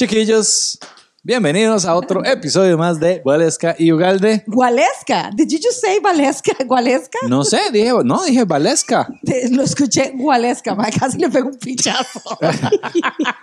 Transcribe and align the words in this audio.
Chiquillos, 0.00 0.78
bienvenidos 1.22 1.86
a 1.86 1.94
otro 1.94 2.22
episodio 2.22 2.76
más 2.76 3.00
de 3.00 3.22
Valesca 3.24 3.74
y 3.78 3.90
Ugalde. 3.92 4.44
Gualesca. 4.46 5.30
Did 5.34 5.48
you 5.48 5.56
just 5.56 5.80
say 5.80 5.98
Valesca? 6.00 6.52
Gualesca. 6.66 7.18
No 7.26 7.42
sé, 7.44 7.58
dije, 7.72 7.92
no, 8.04 8.22
dije 8.24 8.44
Valesca. 8.44 9.08
Te- 9.24 9.48
Lo 9.48 9.62
escuché 9.62 10.12
Gualesca, 10.14 10.74
ma, 10.74 10.90
casi 10.90 11.16
le 11.16 11.30
pego 11.30 11.48
un 11.48 11.56
pichazo. 11.58 12.20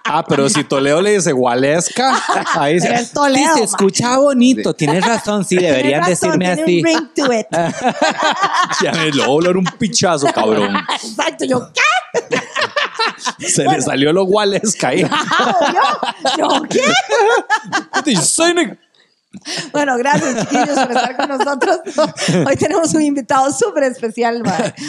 Ah, 0.05 0.23
pero 0.27 0.47
si 0.47 0.63
Toledo 0.63 1.01
le 1.01 1.13
dice 1.15 1.31
Gualesca, 1.31 2.13
ahí 2.53 2.77
Pero 2.79 2.97
se, 2.97 3.01
es 3.01 3.11
Toledo, 3.13 3.45
Sí, 3.47 3.53
se 3.53 3.59
ma. 3.61 3.65
escucha 3.65 4.17
bonito. 4.19 4.75
Tienes 4.75 5.03
razón, 5.03 5.43
sí, 5.43 5.55
deberían 5.55 6.03
Tienes 6.03 6.21
razón, 6.21 6.37
decirme 6.39 6.55
tiene 6.55 6.61
así. 6.61 6.79
un 6.79 6.85
ring 6.85 7.13
to 7.15 7.33
it. 7.33 7.47
Ya 8.83 8.91
me 8.91 9.11
lo 9.11 9.23
voy 9.25 9.33
a 9.33 9.37
hablar 9.37 9.57
un 9.57 9.65
pichazo, 9.79 10.27
cabrón. 10.31 10.75
Exacto, 11.01 11.45
yo, 11.45 11.71
¿qué? 11.73 11.81
Se 13.39 13.63
le 13.63 13.81
salió 13.81 14.13
lo 14.13 14.25
Gualesca 14.25 14.89
ahí. 14.89 15.01
Yo, 15.01 15.09
yo, 16.37 16.61
¿qué? 16.69 16.81
Bueno, 19.71 19.97
gracias, 19.97 20.41
chiquillos, 20.41 20.77
por 20.79 20.91
estar 20.91 21.17
con 21.17 21.29
nosotros. 21.29 21.79
Hoy 22.47 22.55
tenemos 22.55 22.93
un 22.93 23.01
invitado 23.01 23.51
súper 23.51 23.83
especial. 23.83 24.43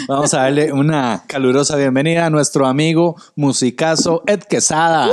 Vamos 0.07 0.35
a 0.35 0.43
darle 0.43 0.73
una 0.73 1.23
calurosa 1.27 1.77
bienvenida 1.77 2.27
a 2.27 2.31
nuestro 2.31 2.67
amigo 2.67 3.17
musicazo 3.37 4.23
Ed 4.27 4.41
Quesada. 4.41 5.09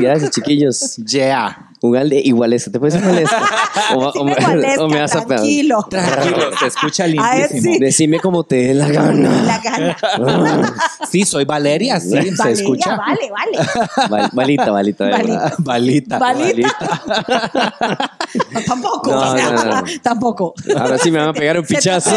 Gracias, 0.00 0.30
chiquillos. 0.30 0.96
Yeah. 0.96 1.73
Ugalde 1.86 2.18
igualesca. 2.24 2.70
¿Te 2.70 2.80
puedes 2.80 3.02
molestar? 3.02 3.42
O, 3.94 3.98
o 4.08 4.24
me- 4.24 4.34
o 4.78 4.88
me 4.88 5.00
vas 5.00 5.14
a 5.14 5.22
pegar. 5.26 5.40
tranquilo. 5.40 5.86
Tranquilo, 5.90 6.56
se 6.58 6.66
escucha 6.68 7.06
lindísimo. 7.06 7.74
sí. 7.74 7.78
Decime 7.78 8.18
como 8.20 8.44
te 8.44 8.56
dé 8.68 8.74
la 8.74 8.88
gana. 8.88 9.42
La 9.46 9.58
gana. 9.58 10.74
Sí, 11.10 11.24
soy 11.24 11.44
Valeria, 11.44 12.00
sí, 12.00 12.10
se 12.34 12.50
escucha. 12.52 12.96
Vale, 12.96 13.30
vale. 13.30 13.58
Val- 14.10 14.30
Valita, 14.32 14.70
valita. 14.70 15.04
Valita. 15.58 16.18
Valita. 16.18 16.78
No, 18.50 18.60
tampoco. 18.66 19.10
No, 19.12 19.20
o 19.32 19.36
sea, 19.36 19.50
no, 19.50 19.64
no. 19.64 19.82
Tampoco. 20.02 20.54
Ahora 20.76 20.98
sí 20.98 21.10
me 21.10 21.18
van 21.18 21.28
a 21.28 21.32
pegar 21.34 21.58
un 21.58 21.64
pichazo. 21.66 22.10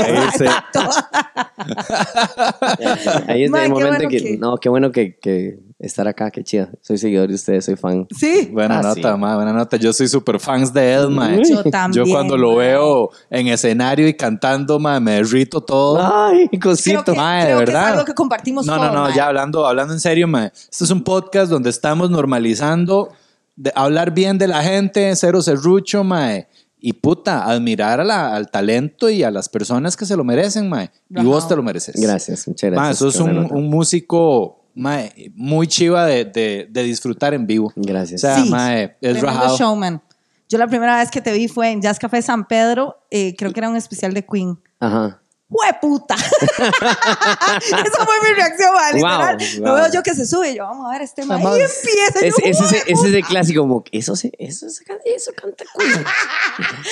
Ahí 3.27 3.43
está 3.43 3.49
Ma, 3.49 3.63
el 3.65 3.69
momento 3.69 3.87
bueno 3.89 4.09
que, 4.09 4.17
que- 4.17 4.37
No, 4.37 4.57
qué 4.57 4.69
bueno 4.69 4.91
que, 4.91 5.17
que 5.17 5.59
estar 5.79 6.07
acá, 6.07 6.31
qué 6.31 6.43
chido. 6.43 6.67
Soy 6.81 6.97
seguidor 6.97 7.27
de 7.29 7.35
ustedes, 7.35 7.65
soy 7.65 7.75
fan. 7.75 8.07
Sí. 8.17 8.49
Buena 8.51 8.79
Ah, 8.79 8.81
nota, 8.81 9.13
sí. 9.13 9.19
ma, 9.19 9.35
buena 9.35 9.53
nota. 9.53 9.77
Yo 9.77 9.93
soy 9.93 10.07
super 10.07 10.39
fans 10.39 10.73
de 10.73 10.93
Ed, 10.93 11.07
ma. 11.09 11.35
Yo 11.35 11.63
también. 11.63 12.05
Yo 12.05 12.11
cuando 12.11 12.35
lo 12.35 12.53
ma. 12.53 12.57
veo 12.57 13.09
en 13.29 13.47
escenario 13.47 14.07
y 14.07 14.13
cantando, 14.15 14.79
ma, 14.79 14.99
me 14.99 15.11
derrito 15.13 15.61
todo. 15.61 15.99
Ay, 16.01 16.47
Creo 16.49 16.59
cosito. 16.61 17.03
que, 17.03 17.11
ma, 17.13 17.35
de 17.37 17.43
creo 17.45 17.59
que 17.59 17.65
verdad. 17.65 17.83
es 17.89 17.91
algo 17.93 18.05
que 18.05 18.13
compartimos 18.13 18.65
No, 18.65 18.77
no, 18.77 18.91
no, 18.91 19.01
ma. 19.03 19.15
ya 19.15 19.27
hablando, 19.27 19.67
hablando 19.67 19.93
en 19.93 19.99
serio, 19.99 20.27
ma. 20.27 20.45
Este 20.47 20.83
es 20.83 20.89
un 20.91 21.03
podcast 21.03 21.51
donde 21.51 21.69
estamos 21.69 22.09
normalizando 22.09 23.09
de 23.55 23.71
hablar 23.75 24.11
bien 24.13 24.37
de 24.37 24.47
la 24.47 24.63
gente, 24.63 25.15
cero 25.15 25.41
serrucho, 25.41 26.03
ma. 26.03 26.31
Y 26.79 26.93
puta, 26.93 27.43
admirar 27.45 27.99
a 27.99 28.03
la- 28.03 28.35
al 28.35 28.51
talento 28.51 29.09
y 29.09 29.23
a 29.23 29.31
las 29.31 29.49
personas 29.49 29.97
que 29.97 30.05
se 30.05 30.15
lo 30.15 30.23
merecen, 30.23 30.69
ma. 30.69 30.83
Y 31.09 31.23
vos 31.23 31.47
te 31.47 31.55
lo 31.55 31.61
mereces. 31.63 31.99
Gracias, 31.99 32.47
muchas 32.47 32.69
Ma, 32.71 32.75
gracias. 32.75 32.97
eso 32.97 33.07
es 33.09 33.15
Qué 33.17 33.23
buena 33.23 33.39
un, 33.51 33.63
un 33.63 33.69
músico 33.69 34.63
ma, 34.77 34.99
muy 35.35 35.67
chiva 35.67 36.05
de, 36.05 36.25
de- 36.25 36.67
de 36.69 36.83
disfrutar 36.83 37.33
en 37.33 37.45
vivo. 37.47 37.73
Gracias. 37.75 38.23
O 38.23 38.27
sea, 38.27 38.43
Sí. 38.43 38.49
ma, 38.49 38.73
es 38.81 39.21
rajado. 39.21 39.57
showman. 39.57 40.01
Yo 40.49 40.57
la 40.57 40.67
primera 40.67 40.97
vez 40.97 41.11
que 41.11 41.19
te 41.19 41.33
vi 41.33 41.47
fue 41.49 41.71
en 41.71 41.81
Jazz 41.81 41.99
Café 41.99 42.21
San 42.21 42.47
Pedro, 42.47 42.97
eh, 43.11 43.35
creo 43.37 43.51
que 43.51 43.59
era 43.59 43.69
un 43.69 43.75
especial 43.75 44.13
de 44.13 44.23
Queen. 44.25 44.57
Ajá. 44.79 45.19
¡Hueputa! 45.49 46.15
Esa 46.17 48.05
fue 48.05 48.15
mi 48.21 48.35
reacción, 48.35 48.73
ma, 48.73 48.91
literal. 48.91 49.37
Wow, 49.37 49.65
Lo 49.65 49.71
wow. 49.71 49.75
veo 49.83 49.93
yo 49.93 50.03
que 50.03 50.13
se 50.13 50.25
sube 50.25 50.51
y 50.51 50.57
yo, 50.57 50.63
vamos 50.65 50.87
a 50.87 50.91
ver 50.91 51.01
este 51.03 51.23
man. 51.25 51.41
Y 51.41 51.45
empieza. 51.45 52.19
Es, 52.21 52.33
yo, 52.37 52.43
ese, 52.43 52.49
ese, 52.49 52.77
ese 52.91 53.07
es 53.07 53.13
el 53.13 53.25
clásico, 53.25 53.61
como, 53.61 53.83
eso, 53.91 54.15
se, 54.17 54.31
eso, 54.37 54.69
se- 54.69 54.83
eso 55.05 55.31
canta 55.35 55.63
Queen. 55.77 56.03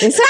Esa 0.00 0.22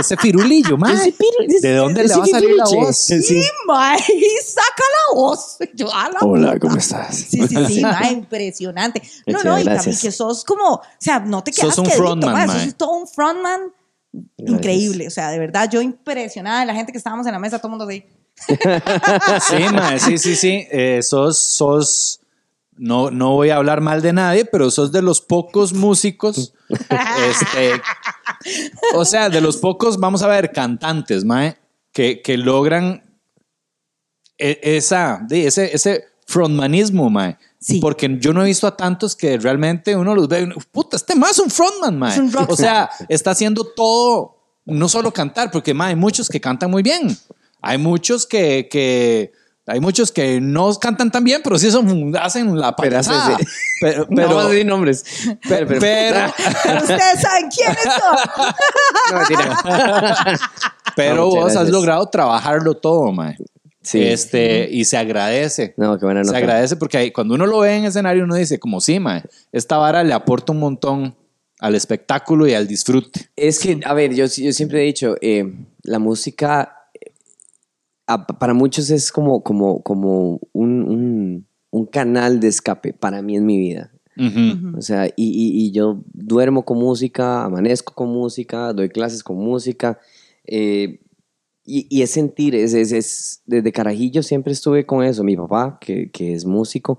Ese 0.00 0.16
firulillo, 0.16 0.76
ma. 0.78 0.92
Ese 0.94 1.12
piru- 1.14 1.44
ese- 1.46 1.68
¿De 1.68 1.74
dónde 1.74 2.00
le 2.02 2.06
ese 2.06 2.18
va 2.18 2.24
a 2.24 2.26
salir 2.28 2.54
la 2.56 2.64
voz? 2.64 2.96
Sí, 2.96 3.42
ma, 3.66 3.96
y 3.96 4.38
saca 4.46 4.82
la 5.12 5.14
voz. 5.14 5.58
Yo, 5.74 5.92
a 5.92 6.08
la 6.08 6.18
Hola, 6.20 6.48
puta. 6.54 6.60
¿cómo 6.60 6.76
estás? 6.76 7.14
Sí, 7.16 7.46
sí, 7.48 7.66
sí, 7.66 7.80
ma, 7.82 8.00
impresionante. 8.10 9.02
No, 9.26 9.42
no, 9.42 9.58
y 9.58 9.64
gracias. 9.64 9.84
también 9.84 10.00
que 10.00 10.10
sos 10.12 10.44
como, 10.44 10.74
o 10.76 10.82
sea, 10.98 11.20
no 11.20 11.44
te 11.44 11.52
quedas 11.52 11.68
Sos 11.74 11.78
un 11.78 11.84
quedito, 11.84 12.02
frontman, 12.02 12.32
ma, 12.32 12.46
ma. 12.46 12.64
sos 12.64 12.74
todo 12.76 12.92
un 12.92 13.06
frontman 13.06 13.72
Gracias. 14.36 14.56
increíble. 14.58 15.06
O 15.06 15.10
sea, 15.10 15.30
de 15.30 15.38
verdad, 15.38 15.68
yo 15.70 15.80
impresionada 15.82 16.60
de 16.60 16.66
la 16.66 16.74
gente 16.74 16.92
que 16.92 16.98
estábamos 16.98 17.26
en 17.26 17.32
la 17.32 17.38
mesa, 17.38 17.58
todo 17.58 17.68
el 17.68 17.78
mundo 17.78 17.86
así. 17.86 18.04
Sí, 19.48 19.62
ma, 19.72 19.98
sí, 19.98 20.18
sí, 20.18 20.36
sí. 20.36 20.66
Eh, 20.70 21.00
sos, 21.02 21.38
sos, 21.38 22.20
no, 22.76 23.10
no 23.10 23.32
voy 23.34 23.50
a 23.50 23.56
hablar 23.56 23.80
mal 23.80 24.00
de 24.02 24.12
nadie, 24.12 24.44
pero 24.44 24.70
sos 24.70 24.92
de 24.92 25.02
los 25.02 25.20
pocos 25.20 25.72
músicos, 25.72 26.54
este, 26.68 27.80
o 28.94 29.04
sea, 29.04 29.28
de 29.28 29.40
los 29.40 29.56
pocos, 29.56 29.98
vamos 29.98 30.22
a 30.22 30.28
ver, 30.28 30.52
cantantes, 30.52 31.24
mae, 31.24 31.56
que, 31.92 32.22
que 32.22 32.36
logran 32.36 33.02
e- 34.38 34.60
esa, 34.62 35.26
ese, 35.30 35.74
ese 35.74 36.04
frontmanismo, 36.26 37.10
mae. 37.10 37.36
Sí. 37.60 37.80
Porque 37.80 38.18
yo 38.20 38.32
no 38.32 38.42
he 38.42 38.46
visto 38.46 38.66
a 38.66 38.76
tantos 38.76 39.16
que 39.16 39.36
realmente 39.36 39.96
uno 39.96 40.14
los 40.14 40.28
ve, 40.28 40.48
puta, 40.70 40.96
este 40.96 41.16
más 41.16 41.32
es 41.32 41.38
un 41.40 41.50
frontman, 41.50 41.98
mae. 41.98 42.12
Es 42.12 42.18
un 42.18 42.30
rockstar. 42.32 42.52
O 42.52 42.56
sea, 42.56 42.90
está 43.08 43.32
haciendo 43.32 43.64
todo, 43.64 44.36
no 44.64 44.88
solo 44.88 45.12
cantar, 45.12 45.50
porque 45.50 45.74
mae, 45.74 45.90
hay 45.90 45.96
muchos 45.96 46.28
que 46.28 46.40
cantan 46.40 46.70
muy 46.70 46.82
bien. 46.82 47.16
Hay 47.60 47.76
muchos 47.78 48.26
que, 48.26 48.68
que 48.70 49.32
hay 49.66 49.80
muchos 49.80 50.12
que 50.12 50.40
no 50.40 50.72
cantan 50.76 51.10
tan 51.10 51.24
bien, 51.24 51.40
pero 51.42 51.58
sí 51.58 51.70
son, 51.70 52.16
hacen 52.16 52.56
la 52.58 52.74
Pero 52.76 52.90
payasada. 52.90 53.36
Pero, 53.80 54.06
no 54.08 54.16
pero, 54.16 54.38
a 54.40 54.48
decir 54.48 54.64
nombres. 54.64 55.04
pe- 55.46 55.66
pero, 55.66 56.32
Pero 56.62 56.78
ustedes 56.80 57.20
saben 57.20 57.48
quiénes 57.50 57.82
son. 57.82 58.54
No, 59.28 60.34
pero 60.96 61.26
vos 61.28 61.56
has 61.56 61.68
logrado 61.68 62.06
trabajarlo 62.08 62.74
todo, 62.74 63.12
mae. 63.12 63.36
Sí. 63.90 64.02
Este, 64.02 64.68
y 64.70 64.84
se 64.84 64.96
agradece. 64.98 65.72
No, 65.78 65.98
qué 65.98 66.04
buena 66.04 66.22
Se 66.22 66.26
nota. 66.28 66.38
agradece 66.38 66.76
porque 66.76 66.98
ahí, 66.98 67.10
cuando 67.10 67.34
uno 67.34 67.46
lo 67.46 67.60
ve 67.60 67.76
en 67.76 67.84
escenario, 67.86 68.24
uno 68.24 68.34
dice, 68.34 68.58
como 68.58 68.80
sí, 68.80 69.00
mae, 69.00 69.22
esta 69.52 69.78
vara 69.78 70.04
le 70.04 70.12
aporta 70.12 70.52
un 70.52 70.58
montón 70.58 71.14
al 71.58 71.74
espectáculo 71.74 72.46
y 72.46 72.52
al 72.52 72.66
disfrute. 72.68 73.30
Es 73.34 73.58
que, 73.58 73.80
a 73.84 73.94
ver, 73.94 74.14
yo, 74.14 74.26
yo 74.26 74.52
siempre 74.52 74.82
he 74.82 74.84
dicho, 74.84 75.16
eh, 75.22 75.54
la 75.82 75.98
música 75.98 76.76
eh, 77.00 77.12
a- 78.06 78.26
para 78.26 78.52
muchos 78.54 78.90
es 78.90 79.10
como, 79.10 79.42
como, 79.42 79.82
como 79.82 80.38
un, 80.52 80.82
un, 80.82 81.46
un 81.70 81.86
canal 81.86 82.40
de 82.40 82.48
escape 82.48 82.92
para 82.92 83.22
mí 83.22 83.36
en 83.36 83.46
mi 83.46 83.58
vida. 83.58 83.90
O 84.76 84.82
sea, 84.82 85.06
y, 85.06 85.12
y- 85.16 85.66
y 85.66 85.70
yo 85.70 86.02
duermo 86.12 86.64
con 86.64 86.76
música, 86.78 87.44
amanezco 87.44 87.94
con 87.94 88.08
música, 88.10 88.72
doy 88.72 88.88
clases 88.88 89.22
con 89.22 89.36
música. 89.38 89.98
eh, 90.44 91.00
y, 91.68 91.86
y 91.90 92.02
es 92.02 92.10
sentir, 92.10 92.54
es, 92.54 92.72
es, 92.74 92.92
es- 92.92 93.42
desde 93.46 93.70
carajillo 93.72 94.22
siempre 94.22 94.52
estuve 94.52 94.86
con 94.86 95.04
eso. 95.04 95.22
Mi 95.22 95.36
papá, 95.36 95.78
que, 95.80 96.10
que 96.10 96.32
es 96.32 96.44
músico, 96.46 96.98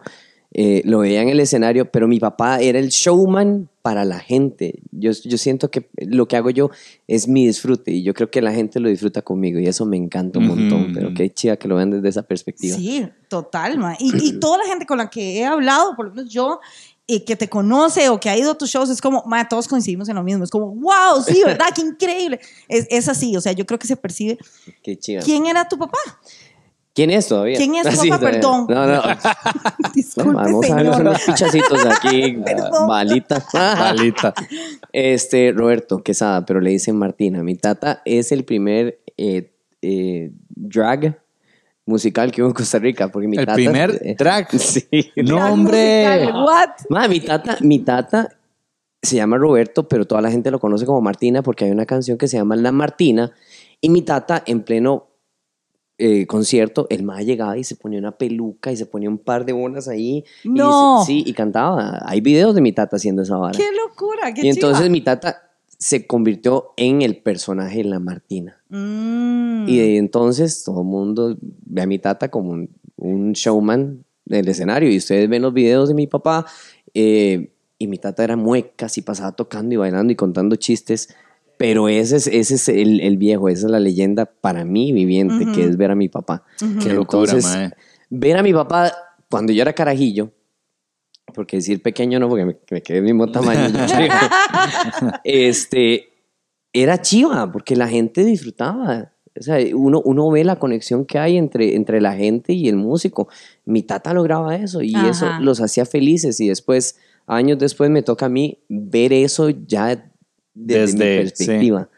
eh, 0.52 0.82
lo 0.86 1.00
veía 1.00 1.22
en 1.22 1.30
el 1.30 1.40
escenario, 1.40 1.92
pero 1.92 2.08
mi 2.08 2.20
papá 2.20 2.60
era 2.60 2.80
el 2.80 2.90
showman 2.90 3.70
para 3.84 4.04
la 4.04 4.20
gente. 4.20 4.80
Yo, 4.92 5.12
yo 5.12 5.38
siento 5.38 5.70
que 5.70 5.90
lo 5.98 6.28
que 6.28 6.38
hago 6.38 6.50
yo 6.50 6.70
es 7.08 7.28
mi 7.28 7.46
disfrute 7.46 7.92
y 7.92 8.04
yo 8.04 8.14
creo 8.14 8.30
que 8.32 8.42
la 8.42 8.52
gente 8.52 8.80
lo 8.80 8.90
disfruta 8.90 9.22
conmigo 9.22 9.60
y 9.60 9.68
eso 9.68 9.86
me 9.86 9.96
encanta 9.98 10.40
un 10.40 10.48
montón, 10.48 10.92
pero 10.94 11.14
qué 11.14 11.30
chida 11.32 11.56
que 11.58 11.68
lo 11.68 11.76
vean 11.76 11.92
desde 11.92 12.10
esa 12.10 12.24
perspectiva. 12.24 12.76
Sí, 12.76 13.08
total, 13.28 13.78
ma. 13.78 13.96
Y, 14.00 14.12
y 14.28 14.40
toda 14.40 14.58
la 14.60 14.66
gente 14.66 14.86
con 14.88 14.98
la 14.98 15.10
que 15.10 15.38
he 15.40 15.46
hablado, 15.46 15.96
por 15.96 16.08
lo 16.08 16.14
menos 16.16 16.32
yo, 16.32 16.60
y 17.12 17.22
que 17.22 17.36
te 17.36 17.50
conoce 17.50 18.08
o 18.10 18.20
que 18.20 18.30
ha 18.30 18.38
ido 18.38 18.52
a 18.52 18.58
tus 18.58 18.70
shows, 18.70 18.90
es 18.92 19.02
como, 19.02 19.24
ma, 19.26 19.50
todos 19.50 19.68
coincidimos 19.68 20.08
en 20.10 20.16
lo 20.16 20.22
mismo. 20.24 20.44
Es 20.44 20.52
como, 20.52 20.68
wow, 20.76 21.24
sí, 21.26 21.42
¿verdad? 21.46 21.66
Qué 21.74 21.82
increíble. 21.82 22.40
Es, 22.68 22.86
es 22.92 23.10
así, 23.10 23.36
o 23.36 23.42
sea, 23.42 23.52
yo 23.52 23.66
creo 23.66 23.80
que 23.80 23.88
se 23.88 23.96
percibe. 23.98 24.38
Qué 24.84 24.96
chida. 24.96 25.22
¿Quién 25.24 25.48
era 25.48 25.68
tu 25.68 25.76
papá? 25.78 25.98
¿Quién 26.94 27.10
es 27.12 27.28
todavía? 27.28 27.58
¿Quién 27.58 27.74
es 27.76 27.90
tu 27.90 27.96
Sí, 28.02 28.10
papá? 28.10 28.20
todavía. 28.40 28.40
Perdón. 28.42 28.68
No, 28.70 28.86
no. 28.86 29.02
Disculpe, 29.96 30.34
Vamos 30.34 30.66
a 30.70 30.76
darnos 30.76 30.96
señor. 30.96 31.02
unos 31.12 31.22
pichacitos 31.24 31.86
aquí, 31.86 32.34
Perdón. 32.46 32.88
balita. 32.88 33.44
Balita. 33.54 34.34
Este, 34.94 35.52
Roberto 35.52 36.04
Quesada, 36.04 36.46
pero 36.46 36.62
le 36.62 36.70
dicen 36.70 36.96
Martina. 36.96 37.42
Mi 37.42 37.56
tata 37.56 38.02
es 38.06 38.32
el 38.32 38.44
primer 38.46 39.00
eh, 39.18 39.52
eh, 39.82 40.32
drag 40.50 41.20
musical 41.90 42.32
que 42.32 42.42
hubo 42.42 42.50
en 42.50 42.54
Costa 42.56 42.80
Rica. 42.80 43.10
Porque 43.10 43.28
mi 43.28 43.36
El 43.38 43.46
tata, 43.46 43.56
primer 43.56 44.00
eh, 44.02 44.16
drag. 44.18 44.48
Sí. 44.60 44.88
No, 45.18 45.52
hombre. 45.54 46.06
musical, 46.20 46.44
What? 46.46 46.70
Ma, 46.90 47.08
mi 47.08 47.20
tata, 47.20 47.58
mi 47.62 47.80
tata 47.80 48.36
se 49.02 49.16
llama 49.18 49.38
Roberto, 49.38 49.88
pero 49.88 50.06
toda 50.06 50.22
la 50.22 50.30
gente 50.32 50.52
lo 50.52 50.60
conoce 50.60 50.86
como 50.86 51.02
Martina 51.02 51.42
porque 51.42 51.66
hay 51.66 51.72
una 51.72 51.86
canción 51.86 52.18
que 52.18 52.28
se 52.28 52.38
llama 52.38 52.56
La 52.56 52.72
Martina. 52.72 53.32
Y 53.82 53.90
mi 53.90 54.02
tata, 54.02 54.44
en 54.46 54.62
pleno 54.64 55.08
eh, 55.98 56.26
concierto, 56.28 56.88
el 56.90 57.04
más 57.04 57.26
llegaba 57.26 57.58
y 57.58 57.64
se 57.66 57.76
ponía 57.76 58.00
una 58.00 58.12
peluca 58.12 58.72
y 58.72 58.78
se 58.78 58.86
ponía 58.86 59.10
un 59.10 59.18
par 59.18 59.46
de 59.46 59.52
bonas 59.54 59.88
ahí. 59.90 60.24
y 60.44 60.50
No. 60.50 61.02
se- 61.02 61.08
sí, 61.08 61.24
y 61.26 61.34
cantaba. 61.34 62.00
Hay 62.06 62.22
videos 62.22 62.56
de 62.56 62.62
mi 62.62 62.72
tata 62.72 62.96
haciendo 62.96 63.22
esa 63.22 63.38
vara. 63.38 63.58
Qué 63.58 63.68
locura, 63.76 64.34
qué 64.34 64.46
y 64.46 64.50
entonces 64.50 64.80
chiva. 64.84 64.90
mi 64.92 65.02
tata 65.02 65.49
se 65.80 66.06
convirtió 66.06 66.74
en 66.78 67.02
el 67.02 67.18
personaje 67.18 67.78
de 67.78 67.86
La 67.86 68.00
Martina. 68.00 68.62
Mm. 68.70 69.68
Y 69.68 69.78
de 69.78 69.98
entonces 69.98 70.64
todo 70.64 70.82
el 70.82 70.88
mundo 70.88 71.38
ve 71.42 71.82
a 71.82 71.88
mi 71.88 71.98
tata 71.98 72.30
como 72.30 72.52
un, 72.52 72.70
un 72.98 73.32
showman 73.32 74.04
del 74.26 74.48
escenario. 74.50 74.92
Y 74.92 74.98
ustedes 74.98 75.28
ven 75.30 75.42
los 75.42 75.54
videos 75.54 75.90
de 75.90 75.96
mi 75.96 76.06
papá 76.06 76.46
Eh, 76.94 77.52
y 77.78 77.88
mi 77.88 77.98
tata 77.98 78.24
era 78.24 78.36
mueca, 78.36 78.88
y 78.94 79.02
pasaba 79.02 79.32
tocando 79.32 79.74
y 79.74 79.78
bailando 79.78 80.12
y 80.12 80.16
contando 80.16 80.56
chistes. 80.58 81.16
Pero 81.58 81.88
ese 81.88 82.16
es, 82.18 82.28
ese 82.28 82.56
es 82.56 82.68
el, 82.70 83.00
el 83.00 83.18
viejo, 83.18 83.48
esa 83.48 83.68
es 83.68 83.72
la 83.72 83.80
leyenda 83.80 84.26
para 84.26 84.66
mí 84.66 84.92
viviente, 84.92 85.46
que 85.54 85.66
es 85.66 85.78
ver 85.78 85.92
a 85.92 85.96
mi 85.96 86.10
papá. 86.10 86.44
Qué 86.58 86.94
locura, 86.94 87.32
Entonces, 87.32 87.46
mae. 87.46 87.72
ver 88.10 88.38
a 88.38 88.44
mi 88.44 88.54
papá 88.54 88.92
cuando 89.30 89.54
yo 89.54 89.62
era 89.62 89.74
carajillo, 89.74 90.32
porque 91.40 91.56
decir 91.56 91.82
pequeño 91.82 92.20
no, 92.20 92.28
porque 92.28 92.44
me, 92.44 92.58
me 92.70 92.82
quedé 92.82 92.98
del 92.98 93.06
mismo 93.06 93.28
tamaño. 93.32 93.70
este, 95.24 96.10
era 96.74 97.02
chiva, 97.02 97.50
porque 97.50 97.76
la 97.78 97.88
gente 97.88 98.26
disfrutaba. 98.26 99.14
O 99.40 99.42
sea, 99.42 99.58
uno, 99.74 100.02
uno 100.04 100.30
ve 100.32 100.44
la 100.44 100.58
conexión 100.58 101.06
que 101.06 101.18
hay 101.18 101.38
entre, 101.38 101.76
entre 101.78 102.02
la 102.02 102.14
gente 102.14 102.52
y 102.52 102.68
el 102.68 102.76
músico. 102.76 103.30
Mi 103.64 103.84
tata 103.84 104.14
lograba 104.14 104.56
eso 104.58 104.82
y 104.82 104.94
eso 104.96 105.28
Ajá. 105.28 105.40
los 105.40 105.62
hacía 105.62 105.86
felices. 105.86 106.42
Y 106.42 106.50
después, 106.50 106.98
años 107.26 107.58
después, 107.58 107.90
me 107.90 108.02
toca 108.04 108.26
a 108.26 108.30
mí 108.30 108.60
ver 108.68 109.14
eso 109.14 109.50
ya 109.50 109.96
desde, 110.54 110.82
Desde- 110.82 110.94
mi 110.98 111.24
perspectiva. 111.24 111.90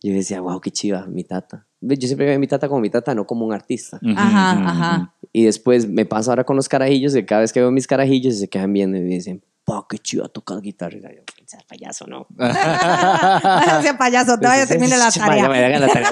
Yo 0.00 0.12
decía, 0.12 0.40
wow, 0.40 0.60
qué 0.60 0.70
chiva, 0.70 1.06
mi 1.06 1.24
tata. 1.24 1.66
Yo 1.80 2.06
siempre 2.06 2.26
veo 2.26 2.36
a 2.36 2.38
mi 2.38 2.46
tata 2.46 2.68
como 2.68 2.80
mi 2.80 2.90
tata, 2.90 3.14
no 3.16 3.26
como 3.26 3.44
un 3.44 3.52
artista. 3.52 3.98
Ajá, 4.14 4.52
ajá. 4.68 5.14
Y 5.36 5.44
después 5.44 5.86
me 5.86 6.06
pasa 6.06 6.30
ahora 6.30 6.44
con 6.44 6.56
los 6.56 6.66
carajillos, 6.66 7.12
que 7.12 7.26
cada 7.26 7.42
vez 7.42 7.52
que 7.52 7.60
veo 7.60 7.70
mis 7.70 7.86
carajillos 7.86 8.38
se 8.38 8.48
quedan 8.48 8.72
viendo 8.72 8.96
y 8.96 9.02
me 9.02 9.16
dicen, 9.16 9.44
pa, 9.66 9.84
qué 9.86 9.98
chido 9.98 10.26
tocar 10.30 10.62
guitarra. 10.62 10.96
Y 10.96 11.02
yo, 11.02 11.22
"Seas 11.44 11.62
payaso, 11.64 12.06
no. 12.06 12.26
Payaso, 13.98 14.38
te 14.38 14.46
vaya 14.46 14.62
a 14.62 14.66
terminar 14.66 14.98
la 14.98 15.10
tarea. 15.10 15.44
haga 15.44 15.78
la 15.78 15.88
tarea. 15.88 16.10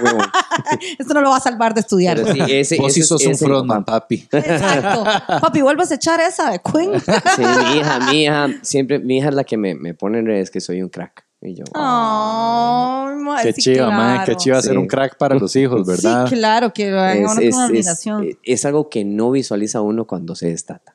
Esto 0.99 1.15
no 1.15 1.23
lo 1.23 1.31
va 1.31 1.39
a 1.39 1.41
salvar 1.41 1.73
de 1.73 1.81
estudiar. 1.81 2.19
Pero 2.23 2.35
sí, 2.35 2.53
ese, 2.53 2.77
Vos 2.77 2.93
sí 2.93 3.03
sos 3.03 3.25
un 3.25 3.33
ese 3.33 3.47
frontman, 3.47 3.83
papi. 3.83 4.29
Exacto. 4.33 5.05
Papi, 5.41 5.63
vuelves 5.63 5.91
a 5.91 5.95
echar 5.95 6.21
esa 6.21 6.51
de 6.51 6.59
Queen. 6.61 7.01
Sí, 7.01 7.43
mi 7.43 7.79
hija, 7.79 8.01
mi 8.01 8.25
hija, 8.25 8.49
siempre, 8.61 8.99
mi 8.99 9.17
hija 9.17 9.31
es 9.31 9.35
la 9.35 9.45
que 9.45 9.57
me, 9.57 9.75
me 9.75 9.95
pone 9.95 10.19
en 10.19 10.27
redes 10.27 10.51
que 10.51 10.61
soy 10.61 10.83
un 10.83 10.91
crack. 10.91 11.25
Y 11.47 11.55
yo, 11.55 11.65
Ay, 11.75 13.17
ma, 13.17 13.37
Qué 13.43 13.53
sí, 13.53 13.61
chiva, 13.63 13.89
claro. 13.89 14.23
Qué 14.25 14.37
chiva 14.37 14.63
ser 14.63 14.73
Sí. 14.73 14.79
un 14.79 14.87
crack 14.87 15.19
para 15.19 15.35
los 15.35 15.55
hijos, 15.57 15.87
¿verdad? 15.87 16.27
Sí, 16.27 16.35
claro, 16.37 16.73
que 16.73 16.91
lo 16.91 16.99
hagan 17.01 17.43
es, 17.43 17.55
admiración. 17.57 18.29
es 18.43 18.65
algo 18.65 18.89
que 18.89 19.05
no 19.05 19.31
visualiza 19.31 19.83
uno 19.83 20.07
cuando 20.07 20.35
se 20.35 20.51
es 20.53 20.65
tata. 20.65 20.93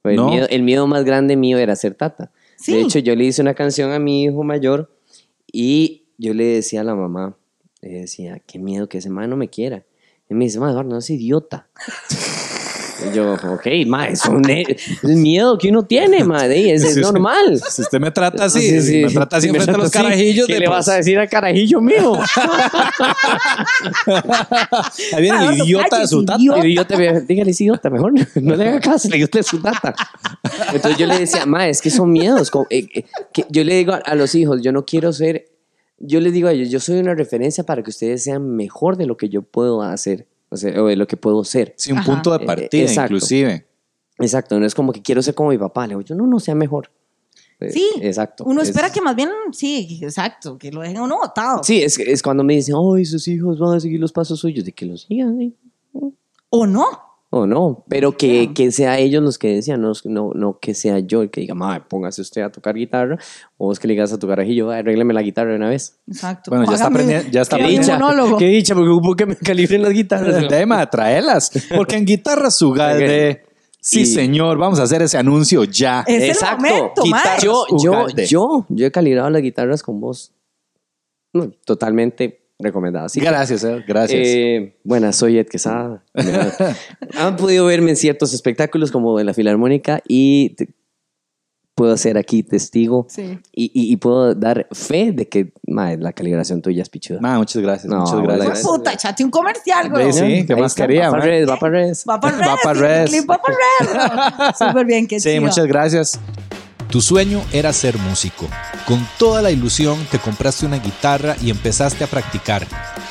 Pues 0.00 0.16
El, 0.16 0.24
miedo, 0.24 0.46
el 0.48 0.62
miedo 0.62 0.86
más 0.86 1.04
grande 1.04 1.36
mío 1.36 1.58
era 1.58 1.76
ser 1.76 1.94
tata. 1.94 2.30
Sí. 2.56 2.72
De 2.72 2.80
hecho, 2.80 2.98
yo 2.98 3.14
le 3.14 3.24
hice 3.24 3.42
una 3.42 3.52
canción 3.54 3.92
a 3.92 3.98
mi 3.98 4.24
hijo 4.24 4.42
mayor 4.42 4.90
y 5.52 6.06
yo 6.16 6.32
le 6.32 6.44
decía 6.44 6.80
a 6.80 6.84
la 6.84 6.94
mamá, 6.94 7.36
le 7.82 7.90
decía, 7.90 8.40
qué 8.46 8.58
miedo 8.58 8.88
que 8.88 8.98
ese 8.98 9.10
man 9.10 9.28
no 9.28 9.36
me 9.36 9.48
quiera. 9.48 9.84
Y 10.30 10.34
me 10.34 10.46
dice, 10.46 10.58
ma, 10.60 10.70
Eduardo, 10.70 10.90
no 10.90 10.98
es 10.98 11.10
idiota. 11.10 11.68
Y 13.06 13.14
yo, 13.14 13.34
ok, 13.34 13.66
ma, 13.86 14.08
es 14.08 14.24
un 14.26 14.42
el 14.48 14.76
miedo 15.16 15.56
que 15.56 15.68
uno 15.68 15.84
tiene, 15.84 16.24
ma, 16.24 16.48
de 16.48 16.72
es, 16.74 16.82
es 16.82 16.88
Sí, 16.88 16.94
sí. 16.96 17.00
normal. 17.00 17.60
Si 17.70 17.82
usted 17.82 18.00
me 18.00 18.10
trata 18.10 18.46
así, 18.46 18.60
Sí, 18.60 18.80
si 18.80 18.86
sí. 18.92 19.04
me 19.04 19.12
trata 19.12 19.36
así 19.36 19.48
Si 19.48 19.54
los 19.54 19.90
carajillos, 19.90 20.46
¿Qué 20.46 20.54
de, 20.54 20.58
le 20.60 20.66
pues, 20.66 20.78
vas 20.78 20.88
a 20.88 20.94
decir 20.96 21.18
al 21.18 21.28
carajillo 21.28 21.80
mío? 21.80 22.18
Ahí 25.12 25.22
viene 25.22 25.46
el 25.46 25.58
idiota 25.58 26.00
de 26.00 26.06
su 26.06 26.24
tata. 26.24 26.40
idiota. 26.40 26.60
El 26.60 26.70
idiota, 26.70 26.96
dígale, 27.26 27.50
es 27.50 27.60
idiota, 27.60 27.90
mejor 27.90 28.12
no 28.42 28.56
le 28.56 28.68
haga 28.68 28.80
caso, 28.80 29.08
el 29.08 29.14
idiota 29.16 29.38
es 29.40 29.46
su 29.46 29.60
tata. 29.60 29.94
Entonces 30.72 30.98
yo 30.98 31.06
le 31.06 31.18
decía, 31.18 31.46
ma, 31.46 31.68
es 31.68 31.80
que 31.80 31.90
son 31.90 32.10
miedos. 32.10 32.50
como, 32.50 32.66
eh, 32.70 32.86
eh, 32.94 33.04
que 33.32 33.44
yo 33.48 33.64
le 33.64 33.74
digo 33.76 33.92
a, 33.92 33.96
a 33.98 34.14
los 34.14 34.34
hijos, 34.34 34.62
yo 34.62 34.72
no 34.72 34.84
quiero 34.84 35.12
ser, 35.12 35.46
yo 35.98 36.20
les 36.20 36.32
digo 36.32 36.48
a 36.48 36.52
ellos, 36.52 36.70
yo 36.70 36.80
soy 36.80 36.98
una 36.98 37.14
referencia 37.14 37.64
para 37.64 37.82
que 37.82 37.90
ustedes 37.90 38.22
sean 38.24 38.56
mejor 38.56 38.96
de 38.96 39.06
lo 39.06 39.16
que 39.16 39.28
yo 39.28 39.42
puedo 39.42 39.82
hacer, 39.82 40.26
o, 40.50 40.56
sea, 40.56 40.82
o 40.82 40.86
de 40.86 40.96
lo 40.96 41.06
que 41.06 41.16
puedo 41.16 41.42
ser. 41.44 41.74
Sí, 41.76 41.92
un 41.92 41.98
Ajá. 41.98 42.12
punto 42.12 42.36
de 42.36 42.44
Eh, 42.44 42.46
partida, 42.46 42.82
exacto. 42.82 43.14
inclusive. 43.14 43.66
Exacto, 44.18 44.58
no 44.58 44.66
es 44.66 44.74
como 44.74 44.92
que 44.92 45.00
quiero 45.02 45.22
ser 45.22 45.34
como 45.34 45.50
mi 45.50 45.58
papá, 45.58 45.86
le 45.86 45.90
digo, 45.90 46.00
yo 46.00 46.14
no, 46.14 46.26
no 46.26 46.40
sea 46.40 46.54
mejor. 46.54 46.90
Eh, 47.60 47.70
Sí, 47.70 47.88
exacto. 48.00 48.44
Uno 48.46 48.62
Es- 48.62 48.68
espera 48.68 48.90
que 48.90 49.00
más 49.00 49.14
bien, 49.16 49.30
sí, 49.52 49.98
exacto, 50.02 50.56
que 50.58 50.70
lo 50.72 50.80
dejen 50.80 51.00
uno 51.00 51.18
botado. 51.18 51.62
Sí, 51.64 51.82
es, 51.82 51.98
es 51.98 52.22
cuando 52.22 52.42
me 52.44 52.54
dicen, 52.54 52.74
ay, 52.76 53.04
sus 53.04 53.26
hijos 53.28 53.58
van 53.58 53.76
a 53.76 53.80
seguir 53.80 53.98
los 54.00 54.12
pasos 54.12 54.38
suyos, 54.40 54.64
de 54.64 54.72
que 54.72 54.86
los 54.86 55.02
sigan, 55.02 55.40
¿eh? 55.40 55.52
O 56.50 56.66
no. 56.66 56.86
O 57.30 57.46
no, 57.46 57.84
pero 57.90 58.16
que, 58.16 58.54
que 58.54 58.72
sea 58.72 58.98
ellos 58.98 59.22
los 59.22 59.36
que 59.36 59.48
decían, 59.56 59.82
no, 59.82 59.92
no, 60.04 60.30
no 60.34 60.58
que 60.58 60.72
sea 60.72 60.98
yo 61.00 61.20
el 61.20 61.30
que 61.30 61.42
diga, 61.42 61.54
madre, 61.54 61.82
póngase 61.86 62.22
usted 62.22 62.40
a 62.40 62.50
tocar 62.50 62.74
guitarra, 62.74 63.18
o 63.58 63.66
vos 63.66 63.78
que 63.78 63.86
le 63.86 63.92
digas 63.92 64.10
a 64.14 64.18
tu 64.18 64.26
carajillo, 64.26 64.70
"Ay, 64.70 64.78
arrégleme 64.80 65.12
la 65.12 65.20
guitarra 65.20 65.50
de 65.50 65.56
una 65.56 65.68
vez. 65.68 65.98
Exacto. 66.08 66.50
Bueno, 66.50 66.64
ya 66.64 66.72
está 66.72 66.86
aprendiendo- 66.86 67.30
ya 67.30 67.42
está 67.42 67.56
hágame 67.56 67.72
Qué 67.74 67.78
dicha, 67.80 67.98
monólogo. 67.98 68.38
qué 68.38 68.46
dicha, 68.46 68.74
porque 68.74 68.88
ocupo 68.90 69.14
que 69.14 69.26
me 69.26 69.36
calibren 69.36 69.82
las 69.82 69.92
guitarras. 69.92 70.36
El 70.36 70.48
tema, 70.48 70.88
traelas. 70.88 71.50
Porque 71.76 71.96
en 71.96 72.06
Guitarra 72.06 72.50
Sugalde, 72.50 73.42
sí, 73.78 74.00
Y- 74.00 74.06
señor, 74.06 74.56
vamos 74.56 74.80
a 74.80 74.84
hacer 74.84 75.02
ese 75.02 75.18
anuncio 75.18 75.64
ya. 75.64 76.04
Es 76.06 76.40
el 76.42 76.50
momento. 76.56 77.02
Yo, 77.42 77.66
yo, 77.78 78.06
yo, 78.26 78.66
yo 78.70 78.86
he 78.86 78.90
calibrado 78.90 79.28
las 79.28 79.42
guitarras 79.42 79.82
con 79.82 80.00
vos. 80.00 80.32
No, 81.34 81.50
totalmente 81.66 82.40
recomendado. 82.58 83.08
Sí, 83.08 83.20
gracias, 83.20 83.62
eh, 83.64 83.84
gracias. 83.86 84.20
Eh, 84.24 84.76
buenas, 84.84 85.16
soy 85.16 85.38
Ed 85.38 85.46
Quesada. 85.46 86.04
Han 87.18 87.36
podido 87.36 87.66
verme 87.66 87.90
en 87.90 87.96
ciertos 87.96 88.34
espectáculos 88.34 88.90
como 88.90 89.18
en 89.20 89.26
la 89.26 89.34
Filarmónica 89.34 90.00
y 90.08 90.50
te- 90.56 90.68
puedo 91.76 91.96
ser 91.96 92.18
aquí 92.18 92.42
testigo 92.42 93.06
Sí. 93.08 93.38
y, 93.52 93.66
y- 93.66 93.92
y 93.92 93.96
puedo 93.98 94.34
dar 94.34 94.66
fe 94.72 95.12
de 95.12 95.28
que 95.28 95.52
la 95.64 96.12
calibración 96.12 96.60
tuya 96.60 96.82
es 96.82 96.88
pichuda. 96.90 97.20
Ma, 97.20 97.38
muchas 97.38 97.62
gracias, 97.62 97.86
No, 97.88 98.00
muchas 98.00 98.20
gracias. 98.22 98.46
gracias. 98.46 98.66
Puta, 98.66 98.92
echate 98.94 99.24
un 99.24 99.30
comercial, 99.30 99.88
güey. 99.88 100.12
Sí, 100.12 100.18
sí, 100.40 100.46
¿qué 100.46 100.56
más 100.56 100.74
quería, 100.74 101.04
Va 101.04 101.10
para 101.12 101.24
redes, 101.24 101.48
va 101.48 101.56
para 101.60 101.72
redes. 101.72 102.04
Va 102.10 102.18
para 102.18 102.36
Va 102.38 102.42
red. 102.56 102.62
pa' 102.64 102.74
sí, 102.74 102.80
red. 102.80 103.02
el 103.02 103.08
clip 103.08 103.30
va 103.30 103.40
para 103.40 103.56
red. 104.48 104.54
Súper 104.68 104.86
bien, 104.86 105.06
qué 105.06 105.20
Sí, 105.20 105.38
muchas 105.38 105.66
gracias. 105.66 106.18
Tu 106.90 107.02
sueño 107.02 107.44
era 107.52 107.72
ser 107.74 107.98
músico. 107.98 108.48
Con 108.86 109.06
toda 109.18 109.42
la 109.42 109.50
ilusión 109.50 110.06
te 110.10 110.18
compraste 110.18 110.64
una 110.64 110.78
guitarra 110.78 111.36
y 111.40 111.50
empezaste 111.50 112.04
a 112.04 112.06
practicar, 112.06 112.66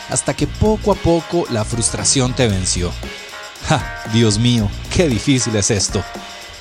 hasta 0.10 0.34
que 0.34 0.48
poco 0.48 0.92
a 0.92 0.96
poco 0.96 1.46
la 1.52 1.64
frustración 1.64 2.34
te 2.34 2.48
venció. 2.48 2.92
¡Ja! 3.68 4.04
Dios 4.14 4.40
mío, 4.40 4.70
qué 4.96 5.08
difícil 5.08 5.56
es 5.56 5.70
esto. 5.70 6.04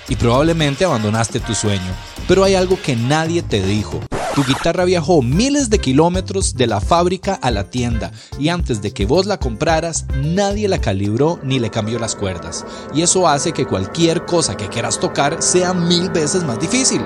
Y 0.08 0.16
probablemente 0.16 0.84
abandonaste 0.84 1.40
tu 1.40 1.54
sueño, 1.54 1.92
pero 2.28 2.44
hay 2.44 2.54
algo 2.54 2.80
que 2.80 2.96
nadie 2.96 3.42
te 3.42 3.62
dijo. 3.62 4.00
Tu 4.36 4.44
guitarra 4.44 4.84
viajó 4.84 5.22
miles 5.22 5.70
de 5.70 5.78
kilómetros 5.78 6.56
de 6.56 6.66
la 6.66 6.82
fábrica 6.82 7.38
a 7.40 7.50
la 7.50 7.70
tienda 7.70 8.12
y 8.38 8.50
antes 8.50 8.82
de 8.82 8.92
que 8.92 9.06
vos 9.06 9.24
la 9.24 9.38
compraras, 9.38 10.04
nadie 10.22 10.68
la 10.68 10.78
calibró 10.78 11.40
ni 11.42 11.58
le 11.58 11.70
cambió 11.70 11.98
las 11.98 12.14
cuerdas. 12.14 12.66
Y 12.94 13.00
eso 13.00 13.26
hace 13.26 13.52
que 13.52 13.64
cualquier 13.64 14.26
cosa 14.26 14.54
que 14.54 14.68
quieras 14.68 15.00
tocar 15.00 15.42
sea 15.42 15.72
mil 15.72 16.10
veces 16.10 16.44
más 16.44 16.60
difícil. 16.60 17.02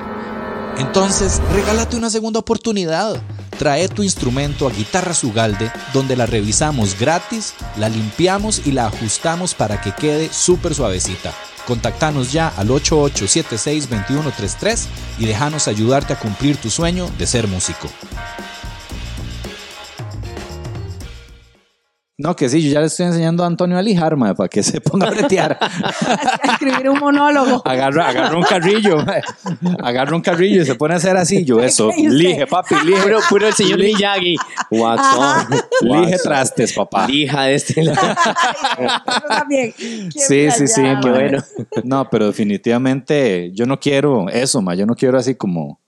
Entonces, 0.79 1.41
regálate 1.53 1.97
una 1.97 2.11
segunda 2.11 2.41
oportunidad. 2.41 3.23
Trae 3.59 3.89
tu 3.89 4.03
instrumento 4.03 4.67
a 4.67 4.73
Guitarra 4.73 5.15
Sugalde, 5.15 5.71
donde 5.93 6.17
la 6.17 6.27
revisamos 6.27 6.99
gratis, 6.99 7.55
la 7.79 7.89
limpiamos 7.89 8.67
y 8.67 8.73
la 8.73 8.87
ajustamos 8.87 9.55
para 9.55 9.81
que 9.81 9.93
quede 9.93 10.33
súper 10.33 10.75
suavecita. 10.75 11.33
Contactanos 11.67 12.33
ya 12.33 12.49
al 12.49 12.69
8876-2133 12.69 14.87
y 15.19 15.27
déjanos 15.27 15.69
ayudarte 15.69 16.15
a 16.15 16.19
cumplir 16.19 16.57
tu 16.57 16.71
sueño 16.71 17.11
de 17.19 17.27
ser 17.27 17.47
músico. 17.49 17.91
No, 22.21 22.37
que 22.37 22.51
sí, 22.51 22.61
yo 22.63 22.73
ya 22.75 22.81
le 22.81 22.87
estoy 22.87 23.07
enseñando 23.07 23.45
a 23.45 23.47
Antonio 23.47 23.79
a 23.79 23.83
lijar, 23.83 24.15
ma, 24.15 24.35
para 24.35 24.47
que 24.47 24.63
se 24.63 24.79
ponga 24.79 25.09
a 25.09 25.11
bretear. 25.11 25.59
A 25.61 26.53
escribir 26.53 26.91
un 26.91 26.99
monólogo. 26.99 27.63
agarra, 27.65 28.09
agarra 28.09 28.37
un 28.37 28.43
carrillo, 28.43 28.99
agarra 29.83 30.15
un 30.15 30.21
carrillo 30.21 30.63
y 30.63 30.67
se 30.67 30.75
pone 30.75 30.95
a 30.95 30.97
hacer 30.99 31.17
así. 31.17 31.45
Yo 31.45 31.61
eso, 31.61 31.91
lige, 31.97 32.47
papi, 32.47 32.75
lige. 32.85 33.01
Puro, 33.01 33.21
puro 33.29 33.47
el 33.47 33.55
señor 33.55 33.79
Miyagi. 33.79 34.37
Watson. 34.71 35.61
Lige 35.81 36.19
trastes, 36.19 36.75
papá. 36.75 37.07
Lija 37.07 37.45
de 37.45 37.55
este 37.55 37.83
lado. 37.83 38.01
Yo 38.79 39.29
también. 39.29 39.73
Sí, 40.11 40.51
sí, 40.51 40.67
sí, 40.67 40.83
Qué 41.03 41.11
bueno. 41.11 41.43
No, 41.85 42.09
pero 42.11 42.27
definitivamente 42.27 43.51
yo 43.55 43.65
no 43.65 43.81
quiero 43.81 44.29
eso, 44.29 44.61
ma. 44.61 44.75
Yo 44.75 44.85
no 44.85 44.95
quiero 44.95 45.19
así 45.19 45.35
como 45.35 45.81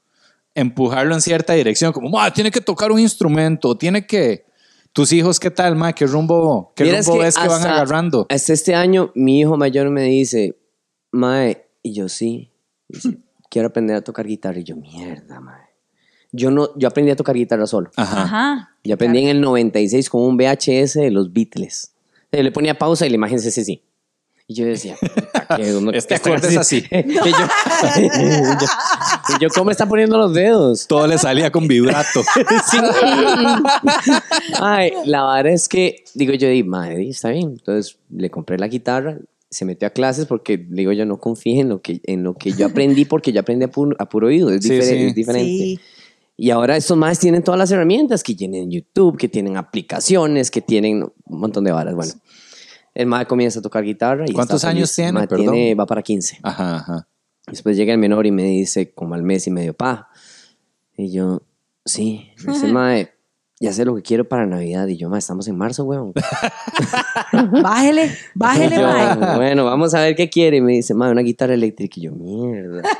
empujarlo 0.55 1.15
en 1.15 1.21
cierta 1.21 1.53
dirección, 1.53 1.93
como, 1.93 2.09
ma, 2.09 2.33
tiene 2.33 2.51
que 2.51 2.61
tocar 2.61 2.91
un 2.91 3.01
instrumento, 3.01 3.77
tiene 3.77 4.07
que. 4.07 4.45
Tus 4.93 5.13
hijos, 5.13 5.41
¿qué 5.41 5.51
tal, 5.51 5.75
ma? 5.75 5.95
¿Qué 5.95 6.07
rumbo, 6.07 6.73
qué 6.77 6.85
rumbo 6.85 7.19
ves 7.19 7.37
que 7.37 7.49
van 7.49 7.63
agarrando? 7.63 8.27
Hasta 8.29 8.53
este 8.53 8.75
año, 8.75 9.11
mi 9.15 9.41
hijo 9.41 9.57
mayor 9.57 9.89
me 9.89 10.03
dice, 10.03 10.59
Mae, 11.11 11.67
y 11.83 11.95
yo 11.95 12.11
sí, 12.11 12.53
dice, 12.89 13.19
quiero 13.49 13.69
aprender 13.69 13.97
a 13.97 14.03
tocar 14.03 14.27
guitarra. 14.27 14.59
Y 14.59 14.65
yo, 14.65 14.77
mierda, 14.77 15.41
Mae. 15.41 15.63
Yo, 16.31 16.51
no, 16.51 16.77
yo 16.77 16.89
aprendí 16.89 17.11
a 17.11 17.17
tocar 17.17 17.37
guitarra 17.37 17.67
solo. 17.67 17.91
Ajá. 17.97 18.23
Ajá. 18.23 18.77
Yo 18.85 18.95
aprendí 18.95 19.21
en 19.21 19.29
el 19.29 19.41
96 19.41 20.11
con 20.11 20.23
un 20.23 20.37
VHS 20.37 20.95
de 20.95 21.11
los 21.11 21.33
Beatles. 21.33 21.93
Yo 22.31 22.43
le 22.43 22.53
ponía 22.53 22.79
pausa 22.79 23.07
y 23.07 23.11
la 23.11 23.15
imagen 23.15 23.39
hacía 23.39 23.63
así. 23.63 23.83
Y 24.49 24.55
yo 24.55 24.67
decía, 24.67 24.97
puta, 25.01 25.57
¿qué, 25.57 25.71
dónde- 25.71 25.97
Este 25.97 26.15
es 26.15 26.57
así. 26.57 26.85
y 26.91 27.13
yo, 27.13 27.21
y 27.27 27.31
yo, 27.31 28.67
y 29.39 29.43
yo, 29.43 29.49
¿cómo 29.55 29.67
me 29.67 29.73
está 29.73 29.87
poniendo 29.87 30.19
los 30.19 30.35
dedos? 30.35 30.87
Todo 30.87 31.07
le 31.07 31.17
salía 31.19 31.51
con 31.51 31.67
vibrato. 31.69 32.23
Sí. 32.71 32.79
Ay, 34.61 34.93
la 35.05 35.25
verdad 35.35 35.53
es 35.53 35.69
que, 35.69 36.05
digo 36.15 36.33
yo, 36.35 36.49
di, 36.49 36.63
madre, 36.63 37.09
está 37.09 37.31
bien. 37.31 37.51
Entonces 37.59 37.99
le 38.11 38.31
compré 38.31 38.59
la 38.59 38.69
guitarra 38.69 39.19
se 39.51 39.67
metió 39.67 39.87
a 39.87 39.91
clases 39.91 40.25
porque, 40.25 40.57
digo 40.57 40.93
yo, 40.93 41.05
no 41.05 41.19
confíe 41.19 41.61
en 41.61 41.69
lo 41.69 41.83
que, 41.83 42.01
en 42.05 42.23
lo 42.25 42.33
que 42.33 42.53
yo 42.53 42.65
aprendí 42.65 43.05
porque 43.05 43.33
yo 43.33 43.41
aprendí 43.41 43.67
a 43.67 43.71
puro, 43.71 43.95
a 43.99 44.09
puro 44.09 44.29
oído, 44.29 44.49
es, 44.51 44.63
Sí, 44.65 44.71
diferente, 44.71 44.99
sí. 45.03 45.07
es 45.09 45.15
diferente. 45.15 45.47
Sí. 45.47 45.81
Y 46.39 46.51
ahora 46.51 46.75
estos 46.75 46.97
más 46.97 47.19
tienen 47.19 47.43
todas 47.45 47.59
las 47.59 47.71
herramientas, 47.71 48.23
que 48.23 48.35
tienen 48.35 48.71
YouTube, 48.71 49.19
que 49.19 49.29
tienen 49.29 49.59
aplicaciones, 49.59 50.51
que 50.51 50.63
tienen 50.63 51.03
un 51.03 51.39
montón 51.39 51.65
de 51.65 51.71
varas. 51.73 51.95
Bueno, 51.95 52.15
el 52.95 53.07
mae 53.07 53.27
comienza 53.27 53.59
a 53.59 53.63
tocar 53.63 53.85
guitarra. 53.85 54.25
Y 54.29 54.33
¿Cuántos 54.33 54.65
años 54.65 54.95
tiene? 54.95 55.13
Mae 55.13 55.29
Perdón. 55.29 55.53
tiene- 55.55 55.75
Va 55.75 55.87
para 55.87 56.03
15. 56.03 56.39
Ajá, 56.43 56.77
ajá. 56.77 57.09
Después 57.47 57.77
llega 57.77 57.93
el 57.93 57.99
menor 57.99 58.27
y 58.27 58.31
me 58.31 58.45
dice, 58.45 58.93
como 58.93 59.15
al 59.15 59.23
mes 59.23 59.47
y 59.47 59.51
medio, 59.51 59.75
pa. 59.75 60.09
Y 60.97 61.11
yo, 61.13 61.43
sí. 61.85 62.31
Me 62.45 62.53
dice, 62.53 62.67
mae, 62.73 63.13
ya 63.63 63.73
sé 63.73 63.85
lo 63.85 63.95
que 63.95 64.03
quiero 64.03 64.29
para 64.29 64.45
Navidad. 64.47 64.87
Y 64.89 64.97
yo, 64.97 65.09
mae, 65.09 65.21
estamos 65.21 65.47
en 65.49 65.57
marzo, 65.57 65.85
weón. 65.85 66.13
Bájele, 67.63 68.11
bájele, 68.35 68.77
Yo, 68.77 68.89
bueno, 69.37 69.65
vamos 69.65 69.95
a 69.95 70.01
ver 70.01 70.15
qué 70.17 70.29
quiere. 70.29 70.59
Y 70.59 70.61
me 70.61 70.73
dice, 70.73 70.95
mae, 70.95 71.11
una 71.11 71.23
guitarra 71.23 71.55
eléctrica. 71.55 71.95
Y 71.99 72.03
yo, 72.03 72.13
mierda. 72.13 72.83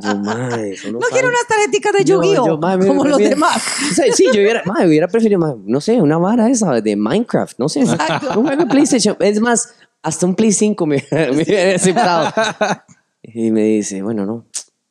Yo, 0.00 0.10
eso 0.10 0.92
no 0.92 0.98
No 1.00 1.06
quiero 1.10 1.28
falta". 1.28 1.28
unas 1.28 1.46
tarjeticas 1.48 1.92
de 1.92 2.04
Yo- 2.04 2.22
Yu-Gi-Oh! 2.22 2.46
yo, 2.46 2.86
como 2.86 3.04
los 3.04 3.18
demás. 3.18 3.62
O 3.90 3.94
sea, 3.94 4.04
sí, 4.12 4.24
yo 4.32 4.40
hubiera, 4.40 4.62
mae, 4.64 4.86
hubiera 4.86 5.08
preferido, 5.08 5.40
mae, 5.40 5.54
no 5.66 5.80
sé, 5.80 6.00
una 6.00 6.18
vara 6.18 6.48
esa 6.48 6.80
de 6.80 6.96
Minecraft, 6.96 7.58
no 7.58 7.68
sé. 7.68 7.80
Exacto. 7.80 8.38
Un 8.38 8.46
juego 8.46 8.64
de 8.64 8.70
PlayStation. 8.70 9.16
Es 9.20 9.40
más, 9.40 9.74
hasta 10.02 10.24
un 10.26 10.34
Play 10.34 10.52
5 10.52 10.86
me, 10.86 11.04
me 11.10 11.30
hubiera 11.42 11.74
aceptado. 11.76 12.32
Y 13.22 13.50
me 13.50 13.62
dice, 13.64 14.02
bueno, 14.02 14.24
no. 14.24 14.46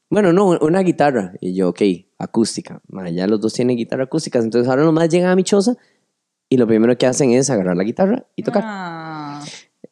Bueno, 0.09 0.33
no, 0.33 0.57
una 0.61 0.81
guitarra. 0.81 1.33
Y 1.39 1.55
yo, 1.55 1.69
ok, 1.69 1.81
acústica. 2.23 2.81
Ya 3.13 3.27
los 3.27 3.39
dos 3.41 3.53
tienen 3.53 3.77
guitarra 3.77 4.03
acústicas. 4.05 4.43
Entonces 4.43 4.69
ahora 4.69 4.83
nomás 4.83 5.09
llegan 5.09 5.29
a 5.31 5.35
mi 5.35 5.43
choza 5.43 5.75
y 6.49 6.57
lo 6.57 6.67
primero 6.67 6.97
que 6.97 7.05
hacen 7.05 7.31
es 7.31 7.49
agarrar 7.49 7.77
la 7.77 7.83
guitarra 7.83 8.25
y 8.35 8.43
tocar. 8.43 8.63
Ah, 8.65 9.43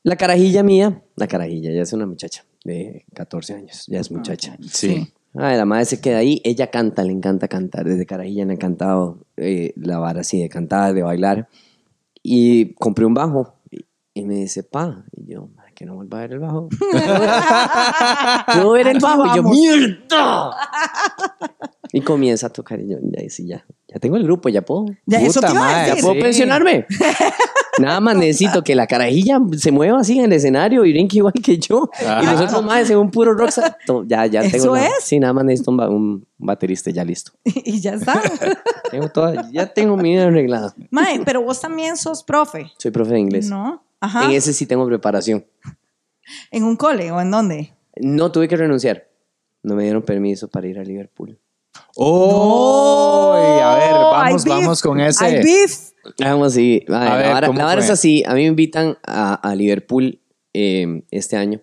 La 0.03 0.15
carajilla 0.15 0.63
mía, 0.63 1.01
la 1.15 1.27
carajilla, 1.27 1.71
ya 1.71 1.81
es 1.81 1.93
una 1.93 2.05
muchacha 2.05 2.45
de 2.63 3.05
14 3.13 3.53
años, 3.53 3.85
ya 3.87 3.99
es 3.99 4.11
muchacha. 4.11 4.57
Sí. 4.69 5.11
Ay, 5.35 5.57
la 5.57 5.65
madre 5.65 5.85
se 5.85 6.01
queda 6.01 6.17
ahí, 6.17 6.41
ella 6.43 6.71
canta, 6.71 7.03
le 7.03 7.11
encanta 7.11 7.47
cantar. 7.47 7.85
Desde 7.85 8.05
carajilla 8.05 8.45
le 8.45 8.51
ha 8.51 8.55
encantado 8.55 9.19
eh, 9.37 9.73
la 9.75 9.99
vara 9.99 10.21
así 10.21 10.41
de 10.41 10.49
cantar, 10.49 10.93
de 10.93 11.03
bailar. 11.03 11.47
Y 12.23 12.73
compré 12.75 13.05
un 13.05 13.13
bajo 13.13 13.55
y, 13.69 13.85
y 14.13 14.25
me 14.25 14.35
dice, 14.35 14.63
pa, 14.63 15.05
y 15.15 15.31
yo, 15.33 15.47
"Madre, 15.55 15.73
que 15.75 15.85
no 15.85 15.95
vuelva 15.95 16.17
a 16.17 16.21
ver 16.21 16.33
el 16.33 16.39
bajo. 16.39 16.67
Puedo 18.53 18.71
ver 18.71 18.87
el 18.87 18.99
bajo 18.99 19.25
y 19.27 19.35
yo. 19.37 19.43
¡mierda! 19.43 20.51
Y 21.91 22.01
comienza 22.01 22.47
a 22.47 22.49
tocar 22.51 22.79
y 22.79 22.87
yo, 22.87 22.97
ya, 23.01 23.27
sí, 23.29 23.47
ya, 23.47 23.65
ya 23.87 23.99
tengo 23.99 24.15
el 24.17 24.23
grupo, 24.23 24.47
ya 24.49 24.61
puedo. 24.61 24.85
ya, 25.07 25.19
eso 25.21 25.39
Puta 25.41 25.47
te 25.47 25.53
iba 25.53 25.61
a 25.61 25.65
madre, 25.71 25.81
Ya 25.81 25.87
decir. 25.95 26.01
puedo 26.03 26.15
Sí. 26.15 26.21
pensionarme. 26.21 26.85
Nada 27.79 27.99
más 28.01 28.15
necesito 28.17 28.61
que 28.61 28.75
la 28.75 28.87
carajilla 28.87 29.39
se 29.57 29.71
mueva 29.71 30.01
así 30.01 30.19
en 30.19 30.25
el 30.25 30.33
escenario 30.33 30.83
y 30.85 30.91
brinque 30.91 31.17
igual 31.17 31.33
que 31.33 31.57
yo. 31.57 31.89
Y 32.21 32.25
nosotros 32.25 32.63
más 32.65 32.89
en 32.89 32.97
un 32.97 33.09
puro 33.09 33.33
rockstar. 33.33 33.77
Ya, 34.05 34.25
ya 34.25 34.41
Eso 34.41 34.51
tengo. 34.63 34.75
la- 34.75 34.85
es. 34.85 34.93
Sí, 35.01 35.17
nada 35.19 35.31
más 35.33 35.45
necesito 35.45 35.71
un 35.71 36.27
baterista 36.37 36.91
ya 36.91 37.05
listo. 37.05 37.31
y 37.45 37.79
ya 37.79 37.93
está. 37.93 38.21
Tengo 38.91 39.07
toda, 39.09 39.49
ya 39.51 39.67
tengo 39.71 39.95
mi 39.97 40.09
vida 40.13 40.27
arreglada. 40.27 40.73
Mae, 40.89 41.21
pero 41.23 41.41
vos 41.43 41.61
también 41.61 41.95
sos 41.95 42.23
profe. 42.23 42.71
Soy 42.79 42.91
profe 42.91 43.13
de 43.13 43.19
inglés. 43.19 43.49
¿No? 43.49 43.81
Ajá. 44.01 44.25
En 44.25 44.31
ese 44.31 44.51
sí 44.51 44.65
tengo 44.65 44.85
preparación. 44.87 45.45
¿En 46.51 46.63
un 46.63 46.75
cole 46.75 47.11
o 47.11 47.21
en 47.21 47.29
dónde? 47.31 47.73
No 47.95 48.31
tuve 48.31 48.47
que 48.47 48.57
renunciar. 48.57 49.07
No 49.63 49.75
me 49.75 49.83
dieron 49.83 50.01
permiso 50.01 50.47
para 50.47 50.67
ir 50.67 50.79
a 50.79 50.83
Liverpool. 50.83 51.37
Oh, 51.95 53.33
a 53.35 53.75
ver, 53.75 53.93
vamos, 53.93 54.45
vamos 54.45 54.81
con 54.81 54.99
ese. 54.99 55.25
Hay 55.25 55.43
beef. 55.43 55.89
Vamos. 56.19 56.55
Ay, 56.55 56.85
A 56.87 57.15
ver, 57.15 57.55
la 57.55 57.65
vara, 57.65 57.81
es 57.81 57.89
así. 57.89 58.23
A 58.25 58.33
mí 58.33 58.41
me 58.41 58.47
invitan 58.47 58.97
a, 59.05 59.33
a 59.35 59.55
Liverpool 59.55 60.19
eh, 60.53 61.03
este 61.11 61.37
año. 61.37 61.61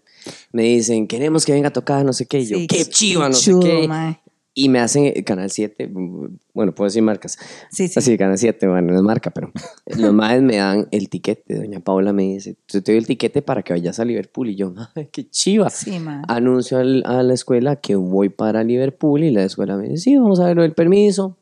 Me 0.52 0.62
dicen, 0.64 1.06
queremos 1.06 1.44
que 1.44 1.52
venga 1.52 1.68
a 1.68 1.72
tocar, 1.72 2.04
no 2.04 2.12
sé 2.12 2.26
qué. 2.26 2.40
Y 2.40 2.46
yo, 2.46 2.58
Sí, 2.58 2.66
qué 2.66 2.84
chiva, 2.84 3.28
no 3.28 3.36
chudo, 3.36 3.62
sé 3.62 3.68
qué. 3.68 3.88
mae. 3.88 4.20
Y 4.58 4.70
me 4.70 4.78
hacen 4.78 5.04
eh, 5.04 5.22
Canal 5.22 5.50
7, 5.50 5.86
mm, 5.86 6.38
bueno, 6.54 6.74
puedo 6.74 6.86
decir 6.86 7.02
marcas. 7.02 7.38
Sí, 7.70 7.88
sí. 7.88 7.98
Así, 7.98 8.16
Canal 8.16 8.38
7, 8.38 8.66
bueno, 8.66 8.90
no 8.92 8.96
es 8.96 9.02
marca, 9.02 9.30
pero 9.30 9.52
los 9.98 10.14
madres 10.14 10.42
me 10.42 10.56
dan 10.56 10.88
el 10.92 11.10
tiquete. 11.10 11.56
Doña 11.56 11.80
Paula 11.80 12.14
me 12.14 12.22
dice, 12.22 12.56
te 12.66 12.80
doy 12.80 12.96
el 12.96 13.06
tiquete 13.06 13.42
para 13.42 13.62
que 13.62 13.74
vayas 13.74 14.00
a 14.00 14.04
Liverpool. 14.06 14.48
Y 14.48 14.56
yo, 14.56 14.72
qué 15.12 15.28
chiva. 15.28 15.68
Sí, 15.68 15.98
mae. 15.98 16.22
Anuncio 16.26 16.78
al- 16.78 17.02
a 17.04 17.22
la 17.22 17.34
escuela 17.34 17.76
que 17.76 17.96
voy 17.96 18.30
para 18.30 18.64
Liverpool 18.64 19.24
y 19.24 19.30
la 19.30 19.44
escuela 19.44 19.76
me 19.76 19.90
dice, 19.90 19.98
sí, 20.04 20.16
vamos 20.16 20.40
a 20.40 20.46
ver 20.46 20.56
del 20.56 20.72
permiso. 20.72 21.36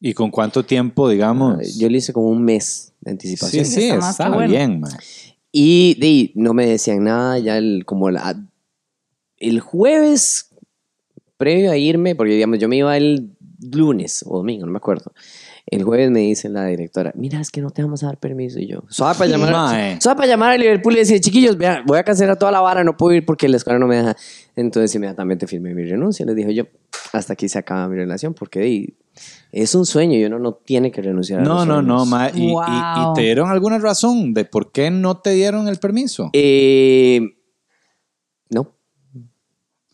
¿Y 0.00 0.14
con 0.14 0.30
cuánto 0.30 0.64
tiempo, 0.64 1.08
digamos? 1.08 1.76
Yo 1.78 1.88
le 1.88 1.98
hice 1.98 2.12
como 2.12 2.28
un 2.28 2.44
mes 2.44 2.92
de 3.00 3.10
sí, 3.10 3.12
anticipación. 3.12 3.64
sí, 3.64 3.82
Está 3.84 3.96
más 3.96 4.10
está 4.10 4.28
bueno. 4.30 4.50
bien, 4.50 4.80
man. 4.80 4.92
Y 5.50 5.98
ahí 6.00 6.32
no 6.36 6.54
me 6.54 6.66
decían 6.66 7.02
nada, 7.04 7.38
ya 7.40 7.58
el, 7.58 7.84
como 7.84 8.08
la, 8.10 8.40
el 9.38 9.58
jueves 9.60 10.48
previo 11.42 11.70
a 11.72 11.76
irme, 11.76 12.14
porque 12.14 12.34
digamos 12.34 12.58
yo 12.60 12.68
me 12.68 12.76
iba 12.76 12.96
el 12.96 13.30
lunes 13.60 14.24
o 14.26 14.36
domingo, 14.38 14.64
no 14.66 14.72
me 14.72 14.78
acuerdo. 14.78 15.12
El 15.66 15.84
jueves 15.84 16.10
me 16.10 16.20
dice 16.20 16.48
la 16.48 16.66
directora, 16.66 17.12
mira, 17.14 17.40
es 17.40 17.50
que 17.50 17.60
no 17.60 17.70
te 17.70 17.82
vamos 17.82 18.02
a 18.02 18.06
dar 18.06 18.18
permiso. 18.18 18.58
Y 18.58 18.66
yo, 18.66 18.82
suave 18.88 19.16
para 19.16 19.30
llamar, 19.30 19.52
Mae. 19.52 20.00
suave 20.00 20.16
para 20.16 20.28
llamar 20.28 20.50
a 20.52 20.56
Liverpool 20.58 20.94
y 20.94 20.98
decir, 20.98 21.20
chiquillos, 21.20 21.56
vea, 21.56 21.82
voy 21.86 21.98
a 21.98 22.02
cancelar 22.02 22.36
toda 22.36 22.50
la 22.50 22.60
vara, 22.60 22.82
no 22.82 22.96
puedo 22.96 23.14
ir 23.14 23.24
porque 23.24 23.48
la 23.48 23.56
escuela 23.58 23.78
no 23.78 23.86
me 23.86 23.96
deja. 23.96 24.16
Entonces 24.56 24.92
inmediatamente 24.96 25.46
firmé 25.46 25.72
mi 25.74 25.84
renuncia. 25.84 26.26
Les 26.26 26.34
dije 26.34 26.52
yo, 26.54 26.64
hasta 27.12 27.34
aquí 27.34 27.48
se 27.48 27.58
acaba 27.58 27.88
mi 27.88 27.96
relación, 27.96 28.34
porque 28.34 28.94
es 29.52 29.74
un 29.76 29.86
sueño 29.86 30.16
y 30.18 30.24
uno 30.24 30.38
no 30.40 30.54
tiene 30.54 30.90
que 30.90 31.00
renunciar 31.02 31.40
a 31.40 31.44
No, 31.44 31.54
los 31.64 31.66
no, 31.68 31.82
no, 31.82 32.04
sueños. 32.04 32.08
ma. 32.08 32.30
¿Y, 32.34 32.48
y- 32.48 32.52
Wow. 32.52 33.12
y 33.12 33.14
te 33.14 33.20
dieron 33.22 33.48
alguna 33.50 33.78
razón 33.78 34.34
de 34.34 34.44
por 34.44 34.72
qué 34.72 34.90
no 34.90 35.18
te 35.18 35.30
dieron 35.30 35.68
el 35.68 35.76
permiso? 35.78 36.30
Eh, 36.32 37.20
no. 37.22 37.28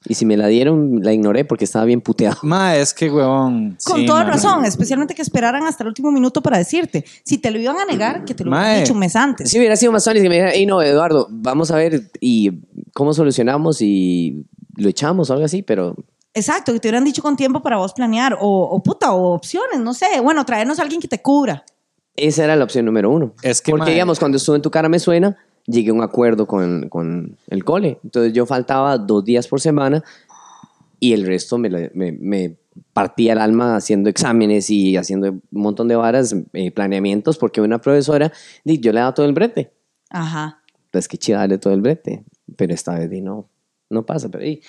Y 0.07 0.14
si 0.14 0.25
me 0.25 0.37
la 0.37 0.47
dieron, 0.47 1.02
la 1.02 1.12
ignoré 1.12 1.45
porque 1.45 1.64
estaba 1.64 1.85
bien 1.85 2.00
puteado. 2.00 2.38
Ma, 2.43 2.76
es 2.76 2.95
que, 2.95 3.11
huevón. 3.11 3.76
Con 3.85 3.99
sí, 4.00 4.07
toda 4.07 4.25
ma. 4.25 4.31
razón, 4.31 4.64
especialmente 4.64 5.14
que 5.14 5.23
esperaran 5.23 5.64
hasta 5.64 5.83
el 5.83 5.88
último 5.88 6.11
minuto 6.12 6.40
para 6.40 6.57
decirte. 6.59 7.05
Si 7.25 7.38
te 7.38 7.50
lo 7.50 7.59
iban 7.59 7.76
a 7.78 7.85
negar, 7.85 8.25
que 8.25 8.35
te 8.35 8.45
lo 8.45 8.50
hubieran 8.50 8.81
dicho 8.81 8.93
un 8.93 9.00
mes 9.00 9.17
antes. 9.17 9.50
Si 9.50 9.59
hubiera 9.59 9.76
sido 9.76 9.93
más 9.93 10.05
fácil 10.05 10.23
que 10.23 10.28
me 10.28 10.37
dijera, 10.37 10.52
hey, 10.55 10.67
no, 10.67 10.81
Eduardo, 10.81 11.26
vamos 11.31 11.71
a 11.71 11.76
ver 11.76 12.11
y 12.21 12.52
cómo 12.95 13.12
solucionamos 13.12 13.83
y 13.83 14.47
lo 14.76 14.88
echamos 14.88 15.31
o 15.31 15.33
algo 15.33 15.45
así, 15.45 15.62
pero 15.62 15.97
Exacto, 16.35 16.73
que 16.73 16.78
te 16.78 16.87
hubieran 16.88 17.05
dicho 17.05 17.21
con 17.21 17.37
tiempo 17.37 17.61
para 17.62 17.78
vos 17.78 17.93
planear. 17.93 18.35
O, 18.40 18.62
o 18.62 18.83
puta, 18.83 19.12
o 19.12 19.33
opciones, 19.35 19.81
no 19.81 19.93
sé. 19.93 20.21
Bueno, 20.23 20.45
traernos 20.45 20.78
a 20.78 20.83
alguien 20.83 21.00
que 21.00 21.09
te 21.09 21.21
cubra. 21.21 21.64
esa 22.14 22.45
era 22.45 22.55
la 22.55 22.64
opción 22.64 22.85
número 22.85 23.11
uno. 23.11 23.35
Es 23.43 23.61
que, 23.61 23.73
porque, 23.73 23.90
digamos, 23.90 24.21
cuando 24.21 24.37
estuve 24.37 24.57
en 24.57 24.62
tu 24.62 24.71
cara 24.71 24.88
me 24.88 25.00
suena, 25.00 25.37
llegué 25.68 25.90
a 25.90 25.94
un 25.94 26.02
acuerdo 26.02 26.46
con, 26.46 26.88
con 26.88 27.37
el 27.48 27.64
cole. 27.64 27.98
Entonces 28.02 28.32
yo 28.32 28.46
faltaba 28.46 28.98
dos 28.98 29.25
días 29.25 29.46
por 29.46 29.60
semana 29.60 30.02
y 30.98 31.12
el 31.12 31.25
resto 31.26 31.58
me, 31.58 31.90
me, 31.94 32.12
me 32.12 32.56
partía 32.92 33.32
el 33.34 33.38
alma 33.38 33.76
haciendo 33.76 34.08
exámenes 34.10 34.70
y 34.70 34.96
haciendo 34.96 35.30
un 35.30 35.42
montón 35.50 35.87
de 35.88 35.96
varas, 35.96 36.34
eh, 36.52 36.70
planeamientos, 36.70 37.38
porque 37.38 37.60
una 37.60 37.80
profesora, 37.80 38.32
di, 38.64 38.78
yo 38.80 38.92
le 38.92 39.00
daba 39.00 39.14
todo 39.14 39.26
el 39.26 39.32
brete. 39.32 39.72
Ajá. 40.10 40.62
Pues 40.90 41.06
que 41.06 41.18
chido 41.18 41.38
darle 41.38 41.58
todo 41.58 41.75
el 41.75 41.82
brete. 41.82 42.25
Pero 42.56 42.72
esta 42.75 42.98
vez 42.98 43.10
di, 43.10 43.20
no, 43.20 43.48
no 43.90 44.06
pasa. 44.06 44.28
Pero 44.28 44.42
di, 44.44 44.60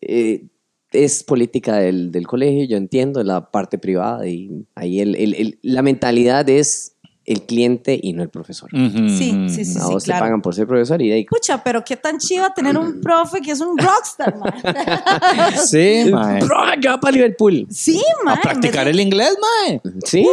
eh, 0.00 0.46
es 0.92 1.22
política 1.22 1.76
del, 1.76 2.10
del 2.10 2.26
colegio, 2.26 2.64
yo 2.64 2.76
entiendo, 2.76 3.22
la 3.22 3.50
parte 3.52 3.78
privada 3.78 4.26
y 4.26 4.66
ahí 4.74 5.00
el, 5.00 5.14
el- 5.16 5.34
el- 5.34 5.58
la 5.62 5.82
mentalidad 5.82 6.48
es 6.48 6.96
el 7.30 7.42
cliente 7.42 7.98
y 8.02 8.12
no 8.12 8.24
el 8.24 8.28
profesor. 8.28 8.68
Sí, 8.72 9.46
sí, 9.48 9.64
sí. 9.64 9.78
a 9.80 9.86
vos 9.86 10.02
te 10.02 10.08
claro. 10.08 10.24
pagan 10.24 10.42
por 10.42 10.52
ser 10.52 10.66
profesor 10.66 11.00
y 11.00 11.10
de 11.10 11.14
ahí. 11.14 11.24
Pucha, 11.26 11.62
pero 11.62 11.84
qué 11.84 11.96
tan 11.96 12.18
chiva 12.18 12.52
tener 12.52 12.76
un 12.76 13.00
profe 13.02 13.40
que 13.40 13.52
es 13.52 13.60
un 13.60 13.78
rockstar, 13.78 14.36
man. 14.36 14.52
Sí, 15.64 16.06
ma. 16.12 16.40
¡Profe, 16.40 16.80
que 16.80 16.88
va 16.88 16.98
para 16.98 17.12
Liverpool! 17.12 17.68
Sí, 17.70 18.02
man. 18.24 18.36
A 18.36 18.40
practicar 18.40 18.88
el 18.88 18.98
inglés, 18.98 19.36
ma. 19.40 19.80
Sí, 20.04 20.26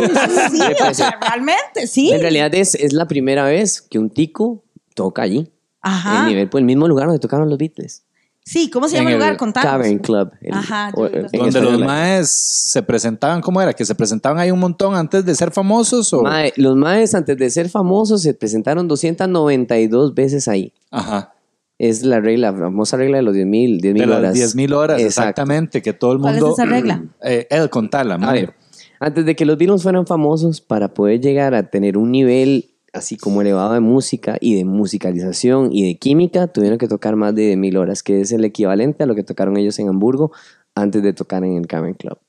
Sí, 0.51 0.61
o 0.89 0.93
sea, 0.93 1.19
realmente, 1.21 1.85
sí. 1.85 2.11
en 2.11 2.21
realidad 2.21 2.53
es, 2.55 2.73
es 2.73 2.93
la 2.93 3.07
primera 3.07 3.45
vez 3.45 3.79
que 3.81 3.99
un 3.99 4.09
tico 4.09 4.63
toca 4.95 5.21
allí. 5.21 5.51
Ajá. 5.81 6.21
En 6.21 6.29
Liverpool, 6.29 6.61
el 6.61 6.65
mismo 6.65 6.87
lugar 6.87 7.05
donde 7.05 7.19
tocaron 7.19 7.47
los 7.47 7.59
Beatles. 7.59 8.06
Sí, 8.49 8.69
¿cómo 8.69 8.87
se 8.87 8.95
llama 8.95 9.09
el 9.09 9.15
el 9.15 9.19
lugar? 9.21 9.35
Contanos. 9.37 9.69
Cavern 9.69 9.97
Club. 9.99 10.31
El- 10.41 10.53
Ajá, 10.53 10.91
o- 10.95 11.05
en 11.07 11.27
Donde 11.33 11.61
los 11.61 11.79
maes 11.79 12.29
se 12.29 12.81
presentaban, 12.81 13.41
¿cómo 13.41 13.61
era? 13.61 13.73
¿Que 13.73 13.83
se 13.83 13.93
presentaban 13.93 14.39
ahí 14.39 14.51
un 14.51 14.59
montón 14.59 14.95
antes 14.95 15.25
de 15.25 15.35
ser 15.35 15.51
famosos? 15.51 16.13
O? 16.13 16.23
Mae, 16.23 16.53
los 16.55 16.75
maes, 16.77 17.13
antes 17.13 17.37
de 17.37 17.49
ser 17.49 17.67
famosos, 17.69 18.21
se 18.21 18.33
presentaron 18.33 18.87
292 18.87 20.13
veces 20.15 20.47
ahí. 20.47 20.71
Ajá. 20.91 21.33
Es 21.77 22.03
la 22.03 22.19
regla, 22.21 22.51
la 22.51 22.57
famosa 22.57 22.95
regla 22.97 23.17
de 23.17 23.23
los 23.23 23.33
10 23.35 23.45
mil 23.45 23.81
De 23.81 23.93
las 23.93 24.17
horas. 24.17 24.33
10.000 24.33 24.73
horas, 24.73 24.99
Exacto. 25.01 25.29
exactamente. 25.29 25.81
Que 25.81 25.93
todo 25.93 26.13
el 26.13 26.19
¿Cuál 26.19 26.33
mundo. 26.35 26.47
es 26.47 26.53
esa 26.53 26.65
regla? 26.65 27.03
Eh, 27.23 27.47
Ed, 27.49 27.67
contala, 27.67 28.15
A 28.15 28.17
ma. 28.17 28.31
ver, 28.31 28.53
antes 28.99 29.25
de 29.25 29.35
que 29.35 29.45
los 29.45 29.57
Beatles 29.57 29.83
fueran 29.83 30.07
famosos, 30.07 30.61
para 30.61 30.87
poder 30.93 31.19
llegar 31.21 31.53
a 31.53 31.63
tener 31.69 31.97
un 31.97 32.11
nivel 32.11 32.71
así 32.94 33.17
como 33.17 33.41
elevado 33.41 33.74
de 33.74 33.79
música 33.79 34.38
y 34.39 34.56
de 34.56 34.65
musicalización 34.65 35.70
y 35.72 35.88
de 35.88 35.98
química, 35.98 36.48
tuvieron 36.48 36.77
que 36.77 36.88
tocar 36.88 37.15
más 37.15 37.36
de 37.36 37.56
10.000 37.56 37.77
horas, 37.77 38.03
que 38.03 38.22
es 38.22 38.32
el 38.32 38.46
equivalente 38.46 39.03
a 39.03 39.06
lo 39.06 39.15
que 39.15 39.24
tocaron 39.24 39.58
ellos 39.58 39.77
en 39.79 39.89
Hamburgo 39.89 40.32
antes 40.75 41.03
de 41.03 41.13
tocar 41.13 41.44
en 41.44 41.58
el 41.58 41.67
Cavern 41.67 41.94
Club. 41.94 42.20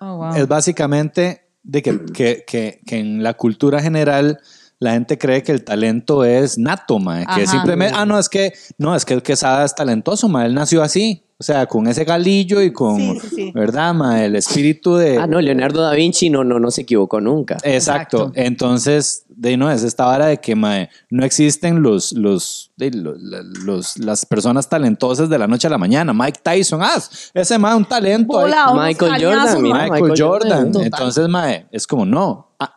Oh, 0.00 0.16
wow. 0.16 0.34
Es 0.34 0.48
básicamente 0.48 1.42
de 1.62 1.82
que, 1.82 2.04
que, 2.14 2.44
que, 2.46 2.80
que 2.86 2.98
en 2.98 3.22
la 3.22 3.34
cultura 3.34 3.80
general 3.80 4.40
la 4.80 4.92
gente 4.92 5.18
cree 5.18 5.42
que 5.42 5.52
el 5.52 5.62
talento 5.62 6.24
es 6.24 6.58
nato, 6.58 6.98
mae, 6.98 7.26
que 7.26 7.42
Ajá. 7.42 7.46
simplemente, 7.46 7.94
ah, 7.96 8.06
no, 8.06 8.18
es 8.18 8.30
que, 8.30 8.54
no, 8.78 8.96
es 8.96 9.04
que 9.04 9.12
el 9.12 9.22
Quesada 9.22 9.64
es 9.64 9.74
talentoso, 9.74 10.28
mae, 10.28 10.46
él 10.46 10.54
nació 10.54 10.82
así, 10.82 11.22
o 11.40 11.42
sea, 11.42 11.64
con 11.64 11.86
ese 11.88 12.04
galillo 12.04 12.60
y 12.60 12.70
con, 12.70 12.98
Sí, 12.98 13.18
sí, 13.20 13.28
sí. 13.34 13.52
¿verdad, 13.54 13.94
mae? 13.94 14.26
El 14.26 14.36
espíritu 14.36 14.96
de... 14.96 15.16
Ah, 15.16 15.26
no, 15.26 15.40
Leonardo 15.40 15.80
da 15.80 15.92
Vinci 15.94 16.28
no, 16.28 16.44
no, 16.44 16.60
no 16.60 16.70
se 16.70 16.82
equivocó 16.82 17.18
nunca. 17.22 17.54
Exacto. 17.62 18.18
Exacto. 18.18 18.32
Entonces, 18.34 19.24
de 19.28 19.56
no 19.56 19.70
es 19.70 19.82
esta 19.82 20.04
vara 20.04 20.26
de 20.26 20.36
que 20.36 20.54
mae, 20.54 20.90
no 21.08 21.24
existen 21.24 21.82
los, 21.82 22.12
los, 22.12 22.72
los- 22.76 23.96
las 23.98 24.26
personas 24.26 24.68
talentosas 24.68 25.30
de 25.30 25.38
la 25.38 25.46
noche 25.46 25.66
a 25.66 25.70
la 25.70 25.78
mañana. 25.78 26.12
Mike 26.12 26.40
Tyson, 26.42 26.80
ah, 26.82 27.00
ese 27.32 27.58
mae 27.58 27.74
un 27.74 27.86
talento. 27.86 28.36
unos 28.38 28.74
Michael 28.76 29.12
Jordan, 29.24 29.62
mira. 29.62 29.74
Michael, 29.84 30.02
Michael 30.02 30.20
Jordan. 30.22 30.72
Entonces, 30.82 31.26
mae, 31.26 31.66
es 31.72 31.86
como 31.86 32.04
no. 32.04 32.54
Ah, 32.60 32.74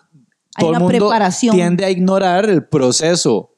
Hay 0.55 0.61
todo 0.61 0.69
el 0.69 0.75
una 0.77 0.79
mundo 0.79 0.97
preparación. 1.09 1.53
tiende 1.55 1.83
a 1.83 1.89
ignorar 1.89 2.49
el 2.49 2.65
proceso 2.65 3.49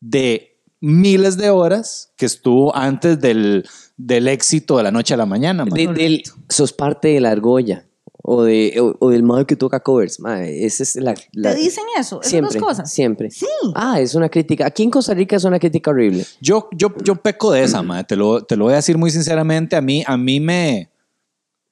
de 0.00 0.53
miles 0.84 1.36
de 1.36 1.50
horas 1.50 2.12
que 2.16 2.26
estuvo 2.26 2.74
antes 2.76 3.18
del, 3.20 3.66
del 3.96 4.28
éxito 4.28 4.76
de 4.76 4.82
la 4.82 4.90
noche 4.90 5.14
a 5.14 5.16
la 5.16 5.26
mañana. 5.26 5.64
De- 5.64 5.86
del- 5.88 6.22
sos 6.48 6.72
parte 6.72 7.08
de 7.08 7.20
la 7.20 7.30
argolla 7.30 7.86
o, 8.22 8.42
de, 8.42 8.78
o, 8.80 8.96
o 9.00 9.10
del 9.10 9.22
modo 9.22 9.46
que 9.46 9.56
toca 9.56 9.80
covers. 9.80 10.18
Esa 10.20 10.82
es 10.82 10.96
la, 10.96 11.14
la- 11.32 11.54
¿Te 11.54 11.60
dicen 11.60 11.84
eso? 11.98 12.20
Esas 12.20 12.30
siempre, 12.30 12.58
dos 12.60 12.68
cosas. 12.68 12.92
Siempre. 12.92 13.30
Sí. 13.30 13.46
Ah, 13.74 13.98
es 14.00 14.14
una 14.14 14.28
crítica. 14.28 14.66
Aquí 14.66 14.82
en 14.82 14.90
Costa 14.90 15.14
Rica 15.14 15.36
es 15.36 15.44
una 15.44 15.58
crítica 15.58 15.90
horrible. 15.90 16.26
Yo, 16.40 16.68
yo, 16.72 16.94
yo 17.02 17.16
peco 17.16 17.50
de 17.52 17.62
esa, 17.64 17.82
madre. 17.82 18.04
Te 18.04 18.16
lo, 18.16 18.44
te 18.44 18.56
lo 18.56 18.64
voy 18.64 18.74
a 18.74 18.76
decir 18.76 18.98
muy 18.98 19.10
sinceramente. 19.10 19.76
A 19.76 19.80
mí, 19.80 20.04
a 20.06 20.16
mí 20.16 20.38
me, 20.40 20.90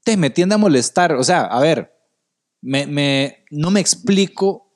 te, 0.05 0.17
me 0.17 0.31
tiende 0.31 0.55
a 0.55 0.59
molestar. 0.59 1.13
O 1.15 1.25
sea, 1.25 1.43
a 1.43 1.61
ver, 1.61 1.93
me, 2.61 2.87
me, 2.87 3.45
no 3.51 3.71
me 3.71 3.81
explico 3.81 4.73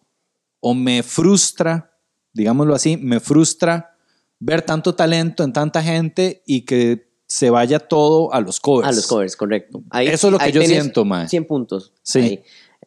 o 0.60 0.74
me 0.74 1.02
frustra, 1.02 1.92
digámoslo 2.32 2.74
así, 2.74 2.96
me 2.96 3.20
frustra 3.20 3.95
ver 4.38 4.62
tanto 4.62 4.94
talento 4.94 5.44
en 5.44 5.52
tanta 5.52 5.82
gente 5.82 6.42
y 6.46 6.62
que 6.62 7.08
se 7.26 7.50
vaya 7.50 7.78
todo 7.80 8.32
a 8.32 8.40
los 8.40 8.60
covers. 8.60 8.88
A 8.88 8.92
los 8.92 9.06
covers, 9.06 9.36
correcto. 9.36 9.82
Ahí- 9.90 10.08
Eso 10.08 10.28
es 10.28 10.32
lo 10.32 10.38
que 10.38 10.52
yo 10.52 10.62
siento, 10.62 11.04
mae. 11.04 11.28
100 11.28 11.46
puntos. 11.46 11.92
Sí. 12.02 12.18
Ahí. 12.20 12.42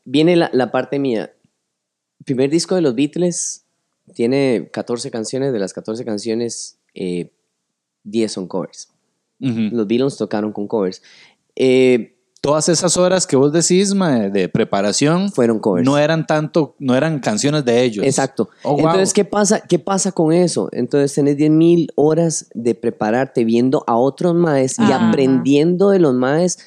Viene 0.06 0.36
la, 0.36 0.50
la 0.54 0.72
parte 0.72 0.98
mía. 1.00 1.34
Primer 2.26 2.50
disco 2.50 2.76
de 2.76 2.82
los 2.82 2.96
Beatles 2.96 3.66
tiene 4.14 4.70
14 4.72 5.12
canciones. 5.12 5.52
De 5.54 5.60
las 5.60 5.74
14 5.74 6.06
canciones, 6.06 6.80
eh, 6.94 7.32
10 8.04 8.32
son 8.32 8.48
covers. 8.48 8.90
Los 9.40 9.88
Beatles 9.88 10.18
tocaron 10.18 10.52
con 10.52 10.68
covers. 10.68 11.02
Eh, 11.56 12.18
Todas 12.42 12.70
esas 12.70 12.96
horas 12.96 13.28
que 13.28 13.36
vos 13.36 13.52
decís, 13.52 13.94
mae, 13.94 14.30
de 14.30 14.48
preparación, 14.48 15.30
fueron 15.30 15.60
covers. 15.60 15.86
no 15.86 15.98
eran 15.98 16.26
tanto, 16.26 16.76
no 16.80 16.96
eran 16.96 17.20
canciones 17.20 17.66
de 17.66 17.84
ellos. 17.84 18.06
Exacto. 18.06 18.50
Oh, 18.64 18.72
wow. 18.72 18.80
Entonces, 18.80 19.14
¿qué 19.14 19.26
pasa, 19.26 19.60
¿qué 19.62 19.78
pasa 19.78 20.14
con 20.14 20.32
eso? 20.32 20.70
Entonces, 20.72 21.14
tenés 21.14 21.36
10.000 21.36 21.92
horas 21.96 22.50
de 22.54 22.76
prepararte 22.76 23.44
viendo 23.44 23.84
a 23.88 23.98
otros 23.98 24.36
maes 24.36 24.80
y 24.80 24.84
Ajá. 24.84 25.10
aprendiendo 25.10 25.90
de 25.90 26.00
los 26.00 26.14
maes 26.14 26.60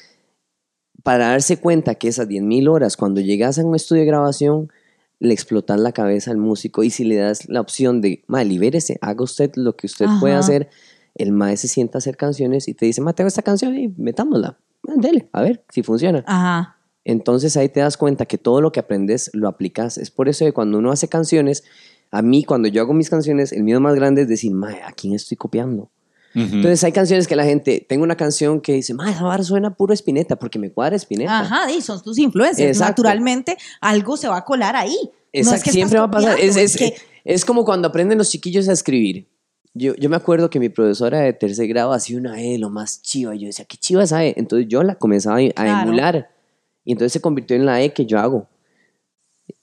para 1.01 1.29
darse 1.29 1.57
cuenta 1.57 1.95
que 1.95 2.07
esas 2.07 2.27
10.000 2.27 2.69
horas, 2.69 2.95
cuando 2.95 3.19
llegas 3.19 3.57
a 3.57 3.65
un 3.65 3.75
estudio 3.75 4.01
de 4.01 4.07
grabación, 4.07 4.71
le 5.19 5.33
explotas 5.33 5.79
la 5.79 5.91
cabeza 5.91 6.29
al 6.29 6.37
músico 6.37 6.83
y 6.83 6.91
si 6.91 7.03
le 7.03 7.15
das 7.15 7.49
la 7.49 7.61
opción 7.61 7.99
de, 7.99 8.23
mae, 8.27 8.45
libérese, 8.45 8.99
haga 9.01 9.23
usted 9.23 9.51
lo 9.55 9.75
que 9.75 9.87
usted 9.87 10.05
Ajá. 10.05 10.19
puede 10.19 10.35
hacer, 10.35 10.69
el 11.15 11.31
mae 11.31 11.57
se 11.57 11.67
sienta 11.67 11.97
a 11.97 11.99
hacer 11.99 12.15
canciones 12.15 12.67
y 12.67 12.75
te 12.75 12.85
dice, 12.85 13.01
mae, 13.01 13.13
tengo 13.15 13.27
esta 13.27 13.41
canción 13.41 13.75
y 13.75 13.87
metámosla. 13.87 14.59
Ah, 14.87 14.93
Dele, 14.97 15.29
a 15.31 15.41
ver 15.41 15.63
si 15.69 15.83
funciona. 15.83 16.23
Ajá. 16.27 16.77
Entonces 17.05 17.57
ahí 17.57 17.69
te 17.69 17.79
das 17.81 17.97
cuenta 17.97 18.25
que 18.25 18.37
todo 18.37 18.61
lo 18.61 18.71
que 18.71 18.79
aprendes 18.79 19.29
lo 19.33 19.47
aplicas. 19.49 19.97
Es 19.97 20.09
por 20.11 20.29
eso 20.29 20.45
que 20.45 20.53
cuando 20.53 20.77
uno 20.77 20.91
hace 20.91 21.07
canciones, 21.09 21.63
a 22.11 22.21
mí 22.21 22.43
cuando 22.43 22.67
yo 22.69 22.81
hago 22.81 22.93
mis 22.93 23.09
canciones, 23.09 23.51
el 23.51 23.63
miedo 23.63 23.79
más 23.81 23.95
grande 23.95 24.21
es 24.21 24.27
decir, 24.29 24.51
mae, 24.53 24.81
¿a 24.83 24.91
quién 24.91 25.13
estoy 25.13 25.35
copiando? 25.37 25.89
Entonces 26.35 26.83
hay 26.83 26.91
canciones 26.91 27.27
que 27.27 27.35
la 27.35 27.43
gente, 27.43 27.85
tengo 27.87 28.03
una 28.03 28.15
canción 28.15 28.59
que 28.59 28.73
dice, 28.73 28.95
mae, 28.95 29.11
esa 29.11 29.23
vara 29.23 29.43
suena 29.43 29.75
puro 29.75 29.93
Espineta, 29.93 30.35
porque 30.37 30.57
me 30.57 30.71
cuadra 30.71 30.95
Espineta. 30.95 31.41
Ajá, 31.41 31.71
y 31.71 31.79
son 31.81 32.01
tus 32.01 32.17
influencias. 32.17 32.67
Exacto. 32.69 33.03
Naturalmente, 33.03 33.55
algo 33.81 34.17
se 34.17 34.27
va 34.27 34.37
a 34.37 34.43
colar 34.45 34.75
ahí. 34.75 34.97
Exacto, 35.31 35.51
no 35.51 35.57
es 35.57 35.63
que 35.63 35.71
siempre 35.71 35.99
va 35.99 36.05
a 36.05 36.11
pasar. 36.11 36.31
Es, 36.39 36.55
copiando, 36.55 36.59
es, 36.61 36.77
que- 36.77 36.95
es 37.23 37.45
como 37.45 37.63
cuando 37.65 37.87
aprenden 37.87 38.17
los 38.17 38.29
chiquillos 38.31 38.67
a 38.67 38.73
escribir. 38.73 39.27
Yo, 39.75 39.95
yo 39.95 40.09
me 40.09 40.15
acuerdo 40.15 40.49
que 40.49 40.59
mi 40.59 40.69
profesora 40.69 41.19
de 41.21 41.33
tercer 41.33 41.67
grado 41.67 41.93
hacía 41.93 42.17
una 42.17 42.41
E 42.41 42.57
lo 42.59 42.69
más 42.69 43.01
chiva. 43.01 43.35
y 43.35 43.39
Yo 43.39 43.47
decía, 43.47 43.65
¿qué 43.65 43.77
chiva 43.77 44.03
esa 44.03 44.23
E? 44.23 44.33
Entonces 44.37 44.67
yo 44.67 44.83
la 44.83 44.95
comenzaba 44.95 45.37
a 45.37 45.39
a 45.39 45.49
Claro. 45.51 45.81
emular. 45.89 46.29
Y 46.85 46.91
entonces 46.91 47.13
se 47.13 47.21
convirtió 47.21 47.55
en 47.55 47.65
la 47.65 47.81
E 47.81 47.91
que 47.93 48.05
yo 48.05 48.19
hago. 48.19 48.47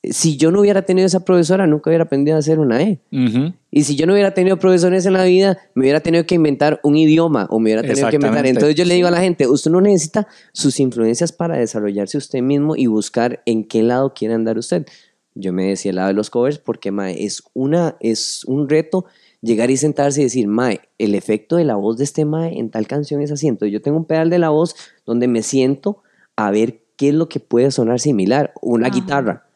Si 0.02 0.36
yo 0.36 0.50
no 0.50 0.60
hubiera 0.60 0.82
tenido 0.82 1.06
esa 1.06 1.24
profesora, 1.24 1.66
nunca 1.66 1.90
hubiera 1.90 2.04
aprendido 2.04 2.36
a 2.36 2.40
hacer 2.40 2.58
una 2.58 2.82
E. 2.82 3.00
Ujú. 3.12 3.52
Y 3.70 3.84
si 3.84 3.96
yo 3.96 4.06
no 4.06 4.12
hubiera 4.14 4.34
tenido 4.34 4.58
profesores 4.58 5.06
en 5.06 5.12
la 5.12 5.24
vida, 5.24 5.58
me 5.74 5.82
hubiera 5.84 6.00
tenido 6.00 6.24
que 6.26 6.34
inventar 6.34 6.80
un 6.82 6.96
idioma 6.96 7.46
o 7.50 7.58
me 7.60 7.64
hubiera 7.70 7.82
tenido 7.82 8.08
que 8.08 8.16
inventar. 8.16 8.46
Entonces 8.46 8.74
yo 8.74 8.84
le 8.84 8.94
digo 8.94 9.08
a 9.08 9.10
la 9.10 9.20
gente, 9.20 9.46
usted 9.46 9.70
no 9.70 9.80
necesita 9.80 10.26
sus 10.52 10.80
influencias 10.80 11.32
para 11.32 11.56
desarrollarse 11.56 12.18
usted 12.18 12.40
mismo 12.42 12.76
y 12.76 12.86
buscar 12.86 13.42
en 13.46 13.64
qué 13.64 13.82
lado 13.82 14.12
quiere 14.14 14.34
andar 14.34 14.58
usted. 14.58 14.86
Yo 15.34 15.52
me 15.52 15.66
decía 15.68 15.90
el 15.90 15.96
lado 15.96 16.08
de 16.08 16.14
los 16.14 16.30
covers 16.30 16.58
porque 16.58 16.90
mae, 16.90 17.24
es, 17.24 17.42
una, 17.54 17.96
es 18.00 18.44
un 18.46 18.68
reto 18.68 19.04
llegar 19.42 19.70
y 19.70 19.76
sentarse 19.76 20.20
y 20.20 20.24
decir, 20.24 20.46
mae, 20.46 20.80
el 20.98 21.14
efecto 21.14 21.56
de 21.56 21.64
la 21.64 21.76
voz 21.76 21.96
de 21.96 22.04
este 22.04 22.24
mae 22.24 22.58
en 22.58 22.70
tal 22.70 22.86
canción 22.86 23.22
es 23.22 23.30
así. 23.32 23.48
Entonces 23.48 23.72
yo 23.72 23.82
tengo 23.82 23.96
un 23.96 24.04
pedal 24.04 24.30
de 24.30 24.38
la 24.38 24.50
voz 24.50 24.74
donde 25.06 25.28
me 25.28 25.42
siento 25.42 26.02
a 26.36 26.50
ver 26.50 26.82
qué 26.96 27.08
es 27.08 27.14
lo 27.14 27.28
que 27.28 27.40
puede 27.40 27.70
sonar 27.70 28.00
similar, 28.00 28.52
una 28.60 28.88
Ajá. 28.88 28.94
guitarra 28.94 29.50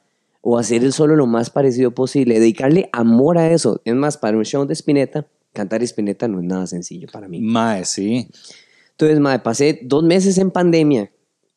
o 0.47 0.59
hacer 0.59 0.85
el 0.85 0.93
solo 0.93 1.17
lo 1.17 1.27
más 1.27 1.49
parecido 1.49 1.93
posible, 1.93 2.39
dedicarle 2.39 2.91
amor 2.93 3.39
a 3.39 3.51
eso. 3.51 3.81
Es 3.87 3.95
más, 3.95 4.19
para 4.19 4.37
un 4.37 4.45
show 4.45 4.67
de 4.67 4.75
Spinetta, 4.75 5.27
cantar 5.55 5.83
Spinetta 5.83 6.29
no 6.29 6.39
es 6.39 6.45
nada 6.45 6.67
sencillo 6.67 7.09
para 7.11 7.29
mí. 7.29 7.41
Mae, 7.41 7.87
sí. 7.87 8.29
Entonces, 8.91 9.21
mae, 9.21 9.39
pasé 9.39 9.81
dos 9.83 10.05
meses 10.05 10.37
en 10.37 10.51
pandemia, 10.51 11.11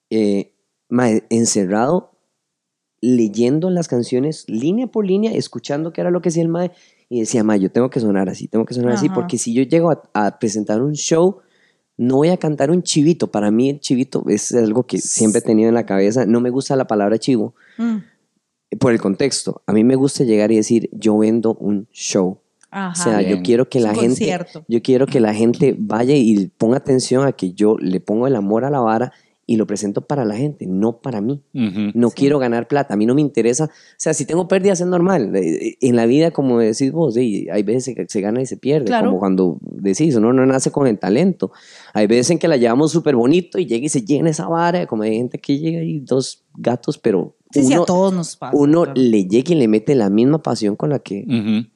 eh, 0.10 0.54
mae, 0.88 1.26
encerrado, 1.30 2.12
leyendo 3.02 3.70
las 3.70 3.90
canciones 3.90 4.46
línea 4.48 4.88
por 4.88 5.06
línea, 5.06 5.34
escuchando 5.34 5.92
qué 5.92 6.00
era 6.00 6.10
lo 6.10 6.22
que 6.22 6.30
decía 6.30 6.44
el 6.44 6.48
mae, 6.48 6.72
y 7.10 7.22
decía, 7.22 7.44
mae, 7.44 7.60
yo 7.60 7.72
tengo 7.72 7.90
que 7.90 8.00
sonar 8.00 8.30
así, 8.30 8.48
tengo 8.48 8.66
que 8.66 8.74
sonar 8.74 8.94
así, 8.94 9.10
porque 9.10 9.38
si 9.38 9.54
yo 9.54 9.64
llego 9.64 9.92
a, 9.92 10.04
a 10.14 10.40
presentar 10.40 10.82
un 10.82 10.94
show, 10.94 11.38
no 11.98 12.18
voy 12.18 12.30
a 12.30 12.38
cantar 12.38 12.70
un 12.70 12.84
chivito. 12.84 13.32
Para 13.32 13.50
mí 13.50 13.70
el 13.70 13.80
chivito 13.80 14.24
es 14.28 14.54
algo 14.54 14.84
que 14.84 15.00
siempre 15.00 15.40
he 15.40 15.42
tenido 15.42 15.70
en 15.70 15.76
la 15.76 15.86
cabeza. 15.86 16.26
No 16.26 16.42
me 16.42 16.50
gusta 16.50 16.76
la 16.76 16.86
palabra 16.86 17.18
chivo 17.18 17.56
Mm, 17.78 17.98
por 18.80 18.92
el 18.92 19.00
contexto. 19.00 19.62
A 19.66 19.74
mí 19.74 19.84
me 19.84 19.96
gusta 19.96 20.24
llegar 20.24 20.52
y 20.52 20.58
decir, 20.58 20.90
yo 20.92 21.18
vendo 21.18 21.56
un 21.56 21.88
show. 21.92 22.40
Ajá. 22.70 22.92
O 22.92 23.04
sea, 23.04 23.22
yo 23.22 23.42
quiero 23.42 23.70
que 23.70 23.80
la 23.80 23.94
gente, 23.94 24.08
concierto. 24.08 24.66
yo 24.68 24.82
quiero 24.82 25.08
que 25.08 25.20
la 25.22 25.34
gente 25.34 25.76
vaya 25.78 26.16
y 26.16 26.48
ponga 26.58 26.78
atención 26.78 27.26
a 27.26 27.32
que 27.32 27.54
yo 27.54 27.78
le 27.80 28.02
pongo 28.02 28.28
el 28.28 28.36
amor 28.36 28.66
a 28.66 28.70
la 28.70 28.80
vara 28.82 29.14
y 29.50 29.56
lo 29.56 29.66
presento 29.66 30.02
para 30.02 30.26
la 30.26 30.36
gente, 30.36 30.68
no 30.68 31.00
para 31.00 31.22
mí. 31.22 31.42
Ujú. 31.54 31.92
No 31.94 32.10
Sí. 32.10 32.16
quiero 32.18 32.38
ganar 32.38 32.68
plata, 32.68 32.94
a 32.94 32.98
mí 32.98 33.06
no 33.06 33.16
me 33.16 33.22
interesa. 33.22 33.64
O 33.66 33.70
sea, 33.96 34.14
si 34.14 34.26
tengo 34.26 34.48
pérdidas 34.50 34.82
es 34.82 34.88
normal. 34.88 35.32
En 35.34 35.96
la 35.96 36.06
vida, 36.06 36.32
como 36.32 36.60
decís 36.60 36.92
vos, 36.92 37.14
sí, 37.14 37.48
hay 37.50 37.64
veces 37.64 37.96
que 37.96 38.06
se 38.10 38.20
gana 38.22 38.42
y 38.42 38.46
se 38.46 38.58
pierde. 38.58 38.86
Claro. 38.88 39.08
Como 39.08 39.20
cuando 39.20 39.58
decís, 39.62 40.14
uno 40.16 40.34
no 40.34 40.46
nace 40.46 40.70
con 40.70 40.86
el 40.86 41.00
talento. 41.00 41.52
Hay 41.94 42.08
veces 42.08 42.32
en 42.32 42.40
que 42.40 42.50
la 42.50 42.58
llevamos 42.58 42.92
súper 42.92 43.16
bonito 43.16 43.58
y 43.58 43.66
llega 43.66 43.86
y 43.86 43.90
se 43.90 44.02
llena 44.04 44.30
esa 44.30 44.48
vara. 44.50 44.86
Como 44.86 45.04
hay 45.04 45.16
gente 45.16 45.40
que 45.40 45.58
llega 45.58 45.82
y 45.82 46.02
dos 46.02 46.44
gatos, 46.58 46.98
pero 46.98 47.36
Sí, 47.52 47.64
sí, 47.64 47.72
uno, 47.74 47.84
a 47.84 47.86
todos 47.86 48.14
nos 48.14 48.36
pasa. 48.36 48.58
uno 48.58 48.84
claro. 48.84 49.02
le 49.02 49.24
llega 49.28 49.54
y 49.54 49.56
le 49.56 49.70
mete 49.70 49.96
la 49.96 50.10
misma 50.10 50.44
pasión 50.44 50.76
con 50.76 50.90
la 50.90 51.00
que 51.00 51.24
Ujú. 51.26 51.70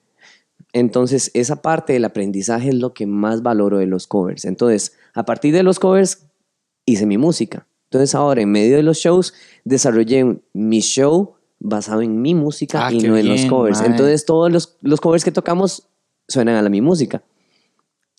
entonces, 0.73 1.31
esa 1.33 1.61
parte 1.61 1.93
del 1.93 2.05
aprendizaje 2.05 2.69
es 2.69 2.75
lo 2.75 2.93
que 2.93 3.05
más 3.05 3.41
valoro 3.43 3.77
de 3.77 3.87
los 3.87 4.07
covers. 4.07 4.45
Entonces, 4.45 4.93
a 5.13 5.23
partir 5.25 5.53
de 5.53 5.63
los 5.63 5.79
covers, 5.79 6.27
hice 6.91 7.05
mi 7.05 7.17
música. 7.17 7.67
Entonces, 7.85 8.15
ahora, 8.15 8.41
en 8.41 8.51
medio 8.51 8.77
de 8.77 8.83
los 8.83 8.97
shows, 8.97 9.33
desarrollé 9.65 10.39
mi 10.53 10.79
show 10.81 11.35
basado 11.59 12.01
en 12.01 12.21
mi 12.21 12.33
música 12.33 12.87
Ah, 12.87 12.91
y 12.93 12.99
no 12.99 13.17
en 13.17 13.27
los 13.27 13.45
covers. 13.45 13.79
mae. 13.79 13.87
Entonces, 13.89 14.25
todos 14.25 14.51
los, 14.51 14.77
los 14.81 15.01
covers 15.01 15.23
que 15.23 15.31
tocamos 15.31 15.87
suenan 16.27 16.55
a 16.55 16.61
la 16.61 16.69
mi 16.69 16.81
música. 16.81 17.21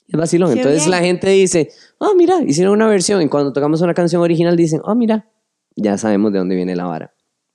Es 0.09 0.19
vacilón. 0.19 0.51
Qué 0.53 0.59
Entonces, 0.59 0.83
bien. 0.83 0.91
la 0.91 1.01
gente 1.01 1.31
dice, 1.31 1.71
oh, 1.99 2.15
mira, 2.15 2.43
hicieron 2.47 2.75
una 2.75 2.87
versión. 2.87 3.23
Y 3.23 3.29
cuando 3.29 3.53
tocamos 3.53 3.81
una 3.81 3.95
canción 3.95 4.21
original, 4.21 4.57
dicen, 4.57 4.81
oh, 4.85 4.95
mira, 4.95 5.27
ya 5.75 5.97
sabemos 5.97 6.33
de 6.33 6.39
dónde 6.39 6.55
viene 6.55 6.77
la 6.77 6.85
vara. 6.85 7.15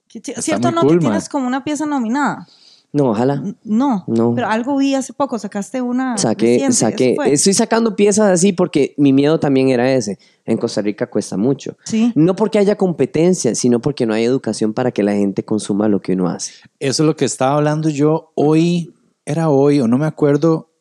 ¿Cierto 0.09 0.71
no 0.71 0.81
cool, 0.81 0.89
que 0.91 0.95
mae. 0.95 1.01
tienes 1.11 1.29
como 1.29 1.45
una 1.47 1.63
pieza 1.63 1.85
nominada? 1.85 2.47
No, 2.93 3.09
ojalá. 3.11 3.43
No, 3.63 4.05
No. 4.07 4.33
pero 4.33 4.47
algo 4.47 4.77
vi 4.77 4.95
hace 4.95 5.13
poco, 5.13 5.37
sacaste 5.37 5.81
una 5.81 6.17
Saqué, 6.17 6.53
reciente, 6.53 6.73
saqué. 6.75 7.15
Estoy 7.25 7.53
sacando 7.53 7.95
piezas 7.95 8.29
así 8.31 8.53
porque 8.53 8.93
mi 8.97 9.11
miedo 9.13 9.39
también 9.39 9.69
era 9.69 9.91
ese. 9.91 10.17
En 10.45 10.57
Costa 10.57 10.81
Rica 10.81 11.07
cuesta 11.09 11.35
mucho. 11.37 11.77
Sí. 11.83 12.11
No 12.15 12.35
porque 12.35 12.57
haya 12.59 12.75
competencia, 12.77 13.53
sino 13.55 13.81
porque 13.81 14.05
no 14.05 14.13
hay 14.13 14.23
educación 14.23 14.73
para 14.73 14.91
que 14.91 15.03
la 15.03 15.11
gente 15.13 15.43
consuma 15.43 15.89
lo 15.89 16.01
que 16.01 16.13
uno 16.13 16.29
hace. 16.29 16.53
Eso 16.79 17.03
es 17.03 17.07
lo 17.07 17.15
que 17.15 17.25
estaba 17.25 17.57
hablando 17.57 17.89
yo 17.89 18.31
hoy, 18.35 18.93
era 19.25 19.49
hoy, 19.49 19.81
o 19.81 19.87
no 19.87 19.97
me 19.97 20.05
acuerdo 20.05 20.71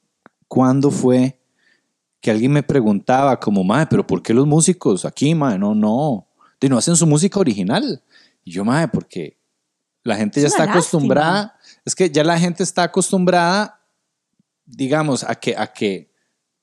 cuándo 0.48 0.92
fue, 0.92 1.40
que 2.20 2.30
alguien 2.30 2.52
me 2.52 2.62
preguntaba 2.62 3.38
como, 3.40 3.64
mae, 3.64 3.86
pero 3.88 4.06
¿por 4.06 4.22
qué 4.22 4.32
los 4.32 4.46
músicos 4.46 5.04
aquí, 5.04 5.34
mae? 5.34 5.58
No, 5.58 5.74
no, 5.74 6.28
de 6.60 6.68
no 6.68 6.78
hacen 6.78 6.94
su 6.96 7.06
música 7.06 7.40
original. 7.40 8.00
Y 8.44 8.52
yo, 8.52 8.64
mae, 8.64 8.86
porque 8.88 9.36
la 10.04 10.16
gente 10.16 10.40
ya 10.40 10.46
Es 10.46 10.52
está 10.52 10.62
una 10.64 10.72
acostumbrada, 10.72 11.55
es 11.86 11.94
que 11.94 12.10
ya 12.10 12.24
la 12.24 12.38
gente 12.38 12.64
está 12.64 12.82
acostumbrada, 12.82 13.80
digamos, 14.66 15.22
a 15.22 15.36
que, 15.36 15.56
a 15.56 15.68
que 15.68 16.10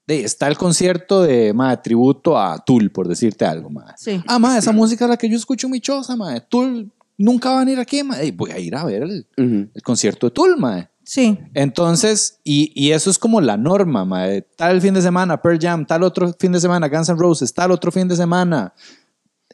de, 0.05 0.25
está 0.25 0.49
el 0.49 0.57
concierto 0.57 1.23
de 1.23 1.53
ma, 1.53 1.81
tributo 1.81 2.37
a 2.37 2.59
Tool, 2.59 2.91
por 2.91 3.07
decirte 3.07 3.45
algo, 3.45 3.69
ma. 3.69 3.95
Sí. 3.97 4.21
Ah, 4.27 4.37
ma, 4.37 4.57
esa 4.57 4.73
música 4.73 5.05
es 5.05 5.09
la 5.09 5.17
que 5.17 5.29
yo 5.29 5.37
escucho 5.37 5.69
mi 5.69 5.79
choza, 5.79 6.17
ma. 6.17 6.37
Tool 6.41 6.91
nunca 7.17 7.51
va 7.51 7.55
a 7.55 7.59
venir 7.59 7.79
aquí, 7.79 8.03
ma. 8.03 8.17
Voy 8.33 8.51
a 8.51 8.59
ir 8.59 8.75
a 8.75 8.83
ver 8.83 9.03
el, 9.03 9.27
el 9.37 9.81
concierto 9.81 10.27
de 10.27 10.31
Tool, 10.31 10.57
ma. 10.57 10.89
Sí. 11.05 11.39
Entonces, 11.53 12.41
y, 12.43 12.73
y 12.75 12.91
eso 12.91 13.09
es 13.09 13.17
como 13.17 13.39
la 13.39 13.55
norma, 13.55 14.03
ma. 14.03 14.25
Tal 14.57 14.81
fin 14.81 14.93
de 14.93 15.01
semana, 15.01 15.41
Pearl 15.41 15.57
Jam, 15.57 15.85
tal 15.85 16.03
otro 16.03 16.35
fin 16.37 16.51
de 16.51 16.59
semana, 16.59 16.89
Guns 16.89 17.07
N' 17.07 17.17
Roses, 17.17 17.53
tal 17.53 17.71
otro 17.71 17.93
fin 17.93 18.09
de 18.09 18.17
semana, 18.17 18.73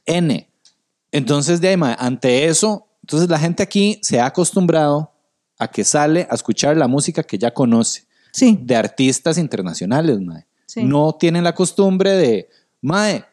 N. 0.08 0.49
Entonces, 1.12 1.62
de 1.62 1.67
ahí, 1.67 1.77
ma, 1.77 1.93
ante 1.93 2.47
eso, 2.47 2.88
entonces 3.03 3.29
la 3.29 3.38
gente 3.38 3.62
aquí 3.62 3.99
se 4.01 4.19
ha 4.19 4.25
acostumbrado 4.25 5.12
a 5.60 5.67
que 5.67 5.84
sale 5.84 6.28
a 6.32 6.36
escuchar 6.36 6.76
la 6.78 6.88
música 6.88 7.22
que 7.22 7.38
ya 7.38 7.52
conoce 7.54 8.06
Sí. 8.32 8.58
de 8.62 8.76
artistas 8.76 9.38
internacionales, 9.38 10.19
mae. 10.19 10.45
Sí. 10.65 10.84
No 10.84 11.13
tienen 11.13 11.43
la 11.43 11.54
costumbre 11.54 12.12
de, 12.12 12.50
mae, 12.82 13.26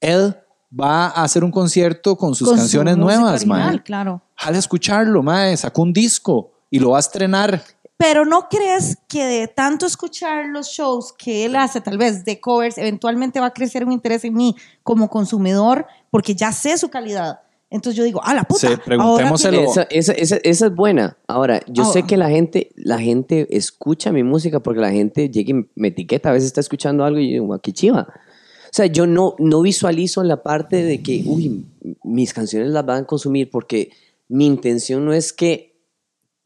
él 0.00 0.36
va 0.78 1.06
a 1.06 1.22
hacer 1.24 1.42
un 1.44 1.50
concierto 1.50 2.16
con 2.16 2.34
sus 2.34 2.48
Con 2.48 2.58
canciones 2.58 2.96
nuevas, 2.96 3.34
original, 3.40 3.68
mae. 3.72 3.82
Claro. 3.82 4.22
Jale 4.34 4.56
a 4.56 4.60
escucharlo, 4.60 5.22
mae. 5.22 5.56
Sacó 5.56 5.82
un 5.82 5.92
disco 5.92 6.52
y 6.70 6.78
lo 6.78 6.90
va 6.90 6.98
a 6.98 7.00
estrenar. 7.00 7.62
Pero 7.96 8.26
¿no 8.26 8.48
crees 8.50 8.98
que 9.08 9.24
de 9.24 9.48
tanto 9.48 9.86
escuchar 9.86 10.46
los 10.48 10.66
shows 10.68 11.14
que 11.16 11.46
él 11.46 11.56
hace, 11.56 11.80
tal 11.80 11.96
vez 11.96 12.26
de 12.26 12.38
covers, 12.40 12.76
eventualmente 12.76 13.40
va 13.40 13.46
a 13.46 13.52
crecer 13.54 13.84
un 13.86 13.92
interés 13.92 14.22
en 14.24 14.34
mí 14.34 14.54
como 14.82 15.08
consumidor 15.08 15.86
porque 16.10 16.34
ya 16.34 16.52
sé 16.52 16.76
su 16.76 16.90
calidad? 16.90 17.40
Entonces 17.68 17.96
yo 17.98 18.04
digo, 18.04 18.20
ah, 18.22 18.34
la 18.34 18.44
puta. 18.44 18.60
Sí, 18.60 18.66
ahora 18.68 18.82
preguntémoselo. 18.84 19.64
Esa, 19.64 19.82
esa, 19.90 20.12
esa, 20.12 20.36
esa 20.44 20.66
es 20.66 20.74
buena. 20.74 21.18
Ahora, 21.26 21.60
yo 21.66 21.82
Ah. 21.82 21.92
sé 21.92 22.04
que 22.04 22.16
la 22.16 22.30
gente, 22.30 22.70
la 22.76 22.98
gente 22.98 23.48
escucha 23.56 24.12
mi 24.12 24.22
música 24.22 24.60
porque 24.60 24.80
la 24.80 24.92
gente 24.92 25.28
llega 25.30 25.50
y 25.58 25.66
me 25.74 25.88
etiqueta. 25.88 26.30
A 26.30 26.32
veces 26.32 26.46
está 26.46 26.60
escuchando 26.60 27.04
algo 27.04 27.18
y 27.18 27.26
yo 27.34 27.42
digo, 27.42 27.54
"Ah, 27.54 27.60
qué 27.60 27.72
chiva. 27.72 28.06
O 28.08 28.76
sea, 28.76 28.86
yo 28.86 29.06
no, 29.06 29.34
no 29.38 29.62
visualizo 29.62 30.22
la 30.22 30.42
parte 30.42 30.82
de 30.84 31.02
que, 31.02 31.22
uy, 31.26 31.64
mis 32.04 32.32
canciones 32.32 32.68
las 32.70 32.84
van 32.86 33.02
a 33.02 33.06
consumir 33.06 33.50
porque 33.50 33.90
mi 34.28 34.46
intención 34.46 35.04
no 35.04 35.12
es 35.12 35.32
que 35.32 35.74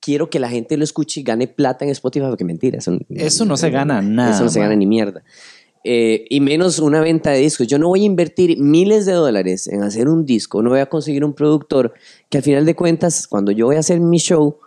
quiero 0.00 0.30
que 0.30 0.38
la 0.40 0.48
gente 0.48 0.76
lo 0.78 0.84
escuche 0.84 1.20
y 1.20 1.22
gane 1.22 1.46
plata 1.48 1.84
en 1.84 1.90
Spotify, 1.90 2.26
porque 2.28 2.44
mentira. 2.44 2.78
Eso, 2.78 2.96
Eso 3.10 3.44
no 3.44 3.56
se 3.58 3.68
gana 3.70 4.00
nada, 4.00 4.34
Eso 4.34 4.44
no 4.44 4.48
se 4.48 4.58
man. 4.60 4.68
gana 4.68 4.78
ni 4.78 4.86
mierda. 4.86 5.22
Eh, 5.82 6.26
y 6.28 6.40
menos 6.40 6.78
una 6.78 7.00
venta 7.00 7.30
de 7.30 7.38
discos. 7.38 7.66
Yo 7.66 7.78
no 7.78 7.88
voy 7.88 8.02
a 8.02 8.04
invertir 8.04 8.58
miles 8.58 9.06
de 9.06 9.12
dólares 9.12 9.66
en 9.66 9.82
hacer 9.82 10.08
un 10.08 10.26
disco, 10.26 10.62
no 10.62 10.70
voy 10.70 10.80
a 10.80 10.86
conseguir 10.90 11.24
un 11.24 11.32
productor 11.32 11.94
que 12.28 12.36
al 12.38 12.44
final 12.44 12.66
de 12.66 12.76
cuentas, 12.76 13.26
cuando 13.26 13.50
yo 13.50 13.64
voy 13.66 13.76
a 13.76 13.80
hacer 13.80 13.98
mi 13.98 14.18
show, 14.18 14.58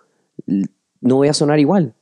no 1.02 1.16
voy 1.18 1.28
a 1.28 1.34
sonar 1.34 1.60
igual. 1.60 1.94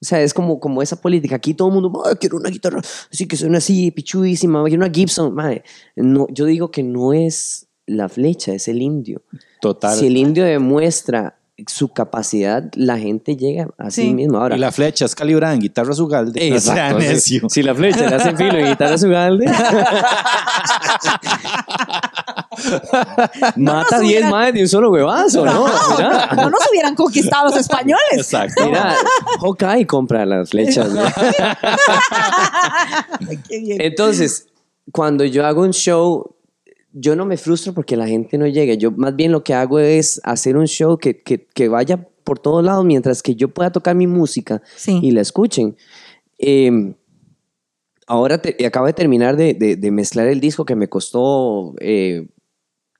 O 0.00 0.06
sea, 0.06 0.22
es 0.22 0.32
como, 0.32 0.60
como 0.60 0.82
esa 0.82 1.00
política. 1.00 1.36
Aquí 1.36 1.52
todo 1.52 1.68
el 1.68 1.74
mundo, 1.74 2.02
"Ay, 2.06 2.14
quiero 2.20 2.36
una 2.36 2.48
guitarra 2.48 2.80
así 3.12 3.26
que 3.26 3.36
suena 3.36 3.58
así, 3.58 3.90
pichudísima, 3.90 4.62
quiero 4.64 4.84
una 4.84 4.92
Gibson. 4.92 5.34
Madre, 5.34 5.64
no, 5.96 6.26
yo 6.30 6.44
digo 6.46 6.70
que 6.70 6.82
no 6.84 7.12
es 7.12 7.66
la 7.86 8.08
flecha, 8.08 8.54
es 8.54 8.68
el 8.68 8.80
indio. 8.82 9.22
Total. 9.60 9.98
Si 9.98 10.06
el 10.06 10.16
indio 10.16 10.44
demuestra 10.44 11.39
su 11.68 11.88
capacidad, 11.92 12.64
la 12.74 12.98
gente 12.98 13.36
llega 13.36 13.68
a 13.78 13.90
sí, 13.90 14.02
Sí. 14.02 14.14
mismo. 14.14 14.38
Ahora, 14.38 14.56
y 14.56 14.58
la 14.58 14.72
flecha 14.72 15.04
es 15.04 15.14
calibrada 15.14 15.54
en 15.54 15.60
guitarra 15.60 15.94
sea 16.60 16.90
Exacto. 16.90 16.98
necio. 16.98 17.40
Si, 17.48 17.54
si 17.54 17.62
la 17.62 17.74
flecha 17.74 18.08
le 18.08 18.16
hace 18.16 18.34
filo 18.36 18.58
y 18.58 18.64
guitarra 18.64 18.98
Zugalde, 18.98 19.46
mata 23.56 23.96
nos 23.96 24.00
10 24.00 24.22
hubieran- 24.22 24.30
más 24.30 24.52
de 24.52 24.62
un 24.62 24.68
solo 24.68 24.90
huevazo, 24.90 25.44
¿no? 25.44 25.66
Mira, 25.96 26.28
No 26.36 26.50
nos 26.50 26.60
hubieran 26.70 26.94
conquistado 26.94 27.48
los 27.48 27.56
españoles. 27.56 28.00
Exacto. 28.12 28.66
mira 28.66 28.94
Hawkeye 29.40 29.86
compra 29.86 30.26
las 30.26 30.50
flechas. 30.50 30.90
¿no? 30.92 31.02
Entonces, 33.50 34.46
cuando 34.92 35.24
yo 35.24 35.46
hago 35.46 35.62
un 35.62 35.72
show, 35.72 36.34
yo 36.92 37.14
no 37.16 37.24
me 37.24 37.36
frustro 37.36 37.72
porque 37.74 37.96
la 37.96 38.06
gente 38.08 38.36
no 38.38 38.46
llega. 38.46 38.74
Yo 38.74 38.90
más 38.90 39.14
bien 39.16 39.32
lo 39.32 39.42
que 39.44 39.54
hago 39.54 39.78
es 39.78 40.20
hacer 40.24 40.56
un 40.56 40.66
show 40.66 40.98
que, 40.98 41.20
que, 41.22 41.46
que 41.46 41.68
vaya 41.68 42.08
por 42.24 42.38
todos 42.38 42.64
lados 42.64 42.84
mientras 42.84 43.22
que 43.22 43.34
yo 43.34 43.48
pueda 43.48 43.70
tocar 43.72 43.94
mi 43.94 44.06
música 44.06 44.62
Sí. 44.76 44.98
y 45.02 45.10
la 45.12 45.20
escuchen. 45.20 45.76
Eh, 46.38 46.94
ahora 48.06 48.40
te- 48.42 48.64
acabo 48.66 48.86
de 48.86 48.92
terminar 48.92 49.36
de, 49.36 49.54
de- 49.54 49.76
de 49.76 49.90
mezclar 49.90 50.26
el 50.28 50.40
disco 50.40 50.64
que 50.64 50.74
me 50.76 50.88
costó, 50.88 51.74
eh, 51.80 52.28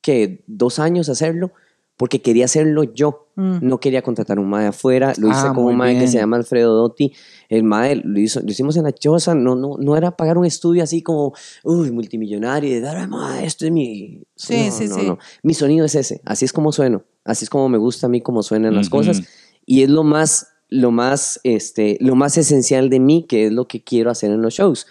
¿qué? 0.02 0.44
Dos 0.46 0.78
años 0.78 1.08
hacerlo, 1.08 1.52
porque 1.96 2.22
quería 2.22 2.44
hacerlo 2.46 2.84
yo. 2.84 3.28
Mm. 3.40 3.58
No 3.66 3.78
quería 3.80 4.02
contratar 4.02 4.38
un 4.38 4.48
mae 4.50 4.66
afuera. 4.66 5.12
Lo 5.18 5.28
hice 5.28 5.40
Ah, 5.46 5.52
con 5.54 5.64
un 5.64 5.76
mae 5.76 5.92
que 5.94 5.98
bien. 6.00 6.10
se 6.10 6.18
llama 6.18 6.36
Alfredo 6.36 6.74
Dotti. 6.74 7.12
El 7.48 7.62
mae 7.64 7.96
lo, 7.96 8.18
hizo, 8.20 8.40
lo 8.40 8.46
hicimos 8.50 8.76
en 8.76 8.84
la 8.84 8.92
choza. 8.92 9.34
No, 9.34 9.54
no, 9.56 9.76
no 9.78 9.96
era 9.96 10.16
pagar 10.16 10.36
un 10.36 10.44
estudio 10.44 10.82
así 10.82 11.02
como, 11.02 11.32
uy, 11.64 11.90
multimillonario, 11.90 12.70
de 12.70 12.80
dar, 12.80 12.96
"Ay, 12.98 13.06
mae, 13.06 13.46
esto 13.46 13.64
es 13.64 13.72
mi... 13.72 14.22
Sí, 14.36 14.66
No, 14.66 14.72
sí, 14.72 14.86
no, 14.88 14.94
sí. 14.96 15.06
no. 15.06 15.18
Mi 15.42 15.54
sonido 15.54 15.86
es 15.86 15.94
ese. 15.94 16.20
Así 16.24 16.44
es 16.44 16.52
como 16.52 16.72
sueno. 16.72 17.02
Así 17.24 17.44
es 17.44 17.50
como 17.50 17.68
me 17.68 17.78
gusta 17.78 18.06
a 18.06 18.10
mí 18.10 18.20
como 18.20 18.42
suenan 18.42 18.74
las 18.74 18.88
cosas. 18.90 19.22
Y 19.66 19.82
es 19.82 19.90
lo 19.90 20.02
más, 20.04 20.48
lo 20.68 20.90
más, 20.90 21.40
este, 21.44 21.96
lo 22.00 22.14
más 22.16 22.36
esencial 22.38 22.90
de 22.90 23.00
mí, 23.00 23.26
que 23.28 23.46
es 23.46 23.52
lo 23.52 23.66
que 23.68 23.82
quiero 23.82 24.10
hacer 24.10 24.30
en 24.32 24.42
los 24.42 24.54
shows, 24.54 24.86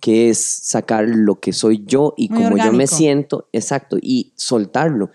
que 0.00 0.28
es 0.28 0.38
sacar 0.38 1.06
lo 1.08 1.40
que 1.40 1.52
soy 1.52 1.82
yo 1.86 2.12
y 2.16 2.28
Muy 2.28 2.36
como 2.42 2.50
yo 2.50 2.54
me 2.56 2.62
orgánico. 2.84 2.96
siento, 2.96 3.48
exacto, 3.52 3.96
y 4.00 4.32
soltarlo. 4.36 5.10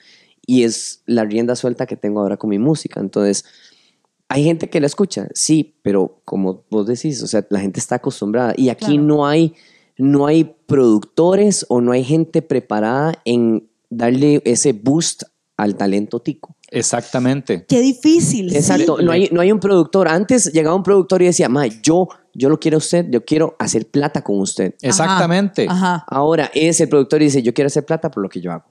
Y 0.49 0.63
es 0.63 1.03
la 1.05 1.25
rienda 1.25 1.55
suelta 1.55 1.85
que 1.85 1.95
tengo 1.95 2.21
ahora 2.21 2.38
con 2.38 2.49
mi 2.49 2.57
música. 2.57 2.99
Entonces, 2.99 3.45
hay 4.29 4.43
gente 4.43 4.67
que 4.67 4.79
la 4.79 4.88
escucha, 4.88 5.27
sí, 5.35 5.75
pero 5.83 6.21
como 6.25 6.63
vos 6.71 6.88
decís, 6.88 7.21
o 7.21 7.27
sea, 7.27 7.45
la 7.51 7.59
gente 7.59 7.79
está 7.79 7.95
acostumbrada 7.95 8.55
y 8.57 8.69
aquí 8.69 8.85
Claro. 8.85 9.03
no 9.03 9.27
hay 9.27 9.53
no 9.99 10.25
hay 10.25 10.55
productores 10.65 11.65
o 11.69 11.81
no 11.81 11.91
hay 11.91 12.03
gente 12.03 12.41
preparada 12.41 13.21
en 13.25 13.69
darle 13.89 14.41
ese 14.45 14.71
boost 14.73 15.23
al 15.57 15.75
talento 15.75 16.19
tico. 16.19 16.55
Exactamente. 16.71 17.65
Qué 17.67 17.81
difícil. 17.81 18.55
Exacto, 18.55 18.97
sí. 18.97 19.03
no 19.03 19.12
hay, 19.12 19.29
no 19.31 19.41
hay 19.41 19.51
un 19.51 19.59
productor. 19.59 20.07
Antes 20.07 20.51
llegaba 20.53 20.75
un 20.75 20.83
productor 20.83 21.21
y 21.21 21.25
decía, 21.25 21.49
ma, 21.49 21.67
yo, 21.67 22.07
yo 22.33 22.49
lo 22.49 22.59
quiero 22.59 22.77
a 22.77 22.79
usted, 22.79 23.07
yo 23.09 23.25
quiero 23.25 23.55
hacer 23.59 23.88
plata 23.88 24.23
con 24.23 24.39
usted. 24.39 24.73
Exactamente. 24.81 25.67
Ajá, 25.69 26.05
Ahora 26.07 26.49
es 26.55 26.79
el 26.79 26.88
productor 26.88 27.21
y 27.21 27.25
dice, 27.25 27.43
yo 27.43 27.53
quiero 27.53 27.67
hacer 27.67 27.85
plata 27.85 28.09
por 28.09 28.23
lo 28.23 28.29
que 28.29 28.39
yo 28.39 28.51
hago. 28.53 28.65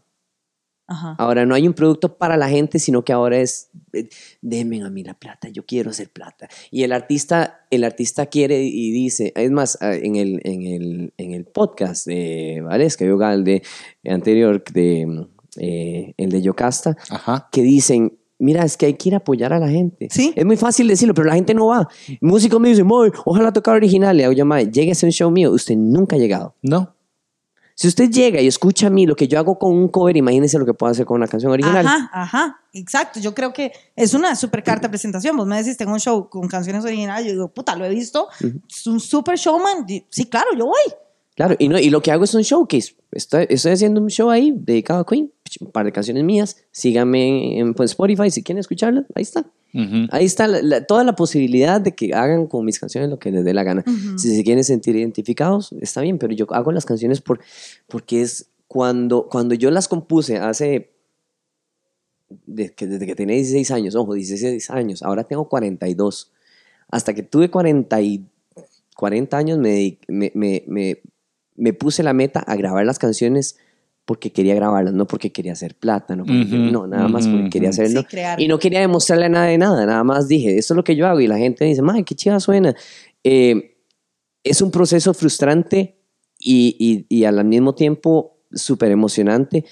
Ajá. 0.88 1.14
Ahora 1.18 1.46
no 1.46 1.54
hay 1.54 1.68
un 1.68 1.74
producto 1.74 2.16
para 2.18 2.36
la 2.36 2.48
gente, 2.48 2.78
sino 2.78 3.04
que 3.04 3.12
ahora 3.12 3.38
es, 3.40 3.70
eh, 3.92 4.08
denme 4.42 4.82
a 4.82 4.90
mí 4.90 5.04
la 5.04 5.14
plata, 5.14 5.48
yo 5.50 5.64
quiero 5.64 5.90
hacer 5.90 6.10
plata. 6.10 6.48
Y 6.70 6.82
el 6.82 6.92
artista, 6.92 7.60
el 7.70 7.84
artista 7.84 8.26
quiere 8.26 8.62
y 8.64 8.90
dice, 8.90 9.32
es 9.36 9.50
más, 9.50 9.78
ah, 9.80 9.94
en 9.94 10.16
el, 10.16 10.40
en 10.44 10.62
el, 10.62 11.12
en 11.16 11.32
el 11.34 11.44
podcast 11.44 12.06
de 12.06 12.62
Valesca 12.64 13.04
y 13.04 13.08
Ogalde 13.10 13.62
anterior, 14.06 14.64
de, 14.72 15.26
eh, 15.58 16.14
el 16.16 16.30
de 16.30 16.42
Yocasta, 16.42 16.96
Ajá. 17.10 17.48
que 17.52 17.62
dicen, 17.62 18.18
mira, 18.38 18.64
es 18.64 18.76
que 18.76 18.86
hay 18.86 18.94
que 18.94 19.08
ir 19.10 19.14
a 19.14 19.18
apoyar 19.18 19.52
a 19.52 19.58
la 19.58 19.68
gente. 19.68 20.08
Sí. 20.10 20.32
Es 20.36 20.44
muy 20.46 20.56
fácil 20.56 20.86
decirlo, 20.88 21.12
pero 21.14 21.26
la 21.28 21.34
gente 21.34 21.54
no 21.54 21.66
va. 21.66 21.88
Músicos 22.20 22.60
me 22.60 22.68
dicen, 22.68 22.86
"Moy, 22.86 23.10
ojalá 23.24 23.52
tocar 23.52 23.74
original. 23.74 24.16
Le 24.16 24.22
digo, 24.22 24.32
yo, 24.32 24.46
"Mae, 24.46 24.70
llegue 24.70 24.90
a 24.90 24.92
hacer 24.92 25.08
un 25.08 25.12
show 25.12 25.30
mío. 25.30 25.50
Usted 25.50 25.76
nunca 25.76 26.16
ha 26.16 26.18
llegado. 26.20 26.54
No. 26.62 26.94
Si 27.80 27.86
usted 27.86 28.10
llega 28.10 28.40
y 28.40 28.48
escucha 28.48 28.88
a 28.88 28.90
mí 28.90 29.06
lo 29.06 29.14
que 29.14 29.28
yo 29.28 29.38
hago 29.38 29.56
con 29.56 29.72
un 29.72 29.86
cover, 29.86 30.16
imagínese 30.16 30.58
lo 30.58 30.66
que 30.66 30.74
puedo 30.74 30.90
hacer 30.90 31.06
con 31.06 31.14
una 31.14 31.28
canción 31.28 31.52
original. 31.52 31.86
Ajá, 31.86 32.10
ajá, 32.12 32.60
exacto. 32.72 33.20
Yo 33.20 33.36
creo 33.36 33.52
que 33.52 33.70
es 33.94 34.14
una 34.14 34.34
super 34.34 34.64
carta 34.64 34.88
de 34.88 34.90
presentación. 34.90 35.36
Vos 35.36 35.46
me 35.46 35.56
decís, 35.58 35.76
tengo 35.76 35.92
un 35.92 36.00
show 36.00 36.28
con 36.28 36.48
canciones 36.48 36.84
originales. 36.84 37.26
Yo 37.26 37.32
digo, 37.34 37.54
puta, 37.54 37.76
lo 37.76 37.84
he 37.84 37.90
visto. 37.90 38.26
Es 38.68 38.84
un 38.88 38.98
super 38.98 39.38
showman. 39.38 39.86
Sí, 40.10 40.24
claro, 40.24 40.48
yo 40.58 40.66
voy. 40.66 40.92
Claro, 41.36 41.54
y, 41.56 41.68
no, 41.68 41.78
y 41.78 41.88
lo 41.90 42.02
que 42.02 42.10
hago 42.10 42.24
es 42.24 42.34
un 42.34 42.42
showcase. 42.42 42.96
Estoy, 43.12 43.46
estoy 43.48 43.70
haciendo 43.70 44.00
un 44.00 44.08
show 44.08 44.28
ahí 44.28 44.52
dedicado 44.56 44.98
a 44.98 45.06
Queen, 45.06 45.32
un 45.60 45.70
par 45.70 45.84
de 45.84 45.92
canciones 45.92 46.24
mías. 46.24 46.56
Síganme 46.72 47.60
en, 47.60 47.74
pues, 47.74 47.92
Spotify 47.92 48.28
si 48.32 48.42
quieren 48.42 48.58
escucharlas. 48.58 49.04
Ahí 49.14 49.22
está. 49.22 49.46
Ahí 50.10 50.24
está 50.24 50.46
la- 50.48 50.62
la- 50.62 50.86
toda 50.86 51.04
la 51.04 51.14
posibilidad 51.14 51.80
de 51.80 51.94
que 51.94 52.14
hagan 52.14 52.46
con 52.46 52.64
mis 52.64 52.78
canciones 52.78 53.10
lo 53.10 53.18
que 53.18 53.30
les 53.30 53.44
dé 53.44 53.52
la 53.54 53.64
gana. 53.64 53.84
Si 54.18 54.34
se 54.34 54.42
quieren 54.44 54.64
sentir 54.64 54.96
identificados, 54.96 55.72
está 55.80 56.00
bien, 56.00 56.18
pero 56.18 56.32
yo 56.34 56.46
hago 56.50 56.72
las 56.72 56.86
canciones 56.86 57.20
por, 57.20 57.40
porque 57.86 58.22
es 58.22 58.48
cuando, 58.66 59.28
cuando 59.28 59.54
yo 59.54 59.70
las 59.70 59.86
compuse 59.88 60.38
hace, 60.38 60.90
de 62.46 62.70
que- 62.74 62.86
desde 62.86 63.06
que 63.06 63.14
tenía 63.14 63.36
16 63.36 63.70
años, 63.70 63.94
ojo, 63.94 64.14
16 64.14 64.70
años, 64.70 65.02
ahora 65.02 65.24
tengo 65.24 65.48
42. 65.48 66.32
Hasta 66.90 67.14
que 67.14 67.22
tuve 67.22 67.50
40, 67.50 68.00
y, 68.00 68.26
40 68.96 69.36
años 69.38 69.58
me, 69.58 69.98
me, 70.08 70.32
me, 70.34 71.02
me 71.56 71.72
puse 71.72 72.02
la 72.02 72.12
meta 72.12 72.40
a 72.40 72.56
grabar 72.56 72.84
las 72.86 72.98
canciones 72.98 73.56
porque 74.08 74.32
quería 74.32 74.54
grabarlas, 74.54 74.94
no 74.94 75.06
porque 75.06 75.30
quería 75.30 75.52
hacer 75.52 75.74
plata, 75.74 76.16
no, 76.16 76.24
porque 76.24 76.40
Ujú, 76.40 76.50
quería- 76.50 76.70
no 76.72 76.86
nada 76.86 77.08
más 77.08 77.28
porque 77.28 77.50
quería 77.50 77.68
hacerlo. 77.68 78.00
Sí. 78.10 78.16
Y 78.38 78.48
no 78.48 78.58
quería 78.58 78.80
demostrarle 78.80 79.28
nada 79.28 79.44
de 79.44 79.58
nada, 79.58 79.84
nada 79.84 80.02
más 80.02 80.26
dije, 80.28 80.56
esto 80.56 80.72
es 80.72 80.76
lo 80.76 80.82
que 80.82 80.96
yo 80.96 81.06
hago 81.06 81.20
y 81.20 81.26
la 81.26 81.36
gente 81.36 81.66
dice, 81.66 81.82
madre, 81.82 82.04
qué 82.04 82.14
chiva 82.14 82.40
suena. 82.40 82.74
Eh, 83.22 83.76
es 84.42 84.62
un 84.62 84.70
proceso 84.70 85.12
frustrante 85.12 86.00
y, 86.38 87.04
y, 87.10 87.18
y 87.18 87.24
al 87.24 87.44
mismo 87.44 87.74
tiempo 87.74 88.38
súper 88.50 88.90
emocionante 88.92 89.66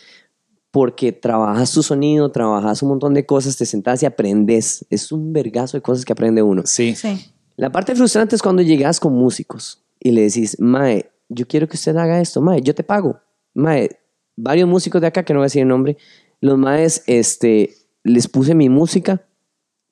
porque 0.70 1.12
trabajas 1.12 1.72
tu 1.72 1.82
sonido, 1.82 2.30
trabajas 2.30 2.82
un 2.82 2.90
montón 2.90 3.14
de 3.14 3.24
cosas, 3.24 3.56
te 3.56 3.64
sentás 3.64 4.02
y 4.02 4.06
aprendes. 4.06 4.84
Es 4.90 5.12
un 5.12 5.32
vergazo 5.32 5.78
de 5.78 5.80
cosas 5.80 6.04
que 6.04 6.12
aprende 6.12 6.42
uno. 6.42 6.60
Sí. 6.66 6.94
Sí. 6.94 7.16
La 7.56 7.72
parte 7.72 7.94
frustrante 7.94 8.36
es 8.36 8.42
cuando 8.42 8.60
llegas 8.60 9.00
con 9.00 9.14
músicos 9.14 9.82
y 9.98 10.10
le 10.10 10.24
decís, 10.24 10.60
Mae, 10.60 11.10
yo 11.30 11.46
quiero 11.48 11.66
que 11.68 11.76
usted 11.76 11.96
haga 11.96 12.20
esto, 12.20 12.42
Mae, 12.42 12.60
yo 12.60 12.74
te 12.74 12.84
pago. 12.84 13.18
Mae, 13.54 13.88
varios 14.36 14.68
músicos 14.68 15.00
de 15.00 15.06
acá, 15.08 15.24
que 15.24 15.32
no 15.32 15.40
voy 15.40 15.44
a 15.44 15.46
decir 15.46 15.62
el 15.62 15.68
nombre, 15.68 15.96
los 16.40 16.58
Maes, 16.58 17.02
este, 17.06 17.74
les 18.04 18.28
puse 18.28 18.54
mi 18.54 18.68
música 18.68 19.22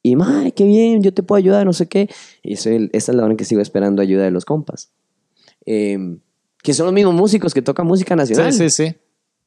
y, 0.02 0.16
Mae, 0.16 0.52
qué 0.52 0.64
bien, 0.64 1.02
yo 1.02 1.14
te 1.14 1.22
puedo 1.22 1.38
ayudar, 1.38 1.64
no 1.64 1.72
sé 1.72 1.88
qué. 1.88 2.10
Y 2.42 2.56
soy 2.56 2.90
esta 2.92 3.12
es 3.12 3.16
la 3.16 3.24
hora 3.24 3.32
en 3.32 3.36
que 3.38 3.44
sigo 3.46 3.62
esperando 3.62 4.02
ayuda 4.02 4.24
de 4.24 4.30
los 4.30 4.44
compas. 4.44 4.92
Em, 5.64 6.18
que 6.62 6.74
son 6.74 6.86
los 6.86 6.94
mismos 6.94 7.14
músicos 7.14 7.54
que 7.54 7.62
tocan 7.62 7.86
música 7.86 8.14
nacional. 8.14 8.52
Sí, 8.52 8.68
sí, 8.68 8.88
sí. 8.88 8.96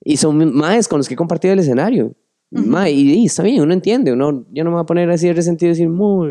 Y 0.03 0.17
son 0.17 0.55
maes 0.55 0.87
con 0.87 0.97
los 0.99 1.07
que 1.07 1.13
he 1.13 1.17
compartido 1.17 1.53
el 1.53 1.59
escenario. 1.59 2.15
Mae, 2.49 2.91
y, 2.91 3.13
y 3.13 3.25
está 3.25 3.43
bien, 3.43 3.61
uno 3.61 3.73
entiende. 3.73 4.11
Uno, 4.13 4.45
yo 4.51 4.63
no 4.63 4.69
me 4.71 4.75
voy 4.75 4.83
a 4.83 4.85
poner 4.85 5.09
así 5.11 5.27
de 5.27 5.33
resentido 5.33 5.69
y 5.69 5.73
decir, 5.73 5.89
"Mo, 5.89 6.27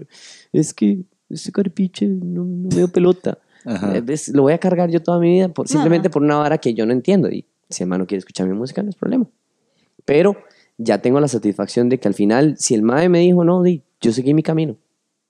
es 0.53 0.73
que 0.75 1.05
ese 1.29 1.53
carpiche 1.53 2.07
no, 2.07 2.45
no 2.45 2.69
me 2.69 2.75
dio 2.77 2.89
pelota. 2.89 3.39
Ajá. 3.65 3.97
Eh, 3.97 4.03
Lo 4.33 4.43
voy 4.43 4.53
a 4.53 4.59
cargar 4.59 4.91
yo 4.91 5.03
toda 5.03 5.19
mi 5.19 5.33
vida 5.33 5.49
por, 5.49 5.69
simplemente 5.69 6.07
Ajá. 6.09 6.13
por 6.13 6.23
una 6.23 6.37
vara 6.37 6.59
que 6.59 6.73
yo 6.75 6.87
no 6.87 6.93
entiendo. 6.93 7.29
Y 7.31 7.45
si 7.69 7.83
el 7.83 7.89
no 7.89 8.07
quiere 8.07 8.19
escuchar 8.19 8.47
mi 8.47 8.55
música, 8.55 8.83
no 8.83 8.91
es 8.91 8.97
problema. 8.97 9.27
Pero 10.05 10.37
ya 10.79 11.01
tengo 11.03 11.21
la 11.21 11.29
satisfacción 11.29 11.89
de 11.89 11.99
que 11.99 12.09
al 12.09 12.15
final, 12.15 12.57
si 12.59 12.75
el 12.75 12.83
mae 12.83 13.09
me 13.09 13.21
dijo, 13.21 13.45
no, 13.45 13.63
di, 13.63 13.83
yo 14.01 14.13
seguí 14.13 14.35
mi 14.35 14.43
camino. 14.43 14.77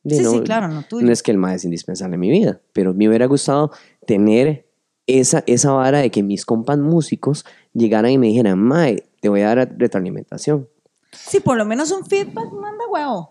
Di, 0.03 0.17
Sí, 0.17 0.23
no, 0.23 0.31
sí, 0.33 0.41
claro, 0.41 0.69
no 0.69 0.83
tuyo. 0.83 1.07
no 1.07 1.13
es 1.13 1.23
que 1.23 1.31
el 1.31 1.39
mae 1.39 1.57
es 1.57 1.65
indispensable 1.65 2.15
en 2.15 2.21
mi 2.21 2.31
vida, 2.31 2.61
pero 2.73 2.95
me 2.95 3.09
hubiera 3.09 3.27
gustado 3.27 3.71
tener 4.07 4.67
esa, 5.07 5.43
esa 5.47 5.73
vara 5.73 5.99
de 6.01 6.11
que 6.11 6.23
mis 6.23 6.45
compas 6.45 6.79
músicos 6.79 7.45
llegaran 7.73 8.11
y 8.11 8.19
me 8.19 8.27
dijeran, 8.29 8.59
mae, 8.59 9.05
te 9.21 9.29
voy 9.29 9.41
a 9.43 9.55
dar 9.55 9.75
retroalimentación. 9.79 10.69
Sí, 11.13 11.41
por 11.41 11.57
lo 11.57 11.65
menos 11.65 11.91
un 11.93 12.05
feedback 12.05 12.53
manda 12.53 12.85
huevo. 12.91 13.31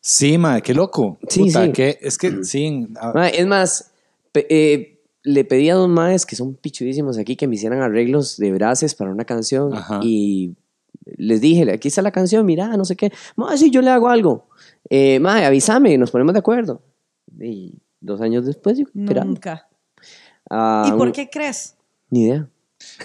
Sí, 0.00 0.38
madre, 0.38 0.62
qué 0.62 0.74
loco. 0.74 1.18
Sí, 1.28 1.40
Puta, 1.44 1.66
sí. 1.66 1.72
que- 1.72 1.98
es 2.00 2.16
que 2.18 2.42
sí. 2.44 2.86
Mae, 3.14 3.38
es 3.38 3.46
más, 3.46 3.92
eh, 4.34 4.97
le 5.22 5.44
pedí 5.44 5.68
a 5.70 5.74
dos 5.74 5.88
maes 5.88 6.24
que 6.26 6.36
son 6.36 6.54
pichudísimos 6.54 7.18
aquí 7.18 7.36
que 7.36 7.46
me 7.48 7.54
hicieran 7.56 7.80
arreglos 7.82 8.36
de 8.36 8.52
braces 8.52 8.94
para 8.94 9.10
una 9.10 9.24
canción 9.24 9.74
Ajá. 9.74 10.00
y 10.02 10.54
les 11.16 11.40
dije, 11.40 11.70
aquí 11.72 11.88
está 11.88 12.02
la 12.02 12.12
canción, 12.12 12.44
mira, 12.46 12.76
no 12.76 12.84
sé 12.84 12.94
qué. 12.96 13.10
Mae, 13.36 13.56
sí, 13.58 13.70
yo 13.70 13.80
le 13.82 13.90
hago 13.90 14.08
algo. 14.08 14.48
Eh, 14.90 15.18
mae, 15.20 15.44
avísame, 15.44 15.96
nos 15.98 16.10
ponemos 16.10 16.32
de 16.34 16.38
acuerdo. 16.40 16.82
Y 17.40 17.74
dos 18.00 18.20
años 18.20 18.44
después, 18.46 18.78
yo. 18.78 18.84
Nunca. 18.94 19.68
ah, 20.50 20.84
¿Y 20.88 20.90
por 20.96 21.08
un- 21.08 21.12
qué 21.12 21.28
crees? 21.30 21.76
Ni 22.10 22.22
idea. 22.24 22.48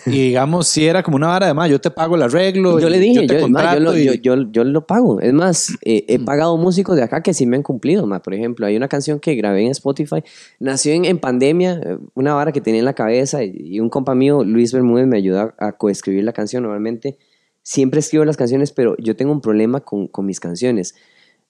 Y 0.05 0.11
digamos, 0.27 0.67
si 0.67 0.85
era 0.85 1.01
como 1.03 1.17
una 1.17 1.27
vara 1.27 1.47
de 1.47 1.53
más, 1.53 1.69
yo 1.69 1.79
te 1.81 1.89
pago 1.89 2.15
el 2.15 2.21
arreglo. 2.21 2.79
Yo 2.79 2.89
le 2.89 2.99
dije, 2.99 3.25
te 3.27 3.27
yo, 3.27 3.33
ma, 3.33 3.37
yo, 3.37 3.41
contrato 3.41 3.79
lo, 3.79 3.97
y- 3.97 4.05
yo, 4.05 4.13
yo- 4.35 4.51
yo 4.51 4.63
lo 4.63 4.85
pago. 4.85 5.19
Es 5.19 5.33
más, 5.33 5.73
eh, 5.83 6.05
he 6.07 6.19
pagado 6.19 6.57
músicos 6.57 6.95
de 6.95 7.03
acá 7.03 7.21
que 7.23 7.33
sí 7.33 7.45
me 7.45 7.55
han 7.57 7.63
cumplido. 7.63 8.05
ma. 8.05 8.21
Por 8.21 8.33
ejemplo, 8.33 8.65
hay 8.65 8.75
una 8.75 8.87
canción 8.87 9.19
que 9.19 9.35
grabé 9.35 9.63
en 9.65 9.71
Spotify. 9.71 10.23
Nació 10.59 10.93
en, 10.93 11.05
en 11.05 11.17
pandemia, 11.19 11.81
eh, 11.83 11.97
una 12.13 12.33
vara 12.33 12.51
que 12.51 12.61
tenía 12.61 12.79
en 12.79 12.85
la 12.85 12.93
cabeza 12.93 13.43
y, 13.43 13.51
y 13.55 13.79
un 13.79 13.89
compa 13.89 14.13
mío, 14.15 14.43
Luis 14.43 14.73
Bermúdez, 14.73 15.07
me 15.07 15.17
ayuda 15.17 15.55
a, 15.57 15.71
coescribir 15.73 16.23
la 16.23 16.33
canción. 16.33 16.63
Normalmente 16.63 17.17
siempre 17.61 17.99
escribo 17.99 18.25
las 18.25 18.37
canciones, 18.37 18.71
pero 18.71 18.95
yo 18.97 19.15
tengo 19.15 19.31
un 19.31 19.41
problema 19.41 19.79
con, 19.81 20.07
con 20.07 20.25
mis 20.25 20.39
canciones. 20.39 20.95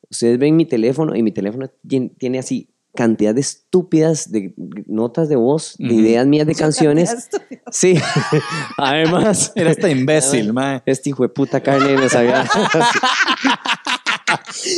Ustedes 0.09 0.37
ven 0.37 0.55
mi 0.55 0.65
teléfono 0.65 1.15
y 1.15 1.23
mi 1.23 1.31
teléfono 1.31 1.69
tien- 1.87 2.11
tiene 2.17 2.39
así 2.39 2.69
cantidad 2.95 3.33
de 3.33 3.41
estúpidas 3.41 4.31
de 4.31 4.53
notas 4.87 5.29
de 5.29 5.35
voz, 5.35 5.75
de 5.77 5.93
ideas 5.93 6.25
mías 6.27 6.45
de 6.47 6.55
canciones. 6.55 7.29
Sí, 7.71 7.99
además. 8.77 9.51
Era 9.55 9.71
esta 9.71 9.89
imbécil, 9.89 10.53
mae. 10.53 10.81
Este 10.85 11.09
hijo 11.09 11.23
de 11.23 11.29
puta 11.29 11.61
carne 11.61 11.97
me 11.97 12.09
sabía. 12.09 12.45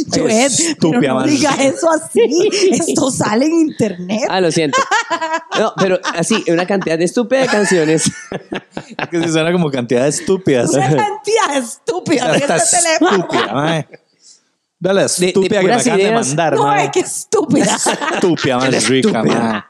Joed, 0.08 0.12
pero 0.12 0.28
estúpida, 0.30 1.08
no 1.10 1.16
man. 1.16 1.30
diga 1.30 1.52
eso 1.62 1.90
así. 1.90 2.50
Esto 2.72 3.12
sale 3.12 3.46
en 3.46 3.54
internet. 3.54 4.24
ah, 4.30 4.42
lo 4.42 4.52
siento. 4.52 4.78
No, 5.60 5.74
pero 5.78 6.00
así, 6.14 6.44
una 6.48 6.66
cantidad 6.66 6.98
de 6.98 7.06
estúpida 7.06 7.42
de 7.42 7.48
canciones. 7.48 8.12
Es 8.98 9.10
que 9.10 9.22
sí 9.24 9.30
suena 9.30 9.52
como 9.52 9.72
cantidad 9.72 10.04
de 10.04 10.10
estúpidas. 10.10 10.72
Una 10.72 10.88
cantidad 10.96 11.58
estúpida 11.58 12.32
de 12.32 12.38
este 12.40 12.78
teléfono. 12.78 13.18
estúpida, 13.24 13.88
mae. 14.80 14.94
Dale, 14.94 15.02
de 15.02 15.06
estúpida 15.28 15.60
que 15.62 15.68
me 15.68 15.74
acaban 15.74 15.98
de 15.98 16.04
ideas. 16.04 16.28
mandar, 16.28 16.54
No, 16.56 16.76
es 16.76 16.90
que 16.92 17.00
estúpida. 17.00 17.78
Estúpida, 18.14 18.68
es 18.70 18.90
rica, 18.90 19.10
Estúpida. 19.10 19.40
mae. 19.42 19.64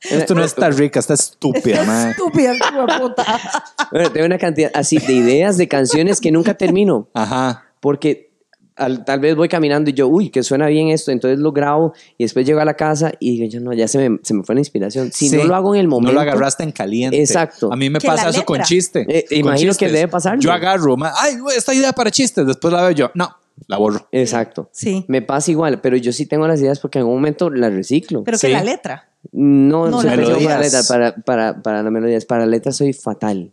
Esto 0.00 0.34
no 0.34 0.44
está 0.44 0.70
rica, 0.70 1.00
está 1.00 1.14
estúpida, 1.14 1.82
mae. 1.84 2.10
Estúpida, 2.12 2.52
de 2.52 2.98
puta. 3.00 3.24
Bueno, 3.90 4.10
tengo 4.12 4.26
una 4.26 4.38
cantidad 4.38 4.70
así 4.74 4.98
de 4.98 5.12
ideas 5.12 5.56
de 5.56 5.66
canciones 5.66 6.20
que 6.20 6.30
nunca 6.30 6.54
termino. 6.54 7.08
Ajá. 7.14 7.64
Porque 7.80 8.28
al- 8.76 9.04
tal 9.04 9.18
vez 9.18 9.34
voy 9.34 9.48
caminando 9.48 9.90
y 9.90 9.94
yo, 9.94 10.06
uy, 10.06 10.30
que 10.30 10.42
suena 10.44 10.66
bien 10.68 10.88
esto, 10.90 11.10
entonces 11.10 11.38
lo 11.40 11.50
grabo 11.52 11.94
y 12.16 12.24
después 12.24 12.46
llego 12.46 12.60
a 12.60 12.64
la 12.64 12.74
casa 12.74 13.10
y 13.18 13.32
digo, 13.38 13.48
ya 13.50 13.58
no, 13.60 13.72
ya 13.72 13.88
se 13.88 14.08
me, 14.08 14.18
se 14.22 14.34
me 14.34 14.44
fue 14.44 14.54
la 14.54 14.60
inspiración. 14.60 15.10
Si 15.10 15.28
Sí. 15.30 15.36
no 15.36 15.44
lo 15.44 15.54
hago 15.56 15.74
en 15.74 15.80
el 15.80 15.88
momento. 15.88 16.12
No 16.12 16.14
lo 16.14 16.20
agarraste 16.20 16.62
en 16.62 16.70
caliente. 16.70 17.18
Exacto. 17.20 17.72
A 17.72 17.76
mí 17.76 17.90
me 17.90 17.98
Que 17.98 18.06
pasa 18.06 18.28
eso 18.28 18.44
con 18.44 18.60
chiste. 18.62 19.04
Eh, 19.08 19.24
con 19.28 19.38
imagino 19.38 19.72
que 19.72 19.78
chistes. 19.78 19.92
debe 19.92 20.06
pasarle. 20.08 20.40
Yo 20.42 20.52
agarro, 20.52 20.96
ma- 20.96 21.12
ay, 21.16 21.34
esta 21.56 21.74
idea 21.74 21.92
para 21.92 22.10
chistes. 22.12 22.46
Después 22.46 22.72
la 22.72 22.82
veo 22.82 22.90
yo. 22.92 23.10
No, 23.14 23.34
la 23.66 23.76
borro. 23.78 24.08
Exacto. 24.12 24.68
Sí. 24.72 25.04
Me 25.08 25.22
pasa 25.22 25.50
igual, 25.50 25.80
pero 25.80 25.96
yo 25.96 26.12
sí 26.12 26.26
tengo 26.26 26.46
las 26.46 26.60
ideas 26.60 26.78
porque 26.80 26.98
en 26.98 27.02
algún 27.02 27.16
momento 27.16 27.50
las 27.50 27.72
reciclo. 27.72 28.24
Pero 28.24 28.38
Sí. 28.38 28.46
que 28.48 28.52
la 28.52 28.64
letra. 28.64 29.08
No, 29.32 29.88
No, 29.90 30.00
soy 30.00 30.10
la 30.10 30.16
para 30.16 30.60
letras, 30.60 30.86
para, 30.88 31.14
para, 31.16 31.62
para 31.62 31.82
las 31.82 31.92
melodías. 31.92 32.24
Para 32.24 32.46
letras 32.46 32.76
soy 32.76 32.92
fatal. 32.92 33.52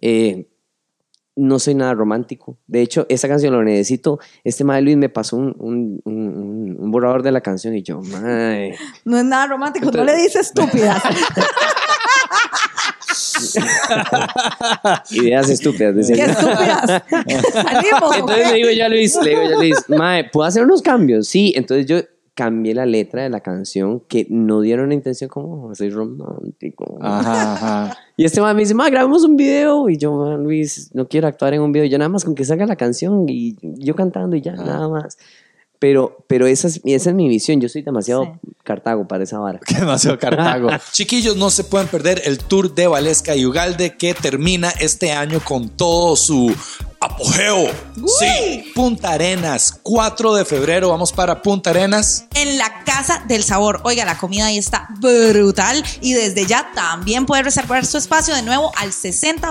Eh, 0.00 0.48
no 1.36 1.58
soy 1.58 1.74
nada 1.74 1.94
romántico. 1.94 2.58
De 2.68 2.80
hecho, 2.80 3.06
esa 3.08 3.26
canción 3.26 3.52
lo 3.52 3.64
necesito. 3.64 4.20
Este 4.44 4.62
madre 4.62 4.82
Luis 4.82 4.96
me 4.96 5.08
pasó 5.08 5.36
un, 5.36 5.56
un, 5.58 6.00
un- 6.04 6.76
un 6.78 6.90
borrador 6.92 7.24
de 7.24 7.32
la 7.32 7.40
canción 7.40 7.74
y 7.74 7.82
yo, 7.82 8.00
mae. 8.02 8.76
No 9.04 9.18
es 9.18 9.24
nada 9.24 9.48
romántico. 9.48 9.90
No 9.90 10.04
le 10.04 10.14
dices 10.16 10.46
estúpida. 10.54 11.02
Ideas 15.10 15.48
estúpidas. 15.50 15.94
decía 15.94 16.16
Qué 16.16 16.22
yo. 16.22 16.38
estúpidas. 16.38 17.02
Salimos. 17.52 18.16
Entonces 18.16 18.50
le 18.50 18.54
digo 18.56 18.70
yo 18.70 18.84
a 18.84 18.88
Luis, 18.88 19.16
le 19.22 19.30
digo 19.30 19.42
yo 19.48 19.56
a 19.56 19.58
Luis, 19.58 19.76
mae, 19.88 20.24
¿puedo 20.30 20.46
hacer 20.46 20.62
unos 20.64 20.82
cambios? 20.82 21.28
Sí, 21.28 21.52
entonces 21.56 21.86
yo 21.86 21.98
cambié 22.36 22.74
la 22.74 22.84
letra 22.84 23.22
de 23.22 23.30
la 23.30 23.38
canción 23.38 24.00
que 24.08 24.26
no 24.28 24.60
dieron 24.60 24.86
una 24.86 24.94
intención 24.94 25.30
como 25.30 25.66
"Oh, 25.68 25.74
soy 25.74 25.90
romántico. 25.90 26.98
Ajá, 27.00 27.52
ajá. 27.52 27.98
Y 28.16 28.24
este 28.24 28.40
man 28.40 28.56
me 28.56 28.62
dice, 28.62 28.74
ma, 28.74 28.90
grabemos 28.90 29.22
un 29.24 29.36
video. 29.36 29.88
Y 29.88 29.96
yo, 29.98 30.12
"Ma, 30.12 30.36
Luis, 30.36 30.90
no 30.94 31.06
quiero 31.06 31.28
actuar 31.28 31.54
en 31.54 31.60
un 31.60 31.70
video. 31.70 31.86
Yo 31.86 31.96
nada 31.98 32.08
más 32.08 32.24
con 32.24 32.34
que 32.34 32.44
salga 32.44 32.66
la 32.66 32.74
canción 32.76 33.26
y 33.28 33.56
yo 33.62 33.94
cantando 33.94 34.34
y 34.34 34.40
ya, 34.40 34.52
nada 34.54 34.88
más. 34.88 35.16
Pero, 35.84 36.24
pero 36.28 36.46
esa, 36.46 36.66
es, 36.68 36.80
esa 36.86 37.10
es 37.10 37.14
mi 37.14 37.28
visión. 37.28 37.60
Yo 37.60 37.68
soy 37.68 37.82
demasiado 37.82 38.24
Sí. 38.42 38.52
cartago 38.62 39.06
para 39.06 39.24
esa 39.24 39.38
vara. 39.38 39.60
Demasiado 39.78 40.18
Cartago. 40.18 40.70
Chiquillos, 40.92 41.36
no 41.36 41.50
se 41.50 41.62
pueden 41.62 41.88
perder 41.88 42.22
el 42.24 42.38
tour 42.38 42.74
de 42.74 42.86
Valesca 42.86 43.36
y 43.36 43.44
Ugalde 43.44 43.94
que 43.98 44.14
termina 44.14 44.70
este 44.80 45.12
año 45.12 45.40
con 45.44 45.68
todo 45.68 46.16
su 46.16 46.54
apogeo. 47.14 47.70
Sí, 48.18 48.72
Punta 48.74 49.12
Arenas, 49.12 49.78
4 49.82 50.34
de 50.34 50.44
febrero, 50.44 50.88
vamos 50.90 51.12
para 51.12 51.40
Punta 51.42 51.70
Arenas. 51.70 52.24
en 52.34 52.58
la 52.58 52.82
Casa 52.84 53.22
del 53.28 53.42
Sabor. 53.44 53.80
Oiga, 53.84 54.04
la 54.04 54.18
comida 54.18 54.46
ahí 54.46 54.58
está 54.58 54.88
brutal 54.98 55.82
y 56.00 56.12
desde 56.12 56.46
ya 56.46 56.70
también 56.74 57.24
puede 57.26 57.42
reservar 57.44 57.86
su 57.86 57.98
espacio 57.98 58.34
de 58.34 58.42
nuevo 58.42 58.72
al 58.76 58.92
60 58.92 59.48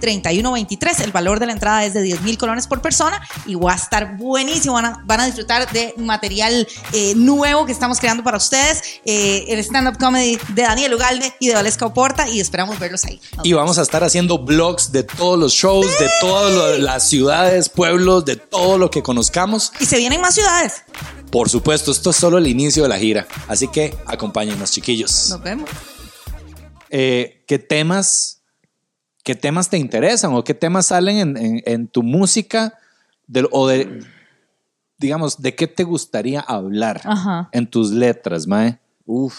3123. 0.00 1.00
El 1.00 1.12
valor 1.12 1.38
de 1.40 1.46
la 1.46 1.52
entrada 1.52 1.84
es 1.84 1.94
de 1.94 2.02
10 2.02 2.22
mil 2.22 2.36
colones 2.38 2.66
por 2.66 2.82
persona 2.82 3.20
y 3.46 3.54
va 3.54 3.72
a 3.72 3.76
estar 3.76 4.16
buenísimo. 4.16 4.74
Van 4.74 4.86
a, 4.86 5.02
van 5.04 5.20
a 5.20 5.26
disfrutar 5.26 5.70
de 5.72 5.94
material 5.96 6.66
eh, 6.92 7.14
nuevo 7.16 7.64
que 7.66 7.72
estamos 7.72 7.98
creando 8.00 8.22
para 8.22 8.36
ustedes, 8.36 8.82
eh, 9.04 9.44
el 9.48 9.58
stand-up 9.60 9.98
comedy 9.98 10.38
de 10.48 10.62
Daniel 10.62 10.94
Ugalde 10.94 11.32
y 11.38 11.48
de 11.48 11.54
Valesca 11.54 11.86
Oporta 11.86 12.28
y 12.28 12.40
esperamos 12.40 12.78
verlos 12.78 13.04
ahí. 13.04 13.20
Nos 13.36 13.46
Y 13.46 13.52
vamos 13.52 13.78
a 13.78 13.82
estar 13.82 14.02
haciendo 14.04 14.38
vlogs 14.38 14.92
de 14.92 15.04
todos 15.04 15.38
los 15.38 15.52
shows, 15.52 15.86
de 15.98 16.08
todas 16.20 16.52
lo- 16.52 16.87
las 16.88 17.06
ciudades, 17.06 17.68
pueblos, 17.68 18.24
de 18.24 18.36
todo 18.36 18.78
lo 18.78 18.90
que 18.90 19.02
conozcamos. 19.02 19.72
Y 19.78 19.84
se 19.84 19.98
vienen 19.98 20.22
más 20.22 20.34
ciudades. 20.34 20.84
Por 21.30 21.50
supuesto, 21.50 21.90
esto 21.92 22.08
es 22.10 22.16
solo 22.16 22.38
el 22.38 22.46
inicio 22.46 22.82
de 22.84 22.88
la 22.88 22.98
gira. 22.98 23.26
Así 23.46 23.68
que 23.68 23.94
acompáñenos, 24.06 24.72
chiquillos. 24.72 25.28
Nos 25.28 25.42
vemos. 25.42 25.68
Eh, 26.88 27.44
¿Qué 27.46 27.58
temas, 27.58 28.40
qué 29.22 29.34
temas 29.34 29.68
te 29.68 29.76
interesan 29.76 30.32
o 30.32 30.42
qué 30.44 30.54
temas 30.54 30.86
salen 30.86 31.18
en, 31.18 31.36
en- 31.36 31.62
en 31.66 31.88
tu 31.88 32.02
música 32.02 32.78
o 33.50 33.68
de, 33.68 34.02
digamos, 34.96 35.42
de 35.42 35.54
qué 35.54 35.66
te 35.66 35.84
gustaría 35.84 36.40
hablar 36.40 37.02
Ajá. 37.04 37.50
en 37.52 37.66
tus 37.66 37.90
letras, 37.90 38.46
Mae? 38.46 38.78
Uf, 39.04 39.38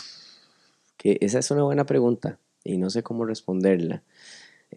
que 0.98 1.18
esa 1.22 1.40
es 1.40 1.50
una 1.50 1.64
buena 1.64 1.86
pregunta 1.88 2.38
y 2.64 2.78
no 2.78 2.92
sé 2.92 3.02
cómo 3.02 3.26
responderla. 3.26 4.04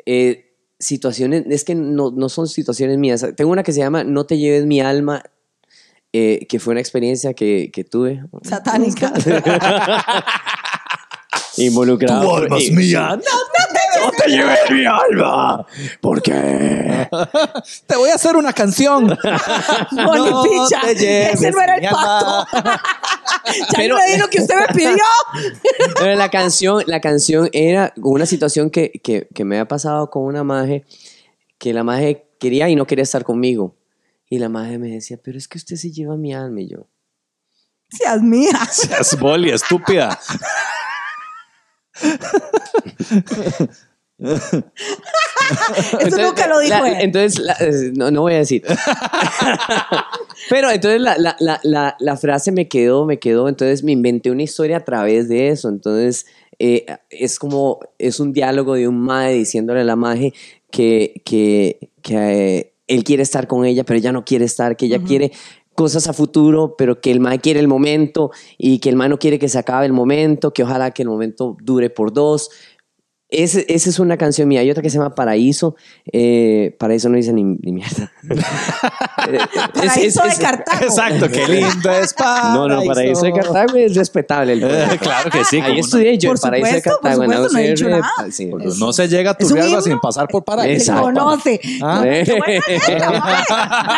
Eh, 0.06 0.51
situaciones, 0.82 1.44
es 1.48 1.64
que 1.64 1.74
no, 1.74 2.10
no 2.10 2.28
son 2.28 2.48
situaciones 2.48 2.98
mías. 2.98 3.24
Tengo 3.36 3.52
una 3.52 3.62
que 3.62 3.72
se 3.72 3.78
llama 3.78 4.04
No 4.04 4.26
te 4.26 4.36
lleves 4.36 4.66
mi 4.66 4.80
alma, 4.80 5.22
eh, 6.12 6.46
que 6.48 6.58
fue 6.58 6.72
una 6.72 6.80
experiencia 6.80 7.34
que, 7.34 7.70
que 7.72 7.84
tuve. 7.84 8.24
Satánica. 8.42 9.12
involucrado. 11.56 12.22
Tu 12.22 12.36
alma 12.36 12.58
es 12.58 12.70
mía. 12.72 13.18
No 14.00 14.10
te 14.10 14.30
lleves 14.30 14.58
mi 14.70 14.84
alma. 14.84 15.64
¿Por 16.00 16.22
qué? 16.22 17.08
Te 17.86 17.96
voy 17.96 18.10
a 18.10 18.14
hacer 18.14 18.36
una 18.36 18.52
canción. 18.52 19.04
Moni 19.92 20.30
No 20.30 20.42
Picha. 20.42 20.80
te 20.84 20.94
lleves 20.96 21.34
Ese 21.34 21.50
no 21.52 21.60
era 21.60 21.76
el 21.76 21.86
alma. 21.86 22.46
ya 22.52 22.80
Pero- 23.76 23.96
me 23.96 24.06
di 24.12 24.18
lo 24.18 24.28
que 24.28 24.40
usted 24.40 24.54
me 24.56 24.74
pidió. 24.74 25.04
Pero 25.98 26.14
la 26.16 26.30
canción, 26.30 26.82
la 26.86 27.00
canción 27.00 27.48
era 27.52 27.92
una 27.96 28.26
situación 28.26 28.70
que, 28.70 28.90
que, 29.04 29.28
que 29.34 29.44
me 29.44 29.56
había 29.56 29.68
pasado 29.68 30.10
con 30.10 30.24
una 30.24 30.42
maje, 30.42 30.84
que 31.58 31.72
la 31.72 31.84
maje 31.84 32.26
quería 32.40 32.68
y 32.68 32.74
no 32.76 32.86
quería 32.86 33.04
estar 33.04 33.24
conmigo. 33.24 33.76
Y 34.28 34.38
la 34.38 34.48
maje 34.48 34.78
me 34.78 34.88
decía, 34.88 35.18
pero 35.22 35.38
es 35.38 35.46
que 35.46 35.58
usted 35.58 35.76
se 35.76 35.92
lleva 35.92 36.16
mi 36.16 36.32
alma 36.34 36.60
y 36.62 36.68
yo. 36.70 36.88
Seas 37.90 38.22
mía. 38.22 38.58
Seas 38.70 39.18
boli, 39.18 39.50
estúpida. 39.50 40.18
Eso 46.00 46.16
nunca 46.18 46.46
lo 46.48 46.60
dijo 46.60 46.70
la- 46.80 46.88
él. 46.88 46.96
Entonces, 47.00 47.38
la- 47.40 47.56
eh, 47.60 47.92
no, 47.94 48.10
no 48.10 48.22
voy 48.22 48.34
a 48.34 48.38
decir. 48.38 48.62
Pero 50.50 50.70
entonces 50.70 51.00
la, 51.00 51.16
la, 51.18 51.36
la, 51.40 51.60
la, 51.62 51.96
la 51.98 52.16
frase 52.16 52.52
me 52.52 52.68
quedó, 52.68 53.04
me 53.04 53.18
quedó. 53.18 53.48
Entonces 53.48 53.82
me 53.84 53.92
inventé 53.92 54.30
una 54.30 54.42
historia 54.42 54.78
a 54.78 54.84
través 54.84 55.28
de 55.28 55.48
eso. 55.48 55.68
Entonces 55.68 56.26
eh, 56.58 56.86
es 57.10 57.38
como, 57.38 57.80
es 57.98 58.20
un 58.20 58.32
diálogo 58.32 58.74
de 58.74 58.88
un 58.88 59.00
mae 59.00 59.34
diciéndole 59.34 59.80
a 59.80 59.84
la 59.84 59.96
maje 59.96 60.32
que, 60.70 61.22
que, 61.24 61.90
que 62.02 62.16
eh, 62.58 62.72
él 62.88 63.04
quiere 63.04 63.22
estar 63.22 63.46
con 63.46 63.64
ella, 63.64 63.84
pero 63.84 63.98
ella 63.98 64.12
no 64.12 64.24
quiere 64.24 64.44
estar, 64.44 64.76
que 64.76 64.86
ella 64.86 64.98
quiere 65.02 65.32
cosas 65.82 66.06
a 66.06 66.12
futuro, 66.12 66.76
pero 66.78 67.00
que 67.00 67.10
el 67.10 67.18
mae 67.18 67.40
quiere 67.40 67.58
el 67.58 67.66
momento 67.66 68.30
y 68.56 68.78
que 68.78 68.88
el 68.88 68.94
mae 68.94 69.08
no 69.08 69.18
quiere 69.18 69.40
que 69.40 69.48
se 69.48 69.58
acabe 69.58 69.84
el 69.84 69.92
momento, 69.92 70.52
que 70.52 70.62
ojalá 70.62 70.92
que 70.92 71.02
el 71.02 71.08
momento 71.08 71.56
dure 71.60 71.90
por 71.90 72.12
dos. 72.12 72.50
Ese- 73.32 73.64
esa 73.68 73.88
es 73.90 73.98
una 73.98 74.16
canción 74.16 74.46
mía. 74.48 74.60
Hay 74.60 74.70
otra 74.70 74.82
que 74.82 74.90
se 74.90 74.98
llama 74.98 75.14
Paraíso. 75.14 75.74
Eh, 76.12 76.76
Paraíso 76.78 77.08
no 77.08 77.16
dice 77.16 77.32
ni, 77.32 77.42
ni 77.44 77.72
mierda. 77.72 78.12
Eh, 79.28 79.36
es- 79.36 79.82
es- 79.84 80.16
Paraíso 80.16 80.22
de 80.22 80.28
es- 80.30 80.38
Cartago. 80.38 80.84
Exacto, 80.84 81.28
qué 81.30 81.46
lindo 81.46 81.90
es 81.92 82.14
No, 82.54 82.66
no, 82.68 82.82
Paraíso 82.82 83.22
de 83.22 83.32
Cartago 83.32 83.76
es 83.76 83.94
respetable. 83.94 84.54
el 84.54 84.62
Eh, 84.64 84.98
claro 85.00 85.30
que 85.30 85.44
sí. 85.44 85.60
Ahí 85.60 85.78
estudié 85.78 86.18
yo 86.18 86.30
Por 86.30 86.38
en 86.38 86.42
Paraíso 86.42 86.66
de 86.66 86.72
supuesto, 86.82 86.90
Cartago. 87.02 87.22
supuesto, 87.22 87.52
no 87.52 87.58
he 87.58 87.68
dicho 87.70 87.84
UCR, 87.86 87.90
nada. 88.00 88.30
sí. 88.30 88.46
Porque 88.46 88.68
no 88.78 88.92
se 88.92 89.08
llega 89.08 89.30
a 89.30 89.36
¿Es 89.38 89.42
un 89.44 89.48
Turrialba 89.48 89.70
himno? 89.70 89.82
sin 89.82 90.00
pasar 90.00 90.26
por 90.28 90.44
paraíso. 90.44 90.84
Se 90.84 90.90
Exacto. 90.90 91.02
conoce. 91.02 91.60
Ah. 91.82 92.02
Eh. 92.04 92.24
Ahí 92.46 92.76
está. 92.76 93.96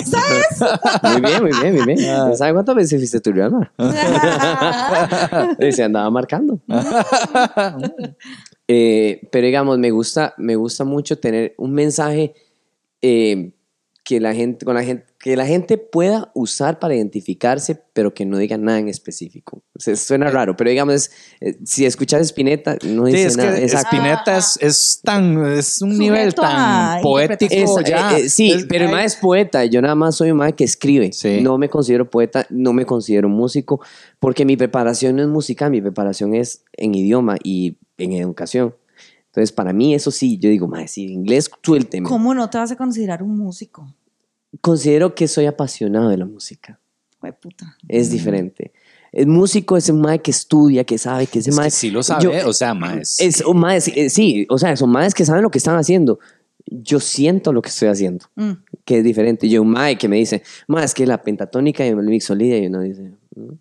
Esa 0.00 0.18
es. 0.18 1.02
Muy 1.02 1.20
bien, 1.20 1.42
muy 1.42 1.50
bien, 1.60 1.74
muy 1.84 1.94
bien. 1.94 2.36
¿Sabe 2.36 2.52
cuántas 2.52 2.74
veces 2.74 2.98
fuiste 3.00 3.18
a 3.18 3.20
Turrialba? 3.20 3.70
Y 5.58 5.72
se 5.72 5.82
andaba 5.84 6.10
marcando. 6.10 6.58
Eh, 8.68 9.28
pero 9.30 9.46
digamos, 9.46 9.78
me 9.78 9.90
gusta, 9.90 10.34
me 10.38 10.56
gusta 10.56 10.84
mucho 10.84 11.18
tener 11.18 11.54
un 11.58 11.72
mensaje 11.72 12.34
eh, 13.02 13.52
que 14.04 14.20
la 14.20 14.34
gente, 14.34 14.66
con 14.66 14.74
la 14.74 14.84
gente, 14.84 15.06
que 15.18 15.34
la 15.34 15.46
gente 15.46 15.78
pueda 15.78 16.30
usar 16.34 16.78
para 16.78 16.94
identificarse, 16.94 17.80
pero 17.94 18.12
que 18.12 18.26
no 18.26 18.36
diga 18.36 18.58
nada 18.58 18.78
en 18.78 18.88
específico. 18.90 19.62
O 19.74 19.80
sea, 19.80 19.96
suena 19.96 20.30
raro, 20.30 20.54
pero 20.56 20.68
digamos, 20.68 20.94
es, 20.94 21.10
eh, 21.40 21.56
si 21.64 21.86
escuchas 21.86 22.20
Spinetta, 22.20 22.76
no 22.84 23.06
Sí, 23.06 23.12
dice 23.12 23.26
es 23.28 23.36
que 23.38 23.42
nada. 23.42 23.58
Exacto. 23.58 23.96
Spinetta 23.96 24.36
es, 24.36 24.58
es 24.60 25.00
tan, 25.02 25.46
es 25.56 25.80
un 25.80 25.96
nivel 25.98 26.32
Sujeto 26.32 26.42
tan 26.42 27.00
poético 27.00 27.54
interpretación. 27.54 27.84
Es- 27.84 27.90
ya. 27.90 28.18
eh, 28.18 28.20
eh, 28.26 28.28
sí, 28.28 28.52
Es- 28.52 28.66
pero 28.66 28.84
el 28.84 28.90
mae 28.90 29.06
es 29.06 29.16
poeta. 29.16 29.64
Yo 29.64 29.80
nada 29.80 29.94
más 29.94 30.16
soy 30.16 30.30
un 30.32 30.36
mae 30.36 30.52
que 30.52 30.64
escribe. 30.64 31.12
Sí. 31.14 31.40
No 31.40 31.56
me 31.56 31.70
considero 31.70 32.10
poeta, 32.10 32.46
no 32.50 32.74
me 32.74 32.84
considero 32.84 33.30
músico, 33.30 33.80
porque 34.20 34.44
mi 34.44 34.58
preparación 34.58 35.16
no 35.16 35.22
es 35.22 35.28
musical, 35.28 35.70
mi 35.70 35.80
preparación 35.80 36.34
es 36.34 36.62
en 36.74 36.94
idioma 36.94 37.36
y 37.42 37.78
en 37.96 38.12
educación. 38.12 38.74
Entonces, 39.34 39.50
para 39.50 39.72
mí, 39.72 39.94
eso 39.96 40.12
sí, 40.12 40.38
yo 40.38 40.48
digo, 40.48 40.68
mae, 40.68 40.86
si 40.86 41.06
inglés, 41.06 41.50
suélteme. 41.60 42.08
¿Cómo 42.08 42.34
no 42.34 42.48
te 42.50 42.58
vas 42.58 42.70
a 42.70 42.76
considerar 42.76 43.20
un 43.20 43.36
músico? 43.36 43.92
Considero 44.60 45.16
que 45.16 45.26
soy 45.26 45.46
apasionado 45.46 46.08
de 46.08 46.16
la 46.18 46.24
música. 46.26 46.78
Puta. 47.40 47.76
Es 47.88 48.10
diferente. 48.10 48.72
El 49.10 49.26
músico 49.28 49.76
es 49.76 49.88
un 49.88 50.00
mae 50.02 50.20
que 50.20 50.30
estudia, 50.30 50.84
que 50.84 50.98
sabe, 50.98 51.26
que 51.26 51.38
ese 51.40 51.50
es 51.50 51.56
mae. 51.56 51.66
que 51.66 51.70
sí 51.70 51.90
lo 51.90 52.02
sabe, 52.02 52.22
yo- 52.24 52.48
o 52.48 52.52
sea, 52.52 52.74
más. 52.74 53.18
es 53.18 53.40
un 53.40 53.58
mae, 53.58 53.80
sí, 53.80 53.92
eh, 53.96 54.10
sí, 54.10 54.46
o 54.50 54.58
sea, 54.58 54.76
son 54.76 54.90
maes 54.90 55.14
que 55.14 55.24
saben 55.24 55.42
lo 55.42 55.50
que 55.50 55.58
están 55.58 55.76
haciendo. 55.76 56.18
Yo 56.66 57.00
siento 57.00 57.52
lo 57.52 57.60
que 57.62 57.70
estoy 57.70 57.88
haciendo. 57.88 58.26
Mm. 58.36 58.52
que 58.84 58.98
es 58.98 59.04
diferente. 59.04 59.48
Yo, 59.48 59.62
un 59.62 59.70
mae 59.70 59.96
que 59.96 60.08
me 60.08 60.16
dice, 60.16 60.42
mae, 60.68 60.84
es 60.84 60.92
que 60.94 61.06
la 61.06 61.22
pentatónica 61.22 61.84
y 61.86 61.88
el 61.88 61.96
mixolida, 61.96 62.58
y 62.58 62.66
uno 62.66 62.80
dice, 62.82 63.12
"Mm". 63.34 63.52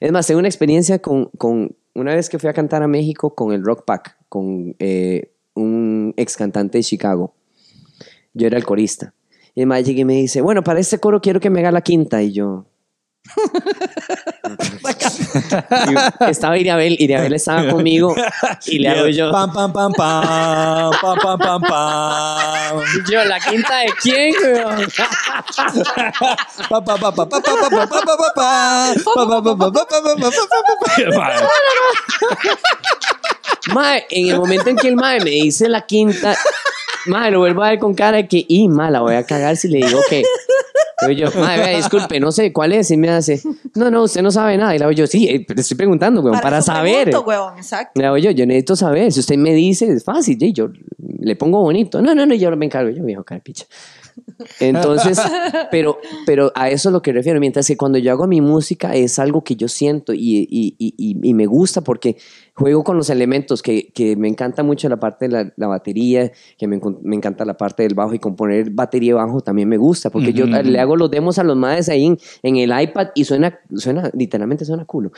es 0.00 0.12
más, 0.12 0.26
tengo 0.26 0.38
una 0.38 0.48
experiencia 0.48 0.98
con, 1.00 1.26
con, 1.36 1.76
una 1.94 2.14
vez 2.14 2.28
que 2.30 2.38
fui 2.38 2.48
a 2.48 2.54
cantar 2.54 2.82
a 2.82 2.88
México 2.88 3.34
con 3.34 3.52
el 3.52 3.62
Rock 3.62 3.84
Pack, 3.84 4.16
con 4.34 4.74
eh, 4.80 5.30
un 5.54 6.12
ex 6.16 6.36
cantante 6.36 6.78
de 6.78 6.82
Chicago. 6.82 7.32
Yo 8.32 8.48
era 8.48 8.58
el 8.58 8.64
corista. 8.64 9.14
Y 9.54 9.62
el 9.62 9.88
y 9.88 10.04
me 10.04 10.14
dice, 10.14 10.40
bueno, 10.40 10.64
para 10.64 10.80
este 10.80 10.98
coro 10.98 11.20
quiero 11.20 11.38
que 11.38 11.50
me 11.50 11.60
haga 11.60 11.70
la 11.70 11.82
quinta. 11.82 12.20
Y 12.20 12.32
yo... 12.32 12.66
Y 15.88 16.30
estaba 16.30 16.58
Iriabel, 16.58 16.96
Iriabel 16.98 17.32
estaba 17.34 17.70
conmigo 17.70 18.12
y 18.66 18.80
le 18.80 18.88
hago 18.88 19.06
yo... 19.06 19.30
Pam, 19.30 19.52
pam, 19.52 19.72
pam, 19.72 19.92
pam, 19.92 20.90
pam, 21.00 21.18
pam, 21.22 21.38
pam, 21.38 21.62
pam. 21.62 22.80
Y 22.80 23.12
yo, 23.12 23.24
¿la 23.24 23.38
quinta 23.38 23.78
de 23.78 23.92
quién, 24.02 24.34
weón? 24.42 24.88
Mae, 33.72 34.04
en 34.10 34.28
el 34.28 34.38
momento 34.38 34.68
en 34.68 34.76
que 34.76 34.88
el 34.88 34.96
mae 34.96 35.20
me 35.20 35.30
dice 35.30 35.68
la 35.68 35.86
quinta, 35.86 36.36
mae, 37.06 37.30
lo 37.30 37.38
vuelvo 37.38 37.62
a 37.62 37.70
ver 37.70 37.78
con 37.78 37.94
cara 37.94 38.18
de 38.18 38.28
que, 38.28 38.44
y 38.46 38.68
mae, 38.68 38.90
la 38.90 39.00
voy 39.00 39.14
a 39.14 39.24
cagar 39.24 39.56
si 39.56 39.68
le 39.68 39.86
digo 39.86 40.00
que. 40.08 40.22
Okay. 41.02 41.16
yo, 41.16 41.28
mae, 41.38 41.76
disculpe, 41.76 42.20
no 42.20 42.30
sé 42.32 42.52
cuál 42.52 42.72
es. 42.72 42.90
Y 42.90 42.96
me 42.96 43.08
hace, 43.10 43.40
no, 43.74 43.90
no, 43.90 44.02
usted 44.02 44.22
no 44.22 44.30
sabe 44.30 44.56
nada. 44.56 44.74
Y 44.74 44.78
le 44.78 44.84
digo 44.84 44.92
yo, 44.92 45.06
sí, 45.06 45.28
eh, 45.28 45.46
estoy 45.56 45.76
preguntando, 45.76 46.20
weón, 46.20 46.40
para, 46.40 46.62
saber. 46.62 47.04
Pregunto, 47.04 47.28
weón, 47.28 47.56
exacto. 47.56 48.00
Le 48.00 48.04
digo 48.04 48.18
yo, 48.18 48.30
yo 48.30 48.46
necesito 48.46 48.76
saber. 48.76 49.12
Si 49.12 49.20
usted 49.20 49.36
me 49.36 49.54
dice, 49.54 49.90
es 49.90 50.04
fácil, 50.04 50.36
y 50.40 50.52
yo 50.52 50.70
le 50.98 51.36
pongo 51.36 51.60
bonito. 51.60 52.02
No, 52.02 52.14
no, 52.14 52.26
no, 52.26 52.34
yo 52.34 52.54
me 52.56 52.66
encargo. 52.66 52.90
Yo, 52.90 53.02
viejo, 53.04 53.24
cara, 53.24 53.40
picha. 53.42 53.66
Entonces, 54.60 55.18
pero, 55.70 55.98
pero 56.26 56.52
a 56.54 56.70
eso 56.70 56.88
es 56.88 56.92
lo 56.92 57.02
que 57.02 57.12
refiero. 57.12 57.40
Mientras 57.40 57.66
que 57.66 57.76
cuando 57.76 57.98
yo 57.98 58.12
hago 58.12 58.26
mi 58.26 58.40
música 58.40 58.94
es 58.94 59.18
algo 59.18 59.44
que 59.44 59.56
yo 59.56 59.68
siento 59.68 60.12
y, 60.12 60.46
y, 60.50 60.74
y, 60.78 61.34
me 61.34 61.46
gusta 61.46 61.80
porque 61.80 62.16
juego 62.54 62.84
con 62.84 62.96
los 62.96 63.10
elementos, 63.10 63.62
que, 63.62 63.92
que 63.92 64.16
me 64.16 64.28
encanta 64.28 64.62
mucho 64.62 64.88
la 64.88 64.98
parte 64.98 65.26
de 65.26 65.32
la, 65.32 65.52
la 65.56 65.66
batería, 65.66 66.30
que 66.56 66.66
me, 66.68 66.80
encanta 67.16 67.44
la 67.44 67.56
parte 67.56 67.82
del 67.82 67.94
bajo 67.94 68.14
y 68.14 68.18
componer 68.18 68.70
batería 68.70 69.10
y 69.10 69.14
bajo 69.14 69.40
también 69.40 69.68
me 69.68 69.76
gusta 69.76 70.10
porque 70.10 70.32
yo 70.32 70.46
le 70.46 70.78
hago 70.78 70.96
los 70.96 71.10
demos 71.10 71.38
a 71.38 71.44
los 71.44 71.56
madres 71.56 71.88
ahí 71.88 72.06
en, 72.06 72.18
en 72.42 72.56
el 72.56 72.82
iPad 72.82 73.08
y 73.14 73.24
suena, 73.24 73.58
suena, 73.74 74.10
literalmente 74.14 74.64
suena 74.64 74.84
culo. 74.84 75.10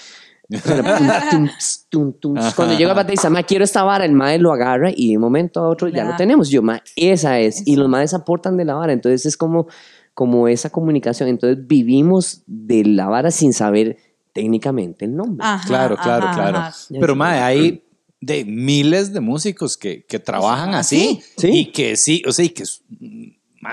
Cuando 2.54 2.76
llega 2.76 2.90
el 2.90 2.96
baterista, 2.96 3.30
ma, 3.30 3.42
quiero 3.42 3.64
esta 3.64 3.82
vara, 3.82 4.04
el 4.04 4.12
mae 4.12 4.38
lo 4.38 4.52
agarra 4.52 4.90
y 4.94 5.10
de 5.10 5.16
un 5.16 5.22
momento 5.22 5.60
a 5.60 5.68
otro 5.68 5.88
ya 5.88 6.04
lo 6.04 6.16
tenemos. 6.16 6.50
Yo, 6.50 6.62
ma, 6.62 6.82
esa 6.94 7.40
es. 7.40 7.66
Y 7.66 7.76
los 7.76 7.88
maes 7.88 8.14
aportan 8.14 8.56
de 8.56 8.64
la 8.64 8.74
vara. 8.74 8.92
Entonces 8.92 9.26
es 9.26 9.36
como, 9.36 9.66
como 10.14 10.48
esa 10.48 10.70
comunicación. 10.70 11.28
Entonces 11.28 11.66
vivimos 11.66 12.42
de 12.46 12.84
la 12.84 13.08
vara 13.08 13.30
sin 13.30 13.52
saber 13.52 13.96
técnicamente 14.32 15.04
el 15.04 15.16
nombre. 15.16 15.46
Ajá, 15.46 15.66
Claro, 15.66 15.96
claro, 15.96 16.26
ajá, 16.26 16.34
claro. 16.34 16.58
ajá. 16.58 16.76
Pero, 17.00 17.16
mae, 17.16 17.40
hay 17.40 17.82
de 18.20 18.44
miles 18.44 19.12
de 19.12 19.20
músicos 19.20 19.76
que, 19.76 20.04
que 20.04 20.18
trabajan 20.18 20.74
así. 20.74 21.20
Sí. 21.36 21.50
Y 21.52 21.72
que 21.72 21.96
sí, 21.96 22.22
o 22.26 22.32
sea, 22.32 22.44
y 22.44 22.50
que 22.50 22.64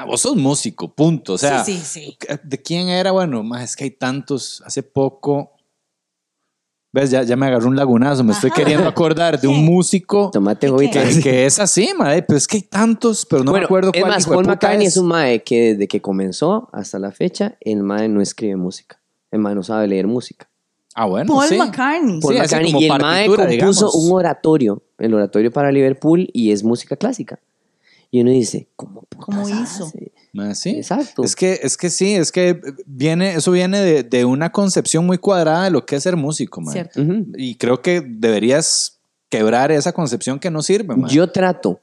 vos 0.08 0.22
sos 0.22 0.36
músico, 0.36 0.94
punto. 0.94 1.34
O 1.34 1.38
sea, 1.38 1.64
sí, 1.64 1.78
sí, 1.78 2.02
sí. 2.02 2.18
¿de 2.44 2.62
quién 2.62 2.90
era? 2.90 3.12
Bueno, 3.12 3.44
mae, 3.44 3.64
es 3.64 3.76
que 3.76 3.86
hay 3.86 3.92
tantos. 3.92 4.64
Hace 4.66 4.84
poco. 4.84 5.52
¿Ves? 6.94 7.10
Ya, 7.10 7.24
ya 7.24 7.36
me 7.36 7.48
agarró 7.48 7.68
un 7.68 7.76
lagunazo. 7.76 8.24
Me 8.24 8.34
estoy 8.34 8.52
queriendo 8.52 8.88
acordar 8.88 9.42
de 9.42 9.48
un 9.48 9.66
músico 9.66 10.30
Tomate 10.32 10.72
que, 10.92 11.22
que 11.24 11.46
es 11.48 11.60
así, 11.60 11.90
mae. 11.98 12.22
Pero 12.22 12.38
es 12.38 12.48
que 12.48 12.58
hay 12.58 12.62
tantos, 12.62 13.26
pero 13.26 13.44
no 13.44 13.50
bueno, 13.50 13.64
me 13.64 13.66
acuerdo 13.66 13.92
es 13.94 14.00
cuál 14.00 14.14
más, 14.14 14.28
Paul 14.28 14.46
McCartney 14.46 14.86
es. 14.86 14.94
es. 14.94 14.98
un 14.98 15.08
mae 15.08 15.42
que 15.44 15.74
desde 15.74 15.88
que 15.88 16.02
comenzó 16.02 16.70
hasta 16.72 17.00
la 17.00 17.12
fecha, 17.12 17.58
el 17.62 17.82
mae 17.82 18.08
no 18.10 18.22
escribe 18.22 18.56
música. 18.58 19.02
El 19.32 19.40
mae 19.40 19.56
no 19.56 19.64
sabe 19.64 19.88
leer 19.88 20.06
música. 20.06 20.48
Ah, 20.94 21.06
bueno, 21.08 21.34
Paul 21.34 21.48
sí. 21.48 21.58
McCartney. 21.58 22.20
Paul 22.20 22.36
Sí, 22.36 22.40
McCartney. 22.40 22.74
Y 22.84 22.86
el 22.88 23.02
mae 23.02 23.26
compuso 23.26 23.48
digamos. 23.50 23.96
un 23.96 24.12
oratorio, 24.12 24.84
el 25.00 25.14
oratorio 25.16 25.52
para 25.52 25.72
Liverpool, 25.72 26.30
y 26.32 26.52
es 26.52 26.64
música 26.64 26.96
clásica. 26.96 27.40
Y 28.14 28.22
uno 28.22 28.30
dice, 28.30 28.68
¿cómo, 28.76 29.08
¿Cómo 29.18 29.50
hizo? 29.50 29.92
Mae, 30.34 30.54
sí. 30.54 30.70
Exacto. 30.70 31.24
Es 31.24 31.36
que, 31.36 31.60
es 31.64 31.76
que 31.76 31.90
sí, 31.90 32.14
es 32.14 32.32
que 32.32 32.62
viene, 32.86 33.34
eso 33.34 33.50
viene 33.52 33.80
de, 33.80 34.04
de 34.04 34.24
una 34.24 34.52
concepción 34.52 35.04
muy 35.04 35.18
cuadrada 35.18 35.64
de 35.64 35.72
lo 35.72 35.84
que 35.84 35.96
es 35.96 36.04
ser 36.04 36.16
músico, 36.16 36.62
man. 36.62 36.74
Cierto. 36.74 37.02
Y 37.38 37.56
creo 37.56 37.82
que 37.82 38.02
deberías 38.06 39.00
quebrar 39.30 39.72
esa 39.72 39.94
concepción 39.94 40.38
que 40.40 40.52
no 40.52 40.62
sirve, 40.62 40.96
man. 40.96 41.10
Yo 41.10 41.32
trato, 41.32 41.80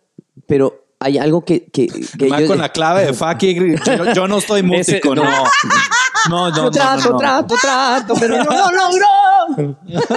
pero 0.46 0.84
hay 1.00 1.18
algo 1.18 1.44
que... 1.44 1.64
que, 1.64 1.88
yo- 1.88 2.46
con 2.46 2.58
la 2.58 2.68
clave 2.70 3.06
de 3.06 3.12
fucking, 3.12 3.76
yo, 3.84 4.12
yo 4.12 4.28
no 4.28 4.38
estoy 4.38 4.62
músico, 4.62 5.16
no. 5.16 5.24
no. 5.24 5.44
No, 6.28 6.50
no, 6.50 6.70
trato, 6.70 7.04
no, 7.04 7.10
no. 7.12 7.16
trato, 7.18 7.54
trato, 7.58 8.14
pero 8.20 8.36
no 8.44 8.50
lo 8.50 8.70
logro. 8.70 9.78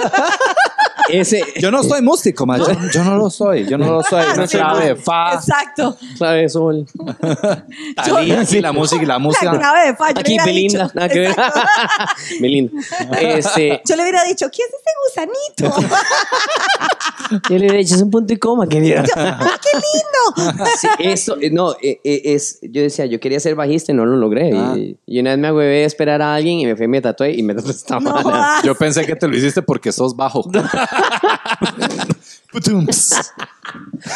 ese, 1.08 1.42
Yo 1.60 1.70
no 1.70 1.82
soy 1.82 2.02
músico, 2.02 2.46
ma. 2.46 2.58
Yo, 2.58 2.66
yo 2.92 3.04
no 3.04 3.16
lo 3.16 3.30
soy. 3.30 3.66
Yo 3.66 3.76
no 3.78 3.90
lo 3.92 4.02
soy. 4.02 4.24
No 4.36 4.46
soy 4.46 4.60
clave, 4.60 4.96
fa, 4.96 5.34
Exacto. 5.34 5.96
clave 6.18 6.48
sol. 6.48 6.86
talía, 7.96 8.44
sí, 8.44 8.60
la 8.60 8.72
música 8.72 9.02
y 9.02 9.06
la 9.06 9.14
La 9.14 9.18
música. 9.18 9.58
clave 9.58 9.86
de 9.88 9.96
fa. 9.96 10.08
Yo 10.08 10.14
le 10.14 10.20
Aquí 10.20 10.36
Belinda, 10.44 10.84
dicho- 10.84 10.92
nada 10.94 11.08
que 11.08 11.18
ver. 11.20 11.36
Belinda. 12.40 12.72
Este, 13.20 13.82
Yo 13.86 13.96
le 13.96 14.02
hubiera 14.02 14.24
dicho, 14.24 14.46
¿quién 14.50 14.68
es 14.68 14.74
ese 14.74 15.70
gusanito? 15.70 15.94
yo 17.50 17.58
le 17.58 17.66
he 17.66 17.76
dicho, 17.78 17.94
es 17.94 18.02
un 18.02 18.10
punto 18.10 18.32
y 18.32 18.36
coma, 18.36 18.68
querida. 18.68 19.04
¡Ah, 19.16 19.38
¡Qué 19.62 19.78
lindo! 19.78 20.64
Sí, 20.80 20.88
eso, 20.98 21.36
eh, 21.40 21.50
no, 21.50 21.72
eh, 21.82 22.00
eh, 22.02 22.22
es, 22.24 22.58
yo 22.62 22.82
decía, 22.82 23.06
yo 23.06 23.20
quería 23.20 23.38
ser 23.38 23.54
bajista 23.54 23.92
y 23.92 23.94
no 23.94 24.06
lo 24.06 24.16
logré. 24.16 24.52
Ah. 24.54 24.74
Y, 24.76 24.96
y 25.06 25.20
una 25.20 25.30
vez 25.30 25.38
me 25.38 25.48
agüevé 25.48 25.84
a 25.84 25.86
esperar 25.86 26.22
a 26.22 26.34
alguien 26.34 26.58
y 26.58 26.66
me 26.66 26.76
fui 26.76 26.86
y 26.86 26.88
me 26.88 27.00
tatué 27.00 27.32
y 27.32 27.42
me 27.42 27.54
tatué 27.54 27.70
esta 27.70 28.00
No 28.00 28.10
mala. 28.12 28.60
Yo 28.64 28.74
pensé 28.74 29.04
que 29.04 29.14
te 29.14 29.28
lo 29.28 29.36
hiciste 29.36 29.62
porque 29.62 29.92
sos 29.92 30.16
bajo. 30.16 30.44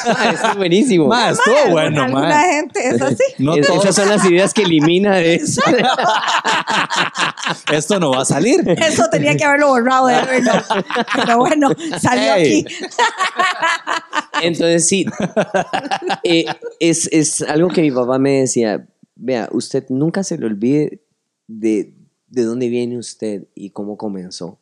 Ah, 0.07 0.31
eso 0.35 0.47
es 0.51 0.57
buenísimo. 0.57 1.07
Ma, 1.07 1.31
estuvo 1.31 1.71
bueno, 1.71 2.03
Alguna 2.05 2.29
ma. 2.29 2.41
gente 2.43 2.81
es 2.89 3.01
así. 3.03 3.23
No 3.39 3.55
Es- 3.55 3.67
todos- 3.67 3.85
esas 3.85 3.97
son 3.97 4.09
las 4.09 4.25
ideas 4.25 4.53
que 4.55 4.63
elimina 4.63 5.17
de 5.17 5.35
eso. 5.37 5.63
Esto 7.73 7.99
no 8.01 8.11
va 8.11 8.23
a 8.23 8.25
salir. 8.25 8.61
Eso 8.69 9.09
tenía 9.11 9.37
que 9.37 9.45
haberlo 9.45 9.69
borrado 9.69 10.07
de 10.07 10.17
Evernote. 10.19 10.65
Pero 11.15 11.39
bueno, 11.39 11.71
salió 12.01 12.35
Ey. 12.35 12.61
aquí. 12.61 12.75
Entonces, 14.43 14.87
sí, 14.87 15.07
eh, 16.23 16.45
es, 16.81 17.09
es 17.13 17.43
algo 17.43 17.69
que 17.69 17.83
mi 17.83 17.91
papá 17.91 18.19
me 18.19 18.41
decía, 18.41 18.87
vea, 19.17 19.49
usted 19.53 19.85
nunca 19.89 20.23
se 20.23 20.39
le 20.39 20.47
olvide 20.47 21.01
de, 21.47 21.93
de 22.29 22.43
dónde 22.45 22.69
viene 22.69 22.99
usted 22.99 23.45
y 23.55 23.71
cómo 23.71 23.97
comenzó. 23.97 24.59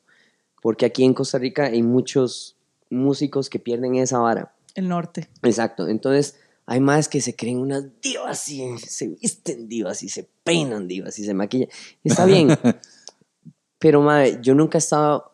Porque 0.62 0.86
aquí 0.86 1.04
en 1.04 1.14
Costa 1.14 1.38
Rica 1.38 1.64
hay 1.64 1.82
muchos 1.82 2.56
músicos 2.90 3.50
que 3.50 3.58
pierden 3.58 3.96
esa 3.96 4.18
vara. 4.18 4.52
El 4.76 4.88
norte. 4.88 5.28
Exacto. 5.42 5.88
Entonces, 5.88 6.36
hay 6.66 6.80
más 6.80 7.08
que 7.08 7.20
se 7.20 7.34
creen 7.34 7.58
unas 7.58 7.84
divas 8.00 8.48
y 8.48 8.78
se 8.78 9.08
visten 9.08 9.68
divas 9.68 10.02
y 10.02 10.08
se 10.08 10.28
peinan 10.44 10.86
divas 10.86 11.18
y 11.18 11.24
se 11.24 11.34
maquillan. 11.34 11.68
Está 12.04 12.24
bien. 12.24 12.48
Pero, 13.78 14.00
madre, 14.02 14.38
yo 14.42 14.54
nunca 14.54 14.78
he 14.78 14.80
estado 14.80 15.32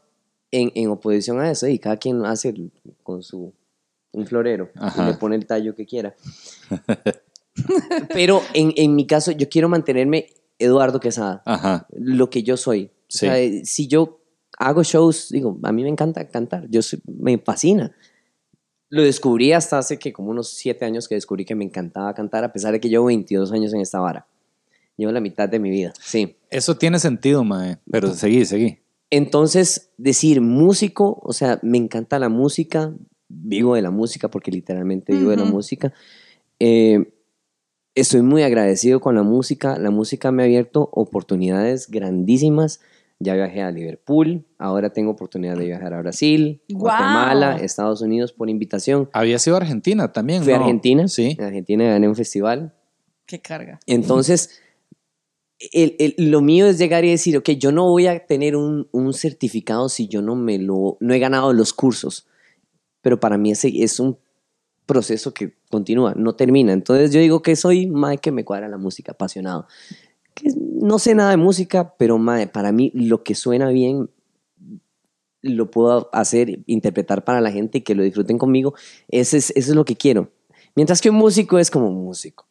en, 0.50 0.72
en 0.74 0.88
oposición 0.90 1.40
a 1.40 1.50
eso 1.50 1.66
y 1.68 1.78
cada 1.78 1.96
quien 1.96 2.24
hace 2.24 2.54
con 3.02 3.22
su 3.22 3.52
un 4.14 4.26
florero 4.26 4.70
Ajá. 4.74 5.04
y 5.04 5.06
le 5.06 5.14
pone 5.14 5.36
el 5.36 5.46
tallo 5.46 5.74
que 5.74 5.86
quiera. 5.86 6.14
Pero 8.12 8.42
en, 8.54 8.72
en 8.76 8.94
mi 8.94 9.06
caso, 9.06 9.30
yo 9.32 9.48
quiero 9.48 9.68
mantenerme 9.68 10.26
Eduardo 10.58 11.00
Quesada, 11.00 11.42
Ajá. 11.44 11.86
lo 11.96 12.30
que 12.30 12.42
yo 12.42 12.56
soy. 12.56 12.90
Sí. 13.08 13.26
O 13.26 13.30
sea, 13.30 13.64
si 13.64 13.88
yo 13.88 14.20
hago 14.58 14.82
shows, 14.82 15.28
digo, 15.30 15.58
a 15.62 15.72
mí 15.72 15.82
me 15.82 15.88
encanta 15.88 16.28
cantar, 16.28 16.66
yo 16.68 16.82
soy- 16.82 17.00
me 17.06 17.38
fascina. 17.38 17.94
Lo 18.92 19.02
descubrí 19.02 19.52
hasta 19.52 19.78
hace 19.78 19.98
que 19.98 20.12
como 20.12 20.30
unos 20.30 20.50
siete 20.50 20.84
años 20.84 21.08
que 21.08 21.14
descubrí 21.14 21.46
que 21.46 21.54
me 21.54 21.64
encantaba 21.64 22.12
cantar, 22.12 22.44
a 22.44 22.52
pesar 22.52 22.72
de 22.72 22.78
que 22.78 22.90
llevo 22.90 23.06
22 23.06 23.50
años 23.50 23.72
en 23.72 23.80
esta 23.80 24.00
vara. 24.00 24.26
Llevo 24.98 25.12
la 25.12 25.20
mitad 25.20 25.48
de 25.48 25.58
mi 25.58 25.70
vida, 25.70 25.94
sí. 25.98 26.36
Eso 26.50 26.76
tiene 26.76 26.98
sentido, 26.98 27.42
mae. 27.42 27.78
Pero 27.90 28.12
seguí, 28.12 28.44
seguí. 28.44 28.80
Entonces, 29.08 29.92
decir 29.96 30.42
músico, 30.42 31.18
o 31.22 31.32
sea, 31.32 31.58
me 31.62 31.78
encanta 31.78 32.18
la 32.18 32.28
música, 32.28 32.92
vivo 33.28 33.76
de 33.76 33.80
la 33.80 33.90
música 33.90 34.30
porque 34.30 34.50
literalmente 34.50 35.14
vivo 35.14 35.30
de 35.30 35.38
la 35.38 35.44
música. 35.46 35.94
Eh, 36.60 37.14
estoy 37.94 38.20
muy 38.20 38.42
agradecido 38.42 39.00
con 39.00 39.14
la 39.14 39.22
música. 39.22 39.78
La 39.78 39.90
música 39.90 40.30
me 40.32 40.42
ha 40.42 40.44
abierto 40.44 40.90
oportunidades 40.92 41.88
grandísimas. 41.88 42.82
Ya 43.22 43.34
viajé 43.34 43.62
a 43.62 43.70
Liverpool, 43.70 44.44
ahora 44.58 44.90
tengo 44.92 45.10
oportunidad 45.12 45.56
de 45.56 45.66
viajar 45.66 45.94
a 45.94 46.00
Brasil, 46.00 46.60
¡Guau! 46.68 46.80
Guatemala, 46.96 47.56
Estados 47.56 48.00
Unidos 48.02 48.32
por 48.32 48.50
invitación. 48.50 49.08
Había 49.12 49.38
sido 49.38 49.56
Argentina 49.56 50.10
también, 50.12 50.42
Fui 50.42 50.52
a 50.52 50.56
¿no? 50.58 50.64
Argentina, 50.64 51.06
Sí. 51.08 51.36
en 51.38 51.44
Argentina 51.44 51.84
gané 51.84 52.08
un 52.08 52.16
festival. 52.16 52.74
Qué 53.26 53.40
carga. 53.40 53.78
Entonces, 53.86 54.60
el- 55.72 55.94
el- 55.98 56.30
lo 56.30 56.40
mío 56.40 56.66
es 56.66 56.78
llegar 56.78 57.04
y 57.04 57.10
decir, 57.10 57.36
ok, 57.36 57.50
yo 57.50 57.70
no 57.70 57.88
voy 57.88 58.06
a 58.08 58.26
tener 58.26 58.56
un, 58.56 58.88
un 58.90 59.12
certificado 59.14 59.88
si 59.88 60.08
yo 60.08 60.20
no 60.20 60.34
me 60.34 60.58
lo, 60.58 60.96
no 61.00 61.14
he 61.14 61.18
ganado 61.18 61.52
los 61.52 61.72
cursos. 61.72 62.26
Pero 63.00 63.20
para 63.20 63.38
mí 63.38 63.52
ese 63.52 63.70
es 63.82 64.00
un 64.00 64.18
proceso 64.86 65.32
que 65.32 65.54
continúa, 65.70 66.14
no 66.16 66.34
termina. 66.34 66.72
Entonces 66.72 67.12
yo 67.12 67.20
digo 67.20 67.40
que 67.42 67.54
soy 67.54 67.86
mae 67.86 68.18
que 68.18 68.32
me 68.32 68.44
cuadra 68.44 68.68
la 68.68 68.78
música, 68.78 69.12
apasionado. 69.12 69.66
Que 70.34 70.50
no 70.56 70.98
sé 70.98 71.14
nada 71.14 71.30
de 71.30 71.36
música, 71.36 71.94
pero 71.98 72.18
para 72.52 72.72
mí 72.72 72.90
lo 72.94 73.22
que 73.22 73.34
suena 73.34 73.68
bien 73.68 74.08
lo 75.42 75.70
puedo 75.70 76.08
hacer, 76.12 76.60
interpretar 76.66 77.24
para 77.24 77.40
la 77.40 77.50
gente 77.50 77.78
y 77.78 77.80
que 77.80 77.94
lo 77.94 78.02
disfruten 78.04 78.38
conmigo. 78.38 78.74
Ese 79.08 79.38
es, 79.38 79.50
eso 79.56 79.70
es 79.72 79.76
lo 79.76 79.84
que 79.84 79.96
quiero. 79.96 80.30
Mientras 80.76 81.00
que 81.00 81.10
un 81.10 81.16
músico 81.16 81.58
es 81.58 81.70
como 81.70 81.88
un 81.88 82.04
músico. 82.04 82.46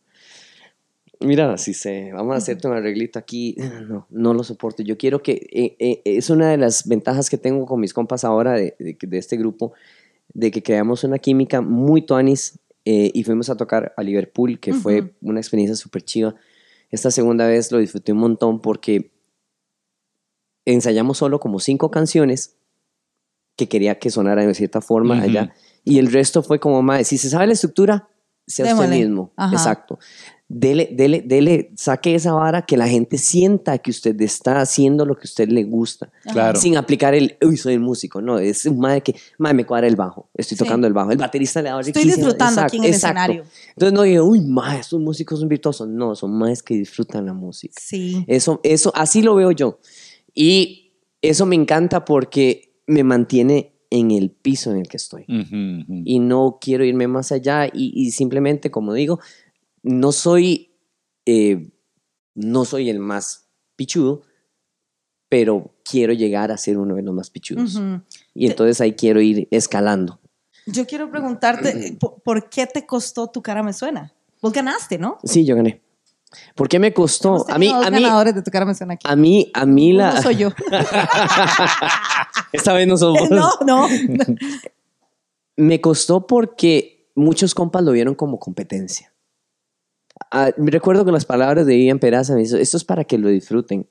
Mira, 1.22 1.58
si 1.58 1.74
se, 1.76 2.12
vamos 2.12 2.34
a 2.34 2.38
hacerte 2.38 2.68
un 2.68 2.74
arreglito 2.74 3.20
aquí, 3.20 3.56
no, 3.88 4.08
no 4.10 4.34
lo 4.34 4.44
soporto. 4.44 4.82
Yo 4.84 4.98
quiero 4.98 5.22
que, 5.22 5.48
eh, 5.52 5.76
eh, 5.80 6.02
es 6.04 6.30
una 6.32 6.50
de 6.50 6.58
las 6.58 6.88
ventajas 6.88 7.30
que 7.30 7.38
tengo 7.38 7.66
con 7.68 7.80
mis 7.80 7.94
compas 7.94 8.24
ahora 8.24 8.54
de, 8.54 8.76
de- 8.80 8.98
de 9.00 9.18
este 9.18 9.38
grupo, 9.38 9.74
de 10.34 10.50
que 10.50 10.64
creamos 10.64 11.04
una 11.04 11.20
química 11.20 11.62
muy 11.62 12.02
tuanis 12.02 12.58
eh, 12.86 13.12
y 13.14 13.24
fuimos 13.24 13.50
a 13.52 13.56
tocar 13.56 13.94
a 13.96 14.02
Liverpool, 14.04 14.60
que 14.60 14.74
fue 14.74 15.14
una 15.22 15.40
experiencia 15.40 15.76
súper 15.76 16.02
chiva. 16.04 16.36
Esta 16.92 17.10
segunda 17.10 17.48
vez 17.48 17.72
lo 17.72 17.80
disfruté 17.80 18.12
un 18.12 18.20
montón 18.20 18.62
porque 18.62 19.12
ensayamos 20.66 21.18
solo 21.18 21.40
como 21.40 21.60
cinco 21.60 21.90
canciones 21.90 22.58
que 23.56 23.68
quería 23.68 24.00
que 24.00 24.10
sonaran 24.10 24.48
de 24.48 24.54
cierta 24.54 24.82
forma 24.82 25.22
allá. 25.22 25.54
Y 25.84 26.00
el 26.00 26.12
resto 26.12 26.44
fue 26.44 26.60
como, 26.60 26.82
más 26.82 27.08
si 27.08 27.18
se 27.18 27.30
sabe 27.30 27.48
la 27.48 27.54
estructura, 27.54 28.10
sea 28.46 28.66
usted 28.66 28.76
Démosle. 28.78 28.98
mismo. 29.00 29.34
Ajá. 29.36 29.54
Exacto. 29.54 30.00
Dele, 30.54 30.90
dele, 30.92 31.22
dele, 31.26 31.72
saque 31.78 32.14
esa 32.14 32.34
vara 32.34 32.64
que 32.66 32.76
la 32.76 32.86
gente 32.90 33.18
sienta 33.18 33.78
que 33.78 33.90
usted 33.90 34.20
está 34.22 34.60
haciendo 34.60 35.06
lo 35.06 35.16
que 35.16 35.22
a 35.22 35.24
usted 35.24 35.48
le 35.48 35.64
gusta. 35.64 36.12
Claro. 36.30 36.60
Sin 36.60 36.76
aplicar 36.76 37.16
el, 37.16 37.38
uy, 37.42 37.56
soy 37.56 37.76
el 37.76 37.80
músico. 37.80 38.22
No, 38.22 38.38
es 38.38 38.66
un 38.66 38.78
madre 38.80 39.00
que, 39.02 39.16
madre, 39.38 39.56
me 39.56 39.66
cuadra 39.66 39.88
el 39.88 39.96
bajo. 39.96 40.30
Estoy 40.34 40.58
Sí. 40.58 40.64
tocando 40.66 40.88
el 40.88 40.94
bajo. 40.94 41.12
El 41.12 41.18
baterista 41.20 41.62
le 41.62 41.70
da 41.70 41.80
Estoy 41.80 41.94
riquísimo. 41.94 42.16
disfrutando 42.18 42.62
aquí 42.62 42.78
en 42.78 42.84
el 42.84 42.90
Exacto, 42.90 43.18
escenario. 43.20 43.42
exacto. 43.44 43.70
Entonces 43.70 43.94
no 43.94 44.02
digo, 44.04 44.26
uy, 44.26 44.42
madre, 44.42 44.80
estos 44.82 45.00
músicos 45.00 45.40
son 45.40 45.48
virtuosos. 45.48 45.88
No, 45.88 46.16
son 46.16 46.38
madres 46.38 46.62
que 46.62 46.74
disfrutan 46.74 47.26
la 47.26 47.34
música. 47.34 47.74
Sí. 47.82 48.26
Eso, 48.28 48.60
eso, 48.64 48.92
así 48.94 49.22
lo 49.22 49.36
veo 49.36 49.52
yo. 49.52 49.80
Y 50.36 50.92
eso 51.22 51.46
me 51.46 51.56
encanta 51.56 52.04
porque 52.04 52.74
me 52.88 53.06
mantiene 53.06 53.74
en 53.90 54.12
el 54.12 54.32
piso 54.32 54.72
en 54.72 54.78
el 54.80 54.88
que 54.90 54.98
estoy. 54.98 55.26
Y 55.28 56.20
no 56.20 56.58
quiero 56.60 56.84
irme 56.84 57.08
más 57.08 57.32
allá 57.32 57.68
y, 57.68 57.94
y 57.96 58.12
simplemente, 58.12 58.70
como 58.70 58.94
digo, 58.94 59.20
no 59.84 60.12
soy, 60.12 60.76
eh, 61.26 61.72
no 62.36 62.66
soy 62.66 62.90
el 62.90 63.00
más 63.00 63.48
pichudo, 63.76 64.24
pero 65.30 65.74
quiero 65.84 66.14
llegar 66.14 66.52
a 66.52 66.58
ser 66.58 66.78
uno 66.78 66.96
de 66.96 67.04
los 67.04 67.14
más 67.14 67.30
pichudos. 67.30 67.82
Y 68.34 68.48
entonces 68.48 68.82
ahí 68.82 68.94
quiero 68.94 69.22
ir 69.22 69.48
escalando. 69.52 70.20
Yo 70.66 70.86
quiero 70.86 71.10
preguntarte, 71.10 71.70
eh, 71.88 71.98
¿por, 72.00 72.50
qué 72.50 72.68
te 72.68 72.86
costó 72.86 73.28
tu 73.28 73.42
cara 73.42 73.64
me 73.64 73.74
suena? 73.74 74.14
Vos 74.42 74.54
ganaste, 74.54 74.98
¿no? 74.98 75.18
Sí, 75.24 75.46
yo 75.46 75.56
gané. 75.56 75.82
¿Por 76.56 76.70
qué 76.70 76.80
me 76.80 76.94
costó? 76.94 77.46
A 77.50 77.58
mí, 77.58 77.70
a 77.70 77.92
mí, 77.92 78.02
ganadores 78.02 78.34
de 78.34 78.42
tu 78.42 78.52
cara 78.52 78.66
me 78.66 78.74
suena 78.74 78.94
aquí. 78.94 79.06
a 79.08 79.16
mí, 79.18 79.52
a 79.54 79.66
mí 79.66 79.92
la... 79.92 80.14
No 80.14 80.22
soy 80.22 80.38
yo. 80.38 80.50
Esta 82.54 82.74
vez 82.74 82.88
no 82.88 82.98
somos. 82.98 83.30
no, 83.30 83.50
no. 83.66 83.88
Me 85.58 85.82
costó 85.82 86.26
porque 86.26 87.12
muchos 87.16 87.54
compas 87.54 87.84
lo 87.84 87.92
vieron 87.92 88.16
como 88.16 88.40
competencia. 88.40 89.11
Ah, 90.30 90.52
me 90.58 90.72
recuerdo 90.72 91.06
que 91.06 91.12
las 91.12 91.26
palabras 91.26 91.66
de 91.66 91.78
Ian 91.84 92.00
Peraza 92.00 92.36
me 92.36 92.42
dijo, 92.44 92.58
esto 92.58 92.78
es 92.78 92.84
para 92.84 93.04
que 93.04 93.18
lo 93.18 93.30
disfruten. 93.30 93.88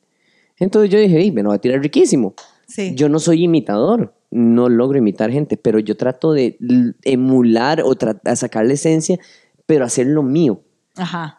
Entonces 0.59 0.91
yo 0.91 0.99
dije, 0.99 1.19
"Ey, 1.19 1.33
me 1.33 1.43
lo 1.43 1.49
va 1.49 1.57
a 1.57 1.61
tirar 1.61 1.81
riquísimo. 1.81 2.35
Sí. 2.67 2.93
Yo 2.95 3.09
no 3.09 3.19
soy 3.19 3.45
imitador, 3.45 4.15
no 4.31 4.69
logro 4.69 4.99
imitar 4.99 5.31
gente, 5.31 5.57
pero 5.57 5.79
yo 5.79 5.97
trato 5.97 6.33
de 6.33 6.57
emular 7.03 7.83
o 7.83 7.97
sacar 8.37 8.67
la 8.67 8.75
esencia, 8.75 9.19
pero 9.67 9.85
hacer 9.85 10.07
lo 10.07 10.23
mío. 10.23 10.63
Ajá. 10.97 11.39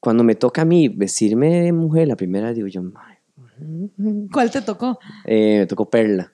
Cuando 0.00 0.24
me 0.24 0.34
toca 0.34 0.62
a 0.62 0.64
mí 0.64 0.88
vestirme 0.88 1.62
de 1.62 1.72
mujer, 1.72 2.08
la 2.08 2.16
primera 2.16 2.52
digo 2.52 2.66
yo, 2.66 2.82
"Mae, 2.82 3.18
¿Cuál 4.32 4.50
te 4.50 4.62
tocó? 4.62 4.98
eh, 5.24 5.60
me 5.60 5.66
tocó 5.66 5.88
Perla. 5.88 6.32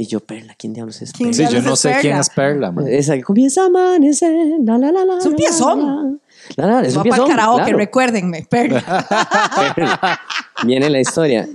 Y 0.00 0.06
yo, 0.06 0.20
Perla, 0.20 0.54
¿quién 0.58 0.72
diablos 0.72 1.02
es 1.02 1.12
¿Quién 1.12 1.30
Perla? 1.30 1.46
Sí, 1.50 1.54
yo 1.54 1.60
no 1.60 1.74
es 1.74 1.80
sé 1.80 1.90
quién 2.00 2.12
Perla. 2.12 2.20
es 2.20 2.30
Perla, 2.30 2.72
man. 2.72 2.88
Esa 2.88 3.16
que 3.16 3.22
comienza 3.22 3.64
a 3.64 3.66
amanecer. 3.66 4.32
La, 4.64 4.78
la, 4.78 4.90
la, 4.90 5.04
la, 5.04 5.18
Es 5.18 5.26
un 5.26 5.36
piezón. 5.36 6.22
La, 6.56 6.66
la, 6.66 6.80
la, 6.80 6.88
es 6.88 6.96
un 6.96 7.00
Va 7.00 7.04
para 7.04 7.16
piezón. 7.16 7.30
el 7.30 7.36
karaoke, 7.36 7.62
claro. 7.64 7.76
recuérdenme. 7.76 8.46
Perla. 8.50 10.18
Viene 10.64 10.88
la 10.88 11.00
historia. 11.00 11.46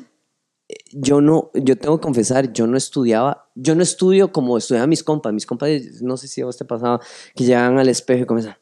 Yo 0.91 1.22
no, 1.22 1.50
yo 1.56 1.76
tengo 1.76 1.98
que 1.98 2.04
confesar, 2.04 2.54
yo 2.54 2.68
no 2.68 2.78
estudiaba, 2.78 3.50
yo 3.56 3.74
no 3.74 3.82
estudio 3.82 4.32
como 4.32 4.60
estudiaban 4.60 4.89
mis 4.91 5.04
compas. 5.04 5.34
Mis 5.34 5.48
compas, 5.48 5.72
no 6.04 6.16
sé 6.16 6.28
si 6.28 6.41
a 6.41 6.46
vos 6.46 6.56
te 6.56 6.66
pasaba, 6.66 7.00
que 7.36 7.46
llegaban 7.46 7.80
al 7.80 7.89
espejo 7.89 8.22
y 8.22 8.26
comienzan. 8.28 8.58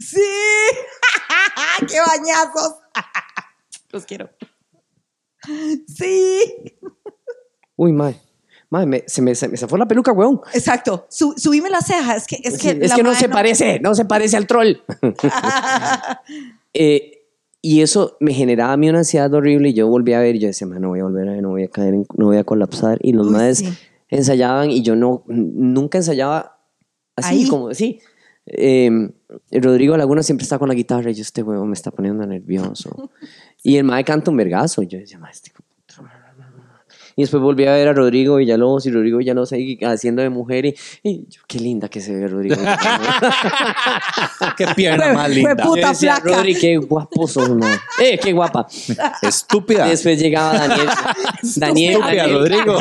Sí. 0.00 0.20
¡Qué 1.88 2.00
bañazos! 2.00 2.74
Los 3.92 4.04
quiero. 4.06 4.28
Sí. 5.86 6.76
Uy, 7.76 7.92
mae. 7.92 8.20
Mae, 8.70 8.84
me- 8.86 9.04
se, 9.06 9.22
me, 9.22 9.34
se 9.34 9.48
me 9.48 9.56
zafó 9.56 9.76
la 9.76 9.86
peluca, 9.86 10.10
weón. 10.12 10.40
Exacto. 10.52 11.06
Su- 11.08 11.34
subime 11.36 11.70
la 11.70 11.80
ceja. 11.80 12.16
Es 12.16 12.26
que, 12.26 12.40
es 12.42 12.58
que, 12.58 12.70
es 12.70 12.90
la 12.90 12.96
que 12.96 13.02
no 13.04 13.14
se 13.14 13.28
parece, 13.28 13.78
no 13.80 13.94
se 13.94 14.04
parece 14.04 14.36
al 14.36 14.46
troll. 14.46 14.76
Eh, 16.74 17.22
y 17.62 17.80
eso 17.80 18.16
me 18.20 18.34
generaba 18.34 18.72
a 18.72 18.76
mí 18.76 18.88
una 18.88 18.98
ansiedad 18.98 19.32
horrible 19.32 19.70
y 19.70 19.72
yo 19.74 19.88
volví 19.88 20.12
a 20.12 20.20
ver 20.20 20.36
y 20.36 20.40
yo 20.40 20.48
decía, 20.48 20.66
"Ma, 20.66 20.78
no 20.78 20.88
voy 20.88 21.00
a 21.00 21.04
volver 21.04 21.28
a 21.28 21.32
ver, 21.32 21.42
no 21.42 21.48
voy 21.50 21.64
a 21.64 21.68
caer, 21.68 21.94
no 22.16 22.26
voy 22.26 22.36
a 22.36 22.44
colapsar. 22.44 22.98
Y 23.02 23.12
los 23.12 23.26
Uy, 23.28 23.32
madres 23.32 23.58
sí. 23.58 23.68
ensayaban 24.10 24.70
y 24.70 24.82
yo 24.82 24.94
no, 24.94 25.24
nunca 25.26 25.98
ensayaba 25.98 26.58
así 27.16 27.34
Ahí. 27.44 27.48
como 27.48 27.68
así. 27.70 27.98
Eh, 28.46 28.90
Rodrigo 29.50 29.96
Laguna 29.96 30.22
siempre 30.22 30.44
está 30.44 30.58
con 30.58 30.68
la 30.68 30.74
guitarra 30.74 31.10
y 31.10 31.14
yo, 31.14 31.22
este 31.22 31.42
huevo 31.42 31.64
me 31.64 31.72
está 31.74 31.90
poniendo 31.90 32.24
nervioso. 32.26 33.10
y 33.62 33.76
el 33.76 33.84
mae 33.84 34.04
canta 34.04 34.30
un 34.30 34.36
vergazo 34.36 34.82
y 34.82 34.86
yo 34.86 34.98
decía, 34.98 35.18
"Ma, 35.18 35.30
este 35.30 35.48
hijo 35.50 35.58
de 35.58 35.62
puta". 35.64 35.65
Y 37.18 37.22
después 37.22 37.42
volví 37.42 37.64
a 37.64 37.72
ver 37.72 37.88
a 37.88 37.94
Rodrigo 37.94 38.36
Villalobos 38.36 38.84
y 38.84 38.90
Rodrigo 38.90 39.16
Villalobos 39.18 39.50
ahí 39.52 39.78
haciendo 39.82 40.20
de 40.20 40.28
mujer 40.28 40.66
y, 40.66 40.74
y 41.02 41.26
yo, 41.30 41.40
qué 41.48 41.58
linda 41.58 41.88
que 41.88 42.02
se 42.02 42.14
ve 42.14 42.28
Rodrigo. 42.28 42.56
Qué 44.56 44.66
pierna 44.74 45.04
Fue- 45.06 45.14
más 45.14 45.26
fue 45.26 45.34
linda. 45.34 45.56
puta 45.64 45.80
Yo 45.80 45.88
decía, 45.88 46.16
flaca. 46.16 46.36
Rodri, 46.38 46.54
qué 46.54 46.76
guapo 46.78 47.26
sos, 47.26 47.50
man. 47.50 47.72
Eh, 48.02 48.18
qué 48.22 48.32
guapa. 48.32 48.66
Estúpida. 49.22 49.86
Después 49.86 50.18
llegaba 50.18 50.58
Daniel. 50.58 50.88
Daniel, 51.56 51.92
Estúpida, 51.94 52.16
Daniel, 52.22 52.38
Rodrigo. 52.38 52.78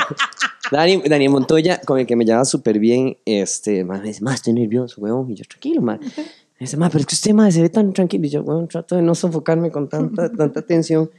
Dani- 0.71 1.03
Daniel 1.07 1.31
Montoya, 1.31 1.79
con 1.85 1.99
el 1.99 2.07
que 2.07 2.15
me 2.15 2.25
llevaba 2.25 2.45
súper 2.45 2.79
bien. 2.79 3.17
Este, 3.25 3.83
me 3.83 3.99
dice, 4.01 4.21
más 4.23 4.35
estoy 4.35 4.53
nervioso, 4.53 5.01
weón. 5.01 5.29
Y 5.31 5.35
yo, 5.35 5.43
tranquilo, 5.47 5.81
man. 5.81 5.99
Me 6.01 6.23
dice, 6.59 6.77
man, 6.77 6.89
pero 6.91 7.01
es 7.01 7.05
que 7.07 7.15
usted, 7.15 7.33
man, 7.33 7.51
se 7.51 7.61
ve 7.61 7.69
tan 7.69 7.93
tranquilo. 7.93 8.25
Y 8.25 8.29
yo, 8.29 8.41
weón, 8.41 8.67
trato 8.67 8.95
de 8.95 9.01
no 9.01 9.15
sofocarme 9.15 9.71
con 9.71 9.89
tanta, 9.89 10.31
tanta 10.31 10.61
tensión. 10.61 11.09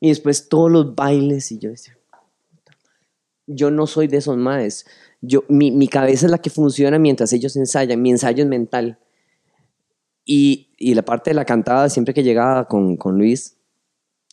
Y 0.00 0.08
después 0.08 0.48
todos 0.48 0.70
los 0.70 0.94
bailes. 0.94 1.50
Y 1.52 1.58
yo 1.58 1.70
decía, 1.70 1.94
puta. 1.94 2.03
Yo 3.46 3.70
no 3.70 3.86
soy 3.86 4.06
de 4.08 4.18
esos 4.18 4.36
maes. 4.36 4.86
Yo, 5.20 5.44
mi, 5.48 5.70
mi 5.70 5.88
cabeza 5.88 6.26
es 6.26 6.30
la 6.32 6.38
que 6.38 6.50
funciona 6.50 6.98
mientras 6.98 7.32
ellos 7.32 7.56
ensayan. 7.56 8.00
Mi 8.02 8.10
ensayo 8.10 8.42
es 8.44 8.48
mental. 8.48 8.98
Y, 10.24 10.70
y 10.78 10.94
la 10.94 11.02
parte 11.02 11.30
de 11.30 11.34
la 11.34 11.44
cantada, 11.44 11.88
siempre 11.88 12.14
que 12.14 12.22
llegaba 12.22 12.66
con, 12.66 12.96
con 12.96 13.18
Luis, 13.18 13.56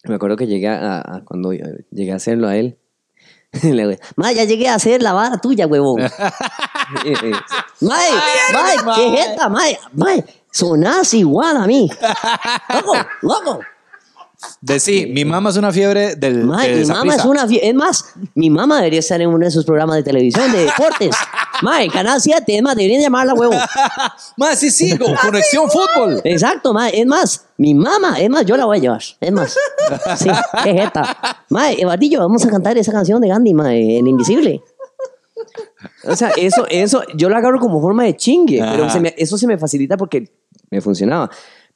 me 0.03 0.15
acuerdo 0.15 0.35
que 0.37 0.47
llegué 0.47 0.67
a, 0.69 0.99
a- 0.99 1.25
cuando 1.25 1.51
llegué 1.53 2.11
a 2.11 2.15
hacerlo 2.15 2.47
a 2.47 2.55
él. 2.57 2.77
Le 3.63 3.87
digo, 3.87 4.01
"Ma, 4.15 4.31
ya 4.31 4.45
llegué 4.45 4.69
a 4.69 4.75
hacer 4.75 5.01
la 5.01 5.11
vara 5.13 5.37
tuya, 5.37 5.67
huevón. 5.67 6.01
Mae, 7.81 8.09
mae, 8.53 8.75
qué 8.95 9.09
jeta, 9.11 9.49
mae, 9.49 9.77
mae, 9.93 10.23
sonás 10.51 11.13
igual 11.13 11.57
a 11.57 11.67
mí. 11.67 11.89
Loco, 12.73 12.93
loco. 13.21 13.59
Decí, 14.61 15.05
mi 15.07 15.23
mamá 15.25 15.49
es 15.51 15.57
una 15.57 15.71
fiebre 15.71 16.15
del. 16.15 16.43
Mae, 16.45 16.69
de 16.75 16.81
mi 16.81 16.85
mamá 16.87 17.15
es 17.15 17.25
una... 17.25 17.45
fie- 17.47 17.59
Es 17.61 17.75
más, 17.75 18.05
mi 18.35 18.49
mamá 18.49 18.77
debería 18.77 18.99
estar 18.99 19.21
en 19.21 19.29
uno 19.29 19.39
de 19.39 19.47
esos 19.47 19.65
programas 19.65 19.97
de 19.97 20.03
televisión 20.03 20.51
de 20.51 20.65
deportes. 20.65 21.15
Mae, 21.61 21.89
Canal 21.89 22.19
7, 22.19 22.43
es 22.57 22.61
más, 22.63 22.75
deberían 22.75 23.01
llamarla, 23.01 23.35
huevón. 23.35 23.57
Más, 24.37 24.57
sí, 24.57 24.71
sí, 24.71 24.97
con 24.97 25.13
conexión 25.21 25.69
fútbol. 25.69 26.19
Exacto, 26.23 26.73
mae. 26.73 26.99
Es 26.99 27.05
más, 27.05 27.45
mi 27.57 27.75
mamá, 27.75 28.19
es 28.19 28.29
más, 28.31 28.45
yo 28.45 28.57
la 28.57 28.65
voy 28.65 28.77
a 28.77 28.81
llevar. 28.81 29.01
Es 29.19 29.31
más. 29.31 29.55
Sí, 30.17 30.29
qué 30.63 30.73
jeta. 30.73 31.17
Mae, 31.49 31.79
Evardillo, 31.79 32.19
vamos 32.19 32.43
a 32.45 32.49
cantar 32.49 32.75
esa 32.79 32.91
canción 32.91 33.21
de 33.21 33.27
Gandhi, 33.27 33.53
mae, 33.53 33.99
El 33.99 34.07
Invisible. 34.07 34.63
O 36.03 36.15
sea, 36.15 36.29
eso, 36.35 36.65
eso, 36.69 37.03
yo 37.15 37.29
lo 37.29 37.37
agarro 37.37 37.59
como 37.59 37.79
forma 37.79 38.03
de 38.05 38.15
chingue, 38.15 38.59
pero 38.59 38.85
Ajá. 38.85 38.93
se 38.93 38.99
me- 38.99 39.13
eso 39.17 39.37
se 39.37 39.45
me 39.45 39.57
facilita 39.59 39.97
porque 39.97 40.31
me 40.71 40.81
funcionaba. 40.81 41.29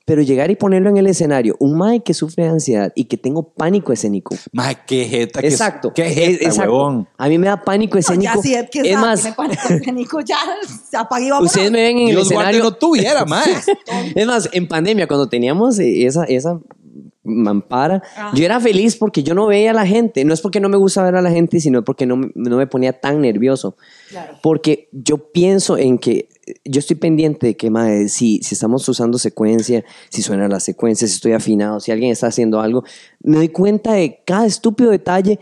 Pero 0.08 0.22
llegar 0.22 0.52
y 0.52 0.56
ponerlo 0.56 0.90
en 0.92 0.98
el 0.98 1.08
escenario, 1.08 1.56
un 1.60 1.76
mae 1.78 2.04
que 2.04 2.14
sufre 2.14 2.44
de 2.44 2.52
ansiedad 2.52 2.92
y 2.96 3.06
que 3.06 3.18
tengo 3.18 3.52
pánico 3.54 3.92
escénico. 3.92 4.36
Mae, 4.52 4.78
qué 4.86 5.06
jeta. 5.06 5.42
que- 5.42 5.48
Exacto. 5.48 5.92
Qué 5.96 6.06
es- 6.06 6.14
jeta, 6.14 6.46
exacto. 6.46 6.72
huevón. 6.72 7.08
A 7.18 7.28
mí 7.28 7.40
me 7.40 7.48
da 7.48 7.60
pánico 7.64 7.96
No, 7.96 8.00
escénico. 8.02 8.34
ya 8.36 8.42
sí, 8.42 8.54
es 8.54 8.70
que 8.70 8.82
es 8.92 9.00
más, 9.00 9.22
tiene 9.22 9.36
pánico 9.36 9.62
escénico, 9.68 10.20
ya 10.22 10.38
se 10.68 10.98
vámonos. 10.98 11.46
ustedes 11.48 11.72
me 11.72 11.82
ven 11.82 11.98
en 11.98 12.04
el 12.10 12.16
Dios 12.16 12.24
escenario. 12.32 12.64
no 12.64 12.72
tuviera, 12.74 13.26
mae. 13.26 13.46
Es 14.16 14.28
más, 14.28 14.48
en 14.52 14.68
pandemia, 14.68 15.08
cuando 15.08 15.28
teníamos 15.28 15.80
eh, 15.80 16.06
esa, 16.06 16.24
esa 16.26 16.60
mampara, 17.26 18.02
Ajá. 18.16 18.32
yo 18.36 18.46
era 18.46 18.60
feliz 18.60 18.96
porque 18.96 19.24
yo 19.24 19.34
no 19.34 19.48
veía 19.48 19.72
a 19.72 19.74
la 19.74 19.86
gente. 19.86 20.24
No 20.24 20.34
es 20.34 20.42
porque 20.42 20.60
no 20.60 20.70
me 20.70 20.78
gusta 20.78 21.04
ver 21.04 21.16
a 21.16 21.22
la 21.22 21.32
gente, 21.32 21.60
sino 21.60 21.84
porque 21.84 22.06
no, 22.06 22.16
me- 22.18 22.32
no 22.36 22.56
me 22.58 22.68
ponía 22.68 22.94
tan 22.94 23.20
nervioso. 23.22 23.76
Claro. 24.10 24.38
Porque 24.42 24.88
yo 24.92 25.32
pienso 25.32 25.78
en 25.78 25.98
que 25.98 26.30
yo 26.64 26.80
estoy 26.80 26.96
pendiente 26.98 27.48
de 27.48 27.58
que, 27.58 27.70
madre, 27.72 28.08
si, 28.08 28.40
si 28.44 28.54
estamos 28.54 28.88
usando 28.88 29.18
secuencia, 29.18 29.84
si 30.10 30.22
suena 30.22 30.48
la 30.48 30.60
secuencia, 30.60 31.08
si 31.08 31.16
estoy 31.16 31.32
afinado, 31.34 31.80
si 31.80 31.92
alguien 31.92 32.12
está 32.12 32.28
haciendo 32.28 32.62
algo, 32.62 32.84
me 33.22 33.38
doy 33.38 33.50
cuenta 33.50 33.94
de 33.94 34.22
cada 34.26 34.46
estúpido 34.46 34.92
detalle. 34.92 35.40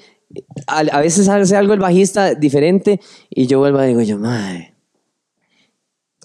A, 0.66 0.80
a 0.80 1.02
veces 1.02 1.28
hace 1.30 1.56
algo 1.56 1.74
el 1.74 1.80
bajista 1.80 2.34
diferente 2.34 3.00
y 3.30 3.46
yo 3.46 3.60
vuelvo 3.60 3.84
y 3.84 3.88
digo 3.88 4.02
yo, 4.02 4.18
madre, 4.18 4.74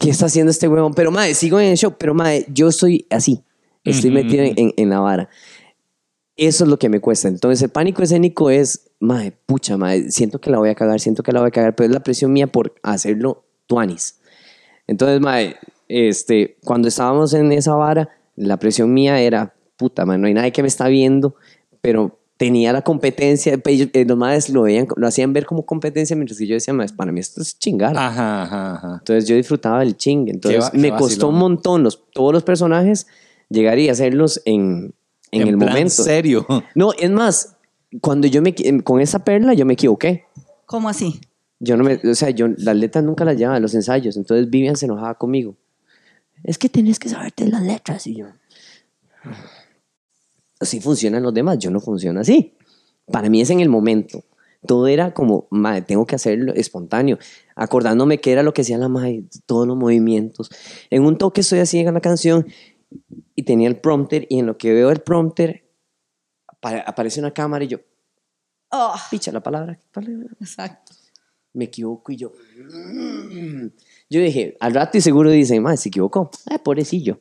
¿qué 0.01 0.11
está 0.11 0.27
haciendo 0.27 0.51
este 0.51 0.69
huevón? 0.69 0.95
Pero, 0.95 1.11
madre, 1.11 1.35
sigo 1.35 1.59
en 1.61 1.67
el 1.71 1.77
show, 1.77 1.95
pero, 1.99 2.15
madre, 2.15 2.47
yo 2.53 2.69
estoy 2.69 3.07
así, 3.11 3.43
estoy 3.85 4.11
metido 4.11 4.45
en, 4.45 4.73
en 4.77 4.91
la 4.91 5.01
vara. 5.01 5.29
Eso 6.37 6.65
es 6.65 6.71
lo 6.71 6.79
que 6.79 6.89
me 6.89 7.01
cuesta. 7.01 7.27
Entonces, 7.29 7.63
el 7.63 7.71
pánico 7.71 8.03
escénico 8.03 8.49
es, 8.51 8.91
madre, 9.01 9.33
pucha, 9.47 9.77
madre, 9.77 10.11
siento 10.13 10.41
que 10.41 10.51
la 10.51 10.59
voy 10.59 10.69
a 10.69 10.75
cagar, 10.77 11.01
siento 11.01 11.23
que 11.25 11.33
la 11.33 11.41
voy 11.41 11.49
a 11.49 11.51
cagar, 11.51 11.75
pero 11.75 11.87
es 11.89 11.93
la 11.95 12.01
presión 12.01 12.33
mía 12.33 12.47
por 12.47 12.75
hacerlo 12.85 13.45
tuanis. 13.67 14.21
Entonces, 14.87 15.21
madre, 15.21 15.57
este, 15.89 16.57
cuando 16.65 16.87
estábamos 16.89 17.35
en 17.35 17.51
esa 17.51 17.75
vara, 17.75 18.09
la 18.37 18.57
presión 18.59 18.95
mía 18.95 19.21
era, 19.21 19.55
puta, 19.77 20.07
madre, 20.07 20.21
no 20.21 20.27
hay 20.29 20.35
nadie 20.35 20.53
que 20.53 20.63
me 20.63 20.69
está 20.69 20.87
viendo, 20.87 21.35
pero 21.81 22.21
tenía 22.37 22.73
la 22.73 22.83
competencia, 22.83 23.59
pe- 23.59 23.73
ellos- 23.73 23.89
eh, 23.93 24.05
los 24.07 24.17
madres 24.17 24.49
lo, 24.49 24.63
veían, 24.63 24.87
lo 24.95 25.09
hacían 25.09 25.33
ver 25.33 25.45
como 25.45 25.67
competencia, 25.67 26.15
mientras 26.15 26.39
que 26.39 26.47
yo 26.47 26.55
decía, 26.55 26.73
madre, 26.73 26.95
para 26.97 27.11
mí 27.11 27.19
esto 27.19 27.43
es 27.43 27.59
chingar. 27.59 27.97
Ajá, 27.99 28.43
ajá, 28.45 28.75
ajá. 28.77 28.97
Entonces 29.01 29.27
yo 29.27 29.35
disfrutaba 29.35 29.81
del 29.81 29.97
ching. 29.97 30.29
Entonces 30.29 30.61
va- 30.67 30.71
me 30.79 30.89
costó 30.99 31.29
un 31.31 31.35
montón 31.41 31.83
los, 31.83 32.05
todos 32.13 32.33
los 32.33 32.45
personajes 32.45 33.09
llegar 33.49 33.79
y 33.79 33.89
hacerlos 33.89 34.41
en, 34.45 34.95
en, 35.31 35.49
el 35.49 35.57
plan 35.57 35.71
momento. 35.71 36.03
serio. 36.03 36.47
No, 36.75 36.93
es 36.93 37.11
más, 37.11 37.57
cuando 38.01 38.27
yo 38.27 38.43
me 38.43 38.55
equi- 38.55 38.83
con 38.83 39.01
esa 39.01 39.25
perla 39.25 39.55
yo 39.55 39.65
me 39.67 39.75
equivoqué. 39.75 40.25
¿Cómo 40.67 40.89
así? 40.89 41.21
Yo 41.61 41.77
no 41.77 41.85
me, 41.85 41.95
o 41.95 42.15
sea, 42.15 42.31
yo 42.31 42.49
las 42.57 42.77
letras 42.77 43.03
nunca 43.05 43.25
las 43.25 43.37
llevaba, 43.37 43.59
los 43.59 43.75
ensayos. 43.75 44.17
Entonces 44.17 44.49
Vivian 44.51 44.77
se 44.77 44.87
enojaba 44.87 45.15
conmigo. 45.17 45.57
Es 46.45 46.57
que 46.59 46.69
tenés 46.69 46.99
que 46.99 47.09
saberte 47.09 47.49
las 47.49 47.63
letras 47.63 48.07
y 48.07 48.17
yo. 48.17 48.27
Así 50.61 50.81
funcionan 50.81 51.23
los 51.23 51.35
demás, 51.35 51.59
yo 51.59 51.71
no 51.71 51.81
funciono 51.81 52.21
así. 52.21 52.55
Para 53.11 53.29
mí 53.29 53.41
es 53.41 53.51
en 53.51 53.61
el 53.61 53.69
momento. 53.69 54.25
Todo 54.67 54.89
era 54.89 55.15
como, 55.15 55.47
madre, 55.51 55.83
tengo 55.83 56.05
que 56.05 56.17
hacerlo 56.17 56.53
espontáneo. 56.53 57.19
Acordándome 57.55 58.19
que 58.21 58.33
era 58.33 58.43
lo 58.43 58.53
que 58.53 58.63
hacía 58.63 58.77
la 58.77 58.89
madre, 58.89 59.23
todos 59.47 59.69
los 59.69 59.77
movimientos. 59.77 60.51
En 60.91 61.05
un 61.05 61.17
toque 61.17 61.43
estoy 61.43 61.61
así 61.61 61.79
en 61.79 61.95
la 61.95 62.01
canción 62.01 62.47
y 63.35 63.43
tenía 63.43 63.69
el 63.69 63.77
prompter 63.81 64.27
y 64.29 64.39
en 64.39 64.47
lo 64.47 64.57
que 64.59 64.73
veo 64.73 64.91
el 64.91 65.01
prompter 65.01 65.65
apare- 66.47 66.83
aparece 66.87 67.21
una 67.21 67.33
cámara 67.33 67.65
y 67.65 67.69
yo, 67.69 67.79
Oh, 68.71 68.95
picha 69.11 69.33
la 69.33 69.41
palabra. 69.43 69.79
exacto. 70.41 70.93
me 71.55 71.65
equivoco 71.65 72.13
y 72.13 72.17
yo. 72.17 72.33
"Mm". 72.57 73.67
Yo 74.11 74.21
dije, 74.21 74.57
al 74.61 74.75
rato 74.75 74.99
y 74.99 75.01
seguro 75.01 75.31
dicen, 75.31 75.63
más 75.63 75.81
se 75.81 75.89
equivocó. 75.89 76.31
Ay, 76.47 76.59
pobrecillo. 76.59 77.21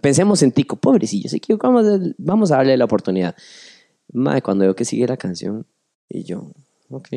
Pensemos 0.00 0.42
en 0.42 0.52
Tico, 0.52 0.76
pobrecillo, 0.76 1.28
se 1.28 1.36
equivocó, 1.38 1.66
vamos 1.70 1.86
a, 1.86 1.98
vamos 2.18 2.52
a 2.52 2.56
darle 2.56 2.76
la 2.76 2.84
oportunidad. 2.84 3.34
Madre, 4.12 4.40
cuando 4.42 4.64
veo 4.64 4.74
que 4.74 4.84
sigue 4.84 5.06
la 5.06 5.16
canción, 5.16 5.66
y 6.08 6.22
yo, 6.24 6.52
ok. 6.90 7.08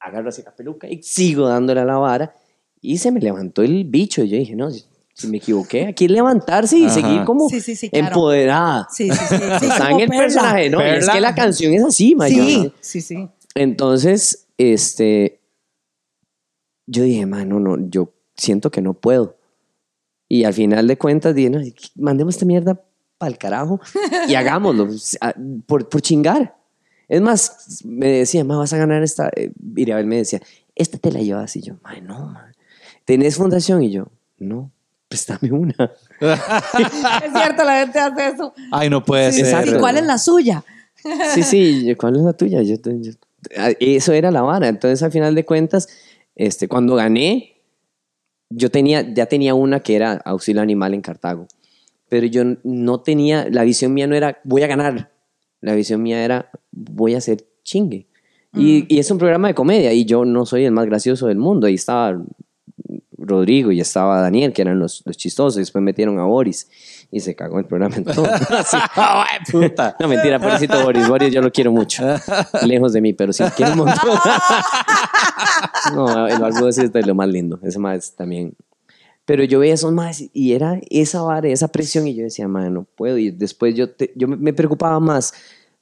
Agarro 0.00 0.28
así 0.30 0.42
la 0.42 0.54
peluca 0.54 0.88
y 0.88 1.02
sigo 1.02 1.48
dándole 1.48 1.80
a 1.80 1.84
la 1.84 1.96
vara. 1.98 2.34
Y 2.80 2.98
se 2.98 3.12
me 3.12 3.20
levantó 3.20 3.62
el 3.62 3.84
bicho. 3.84 4.22
Y 4.24 4.28
yo 4.30 4.36
dije, 4.38 4.56
no, 4.56 4.68
si, 5.14 5.26
me 5.28 5.36
equivoqué, 5.38 5.86
aquí 5.88 6.06
es 6.06 6.10
levantarse 6.10 6.78
y 6.78 6.86
Ajá. 6.86 6.94
seguir 6.94 7.24
como 7.24 7.48
Sí, 7.48 7.60
sí, 7.60 7.76
sí, 7.76 7.90
claro. 7.90 8.06
empoderada. 8.06 8.88
Sí, 8.90 9.10
sí, 9.10 9.16
sí. 9.28 9.36
sí, 9.60 9.66
Está 9.66 9.90
en 9.90 10.00
el 10.00 10.08
perla. 10.08 10.22
personaje, 10.24 10.70
¿no? 10.70 10.80
Es 10.80 11.08
que 11.08 11.20
la 11.20 11.34
canción 11.34 11.74
es 11.74 11.84
así, 11.84 12.14
ma, 12.14 12.28
yo- 12.28 12.44
Sí, 12.44 12.72
sí, 12.80 13.00
sí. 13.00 13.28
entonces, 13.54 14.46
este, 14.58 15.40
yo 16.86 17.02
dije, 17.04 17.26
mano, 17.26 17.60
no, 17.60 17.76
yo 17.88 18.12
siento 18.36 18.70
que 18.70 18.82
no 18.82 18.94
puedo. 18.94 19.36
Y 20.28 20.44
al 20.44 20.54
final 20.54 20.86
de 20.86 20.96
cuentas 20.98 21.34
dije, 21.34 21.50
no, 21.50 21.60
mandemos 21.96 22.34
esta 22.34 22.46
mierda 22.46 22.80
para 23.18 23.30
el 23.30 23.38
carajo 23.38 23.80
y 24.28 24.34
hagámoslo 24.34 24.88
a- 25.20 25.34
por, 25.66 25.88
por 25.88 26.00
chingar. 26.00 26.56
Es 27.08 27.20
más, 27.20 27.82
me 27.84 28.08
decía, 28.08 28.42
ma, 28.44 28.56
vas 28.56 28.72
a 28.72 28.78
ganar 28.78 29.02
esta. 29.02 29.28
eh, 29.36 29.52
Irabel 29.76 30.06
me 30.06 30.16
decía, 30.16 30.40
esta 30.74 30.96
te 30.96 31.12
la 31.12 31.20
llevas. 31.20 31.54
Y 31.56 31.60
yo, 31.60 31.74
ma, 31.82 32.00
no, 32.00 32.18
ma. 32.28 32.50
¿Tenés 33.04 33.36
fundación? 33.36 33.82
Y 33.82 33.90
yo, 33.90 34.06
no, 34.38 34.70
préstame 35.12 35.52
una. 35.52 35.74
Es 36.20 37.32
cierto, 37.32 37.64
la 37.64 37.80
gente 37.80 37.98
hace 37.98 38.28
eso. 38.28 38.54
Ay, 38.70 38.88
no 38.88 39.04
puede 39.04 39.30
Sí, 39.32 39.44
ser. 39.44 39.68
¿Y 39.68 39.78
cuál 39.78 39.98
es 39.98 40.04
la 40.06 40.16
suya? 40.18 40.64
Sí, 41.34 41.42
sí, 41.42 41.94
¿cuál 41.96 42.16
es 42.16 42.22
la 42.22 42.32
tuya? 42.32 42.62
Yo, 42.62 42.76
yo- 42.84 43.12
ah, 43.58 43.70
eso 43.78 44.12
era 44.12 44.30
la 44.30 44.42
vara. 44.42 44.68
Entonces, 44.68 45.02
al 45.02 45.12
final 45.12 45.34
de 45.34 45.44
cuentas, 45.44 45.88
este, 46.34 46.66
cuando 46.68 46.94
gané, 46.94 47.56
yo 48.48 48.70
tenía, 48.70 49.02
ya 49.12 49.26
tenía 49.26 49.54
una 49.54 49.80
que 49.80 49.96
era 49.96 50.12
auxilio 50.24 50.62
animal 50.62 50.94
en 50.94 51.02
Cartago. 51.02 51.46
Pero 52.08 52.26
yo 52.26 52.42
no 52.64 53.00
tenía, 53.00 53.46
la 53.50 53.64
visión 53.64 53.92
mía 53.94 54.06
no 54.06 54.14
era, 54.14 54.38
voy 54.44 54.62
a 54.62 54.66
ganar. 54.66 55.10
La 55.60 55.74
visión 55.74 56.02
mía 56.02 56.24
era, 56.24 56.50
voy 56.70 57.14
a 57.14 57.18
hacer 57.18 57.44
chingue. 57.64 58.06
Y, 58.54 58.84
y 58.94 58.98
es 58.98 59.10
un 59.10 59.16
programa 59.18 59.48
de 59.48 59.54
comedia 59.54 59.92
y 59.94 60.04
yo 60.04 60.24
no 60.26 60.44
soy 60.46 60.64
el 60.66 60.72
más 60.72 60.84
gracioso 60.86 61.26
del 61.26 61.38
mundo. 61.38 61.66
Ahí 61.66 61.74
estaba 61.74 62.18
Rodrigo 63.24 63.70
y 63.72 63.80
estaba 63.80 64.20
Daniel, 64.20 64.52
que 64.52 64.62
eran 64.62 64.78
los, 64.78 65.02
los 65.06 65.16
chistosos. 65.16 65.56
Y 65.56 65.60
después 65.60 65.82
metieron 65.82 66.18
a 66.18 66.24
Boris 66.24 66.68
y 67.10 67.20
se 67.20 67.34
cagó 67.34 67.58
el 67.58 67.64
programa 67.66 67.96
en 67.96 68.04
todo. 68.04 68.26
Así. 68.50 68.76
Puta. 69.52 69.96
No, 70.00 70.08
mentira, 70.08 70.38
pobrecito 70.38 70.82
Boris. 70.82 71.08
Boris 71.08 71.32
yo 71.32 71.40
lo 71.40 71.50
quiero 71.52 71.72
mucho. 71.72 72.04
Lejos 72.66 72.92
de 72.92 73.00
mí, 73.00 73.12
pero 73.12 73.32
sí 73.32 73.42
lo 73.42 73.50
quiero 73.50 73.72
un 73.72 73.78
montón. 73.78 74.18
no, 75.94 76.26
el 76.26 76.38
barbudo 76.38 76.68
es 76.68 76.92
de 76.92 77.02
lo 77.02 77.14
más 77.14 77.28
lindo. 77.28 77.58
Ese 77.62 77.78
más 77.78 78.12
también. 78.14 78.54
Pero 79.24 79.44
yo 79.44 79.60
veía 79.60 79.74
esos 79.74 79.92
más 79.92 80.24
y 80.32 80.52
era 80.52 80.80
esa 80.90 81.22
vara, 81.22 81.48
esa 81.48 81.68
presión 81.68 82.08
y 82.08 82.14
yo 82.14 82.24
decía, 82.24 82.48
man, 82.48 82.74
no 82.74 82.84
puedo. 82.96 83.18
Y 83.18 83.30
después 83.30 83.74
yo, 83.74 83.88
te- 83.90 84.12
yo 84.16 84.26
me- 84.26 84.52
preocupaba 84.52 84.98
más 84.98 85.32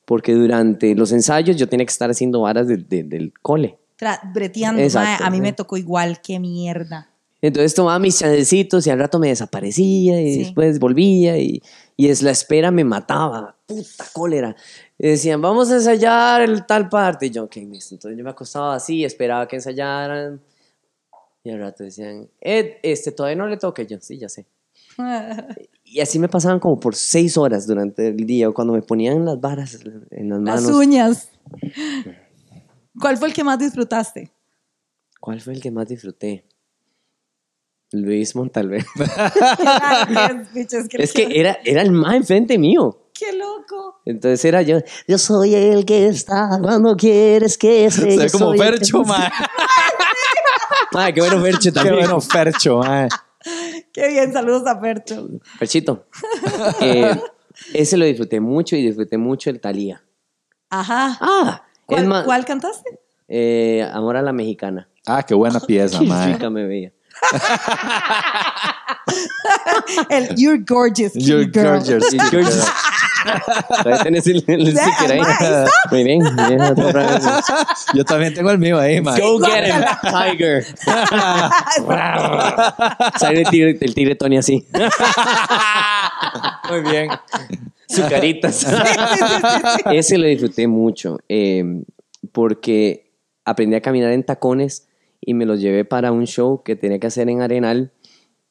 porque 0.04 0.34
durante 0.34 0.94
los 0.94 1.10
ensayos 1.12 1.56
yo 1.56 1.68
tenía 1.68 1.86
que 1.86 1.92
estar 1.92 2.10
haciendo 2.10 2.42
varas 2.42 2.66
del- 2.68 2.86
del- 2.88 3.08
del 3.08 3.32
cole. 3.40 3.78
Tra- 3.98 4.20
breteando, 4.32 4.82
Exacto, 4.82 5.24
a 5.24 5.30
mí 5.30 5.38
sí. 5.38 5.42
me 5.42 5.52
tocó 5.52 5.76
igual, 5.76 6.20
qué 6.20 6.38
mierda. 6.38 7.09
Entonces 7.42 7.74
tomaba 7.74 7.98
mis 7.98 8.18
chancecitos 8.18 8.86
y 8.86 8.90
al 8.90 8.98
rato 8.98 9.18
me 9.18 9.28
desaparecía 9.28 10.20
y 10.20 10.32
Sí. 10.34 10.38
después 10.44 10.78
volvía 10.78 11.38
y, 11.38 11.62
y 11.96 12.08
es 12.08 12.22
la 12.22 12.30
espera 12.32 12.70
me 12.70 12.84
mataba, 12.84 13.56
puta 13.66 14.04
cólera. 14.12 14.54
Y 14.98 15.08
decían, 15.08 15.40
vamos 15.40 15.70
a 15.70 15.76
ensayar 15.76 16.42
el 16.42 16.66
tal 16.66 16.88
parte. 16.90 17.26
Y 17.26 17.30
yo, 17.30 17.44
ok, 17.44 17.56
listo. 17.56 17.94
Entonces 17.94 18.18
yo 18.18 18.24
me 18.24 18.30
acostaba 18.30 18.74
así, 18.74 19.04
esperaba 19.04 19.48
que 19.48 19.56
ensayaran. 19.56 20.40
Y 21.42 21.50
al 21.50 21.60
rato 21.60 21.84
decían, 21.84 22.28
Ed, 22.40 22.72
este, 22.82 23.12
todavía 23.12 23.36
no 23.36 23.46
le 23.46 23.56
toque. 23.56 23.86
Yo, 23.86 23.96
sí, 24.00 24.18
ya 24.18 24.28
sé. 24.28 24.46
Y 25.92 25.98
así 25.98 26.20
me 26.20 26.28
pasaban 26.28 26.60
como 26.60 26.78
por 26.78 26.94
seis 26.94 27.36
horas 27.36 27.66
durante 27.66 28.06
el 28.06 28.18
día, 28.24 28.48
cuando 28.52 28.72
me 28.74 28.80
ponían 28.80 29.24
las 29.24 29.40
varas 29.40 29.76
en 30.12 30.28
las 30.28 30.40
Las 30.40 30.62
manos. 30.62 30.70
uñas. 30.78 31.30
¿Cuál 33.00 33.16
fue 33.16 33.26
el 33.26 33.34
que 33.34 33.42
más 33.42 33.58
disfrutaste? 33.58 34.30
¿Cuál 35.18 35.40
fue 35.40 35.54
el 35.54 35.60
que 35.60 35.72
más 35.72 35.88
disfruté? 35.88 36.44
Luis 37.92 38.32
que 38.34 38.40
es, 41.02 41.12
que, 41.12 41.40
era, 41.40 41.58
era 41.64 41.82
el 41.82 41.92
más 41.92 42.14
enfrente 42.14 42.58
mío. 42.58 42.96
¡Qué 43.12 43.32
loco! 43.32 44.00
Entonces 44.06 44.44
era 44.44 44.62
yo, 44.62 44.78
yo 45.06 45.18
soy 45.18 45.54
el 45.54 45.84
que 45.84 46.06
está 46.06 46.58
cuando 46.62 46.96
quieres 46.96 47.58
que 47.58 47.90
Se 47.90 48.08
esté. 48.08 48.16
ve 48.16 48.28
yo 48.32 48.38
como 48.38 48.54
Fercho, 48.54 49.02
que- 49.02 49.08
mae. 49.08 49.30
Ay, 50.92 51.12
qué 51.12 51.20
bueno 51.20 51.40
Fercho 51.40 51.70
Qué 51.70 51.72
también. 51.72 51.96
bueno 51.96 52.20
Fercho, 52.20 52.78
mae. 52.78 53.08
¡Qué 53.92 54.08
bien! 54.08 54.32
Saludos 54.32 54.66
a 54.66 54.80
Percho. 54.80 55.28
Ferchito. 55.58 56.06
Eh, 56.80 57.14
ese 57.74 57.96
lo 57.96 58.04
disfruté 58.04 58.40
mucho 58.40 58.76
y 58.76 58.86
disfruté 58.86 59.18
mucho 59.18 59.50
el 59.50 59.60
Talía. 59.60 60.02
Ajá. 60.70 61.16
Ah, 61.20 61.64
¿Cuál, 61.86 62.44
cantaste? 62.44 63.00
eh, 63.28 63.86
Amor 63.92 64.16
a 64.16 64.22
la 64.22 64.32
Mexicana. 64.32 64.88
Ah, 65.06 65.22
qué 65.24 65.34
buena 65.34 65.60
pieza, 65.60 65.98
Qué 65.98 66.06
mae. 66.06 66.50
me 66.50 66.66
veía. 66.66 66.92
El 70.08 70.34
You're 70.36 70.58
Gorgeous. 70.66 71.12
Kitty 71.12 71.24
You're 71.24 71.44
Girl. 71.46 71.78
gorgeous. 71.78 72.12
Y 72.12 72.18
George- 72.18 72.50
Todavía 73.82 74.02
tenés 74.02 74.26
el, 74.28 74.42
el 74.46 74.72
Ya, 74.74 74.84
sticker 74.86 75.12
ahí. 75.12 75.20
está. 75.20 75.66
Muy 75.90 76.04
bien. 76.04 76.20
bien, 76.48 76.60
otra 76.60 76.92
vez. 76.92 77.24
Yo 77.94 78.04
también 78.04 78.34
tengo 78.34 78.50
el 78.50 78.58
mío 78.58 78.78
ahí, 78.78 79.00
mae. 79.00 79.18
Go 79.20 79.38
get 79.40 79.66
him, 79.68 79.82
Tiger. 80.02 80.64
Sale 83.18 83.40
el 83.42 83.48
tigre, 83.50 83.78
el 83.80 83.94
tigre 83.94 84.14
Tony 84.14 84.38
así. 84.38 84.66
Muy 86.70 86.80
bien. 86.82 87.10
Su 87.88 88.08
carita. 88.08 88.48
Ese 89.92 90.16
lo 90.16 90.26
disfruté 90.26 90.66
mucho 90.66 91.18
eh, 91.28 91.62
porque 92.32 93.12
aprendí 93.44 93.76
a 93.76 93.82
caminar 93.82 94.12
en 94.12 94.24
tacones 94.24 94.86
y 95.20 95.34
me 95.34 95.46
los 95.46 95.60
llevé 95.60 95.84
para 95.84 96.12
un 96.12 96.26
show 96.26 96.62
que 96.62 96.76
tenía 96.76 96.98
que 96.98 97.06
hacer 97.06 97.28
en 97.28 97.42
Arenal. 97.42 97.92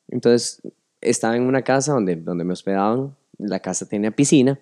Entonces 0.07 0.61
estaba 1.01 1.35
en 1.35 1.43
una 1.43 1.61
casa 1.63 1.93
donde, 1.93 2.15
donde 2.15 2.43
me 2.43 2.53
hospedaban. 2.53 3.15
La 3.37 3.59
casa 3.59 3.87
tenía 3.87 4.11
piscina. 4.11 4.59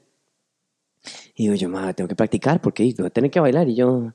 Y 1.36 1.43
digo 1.43 1.55
yo, 1.55 1.70
"Ma, 1.70 1.93
tengo 1.93 2.08
que 2.08 2.16
practicar 2.16 2.62
porque 2.62 2.93
voy 2.97 3.08
a 3.08 3.10
tener 3.10 3.32
que 3.32 3.39
bailar. 3.39 3.68
Y 3.70 3.76
yo, 3.76 4.14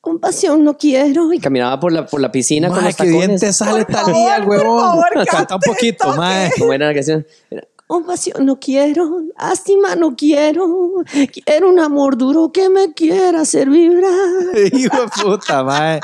con 0.00 0.18
pasión 0.18 0.64
no 0.64 0.76
quiero. 0.76 1.32
Y 1.32 1.38
caminaba 1.38 1.78
por 1.78 1.92
la, 1.92 2.06
por 2.06 2.20
la 2.20 2.32
piscina 2.32 2.68
con 2.68 2.78
Mae, 2.78 2.86
los 2.86 2.96
qué 2.96 3.04
bien 3.04 3.20
tacones. 3.20 3.40
te 3.40 3.52
sale 3.52 3.84
favor, 3.84 4.44
por 4.44 4.48
huevón. 4.48 5.00
Canta 5.30 5.54
un 5.56 5.60
poquito, 5.60 6.16
mae. 6.16 6.50
¿Cómo 6.58 6.72
era 6.72 6.88
la 6.88 6.94
canción? 6.94 7.24
Era, 7.50 7.62
Con 7.92 8.06
pasión 8.06 8.46
no 8.46 8.58
quiero, 8.58 9.20
lástima 9.38 9.94
no 9.96 10.16
quiero, 10.16 11.04
quiero 11.44 11.68
un 11.68 11.78
amor 11.78 12.16
duro 12.16 12.50
que 12.50 12.70
me 12.70 12.94
quiera 12.94 13.42
hacer 13.42 13.68
vibrar. 13.68 14.10
Hijo 14.72 15.02
de 15.02 15.08
puta, 15.22 15.62
mae. 15.62 16.00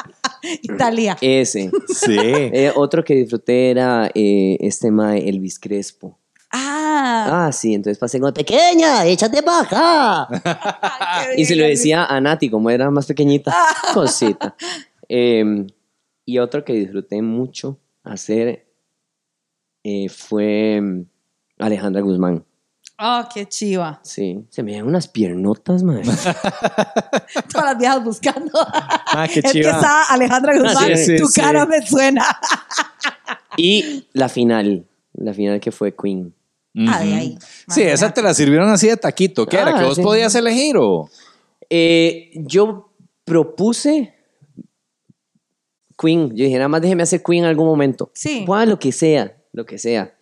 Italia. 0.60 1.16
Ese. 1.22 1.70
Sí. 1.88 2.18
Eh, 2.18 2.70
otro 2.76 3.02
que 3.02 3.14
disfruté 3.14 3.70
era 3.70 4.10
eh, 4.14 4.58
este 4.60 4.90
mae, 4.90 5.26
Elvis 5.30 5.58
Crespo. 5.58 6.18
Ah. 6.52 7.46
Ah, 7.46 7.52
sí, 7.52 7.72
entonces 7.72 7.96
pasé 7.96 8.20
con 8.20 8.34
pequeña, 8.34 9.06
échate 9.06 9.40
baja. 9.40 10.28
Y 11.38 11.46
se 11.46 11.56
lo 11.56 11.64
decía 11.64 12.04
a 12.04 12.20
Nati, 12.20 12.50
como 12.50 12.68
era 12.68 12.90
más 12.90 13.06
pequeñita, 13.06 13.56
cosita. 13.94 14.54
Eh, 15.08 15.66
y 16.26 16.38
otro 16.38 16.66
que 16.66 16.74
disfruté 16.74 17.22
mucho 17.22 17.78
hacer 18.04 18.66
eh, 19.84 20.10
fue 20.10 21.06
Alejandra 21.58 22.02
Guzmán. 22.02 22.44
Oh, 23.00 23.22
qué 23.32 23.46
chiva. 23.46 24.00
Sí, 24.02 24.44
se 24.50 24.62
me 24.64 24.74
dan 24.74 24.86
unas 24.86 25.06
piernotas, 25.06 25.84
mae. 25.84 26.02
Todas 27.52 27.64
las 27.64 27.78
viejas 27.78 28.02
buscando. 28.02 28.50
Ah, 28.54 29.28
qué 29.32 29.38
es 29.38 29.46
que 29.46 29.52
chiva. 29.52 29.70
está 29.70 30.04
Alejandra 30.04 30.58
Guzmán. 30.58 30.96
Sí, 30.96 31.04
sí, 31.04 31.16
tu 31.16 31.28
sí. 31.28 31.40
cara 31.40 31.64
me 31.64 31.86
suena. 31.86 32.26
Y 33.56 34.06
la 34.12 34.28
final, 34.28 34.84
la 35.12 35.32
final 35.32 35.60
que 35.60 35.70
fue 35.70 35.94
Queen. 35.94 36.34
Ah, 36.88 37.00
de 37.00 37.14
ahí. 37.14 37.38
Sí, 37.68 37.82
esa 37.82 38.12
te 38.12 38.22
la 38.22 38.34
sirvieron 38.34 38.68
así 38.68 38.88
de 38.88 38.96
taquito. 38.96 39.46
¿Qué 39.46 39.56
era? 39.56 39.76
Ah, 39.76 39.78
¿Que 39.78 39.84
vos 39.84 39.96
sí. 39.96 40.02
podías 40.02 40.34
elegir 40.34 40.76
o...? 40.76 41.08
Eh, 41.70 42.30
yo 42.34 42.90
propuse 43.24 44.14
Queen. 45.96 46.30
Yo 46.30 46.44
dije, 46.44 46.56
nada 46.56 46.68
más 46.68 46.80
déjeme 46.80 47.02
hacer 47.02 47.22
Queen 47.22 47.44
en 47.44 47.50
algún 47.50 47.66
momento. 47.66 48.10
Sí. 48.14 48.44
Bueno, 48.46 48.72
lo 48.72 48.78
que 48.78 48.92
sea, 48.92 49.36
lo 49.52 49.66
que 49.66 49.78
sea. 49.78 50.14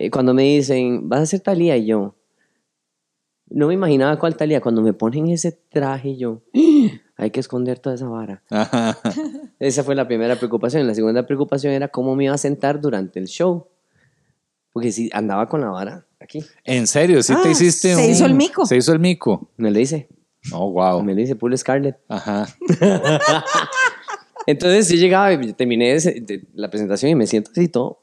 Eh, 0.00 0.10
cuando 0.12 0.32
me 0.32 0.44
dicen, 0.44 1.08
vas 1.08 1.18
a 1.18 1.22
hacer 1.24 1.40
Talía, 1.40 1.76
y 1.76 1.86
yo, 1.86 2.14
no 3.50 3.66
me 3.66 3.74
imaginaba 3.74 4.16
cuál 4.16 4.36
Talía. 4.36 4.60
Cuando 4.60 4.80
me 4.80 4.92
ponen 4.92 5.26
ese 5.28 5.50
traje, 5.50 6.16
yo, 6.16 6.42
"Ah, 6.54 7.00
hay 7.16 7.30
que 7.32 7.40
esconder 7.40 7.80
toda 7.80 7.96
esa 7.96 8.06
vara. 8.08 8.42
Ajá. 8.48 8.96
Esa 9.58 9.82
fue 9.82 9.96
la 9.96 10.06
primera 10.06 10.36
preocupación. 10.36 10.86
La 10.86 10.94
segunda 10.94 11.26
preocupación 11.26 11.72
era 11.72 11.88
cómo 11.88 12.14
me 12.14 12.24
iba 12.26 12.34
a 12.34 12.38
sentar 12.38 12.80
durante 12.80 13.18
el 13.18 13.26
show. 13.26 13.66
Porque 14.72 14.92
si 14.92 15.10
andaba 15.12 15.48
con 15.48 15.60
la 15.62 15.70
vara 15.70 16.06
aquí, 16.20 16.44
En 16.62 16.86
serio, 16.86 17.20
sí 17.24 17.34
te 17.42 17.48
Ah, 17.48 17.50
hiciste 17.50 17.94
se 17.96 18.04
un- 18.04 18.10
hizo 18.10 18.24
el 18.24 18.34
mico. 18.34 18.66
Se 18.66 18.76
hizo 18.76 18.92
el 18.92 19.00
mico. 19.00 19.50
me 19.56 19.72
lo 19.72 19.80
hice. 19.80 20.06
Oh, 20.52 20.70
wow. 20.70 21.02
Me 21.02 21.12
lo 21.16 21.20
hice 21.22 21.34
Pool 21.34 21.58
Scarlett. 21.58 21.96
Ajá. 22.08 22.46
Entonces 24.46 24.88
yo 24.88 24.96
llegaba 24.96 25.32
y 25.32 25.52
terminé 25.54 25.96
la 26.54 26.70
presentación 26.70 27.10
y 27.10 27.14
me 27.16 27.26
siento 27.26 27.50
así 27.50 27.66
todo. 27.68 27.98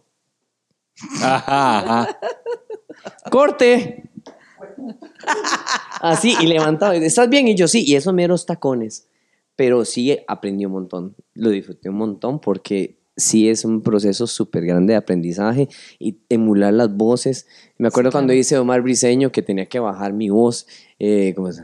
Ajá, 1.21 1.79
ajá. 1.79 2.19
¡Corte! 3.29 4.09
Así, 6.01 6.35
y 6.41 6.47
levantado. 6.47 6.93
¿Estás 6.93 7.29
bien? 7.29 7.47
Y 7.47 7.55
yo 7.55 7.67
sí, 7.67 7.83
y 7.85 7.95
esos 7.95 8.13
meros 8.13 8.45
tacones. 8.45 9.07
Pero 9.55 9.85
sí 9.85 10.17
aprendí 10.27 10.65
un 10.65 10.73
montón. 10.73 11.15
Lo 11.33 11.49
disfruté 11.49 11.89
un 11.89 11.97
montón 11.97 12.39
porque 12.39 12.97
sí 13.17 13.49
es 13.49 13.63
un 13.63 13.81
proceso 13.81 14.27
súper 14.27 14.65
grande 14.65 14.93
de 14.93 14.97
aprendizaje 14.97 15.69
y 15.99 16.19
emular 16.29 16.73
las 16.73 16.95
voces. 16.95 17.47
Me 17.77 17.87
acuerdo 17.87 18.11
cuando 18.11 18.33
hice 18.33 18.57
Omar 18.57 18.81
Briseño 18.81 19.31
que 19.31 19.41
tenía 19.41 19.67
que 19.67 19.79
bajar 19.79 20.13
mi 20.13 20.29
voz. 20.29 20.67
Eh, 20.99 21.33
¿Cómo 21.35 21.49
es? 21.49 21.61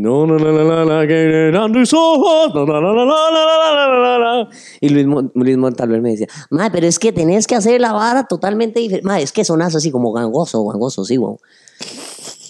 No, 0.00 0.26
no, 0.28 0.38
no, 0.38 0.52
no, 0.52 0.64
no, 0.64 0.84
no, 0.84 1.82
ojos. 1.92 2.54
No, 2.54 2.66
no, 2.66 2.80
no, 2.80 2.94
no, 2.94 3.04
no, 3.04 3.04
no, 3.04 3.32
no 3.32 3.88
no 3.88 4.18
no 4.18 4.44
no 4.44 4.50
Y 4.80 4.90
Luis, 4.90 5.06
Luis 5.34 5.56
Montalver 5.56 6.00
me 6.00 6.10
decía, 6.10 6.28
madre, 6.50 6.70
pero 6.72 6.86
es 6.86 7.00
que 7.00 7.12
tenés 7.12 7.48
que 7.48 7.56
hacer 7.56 7.80
la 7.80 7.92
vara 7.92 8.28
totalmente 8.28 8.78
diferente. 8.78 9.06
Madre, 9.06 9.24
es 9.24 9.32
que 9.32 9.44
sonas 9.44 9.74
así 9.74 9.90
como 9.90 10.12
gangoso, 10.12 10.64
gangoso, 10.66 11.04
sí, 11.04 11.16
wow. 11.16 11.40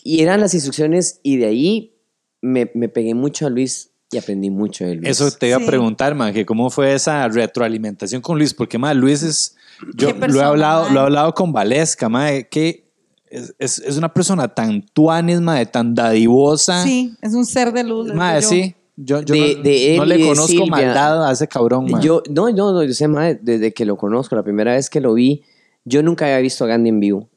Y 0.05 0.23
eran 0.23 0.41
las 0.41 0.53
instrucciones 0.53 1.21
y 1.23 1.39
de 1.39 1.47
ahí 1.47 1.95
me, 2.43 2.71
me 2.75 2.91
pegué 2.91 3.15
mucho 3.15 3.47
a 3.47 3.51
Luis 3.51 3.93
y 4.11 4.19
aprendí 4.19 4.51
mucho 4.51 4.85
de 4.85 4.97
Luis. 4.97 5.09
Eso 5.09 5.31
te 5.31 5.49
iba 5.49 5.57
sí. 5.57 5.65
a 5.65 5.67
preguntar, 5.67 6.15
man, 6.15 6.35
que 6.35 6.45
cómo 6.45 6.69
fue 6.69 6.93
esa 6.93 7.29
retroalimentación 7.29 8.21
con 8.21 8.37
Luis, 8.37 8.53
porque, 8.53 8.77
más 8.77 8.95
Luis 8.95 9.23
es, 9.23 9.57
yo 9.95 10.13
lo 10.13 10.41
he 10.41 10.45
hablado, 10.45 10.91
lo 10.91 11.01
he 11.01 11.03
hablado 11.05 11.33
con 11.33 11.53
Valesca, 11.53 12.11
man, 12.11 12.47
que 12.51 12.88
es, 13.31 13.55
es, 13.59 13.79
es 13.81 13.97
una 13.97 14.13
persona 14.13 14.49
tan 14.55 14.83
tuanis, 14.93 15.41
mae, 15.41 15.67
tan 15.67 15.95
dadivosa, 15.95 16.83
Sí, 16.85 17.15
es 17.23 17.35
un 17.35 17.45
ser 17.47 17.73
de 17.73 17.85
luz. 17.85 18.07
digo 18.13 18.17
yo. 18.41 18.41
sí, 18.49 18.75
yo, 18.97 19.21
yo 19.23 19.35
De- 19.35 19.55
no, 19.57 19.63
de 19.63 19.91
él 19.93 19.97
no 19.99 20.05
le 20.07 20.21
conozco 20.21 20.47
Silvia. 20.49 20.67
maldad 20.71 21.29
a 21.29 21.33
ese 21.33 21.47
cabrón, 21.49 21.87
mae. 21.91 22.03
Yo, 22.03 22.23
no, 22.31 22.51
no, 22.51 22.73
no, 22.73 22.83
yo 22.85 22.93
sé, 22.95 23.07
mae, 23.09 23.39
desde 23.41 23.73
que 23.73 23.85
lo 23.85 23.97
conozco, 23.97 24.35
la 24.37 24.43
primera 24.43 24.73
vez 24.73 24.91
que 24.91 25.01
lo 25.01 25.15
vi, 25.15 25.43
yo 25.85 26.03
nunca 26.03 26.25
había 26.27 26.39
visto 26.39 26.65
a 26.65 26.67
Gandhi 26.69 26.89
en 26.91 27.01
vivo. 27.01 27.29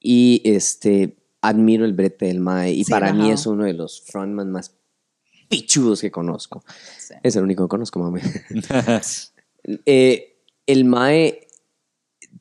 Y 0.00 0.40
este, 0.44 1.16
admiro 1.40 1.84
el 1.84 1.92
brete 1.92 2.26
del 2.26 2.40
Mae. 2.40 2.72
Y 2.72 2.84
Sí, 2.84 2.90
para 2.90 3.12
mí 3.12 3.24
ajá. 3.24 3.32
es 3.34 3.46
uno 3.46 3.64
de 3.64 3.72
los 3.72 4.02
frontman 4.02 4.50
más 4.52 4.74
pichudos 5.48 6.00
que 6.00 6.10
conozco. 6.10 6.64
Es 7.22 7.34
el 7.36 7.42
único 7.44 7.64
que 7.64 7.68
conozco, 7.68 7.98
mami. 7.98 8.20
Eh, 9.84 10.36
el 10.66 10.84
mae 10.84 11.45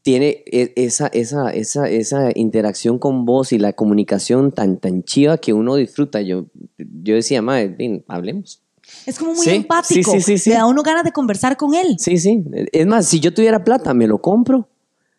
tiene 0.06 0.44
e- 0.46 0.72
esa, 0.76 1.08
esa, 1.08 1.50
esa, 1.50 1.90
esa 1.90 2.30
interacción 2.36 3.00
con 3.00 3.26
vos 3.26 3.52
y 3.52 3.58
la 3.58 3.74
comunicación 3.74 4.52
tan, 4.52 4.78
tan 4.78 5.02
chiva 5.04 5.40
que 5.40 5.52
uno 5.52 5.76
disfruta. 5.78 6.22
Yo, 6.22 6.46
yo 6.78 7.16
decía, 7.16 7.42
mae, 7.42 7.70
ven, 7.70 8.06
hablemos. 8.08 8.62
Es 9.08 9.18
como 9.18 9.34
muy 9.34 9.44
Sí, 9.44 9.50
empático. 9.50 10.12
sí, 10.22 10.38
sí. 10.38 10.50
Le 10.52 10.58
da 10.58 10.62
a 10.62 10.68
uno 10.68 10.84
ganas 10.84 11.06
de 11.06 11.12
conversar 11.12 11.58
con 11.58 11.74
él. 11.74 11.96
Sí, 11.98 12.18
sí. 12.20 12.44
Es 12.72 12.86
más, 12.86 13.08
si 13.08 13.20
yo 13.20 13.34
tuviera 13.34 13.64
plata, 13.64 13.96
me 13.96 14.06
lo 14.06 14.22
compro. 14.22 14.70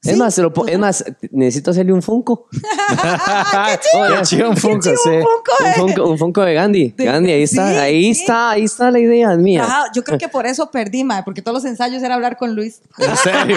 Es 0.03 0.17
más, 0.17 0.35
se 0.35 0.43
lo 0.43 0.53
po- 0.53 0.67
es 0.69 0.79
más, 0.79 1.05
necesito 1.33 1.73
hacerle 1.73 1.93
un 1.93 2.01
Funko. 2.01 2.47
Qué 2.53 4.23
chido 4.23 4.51
un 4.51 4.57
Funko, 4.57 4.81
chido 4.81 4.97
sí. 5.03 5.09
un 5.11 5.23
Funko, 5.23 5.53
Un. 5.65 5.73
Funko, 5.75 6.11
un 6.11 6.19
Funko 6.19 6.43
de 6.43 6.55
Gandhi. 6.55 6.91
De- 6.97 7.05
Gandhi, 7.05 7.33
ahí 7.33 7.43
está, 7.43 7.71
sí, 7.71 7.77
ahí 7.77 8.15
sí. 8.15 8.21
está, 8.21 8.51
ahí 8.51 8.65
está 8.65 8.91
la 8.93 9.01
idea, 9.01 9.35
mía. 9.37 9.65
Ajá, 9.65 9.85
yo 9.95 10.05
creo 10.05 10.17
que 10.19 10.29
por 10.29 10.47
eso 10.47 10.71
perdí, 10.71 11.03
mae, 11.03 11.25
porque 11.25 11.43
todos 11.43 11.55
los 11.57 11.65
ensayos 11.65 12.01
era 12.05 12.15
hablar 12.15 12.37
con 12.37 12.55
Luis. 12.55 12.83
En 12.99 13.17
serio. 13.17 13.57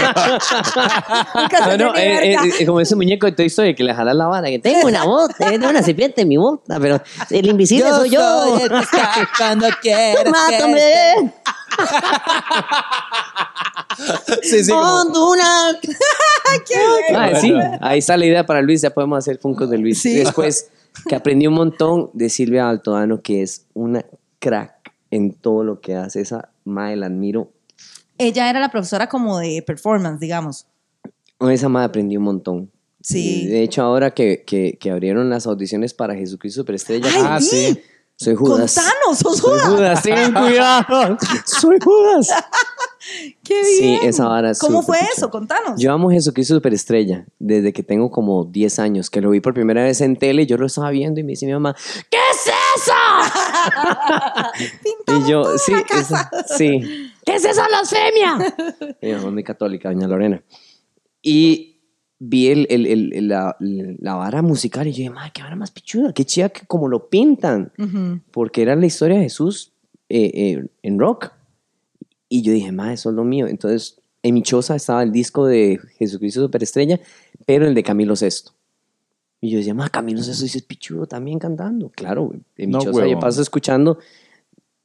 No, 1.68 1.78
no, 1.78 1.96
eh, 1.96 2.36
eh, 2.60 2.66
como 2.66 2.80
ese 2.82 2.96
muñeco 2.96 3.26
de 3.28 3.34
Toy 3.34 3.46
Story 3.48 3.76
que 3.76 3.84
le 3.84 3.94
jala 3.94 4.14
la 4.14 4.28
vara. 4.28 4.48
Que 4.48 4.58
Tengo 4.60 4.88
una 4.88 5.04
bota, 5.06 5.36
tengo 5.50 5.70
una 5.70 5.84
serpiente 5.84 6.22
en 6.22 6.28
mi 6.30 6.38
bota, 6.38 6.80
pero 6.80 7.00
el 7.30 7.46
invisible 7.48 7.90
soy 7.92 8.10
yo. 8.10 8.58
Cuando 9.38 9.68
quieras. 9.82 10.26
¡Mátame! 10.32 11.32
Sí, 14.44 14.64
sí, 14.64 14.72
como- 14.72 15.02
Honduras. 15.02 15.78
Ah, 17.16 17.36
sí, 17.40 17.54
ahí 17.82 18.00
está 18.00 18.18
la 18.18 18.26
idea 18.26 18.44
para 18.46 18.62
Luis. 18.64 18.82
Ya 18.82 18.90
podemos 18.90 19.20
hacer 19.20 19.38
Funko 19.38 19.68
de 19.68 19.78
Luis. 19.78 20.02
Sí. 20.02 20.16
Después, 20.16 20.70
que 21.08 21.16
aprendí 21.16 21.46
un 21.46 21.54
montón 21.54 22.10
de 22.14 22.30
Silvia 22.30 22.70
Altodano, 22.70 23.22
que 23.22 23.44
es 23.44 23.66
una 23.76 24.04
crack 24.40 24.92
en 25.12 25.34
todo 25.34 25.64
lo 25.64 25.80
que 25.80 25.96
hace. 25.96 26.22
Esa 26.22 26.50
madre 26.66 26.96
la 26.96 27.06
admiro. 27.06 27.52
Ella 28.18 28.50
era 28.50 28.60
la 28.60 28.70
profesora 28.70 29.08
como 29.08 29.38
de 29.38 29.62
performance, 29.62 30.20
digamos. 30.20 30.66
Con 31.38 31.52
esa 31.52 31.70
madre 31.70 31.86
aprendí 31.88 32.18
un 32.18 32.24
montón. 32.24 32.72
Sí. 33.02 33.46
De 33.48 33.62
hecho, 33.62 33.84
ahora 33.84 34.12
que, 34.12 34.44
que, 34.46 34.78
que 34.80 34.90
abrieron 34.92 35.30
las 35.30 35.46
audiciones 35.46 35.94
para 35.94 36.16
Jesucristo 36.16 36.62
Superestrella, 36.62 37.10
Ay, 37.14 37.22
Ah, 37.26 37.40
sí. 37.42 37.80
Soy 38.22 38.36
Judas. 38.36 38.76
Contanos, 38.76 39.18
sos 39.20 39.38
Soy 39.38 39.50
Judas. 39.52 39.68
Judas, 39.70 40.02
ten 40.04 40.34
cuidado. 40.34 41.18
Soy 41.46 41.78
Judas. 41.82 42.28
Qué 43.44 43.64
Sí, 43.64 43.82
bien. 43.82 44.00
esa 44.04 44.28
vara 44.28 44.52
es 44.52 44.60
¿Cómo 44.60 44.82
fue 44.84 44.98
eso? 45.16 45.30
Contanos. 45.32 45.80
Yo 45.80 45.94
amo 45.94 46.12
Jesucristo 46.12 46.54
Superestrella 46.56 47.26
desde 47.40 47.72
que 47.72 47.82
tengo 47.82 48.12
como 48.12 48.44
10 48.44 48.78
años, 48.80 49.10
que 49.10 49.22
lo 49.22 49.30
vi 49.30 49.40
por 49.40 49.54
primera 49.54 49.84
vez 49.84 50.02
en 50.02 50.18
tele, 50.18 50.46
yo 50.46 50.58
lo 50.58 50.66
estaba 50.66 50.90
viendo 50.90 51.22
y 51.22 51.24
me 51.24 51.32
dice 51.32 51.46
mi 51.46 51.54
mamá, 51.54 51.74
¿qué 52.12 52.18
es 52.32 52.46
eso? 52.82 52.94
Y 55.26 55.30
yo, 55.30 55.58
sí, 55.58 55.74
esa- 55.90 56.30
sí. 56.58 57.12
¿Qué 57.26 57.36
es 57.36 57.46
esa 57.46 57.66
blasfemia? 57.68 58.36
mi 59.02 59.12
mamá 59.14 59.28
es 59.28 59.34
muy 59.34 59.44
católica, 59.44 59.90
doña 59.90 60.08
Lorena. 60.08 60.44
Y 61.22 61.69
vi 62.20 62.48
el, 62.48 62.68
el- 62.70 62.86
el- 62.86 63.14
el- 63.14 63.28
la, 63.30 63.56
la 63.60 64.16
vara 64.16 64.42
musical 64.42 64.88
y 64.88 64.92
yo 64.92 64.98
dije, 64.98 65.10
madre, 65.10 65.32
qué 65.34 65.42
vara 65.42 65.56
más 65.56 65.72
pichuda, 65.72 66.14
qué 66.14 66.26
chida 66.26 66.50
que 66.50 66.66
como 66.68 66.88
lo 66.88 67.10
pintan. 67.10 67.72
Ujú. 67.78 68.20
Porque 68.32 68.62
era 68.62 68.76
la 68.76 68.86
historia 68.86 69.18
de 69.18 69.24
Jesús 69.24 69.72
eh, 70.10 70.32
eh, 70.34 70.66
en 70.84 71.00
rock. 71.00 71.32
Y 72.28 72.42
yo 72.44 72.52
dije, 72.52 72.72
ma, 72.72 72.94
eso 72.94 73.10
es 73.10 73.16
lo 73.16 73.24
mío. 73.24 73.48
Entonces, 73.48 74.00
en 74.22 74.34
mi 74.34 74.44
choza 74.44 74.76
estaba 74.76 75.02
el 75.02 75.12
disco 75.12 75.46
de 75.46 75.80
Jesucristo 75.98 76.42
Superestrella, 76.42 77.00
pero 77.46 77.66
el 77.68 77.74
de 77.74 77.84
Camilo 77.84 78.16
Sesto. 78.16 78.52
Y 79.42 79.52
yo 79.52 79.58
decía, 79.60 79.74
ma, 79.74 79.90
Camilo 79.90 80.22
Sesto 80.22 80.44
dice 80.44 80.62
pichudo 80.62 81.08
también 81.08 81.40
cantando. 81.40 81.90
Claro, 81.90 82.32
en 82.58 82.70
mi 82.70 82.74
No, 82.74 82.80
choza 82.82 83.08
yo 83.08 83.20
paso 83.20 83.42
escuchando 83.42 83.98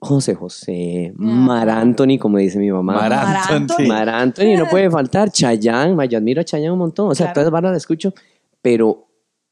José 0.04 0.34
José, 0.34 1.12
Mar 1.16 1.68
Anthony, 1.70 2.18
como 2.18 2.38
dice 2.38 2.58
mi 2.58 2.70
mamá. 2.70 2.94
Mar 2.94 3.12
Anthony. 3.12 3.86
Mar 3.86 4.08
Anthony, 4.08 4.56
no 4.58 4.66
puede 4.68 4.90
faltar. 4.90 5.30
Chayanne, 5.30 5.94
ma, 5.94 6.04
yo 6.04 6.18
admiro 6.18 6.40
a 6.40 6.44
Chayanne 6.44 6.72
un 6.72 6.78
montón. 6.78 7.10
O 7.10 7.14
sea, 7.14 7.32
Claro. 7.32 7.50
todas 7.50 7.62
las 7.62 7.72
las 7.72 7.76
escucho, 7.78 8.12
pero 8.60 9.08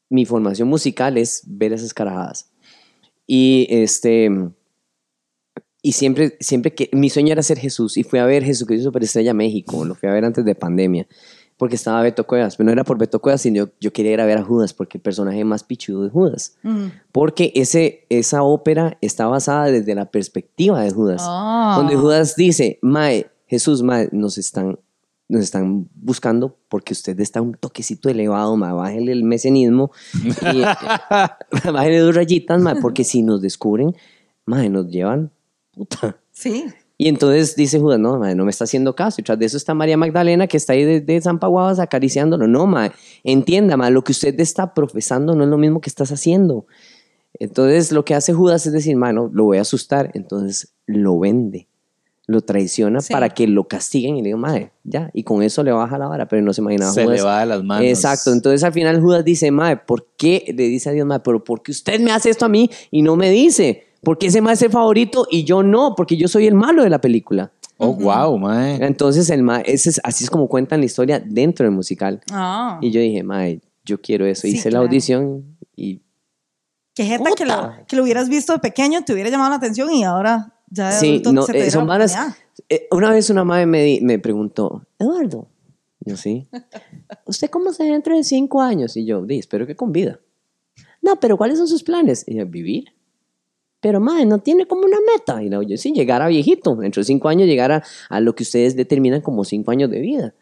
mi 0.09 0.25
formación 0.25 0.67
musical 0.67 1.17
es 1.17 1.41
ver 1.45 1.73
esas 1.73 1.93
carajadas. 1.93 2.51
Y 3.25 3.67
este. 3.69 4.29
Y 5.81 5.93
siempre, 5.93 6.37
siempre 6.39 6.73
que. 6.73 6.89
Mi 6.93 7.09
sueño 7.09 7.31
era 7.33 7.41
ser 7.41 7.57
Jesús. 7.59 7.97
Y 7.97 8.03
fui 8.03 8.19
a 8.19 8.25
ver 8.25 8.43
Jesucristo 8.43 8.85
Superestrella 8.89 9.33
México. 9.33 9.83
Lo 9.85 9.95
fui 9.95 10.07
a 10.07 10.13
ver 10.13 10.23
antes 10.23 10.45
de 10.45 10.55
pandemia. 10.55 11.07
Porque 11.63 11.77
estaba 11.77 12.01
Beto 12.01 12.27
Cuevas. 12.27 12.57
Pero 12.57 12.65
no 12.65 12.73
era 12.73 12.83
por 12.83 12.97
Beto 12.97 13.21
Cuevas, 13.21 13.39
sino 13.39 13.55
yo, 13.55 13.71
yo 13.79 13.93
quería 13.93 14.11
ir 14.11 14.19
a 14.19 14.25
ver 14.25 14.37
a 14.37 14.43
Judas. 14.43 14.73
Porque 14.73 14.97
el 14.97 15.01
personaje 15.01 15.45
más 15.45 15.63
pichudo 15.63 16.05
es 16.05 16.11
Judas. 16.11 16.57
Ujú. 16.61 16.91
Porque 17.13 17.53
ese, 17.55 18.05
esa 18.09 18.43
ópera 18.43 18.97
está 18.99 19.27
basada 19.27 19.67
desde 19.67 19.95
la 19.95 20.11
perspectiva 20.11 20.81
de 20.81 20.91
Judas. 20.91 21.21
Ah. 21.25 21.75
Donde 21.77 21.95
Judas 21.95 22.35
dice, 22.35 22.79
Mae, 22.81 23.27
Jesús, 23.47 23.81
Mae, 23.81 24.09
nos 24.11 24.37
están, 24.37 24.77
nos 25.29 25.41
están 25.41 25.87
buscando 25.95 26.57
porque 26.67 26.91
usted 26.91 27.17
está 27.21 27.41
un 27.41 27.53
toquecito 27.53 28.09
elevado, 28.09 28.57
Mae, 28.57 28.73
bájele 28.73 29.13
el 29.13 29.23
mesianismo, 29.23 29.89
y, 30.21 30.63
bájele 31.71 31.99
dos 31.99 32.13
rayitas, 32.13 32.61
Mae, 32.61 32.75
porque 32.81 33.05
si 33.05 33.21
nos 33.23 33.41
descubren, 33.41 33.95
Mae, 34.45 34.67
nos 34.67 34.89
llevan, 34.89 35.31
puta. 35.71 36.17
Sí. 36.33 36.65
Y 36.97 37.07
entonces 37.07 37.55
dice 37.55 37.79
Judas, 37.79 37.99
no, 37.99 38.19
mae, 38.19 38.35
no 38.35 38.45
me 38.45 38.51
está 38.51 38.65
haciendo 38.65 38.95
caso. 38.95 39.19
Y 39.19 39.23
tras 39.23 39.39
de 39.39 39.45
eso 39.45 39.57
está 39.57 39.73
María 39.73 39.97
Magdalena, 39.97 40.47
que 40.47 40.57
está 40.57 40.73
ahí 40.73 40.83
desde 40.85 41.21
San 41.21 41.39
Paguadas 41.39 41.79
acariciándolo. 41.79 42.47
No, 42.47 42.67
mae, 42.67 42.91
entienda, 43.23 43.77
mae, 43.77 43.91
lo 43.91 44.03
que 44.03 44.11
usted 44.11 44.39
está 44.39 44.73
profesando 44.73 45.35
no 45.35 45.43
es 45.43 45.49
lo 45.49 45.57
mismo 45.57 45.81
que 45.81 45.89
estás 45.89 46.11
haciendo. 46.11 46.65
Entonces 47.39 47.91
lo 47.91 48.05
que 48.05 48.13
hace 48.15 48.33
Judas 48.33 48.65
es 48.67 48.73
decir, 48.73 48.95
mano, 48.95 49.29
lo 49.33 49.45
voy 49.45 49.57
a 49.57 49.61
asustar. 49.61 50.11
Entonces 50.13 50.71
lo 50.85 51.17
vende, 51.17 51.67
lo 52.27 52.41
traiciona 52.41 53.01
Sí. 53.01 53.11
para 53.11 53.29
que 53.29 53.47
lo 53.47 53.67
castiguen 53.67 54.15
y 54.17 54.21
le 54.21 54.25
digan, 54.27 54.41
mae, 54.41 54.71
ya. 54.83 55.09
Y 55.13 55.23
con 55.23 55.41
eso 55.41 55.63
le 55.63 55.71
baja 55.71 55.97
la 55.97 56.07
vara, 56.07 56.27
pero 56.27 56.43
no 56.43 56.53
se 56.53 56.61
imaginaba 56.61 56.91
Se 56.93 57.03
Judas. 57.05 57.17
le 57.17 57.23
va 57.23 57.39
de 57.39 57.45
las 57.47 57.63
manos. 57.63 57.85
Exacto, 57.87 58.31
entonces 58.31 58.63
al 58.63 58.71
final 58.71 59.01
Judas 59.01 59.25
dice, 59.25 59.49
mae, 59.49 59.77
¿por 59.77 60.07
qué? 60.15 60.45
Le 60.55 60.67
dice 60.67 60.89
a 60.89 60.91
Dios, 60.93 61.07
mae, 61.07 61.19
pero 61.21 61.43
¿por 61.43 61.63
qué 61.63 61.71
usted 61.71 61.99
me 61.99 62.11
hace 62.11 62.29
esto 62.29 62.45
a 62.45 62.49
mí 62.49 62.69
y 62.91 63.01
no 63.01 63.15
me 63.15 63.31
dice? 63.31 63.87
¿Por 64.03 64.17
qué 64.17 64.27
ese 64.27 64.41
mae 64.41 64.53
es 64.53 64.61
el 64.61 64.71
favorito 64.71 65.27
y 65.31 65.43
yo 65.43 65.63
no? 65.63 65.95
Porque 65.95 66.17
yo 66.17 66.27
soy 66.27 66.47
el 66.47 66.53
malo 66.55 66.83
de 66.83 66.89
la 66.89 66.99
película. 66.99 67.51
Oh, 67.77 67.93
wow, 67.93 68.37
mae. 68.37 68.75
Entonces 68.85 69.29
el 69.29 69.43
mae, 69.43 69.63
ese 69.65 69.89
es, 69.89 70.01
así 70.03 70.23
es 70.23 70.29
como 70.29 70.47
cuentan 70.47 70.79
la 70.79 70.85
historia 70.85 71.19
dentro 71.19 71.65
del 71.65 71.73
musical. 71.75 72.21
Ah. 72.31 72.77
Y 72.81 72.91
yo 72.91 73.01
dije, 73.01 73.23
mae, 73.23 73.61
yo 73.83 73.99
quiero 74.01 74.25
eso. 74.25 74.41
Sí, 74.43 74.49
Hice 74.55 74.71
la 74.71 74.79
audición 74.79 75.57
y 75.75 76.01
Qué 76.95 77.05
jeta 77.05 77.31
que 77.35 77.45
lo, 77.45 77.71
que 77.87 77.95
lo 77.95 78.03
hubieras 78.03 78.29
visto 78.29 78.53
de 78.53 78.59
pequeño, 78.59 79.03
te 79.03 79.13
hubiera 79.13 79.29
llamado 79.29 79.49
la 79.49 79.55
atención 79.55 79.91
y 79.91 80.03
ahora 80.03 80.53
ya 80.69 80.89
de 80.91 80.93
sí, 80.99 81.21
no, 81.31 81.41
se 81.41 81.53
te 81.53 81.65
eh, 81.67 81.71
son 81.71 81.83
oportunidad. 81.89 82.35
eh, 82.69 82.87
una 82.91 83.09
vez 83.11 83.29
una 83.31 83.43
madre 83.43 83.65
me, 83.65 83.81
di- 83.83 84.01
me 84.01 84.19
preguntó, 84.19 84.85
Eduardo, 84.99 85.47
yo 86.01 86.15
sí, 86.17 86.47
¿usted 87.25 87.49
cómo 87.49 87.73
se 87.73 87.83
ve 87.85 87.91
dentro 87.91 88.15
de 88.15 88.23
cinco 88.23 88.61
años? 88.61 88.95
Y 88.95 89.05
yo, 89.05 89.25
di, 89.25 89.39
espero 89.39 89.65
que 89.65 89.75
con 89.75 89.91
vida. 89.91 90.19
No, 91.01 91.19
pero 91.19 91.35
¿cuáles 91.35 91.57
son 91.57 91.67
sus 91.67 91.83
planes? 91.83 92.23
Y 92.27 92.35
yo, 92.35 92.45
vivir. 92.45 92.93
Pero, 93.83 93.99
madre, 93.99 94.25
no 94.25 94.39
tiene 94.39 94.65
como 94.65 94.85
una 94.85 94.97
meta. 95.13 95.43
Y 95.43 95.49
luego 95.49 95.61
yo, 95.63 95.77
sí, 95.77 95.91
llegar 95.91 96.21
a 96.23 96.27
viejito. 96.27 96.75
Dentro 96.75 97.01
de 97.01 97.05
cinco 97.05 97.29
años, 97.29 97.47
llegar 97.47 97.71
a, 97.71 97.83
a 98.09 98.19
lo 98.21 98.33
que 98.33 98.43
ustedes 98.43 98.75
determinan 98.75 99.21
como 99.21 99.43
cinco 99.43 99.69
años 99.69 99.91
de 99.91 99.99
vida 99.99 100.33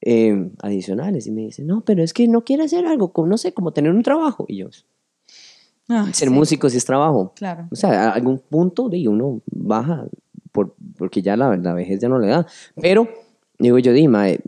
eh, 0.00 0.50
adicionales. 0.60 1.26
Y 1.26 1.30
me 1.30 1.42
dice, 1.42 1.62
no, 1.62 1.82
pero 1.82 2.02
es 2.02 2.12
que 2.12 2.26
no 2.26 2.42
quiere 2.42 2.64
hacer 2.64 2.86
algo, 2.86 3.12
como, 3.12 3.28
no 3.28 3.38
sé, 3.38 3.52
como 3.52 3.72
tener 3.72 3.92
un 3.92 4.02
trabajo. 4.02 4.46
Y 4.48 4.56
yo, 4.56 4.70
Ah, 5.88 6.08
ser 6.12 6.28
sí, 6.28 6.34
músico 6.34 6.70
sí 6.70 6.78
es 6.78 6.84
trabajo. 6.84 7.32
Claro. 7.36 7.68
O 7.70 7.76
sea, 7.76 8.08
a 8.08 8.12
algún 8.12 8.38
punto 8.38 8.88
de 8.88 9.06
uno 9.06 9.42
baja 9.46 10.06
por, 10.50 10.74
porque 10.96 11.20
ya 11.20 11.36
la, 11.36 11.56
la 11.56 11.74
vejez 11.74 12.00
ya 12.00 12.08
no 12.08 12.18
le 12.18 12.28
da. 12.28 12.46
Pero, 12.80 13.08
digo 13.58 13.78
yo, 13.78 13.92
di, 13.92 14.08
mae, 14.08 14.40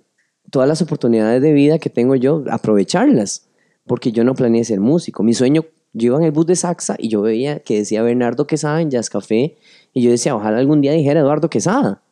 todas 0.51 0.69
las 0.69 0.81
oportunidades 0.81 1.43
de 1.43 1.53
vida 1.53 1.79
que 1.79 1.91
tengo 1.91 2.15
yo, 2.15 2.43
aprovecharlas. 2.51 3.49
Porque 3.87 4.13
yo 4.13 4.25
no 4.25 4.35
planeé 4.35 4.65
ser 4.65 4.81
músico. 4.81 5.23
Mi 5.23 5.35
sueño, 5.35 5.65
yo 5.97 6.09
iba 6.09 6.19
en 6.19 6.25
el 6.25 6.31
bus 6.31 6.45
de 6.45 6.57
Saxa 6.57 6.97
y 6.99 7.09
yo 7.09 7.23
veía 7.23 7.61
que 7.61 7.79
decía 7.79 8.03
Bernardo 8.03 8.47
Quesada 8.47 8.83
en 8.83 8.91
Jazz 8.91 9.09
Café. 9.09 9.57
Y 9.95 10.03
yo 10.03 10.11
decía, 10.11 10.37
ojalá 10.37 10.59
algún 10.59 10.83
día 10.83 10.93
dijera 10.93 11.21
Eduardo 11.21 11.49
Quesada. 11.49 12.03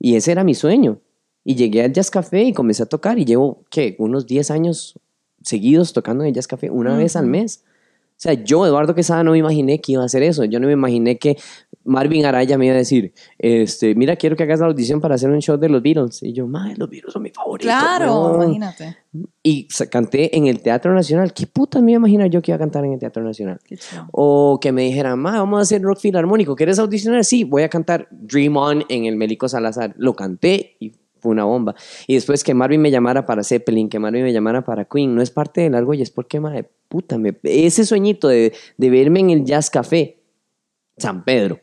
Y 0.00 0.16
ese 0.16 0.32
era 0.32 0.42
mi 0.42 0.54
sueño. 0.54 0.98
Y 1.44 1.54
llegué 1.54 1.84
al 1.84 1.92
Jazz 1.92 2.10
Café 2.10 2.42
y 2.42 2.52
comencé 2.52 2.82
a 2.82 2.86
tocar. 2.86 3.20
Y 3.20 3.24
llevo, 3.24 3.62
¿qué? 3.70 3.94
Unos 4.00 4.26
10 4.26 4.50
años 4.50 4.98
seguidos 5.42 5.92
tocando 5.92 6.24
en 6.24 6.28
el 6.28 6.34
Jazz 6.34 6.48
Café 6.48 6.70
una 6.70 6.96
vez 6.96 7.14
al 7.14 7.26
mes. 7.26 7.62
O 8.18 8.20
sea, 8.20 8.32
yo, 8.32 8.66
Eduardo 8.66 8.96
Quesada, 8.96 9.22
no 9.22 9.30
me 9.30 9.38
imaginé 9.38 9.80
que 9.80 9.92
iba 9.92 10.02
a 10.02 10.06
hacer 10.06 10.24
eso. 10.24 10.44
Yo 10.44 10.58
no 10.58 10.66
me 10.66 10.72
imaginé 10.72 11.18
que 11.18 11.36
Marvin 11.84 12.26
Araya 12.26 12.58
me 12.58 12.66
iba 12.66 12.74
a 12.74 12.78
decir, 12.78 13.14
este, 13.38 13.94
mira, 13.94 14.16
quiero 14.16 14.34
que 14.34 14.42
hagas 14.42 14.58
la 14.58 14.66
audición 14.66 15.00
para 15.00 15.14
hacer 15.14 15.30
un 15.30 15.40
show 15.40 15.56
de 15.56 15.68
los 15.68 15.80
Beatles. 15.80 16.24
Y 16.24 16.32
yo, 16.32 16.48
madre, 16.48 16.74
los 16.76 16.90
Beatles 16.90 17.12
son 17.12 17.22
mi 17.22 17.30
favorito. 17.30 17.68
Claro, 17.68 18.32
weón". 18.32 18.54
imagínate. 18.54 18.96
Y 19.44 19.68
canté 19.88 20.36
en 20.36 20.48
el 20.48 20.60
Teatro 20.60 20.92
Nacional. 20.92 21.32
¿Qué 21.32 21.46
puta 21.46 21.80
me 21.80 21.92
iba 21.92 21.98
a 21.98 22.00
imaginar 22.00 22.28
yo 22.28 22.42
que 22.42 22.50
iba 22.50 22.56
a 22.56 22.58
cantar 22.58 22.84
en 22.84 22.94
el 22.94 22.98
Teatro 22.98 23.22
Nacional? 23.22 23.60
Qué. 23.64 23.78
O 24.10 24.58
que 24.60 24.72
me 24.72 24.82
dijeran, 24.82 25.16
ma, 25.20 25.38
vamos 25.38 25.60
a 25.60 25.62
hacer 25.62 25.80
rock 25.80 26.00
filarmónico. 26.00 26.56
¿Quieres 26.56 26.80
audicionar? 26.80 27.24
Sí, 27.24 27.44
voy 27.44 27.62
a 27.62 27.68
cantar 27.68 28.08
Dream 28.10 28.56
On 28.56 28.84
en 28.88 29.04
el 29.04 29.14
Mélico 29.14 29.48
Salazar. 29.48 29.94
Lo 29.96 30.14
canté 30.14 30.76
y 30.80 30.90
fue 31.28 31.32
una 31.32 31.44
bomba. 31.44 31.74
Y 32.06 32.14
después 32.14 32.42
que 32.42 32.54
Marvin 32.54 32.80
me 32.80 32.90
llamara 32.90 33.24
para 33.26 33.44
Zeppelin, 33.44 33.88
que 33.88 33.98
Marvin 33.98 34.22
me 34.24 34.32
llamara 34.32 34.64
para 34.64 34.84
Queen, 34.86 35.14
no 35.14 35.22
es 35.22 35.30
parte 35.30 35.60
del 35.60 35.74
algo 35.74 35.94
y 35.94 36.02
es 36.02 36.10
porque, 36.10 36.40
madre, 36.40 36.68
puta, 36.88 37.18
me, 37.18 37.36
ese 37.42 37.84
sueñito 37.84 38.28
de, 38.28 38.52
de 38.76 38.90
verme 38.90 39.20
en 39.20 39.30
el 39.30 39.44
Jazz 39.44 39.70
Café 39.70 40.18
San 40.96 41.24
Pedro 41.24 41.60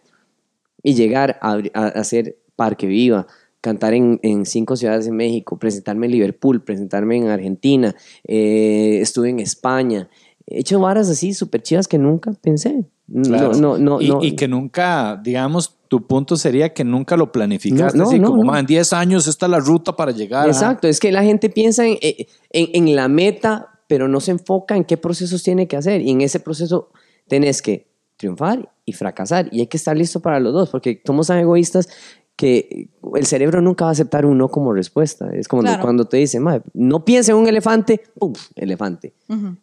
y 0.84 0.94
llegar 0.94 1.38
a, 1.42 1.56
abri- 1.58 1.72
a- 1.74 1.86
a 1.86 1.88
hacer 1.90 2.38
Parque 2.56 2.88
Viva, 2.88 3.26
cantar 3.60 3.94
en, 3.96 4.20
en 4.22 4.46
cinco 4.46 4.76
ciudades 4.76 5.08
en 5.08 5.16
México, 5.16 5.58
presentarme 5.58 6.06
en 6.06 6.12
Liverpool, 6.14 6.64
presentarme 6.64 7.18
en 7.18 7.28
Argentina, 7.28 7.96
eh, 8.24 9.00
estuve 9.02 9.30
en 9.30 9.40
España. 9.40 10.08
He 10.46 10.60
hecho 10.60 10.80
varas 10.80 11.10
así 11.10 11.34
súper 11.34 11.64
chivas 11.64 11.88
que 11.88 11.98
nunca 11.98 12.32
pensé. 12.34 12.86
Claro. 13.24 13.54
No, 13.54 13.78
no, 13.78 13.98
no, 13.98 14.02
y, 14.02 14.10
no. 14.10 14.24
y 14.24 14.36
que 14.36 14.48
nunca, 14.48 15.20
digamos, 15.24 15.76
tu 16.00 16.06
punto 16.08 16.36
sería 16.36 16.74
que 16.74 16.84
nunca 16.84 17.16
lo 17.16 17.32
planificaste. 17.32 17.98
No, 17.98 18.04
no, 18.04 18.10
así 18.10 18.20
no, 18.20 18.28
como, 18.32 18.44
no. 18.44 18.52
"Ma, 18.52 18.60
en 18.60 18.66
10 18.66 18.92
años 18.94 19.28
esta 19.28 19.46
es 19.46 19.50
la 19.52 19.60
ruta 19.60 19.96
para 19.96 20.12
llegar. 20.12 20.46
a-". 20.46 20.48
Exacto, 20.52 20.88
es 20.88 21.00
que 21.00 21.12
la 21.12 21.24
gente 21.24 21.50
piensa 21.50 21.86
en, 21.86 21.98
en, 22.02 22.28
en 22.52 22.96
la 22.96 23.08
meta, 23.08 23.70
pero 23.88 24.08
no 24.08 24.20
se 24.20 24.32
enfoca 24.32 24.76
en 24.76 24.84
qué 24.84 24.98
procesos 24.98 25.42
tiene 25.44 25.68
que 25.68 25.78
hacer. 25.78 26.02
Y 26.02 26.10
en 26.12 26.20
ese 26.22 26.40
proceso 26.42 26.90
tenés 27.28 27.62
que 27.62 27.88
triunfar 28.18 28.70
y 28.86 28.92
fracasar. 28.94 29.48
Y 29.52 29.62
hay 29.62 29.68
que 29.68 29.78
estar 29.78 29.96
listo 29.96 30.20
para 30.20 30.40
los 30.40 30.52
dos, 30.54 30.70
porque 30.70 31.02
somos 31.06 31.28
tan 31.28 31.38
egoístas 31.40 31.88
que 32.36 32.90
el 33.16 33.26
cerebro 33.26 33.62
nunca 33.62 33.86
va 33.86 33.92
a 33.92 33.94
aceptar 33.94 34.26
un 34.26 34.38
no 34.38 34.50
como 34.50 34.74
respuesta. 34.74 35.30
Es 35.34 35.48
como 35.48 35.62
Claro. 35.62 35.82
cuando 35.82 36.04
te 36.06 36.18
dicen, 36.18 36.44
"Mae, 36.44 36.62
no 36.74 37.06
piense 37.06 37.32
en 37.32 37.38
un 37.38 37.48
elefante, 37.48 38.02
¡pum! 38.20 38.34
Elefante. 38.56 39.14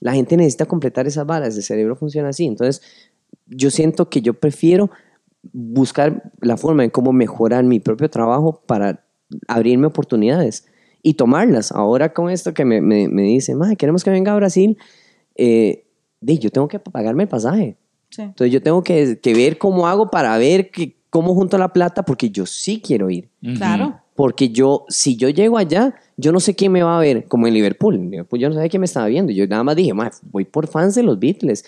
La 0.00 0.14
gente 0.14 0.36
necesita 0.38 0.64
completar 0.64 1.06
esas 1.06 1.26
varas, 1.26 1.54
el 1.56 1.62
cerebro 1.62 1.94
funciona 1.96 2.30
así. 2.30 2.46
Entonces, 2.46 2.80
yo 3.46 3.70
siento 3.70 4.08
que 4.08 4.22
yo 4.22 4.32
prefiero 4.34 4.90
buscar 5.52 6.30
la 6.40 6.56
forma 6.56 6.84
en 6.84 6.90
cómo 6.90 7.12
mejorar 7.12 7.64
mi 7.64 7.80
propio 7.80 8.08
trabajo 8.08 8.62
para 8.66 9.04
abrirme 9.48 9.86
oportunidades 9.86 10.66
y 11.02 11.14
tomarlas. 11.14 11.72
Ahora 11.72 12.12
con 12.12 12.30
esto 12.30 12.54
que 12.54 12.64
me, 12.64 12.80
me, 12.80 13.08
me 13.08 13.22
dice, 13.22 13.54
"Mae, 13.54 13.76
queremos 13.76 14.04
que 14.04 14.10
venga 14.10 14.32
a 14.32 14.36
Brasil, 14.36 14.78
eh, 15.34 15.84
yo 16.20 16.50
tengo 16.50 16.68
que 16.68 16.78
pagarme 16.78 17.24
el 17.24 17.28
pasaje. 17.28 17.76
Sí. 18.10 18.22
Entonces 18.22 18.52
yo 18.52 18.62
tengo 18.62 18.82
que, 18.82 19.18
que 19.20 19.34
ver 19.34 19.58
cómo 19.58 19.86
hago 19.86 20.10
para 20.10 20.36
ver 20.38 20.70
que, 20.70 20.96
cómo 21.10 21.34
junto 21.34 21.58
la 21.58 21.72
plata, 21.72 22.04
porque 22.04 22.30
yo 22.30 22.46
sí 22.46 22.80
quiero 22.84 23.10
ir. 23.10 23.28
Claro. 23.56 23.98
Porque 24.14 24.50
yo, 24.50 24.84
si 24.88 25.16
yo 25.16 25.30
llego 25.30 25.56
allá, 25.56 25.94
yo 26.18 26.32
no 26.32 26.38
sé 26.38 26.54
quién 26.54 26.70
me 26.70 26.82
va 26.82 26.98
a 26.98 27.00
ver, 27.00 27.24
como 27.24 27.46
en 27.46 27.54
Liverpool. 27.54 27.96
En 27.96 28.10
Liverpool 28.10 28.38
yo 28.38 28.48
no 28.48 28.54
sabía 28.54 28.68
quién 28.68 28.80
me 28.80 28.86
estaba 28.86 29.06
viendo. 29.06 29.32
Yo 29.32 29.46
nada 29.46 29.64
más 29.64 29.74
dije, 29.74 29.94
"Mae, 29.94 30.10
voy 30.30 30.44
por 30.44 30.68
fans 30.68 30.94
de 30.94 31.02
los 31.02 31.18
Beatles. 31.18 31.64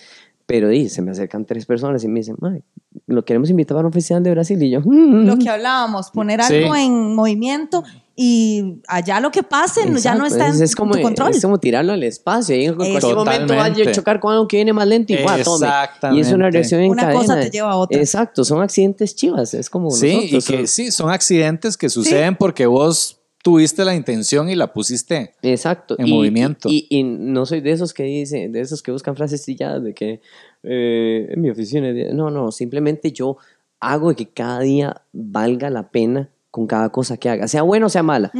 Pero 0.47 0.69
di, 0.69 0.89
se 0.89 1.01
me 1.01 1.11
acercan 1.11 1.43
tres 1.45 1.65
personas 1.65 2.03
y 2.03 2.07
me 2.07 2.19
dicen, 2.19 2.35
"Mae, 2.39 2.61
lo 3.07 3.25
queremos 3.25 3.49
invitar 3.49 3.75
para 3.75 3.87
un 3.87 3.93
festival 3.93 4.21
de 4.23 4.31
Brasil. 4.31 4.61
Y 4.61 4.69
yo, 4.69 4.79
"Mm, 4.81 5.25
Lo 5.25 5.37
que 5.37 5.49
hablábamos, 5.49 6.11
poner 6.11 6.41
Sí. 6.43 6.55
algo 6.55 6.75
en 6.75 7.15
movimiento 7.15 7.83
y 8.15 8.79
allá 8.87 9.19
lo 9.19 9.31
que 9.31 9.41
pase 9.43 9.81
ya 9.99 10.13
no 10.15 10.25
está 10.25 10.47
en 10.47 10.53
es, 10.53 10.61
es 10.61 10.75
como, 10.75 10.93
tu 10.93 11.01
control. 11.01 11.31
es 11.31 11.41
como 11.41 11.57
tirarlo 11.57 11.93
al 11.93 12.03
espacio. 12.03 12.55
Y 12.55 12.65
en 12.65 12.75
cualquier 12.75 13.15
momento 13.15 13.55
vaya 13.55 13.89
a 13.89 13.91
chocar 13.91 14.19
con 14.19 14.33
algo 14.33 14.47
que 14.47 14.57
viene 14.57 14.71
más 14.71 14.87
lento 14.87 15.13
y 15.13 15.17
¡guau! 15.17 15.43
tome. 15.43 15.65
Y 15.67 16.19
es 16.19 16.31
una 16.31 16.47
Exactamente. 16.47 16.51
reacción 16.51 16.81
en 16.81 16.91
Una 16.91 17.01
cadena. 17.01 17.19
cosa 17.21 17.39
te 17.39 17.49
lleva 17.49 17.71
a 17.71 17.75
otra. 17.77 17.99
Exacto, 17.99 18.43
son 18.45 18.61
accidentes 18.61 19.15
chivas. 19.15 19.53
Es 19.55 19.69
como 19.69 19.89
Sí, 19.89 20.29
y 20.31 20.41
que 20.41 20.67
sí, 20.67 20.91
son 20.91 21.09
accidentes 21.09 21.75
que 21.75 21.89
suceden 21.89 22.35
porque 22.35 22.67
vos 22.67 23.14
tuviste 23.45 23.85
la 23.85 23.93
intención 23.93 24.49
y 24.49 24.55
la 24.55 24.73
pusiste. 24.73 25.35
Exacto. 25.43 25.95
en 25.99 26.07
y, 26.07 26.11
movimiento. 26.11 26.67
Y, 26.67 26.87
y 26.89 27.03
no 27.03 27.45
soy 27.45 27.61
de 27.61 27.73
esos 27.73 27.93
que 27.93 28.01
dicen, 28.01 28.51
de 28.51 28.59
esos 28.59 28.81
que 28.81 28.91
buscan 28.91 29.15
frases 29.15 29.43
trilladas 29.43 29.83
de 29.83 29.93
que 29.93 30.19
eh, 30.63 31.27
en 31.29 31.41
mi 31.41 31.51
oficina. 31.51 31.93
No, 32.11 32.31
no, 32.31 32.51
simplemente 32.51 33.11
yo 33.11 33.37
hago 33.79 34.15
que 34.15 34.29
cada 34.29 34.61
día 34.61 35.03
valga 35.13 35.69
la 35.69 35.91
pena 35.91 36.31
con 36.49 36.65
cada 36.65 36.89
cosa 36.89 37.17
que 37.17 37.29
haga, 37.29 37.47
sea 37.47 37.61
buena 37.61 37.85
o 37.85 37.89
sea 37.89 38.01
mala. 38.01 38.31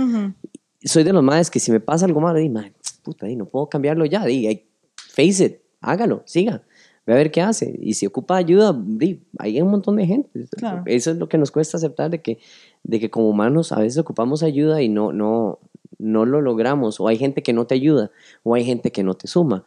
Soy 0.83 1.03
de 1.03 1.13
los 1.13 1.21
más 1.21 1.51
que 1.51 1.59
si 1.59 1.71
me 1.71 1.79
pasa 1.79 2.07
algo 2.07 2.19
malo, 2.19 2.39
digo, 2.39 2.55
"Mae, 2.55 2.73
puta, 3.03 3.27
di, 3.27 3.35
no 3.35 3.45
puedo 3.45 3.69
cambiarlo 3.69 4.05
ya. 4.05 4.25
Di, 4.25 4.63
face 4.95 5.45
it, 5.45 5.57
hágalo, 5.81 6.23
siga. 6.25 6.63
Ve 7.05 7.13
a 7.13 7.17
ver 7.17 7.29
qué 7.29 7.41
hace. 7.41 7.77
Y 7.79 7.93
si 7.93 8.07
ocupa 8.07 8.37
ayuda, 8.37 8.75
di, 8.75 9.21
hay 9.37 9.61
un 9.61 9.69
montón 9.69 9.97
de 9.97 10.07
gente. 10.07 10.45
Claro. 10.57 10.81
Eso 10.87 11.11
es 11.11 11.17
lo 11.17 11.29
que 11.29 11.37
nos 11.37 11.51
cuesta 11.51 11.77
aceptar 11.77 12.09
de 12.09 12.23
que, 12.23 12.39
de 12.85 12.99
que 12.99 13.09
como 13.09 13.29
humanos 13.29 13.71
a 13.71 13.79
veces 13.79 13.97
ocupamos 13.97 14.43
ayuda 14.43 14.81
y 14.81 14.89
no, 14.89 15.11
no, 15.11 15.59
no 15.97 16.25
lo 16.25 16.41
logramos. 16.41 16.99
O 16.99 17.07
hay 17.07 17.17
gente 17.17 17.43
que 17.43 17.51
no 17.51 17.65
te 17.65 17.75
ayuda, 17.75 18.11
o 18.43 18.53
hay 18.53 18.63
gente 18.63 18.91
que 18.91 19.03
no 19.03 19.15
te 19.15 19.27
suma. 19.27 19.65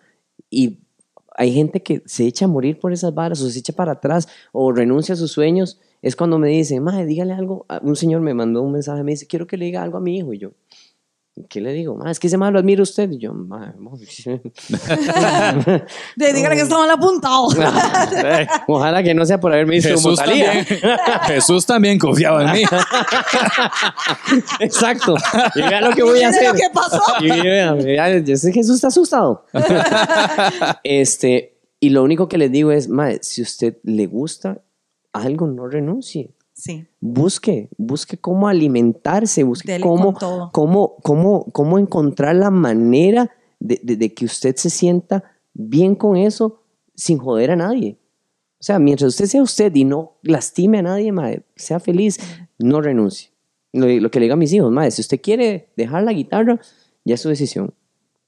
Y 0.50 0.78
hay 1.34 1.52
gente 1.52 1.82
que 1.82 2.02
se 2.06 2.26
echa 2.26 2.46
a 2.46 2.48
morir 2.48 2.78
por 2.78 2.92
esas 2.92 3.14
varas, 3.14 3.40
o 3.42 3.50
se 3.50 3.58
echa 3.58 3.72
para 3.72 3.92
atrás, 3.92 4.28
o 4.52 4.72
renuncia 4.72 5.14
a 5.14 5.16
sus 5.16 5.32
sueños. 5.32 5.80
Es 6.00 6.14
cuando 6.14 6.38
me 6.38 6.48
dicen, 6.48 6.82
madre, 6.82 7.06
dígale 7.06 7.32
algo. 7.32 7.66
Ah, 7.68 7.80
Un 7.82 7.96
señor 7.96 8.20
me 8.20 8.34
mandó 8.34 8.62
un 8.62 8.72
mensaje, 8.72 9.02
me 9.02 9.12
dice, 9.12 9.26
quiero 9.26 9.48
que 9.48 9.56
le 9.56 9.64
diga 9.64 9.82
algo 9.82 9.98
a 9.98 10.00
mi 10.00 10.16
hijo. 10.16 10.32
Y 10.32 10.38
yo, 10.38 10.52
¿qué 11.48 11.60
le 11.60 11.72
digo? 11.72 11.94
"Ma, 11.96 12.10
es 12.10 12.18
que 12.18 12.26
ese 12.26 12.36
malo 12.36 12.58
admira 12.58 12.80
a 12.80 12.82
usted. 12.84 13.10
Y 13.10 13.18
yo, 13.18 13.32
"Ma, 13.34 13.74
De, 16.16 16.32
dígale 16.32 16.56
que 16.56 16.62
estaba 16.62 16.92
apuntado. 16.92 17.48
ojalá 18.66 19.02
que 19.02 19.14
no 19.14 19.24
sea 19.26 19.38
por 19.40 19.52
haberme 19.52 19.76
visto 19.76 19.94
como 19.94 20.10
Jesús 20.10 20.18
Talía. 20.18 20.64
Jesús 21.24 21.66
también 21.66 21.98
confiaba 21.98 22.44
en 22.44 22.52
mí. 22.52 22.62
Exacto. 24.60 25.16
Y 25.54 25.60
vea 25.62 25.80
lo 25.80 25.90
que 25.90 26.02
voy 26.02 26.22
a 26.22 26.28
hacer. 26.28 26.48
lo 26.48 26.54
que 26.54 26.68
pasó. 26.72 27.02
Y 27.20 27.28
vea, 27.28 27.72
vea, 27.74 28.18
yo 28.18 28.36
sé 28.36 28.48
que 28.52 28.60
Jesús 28.60 28.76
está 28.76 28.88
asustado. 28.88 29.44
este, 30.82 31.58
y 31.80 31.90
lo 31.90 32.02
único 32.02 32.28
que 32.28 32.38
les 32.38 32.50
digo 32.50 32.72
es, 32.72 32.88
madre, 32.88 33.20
si 33.22 33.42
usted 33.42 33.76
le 33.82 34.06
gusta 34.06 34.60
algo, 35.12 35.46
no 35.46 35.66
renuncie. 35.68 36.30
Sí. 36.58 36.86
Busque, 37.00 37.68
busque 37.78 38.18
cómo 38.18 38.48
alimentarse, 38.48 39.44
busque 39.44 39.72
Dele 39.72 39.84
cómo, 39.84 40.12
cómo, 40.52 40.96
cómo, 41.04 41.44
cómo 41.52 41.78
encontrar 41.78 42.34
la 42.34 42.50
manera 42.50 43.30
de, 43.60 43.80
de- 43.82 43.96
de 43.96 44.12
que 44.12 44.24
usted 44.24 44.56
se 44.56 44.68
sienta 44.68 45.22
bien 45.54 45.94
con 45.94 46.16
eso 46.16 46.62
sin 46.96 47.18
joder 47.18 47.52
a 47.52 47.56
nadie. 47.56 47.96
O 48.60 48.64
sea, 48.64 48.80
mientras 48.80 49.10
usted 49.10 49.26
sea 49.26 49.40
usted 49.42 49.72
y 49.76 49.84
no 49.84 50.18
lastime 50.22 50.78
a 50.78 50.82
nadie, 50.82 51.12
madre, 51.12 51.44
sea 51.54 51.78
feliz, 51.78 52.18
no 52.58 52.80
renuncie. 52.80 53.30
Lo, 53.72 53.86
lo 53.86 54.10
que 54.10 54.18
le 54.18 54.24
digo 54.24 54.34
a 54.34 54.36
mis 54.36 54.52
hijos, 54.52 54.72
madre, 54.72 54.90
si 54.90 55.00
usted 55.02 55.20
quiere 55.20 55.68
dejar 55.76 56.02
la 56.02 56.12
guitarra, 56.12 56.60
ya 57.04 57.14
es 57.14 57.20
su 57.20 57.28
decisión. 57.28 57.72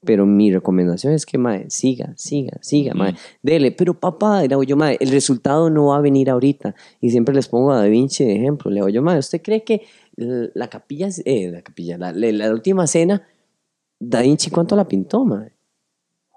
Pero 0.03 0.25
mi 0.25 0.51
recomendación 0.51 1.13
es 1.13 1.25
que, 1.27 1.37
madre, 1.37 1.69
siga, 1.69 2.13
siga, 2.17 2.57
siga, 2.61 2.93
madre. 2.95 3.15
Dele, 3.43 3.71
pero 3.71 3.93
papá, 3.93 4.41
le 4.41 4.47
digo 4.47 4.63
yo, 4.63 4.75
madre, 4.75 4.97
el 4.99 5.11
resultado 5.11 5.69
no 5.69 5.87
va 5.87 5.97
a 5.97 6.01
venir 6.01 6.29
ahorita. 6.31 6.73
Y 6.99 7.11
siempre 7.11 7.35
les 7.35 7.47
pongo 7.47 7.71
a 7.71 7.77
Da 7.77 7.85
Vinci 7.85 8.25
de 8.25 8.35
ejemplo. 8.35 8.71
Le 8.71 8.77
digo 8.77 8.89
yo, 8.89 9.03
madre, 9.03 9.19
¿usted 9.19 9.41
cree 9.43 9.63
que 9.63 9.83
la 10.15 10.67
capilla, 10.69 11.07
eh, 11.25 11.51
la 11.51 11.61
capilla, 11.61 11.97
la, 11.99 12.11
la- 12.13 12.31
la 12.31 12.51
última 12.51 12.87
cena, 12.87 13.21
Da 13.99 14.21
Vinci 14.21 14.49
cuánto 14.49 14.75
la 14.75 14.87
pintó, 14.87 15.23
madre? 15.23 15.53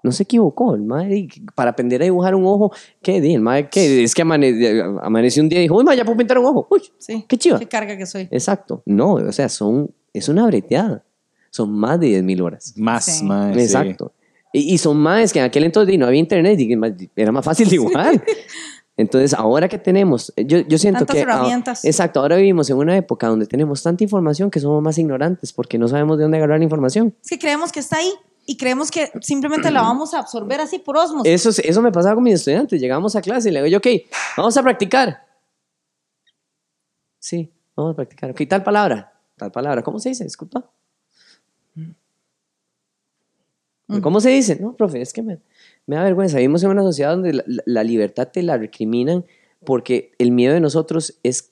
No 0.03 0.11
se 0.11 0.21
equivocó, 0.21 0.75
el 0.75 0.83
madre, 0.83 1.17
y 1.17 1.27
para 1.55 1.71
aprender 1.71 1.99
a 2.03 2.05
dibujar 2.05 2.35
un 2.35 2.45
ojo, 2.45 2.71
¿qué? 3.01 3.19
Di, 3.19 3.33
El 3.33 3.41
madre, 3.41 3.67
¿qué? 3.71 4.03
Es 4.03 4.13
que 4.13 4.21
amane- 4.21 4.99
amaneció 5.01 5.41
un 5.41 5.49
día 5.49 5.57
y 5.57 5.61
dijo, 5.63 5.75
uy, 5.77 5.83
madre, 5.83 5.97
ya 5.97 6.05
puedo 6.05 6.17
pintar 6.19 6.37
un 6.37 6.45
ojo. 6.45 6.67
Uy, 6.69 6.83
Sí. 6.99 7.25
qué 7.27 7.35
chiva. 7.35 7.57
Qué 7.57 7.65
carga 7.67 7.97
que 7.97 8.05
soy. 8.05 8.27
Exacto. 8.29 8.83
No, 8.85 9.13
o 9.13 9.31
sea, 9.31 9.49
son, 9.49 9.89
es 10.13 10.29
una 10.29 10.45
breteada. 10.45 11.03
Son 11.55 11.71
más 11.71 11.97
de 12.01 12.07
10 12.07 12.23
mil 12.23 12.41
horas. 12.41 12.73
Más, 12.75 13.05
Sí. 13.05 13.23
mae, 13.23 13.53
sí. 13.53 13.61
Exacto. 13.61 14.11
Y, 14.51 14.73
y 14.73 14.77
son 14.77 14.97
más 14.97 15.31
que 15.31 15.39
en 15.39 15.45
aquel 15.45 15.63
entonces 15.63 15.97
no 15.97 16.05
había 16.05 16.19
internet 16.19 16.59
y 16.59 16.75
más- 16.75 16.91
era 17.15 17.31
más 17.31 17.45
fácil 17.45 17.69
dibujar. 17.69 18.21
Entonces, 18.97 19.33
ahora 19.33 19.67
que 19.69 19.77
tenemos, 19.77 20.33
yo, 20.37 20.59
yo 20.59 20.77
siento 20.77 20.99
Tantas 21.05 21.15
que... 21.15 21.19
ah, 21.21 21.23
herramientas. 21.23 21.83
exacto, 21.85 22.19
ahora 22.21 22.35
vivimos 22.37 22.69
en 22.69 22.77
una 22.77 22.95
época 22.97 23.27
donde 23.27 23.45
tenemos 23.45 23.83
tanta 23.83 24.03
información 24.05 24.49
que 24.49 24.59
somos 24.61 24.81
más 24.81 24.97
ignorantes 24.97 25.51
porque 25.53 25.77
no 25.77 25.87
sabemos 25.89 26.17
de 26.17 26.23
dónde 26.23 26.37
agarrar 26.37 26.59
la 26.59 26.63
información. 26.65 27.13
Es 27.21 27.29
que 27.29 27.37
creemos 27.39 27.71
que 27.73 27.79
está 27.81 27.97
ahí 27.97 28.11
y 28.45 28.55
creemos 28.57 28.91
que 28.91 29.11
simplemente 29.21 29.69
la 29.71 29.81
vamos 29.81 30.13
a 30.13 30.19
absorber 30.19 30.59
así 30.61 30.79
por 30.79 30.95
osmos. 30.97 31.23
Eso, 31.25 31.49
es- 31.51 31.59
eso 31.59 31.81
me 31.81 31.91
pasaba 31.91 32.15
con 32.15 32.23
mis 32.25 32.35
estudiantes. 32.35 32.79
Llegamos 32.81 33.15
a 33.17 33.21
clase 33.21 33.49
y 33.49 33.51
le 33.53 33.61
digo 33.63 33.71
yo, 33.71 33.77
ok, 33.79 33.87
vamos 34.37 34.55
a 34.57 34.63
practicar. 34.63 35.25
Sí, 37.19 37.51
vamos 37.75 37.93
a 37.93 37.95
practicar. 37.95 38.31
Ok, 38.31 38.41
tal 38.47 38.63
palabra, 38.63 39.11
tal 39.37 39.51
palabra. 39.51 39.81
¿Cómo 39.83 39.99
se 39.99 40.09
dice? 40.09 40.23
Disculpa. 40.23 40.69
¿Cómo 44.01 44.19
se 44.19 44.29
dice? 44.29 44.57
No, 44.59 44.75
profe, 44.75 45.01
es 45.01 45.13
que 45.13 45.21
me, 45.21 45.37
me 45.85 45.95
da 45.95 46.03
vergüenza. 46.03 46.37
Vivimos 46.37 46.63
en 46.63 46.69
una 46.71 46.81
sociedad 46.81 47.11
donde 47.11 47.33
la, 47.33 47.43
la- 47.65 47.83
libertad 47.83 48.29
te 48.31 48.41
la 48.41 48.57
recriminan 48.57 49.25
porque 49.63 50.11
el 50.17 50.31
miedo 50.31 50.53
de 50.53 50.59
nosotros 50.59 51.19
es 51.23 51.51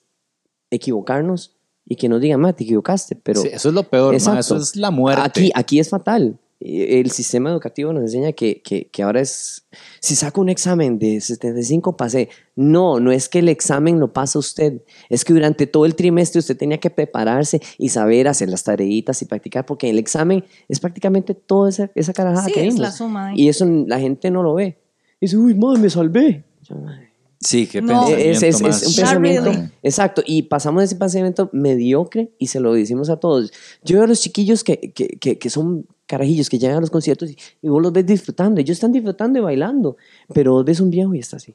equivocarnos 0.70 1.56
y 1.86 1.96
que 1.96 2.08
nos 2.08 2.20
digan, 2.20 2.40
ma, 2.40 2.52
te 2.52 2.64
equivocaste, 2.64 3.14
pero... 3.16 3.40
Sí, 3.42 3.48
eso 3.52 3.68
es 3.68 3.74
lo 3.74 3.84
peor, 3.84 4.14
Exacto. 4.14 4.40
eso 4.40 4.56
es 4.56 4.74
la 4.76 4.90
muerte. 4.90 5.22
Aquí, 5.22 5.52
aquí 5.54 5.78
es 5.78 5.90
fatal. 5.90 6.38
Eh, 6.66 7.00
El 7.00 7.10
sistema 7.10 7.50
educativo 7.50 7.92
nos 7.92 8.02
enseña 8.04 8.32
que, 8.32 8.62
que, 8.62 8.88
que 8.88 9.02
ahora 9.02 9.20
es, 9.20 9.66
si 10.00 10.16
saco 10.16 10.40
un 10.40 10.48
examen 10.48 10.98
de 10.98 11.20
75 11.20 11.96
pasé. 11.96 12.30
No, 12.56 13.00
no 13.00 13.12
es 13.12 13.28
que 13.28 13.40
el 13.40 13.48
examen 13.50 14.00
lo 14.00 14.12
pasa 14.12 14.38
usted, 14.38 14.80
es 15.10 15.24
que 15.24 15.32
durante 15.34 15.66
todo 15.66 15.84
el 15.84 15.94
trimestre 15.94 16.38
usted 16.38 16.56
tenía 16.56 16.78
que 16.78 16.88
prepararse 16.88 17.60
y 17.78 17.90
saber 17.90 18.28
hacer 18.28 18.48
las 18.48 18.64
tareitas 18.64 19.20
y 19.20 19.26
practicar, 19.26 19.66
porque 19.66 19.90
el 19.90 19.98
examen 19.98 20.44
es 20.68 20.80
prácticamente 20.80 21.34
toda 21.34 21.68
esa, 21.68 21.90
esa 21.94 22.12
carajada 22.14 22.46
Sí, 22.46 22.52
que 22.52 22.66
es 22.66 22.78
la 22.78 22.90
suma. 22.92 23.32
Y 23.36 23.48
eso 23.48 23.66
la 23.66 23.98
gente 24.00 24.30
no 24.30 24.42
lo 24.42 24.54
ve. 24.54 24.78
Y 25.20 25.26
dice, 25.26 25.36
uy, 25.36 25.54
madre, 25.54 25.80
me 25.80 25.90
salvé. 25.90 26.44
Yo, 26.62 26.76
"Madre, 26.76 27.10
Sí, 27.40 27.66
qué 27.66 27.82
No. 27.82 28.06
pensamiento 28.06 28.30
es, 28.30 28.42
es- 28.42 28.60
es 28.62 28.86
un 28.88 28.94
pensamiento. 28.96 29.50
really. 29.52 29.68
Exacto. 29.82 30.22
Y 30.24 30.42
pasamos 30.44 30.80
de 30.80 30.84
ese 30.86 30.96
pensamiento 30.96 31.50
mediocre 31.52 32.30
y 32.38 32.46
se 32.46 32.58
lo 32.58 32.72
decimos 32.72 33.10
a 33.10 33.16
todos. 33.18 33.52
Yo 33.82 33.96
veo 33.96 34.04
a 34.04 34.06
los 34.06 34.20
chiquillos 34.22 34.64
que, 34.64 34.92
que, 34.92 35.08
que, 35.08 35.36
que 35.38 35.50
son 35.50 35.86
carajillos 36.06 36.48
que 36.50 36.58
llegan 36.58 36.76
a 36.78 36.80
los 36.80 36.90
conciertos 36.90 37.30
y, 37.30 37.36
y 37.62 37.68
vos 37.68 37.82
los 37.82 37.92
ves 37.92 38.06
disfrutando. 38.06 38.60
Ellos 38.60 38.76
están 38.76 38.92
disfrutando 38.92 39.38
y 39.38 39.42
bailando. 39.42 39.96
Pero 40.32 40.52
vos 40.52 40.64
ves 40.64 40.80
un 40.80 40.90
viejo 40.90 41.14
y 41.14 41.18
está 41.20 41.36
así. 41.36 41.54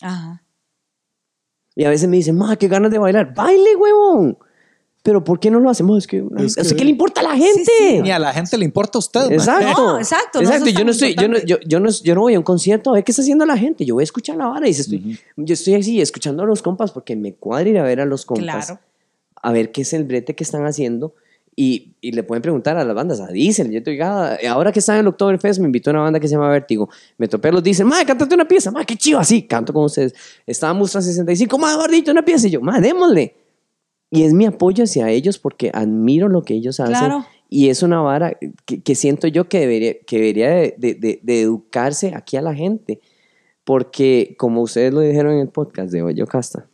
Ajá. 0.00 0.44
Y 1.74 1.84
a 1.84 1.90
veces 1.90 2.08
me 2.08 2.16
dicen, 2.16 2.36
ma, 2.36 2.56
qué 2.56 2.68
ganas 2.68 2.90
de 2.90 2.98
bailar. 2.98 3.34
Baile, 3.34 3.76
huevón. 3.76 4.38
Pero 5.04 5.22
¿por 5.22 5.38
qué 5.38 5.50
no 5.50 5.60
lo 5.60 5.70
hacemos? 5.70 5.96
Es 5.98 6.06
que, 6.08 6.24
Es 6.38 6.58
es 6.58 6.70
que- 6.70 6.76
que, 6.76 6.84
le 6.84 6.90
importa 6.90 7.20
a 7.20 7.24
la 7.24 7.36
gente. 7.36 7.70
sí. 7.78 8.00
Ni 8.02 8.10
a 8.10 8.18
la 8.18 8.32
gente 8.32 8.58
le 8.58 8.64
importa 8.64 8.98
a 8.98 9.00
usted. 9.00 9.30
Exacto. 9.30 9.92
No, 9.92 9.98
exacto, 9.98 10.42
no, 10.42 10.48
Exacto. 10.48 10.66
es 10.68 10.74
Yo 10.74 10.84
no 10.84 10.90
estoy, 10.90 11.14
yo 11.14 11.28
no, 11.28 11.38
yo, 11.44 11.56
yo, 11.64 11.78
no, 11.80 11.88
yo 11.90 12.14
no 12.16 12.20
voy 12.22 12.34
a 12.34 12.38
un 12.38 12.44
concierto 12.44 12.90
a 12.90 12.94
ver 12.94 13.04
qué 13.04 13.12
está 13.12 13.22
haciendo 13.22 13.46
la 13.46 13.56
gente. 13.56 13.84
Yo 13.84 13.94
voy 13.94 14.02
a 14.02 14.04
escuchar 14.04 14.36
la 14.36 14.48
vara 14.48 14.68
y 14.68 14.74
si 14.74 14.80
estoy, 14.82 15.18
yo 15.36 15.54
estoy 15.54 15.74
así 15.74 16.00
escuchando 16.00 16.42
a 16.42 16.46
los 16.46 16.62
compas 16.62 16.90
porque 16.90 17.14
me 17.14 17.32
cuadra 17.34 17.68
ir 17.68 17.78
a 17.78 17.84
ver 17.84 18.00
a 18.00 18.06
los 18.06 18.26
compas. 18.26 18.66
Claro. 18.66 18.80
A 19.40 19.52
ver 19.52 19.70
qué 19.70 19.82
es 19.82 19.92
el 19.92 20.02
brete 20.04 20.34
que 20.34 20.42
están 20.42 20.66
haciendo. 20.66 21.14
Y, 21.60 21.96
y 22.00 22.12
le 22.12 22.22
pueden 22.22 22.40
preguntar 22.40 22.76
a 22.76 22.84
las 22.84 22.94
bandas, 22.94 23.20
a 23.20 23.26
Diesel. 23.26 23.72
Yo 23.72 23.82
te 23.82 23.90
digo, 23.90 24.04
"Ah, 24.04 24.36
ahora 24.48 24.70
que 24.70 24.78
están 24.78 24.94
en 24.94 25.00
el 25.00 25.08
Oktoberfest, 25.08 25.58
me 25.58 25.66
invitó 25.66 25.90
a 25.90 25.94
una 25.94 26.02
banda 26.02 26.20
que 26.20 26.28
se 26.28 26.34
llama 26.34 26.48
Vértigo. 26.50 26.88
Me 27.16 27.26
topé 27.26 27.48
a 27.48 27.52
los 27.52 27.64
Diesel, 27.64 27.84
madre, 27.84 28.06
cántate 28.06 28.32
una 28.36 28.46
pieza, 28.46 28.70
madre, 28.70 28.86
qué 28.86 28.94
chido, 28.96 29.18
así, 29.18 29.42
canto 29.42 29.72
con 29.72 29.84
ustedes. 29.84 30.14
Estaba 30.46 30.72
Mustra 30.72 31.02
65, 31.02 31.58
madre, 31.58 31.76
gordito, 31.78 32.12
una 32.12 32.24
pieza. 32.24 32.46
Y 32.46 32.50
yo, 32.52 32.60
madre, 32.60 32.82
démosle. 32.86 33.34
Y 34.10 34.22
es 34.22 34.32
mi 34.34 34.46
apoyo 34.46 34.84
hacia 34.84 35.10
ellos 35.10 35.38
porque 35.40 35.70
admiro 35.74 36.28
lo 36.28 36.42
que 36.44 36.54
ellos 36.54 36.78
hacen. 36.78 36.94
Claro. 36.94 37.26
Y 37.48 37.70
es 37.70 37.82
una 37.82 38.00
vara 38.02 38.38
que, 38.64 38.80
que 38.80 38.94
siento 38.94 39.26
yo 39.26 39.48
que 39.48 39.58
debería, 39.58 39.94
que 40.06 40.16
debería 40.16 40.50
de, 40.50 40.74
de- 40.78 40.94
de- 40.94 41.20
de 41.22 41.40
educarse 41.40 42.12
aquí 42.14 42.36
a 42.36 42.42
la 42.42 42.54
gente. 42.54 43.00
Porque, 43.64 44.34
como 44.38 44.62
ustedes 44.62 44.94
lo 44.94 45.00
dijeron 45.00 45.32
en 45.34 45.40
el 45.40 45.48
podcast 45.48 45.90
de 45.92 46.14
Yocasta, 46.14 46.68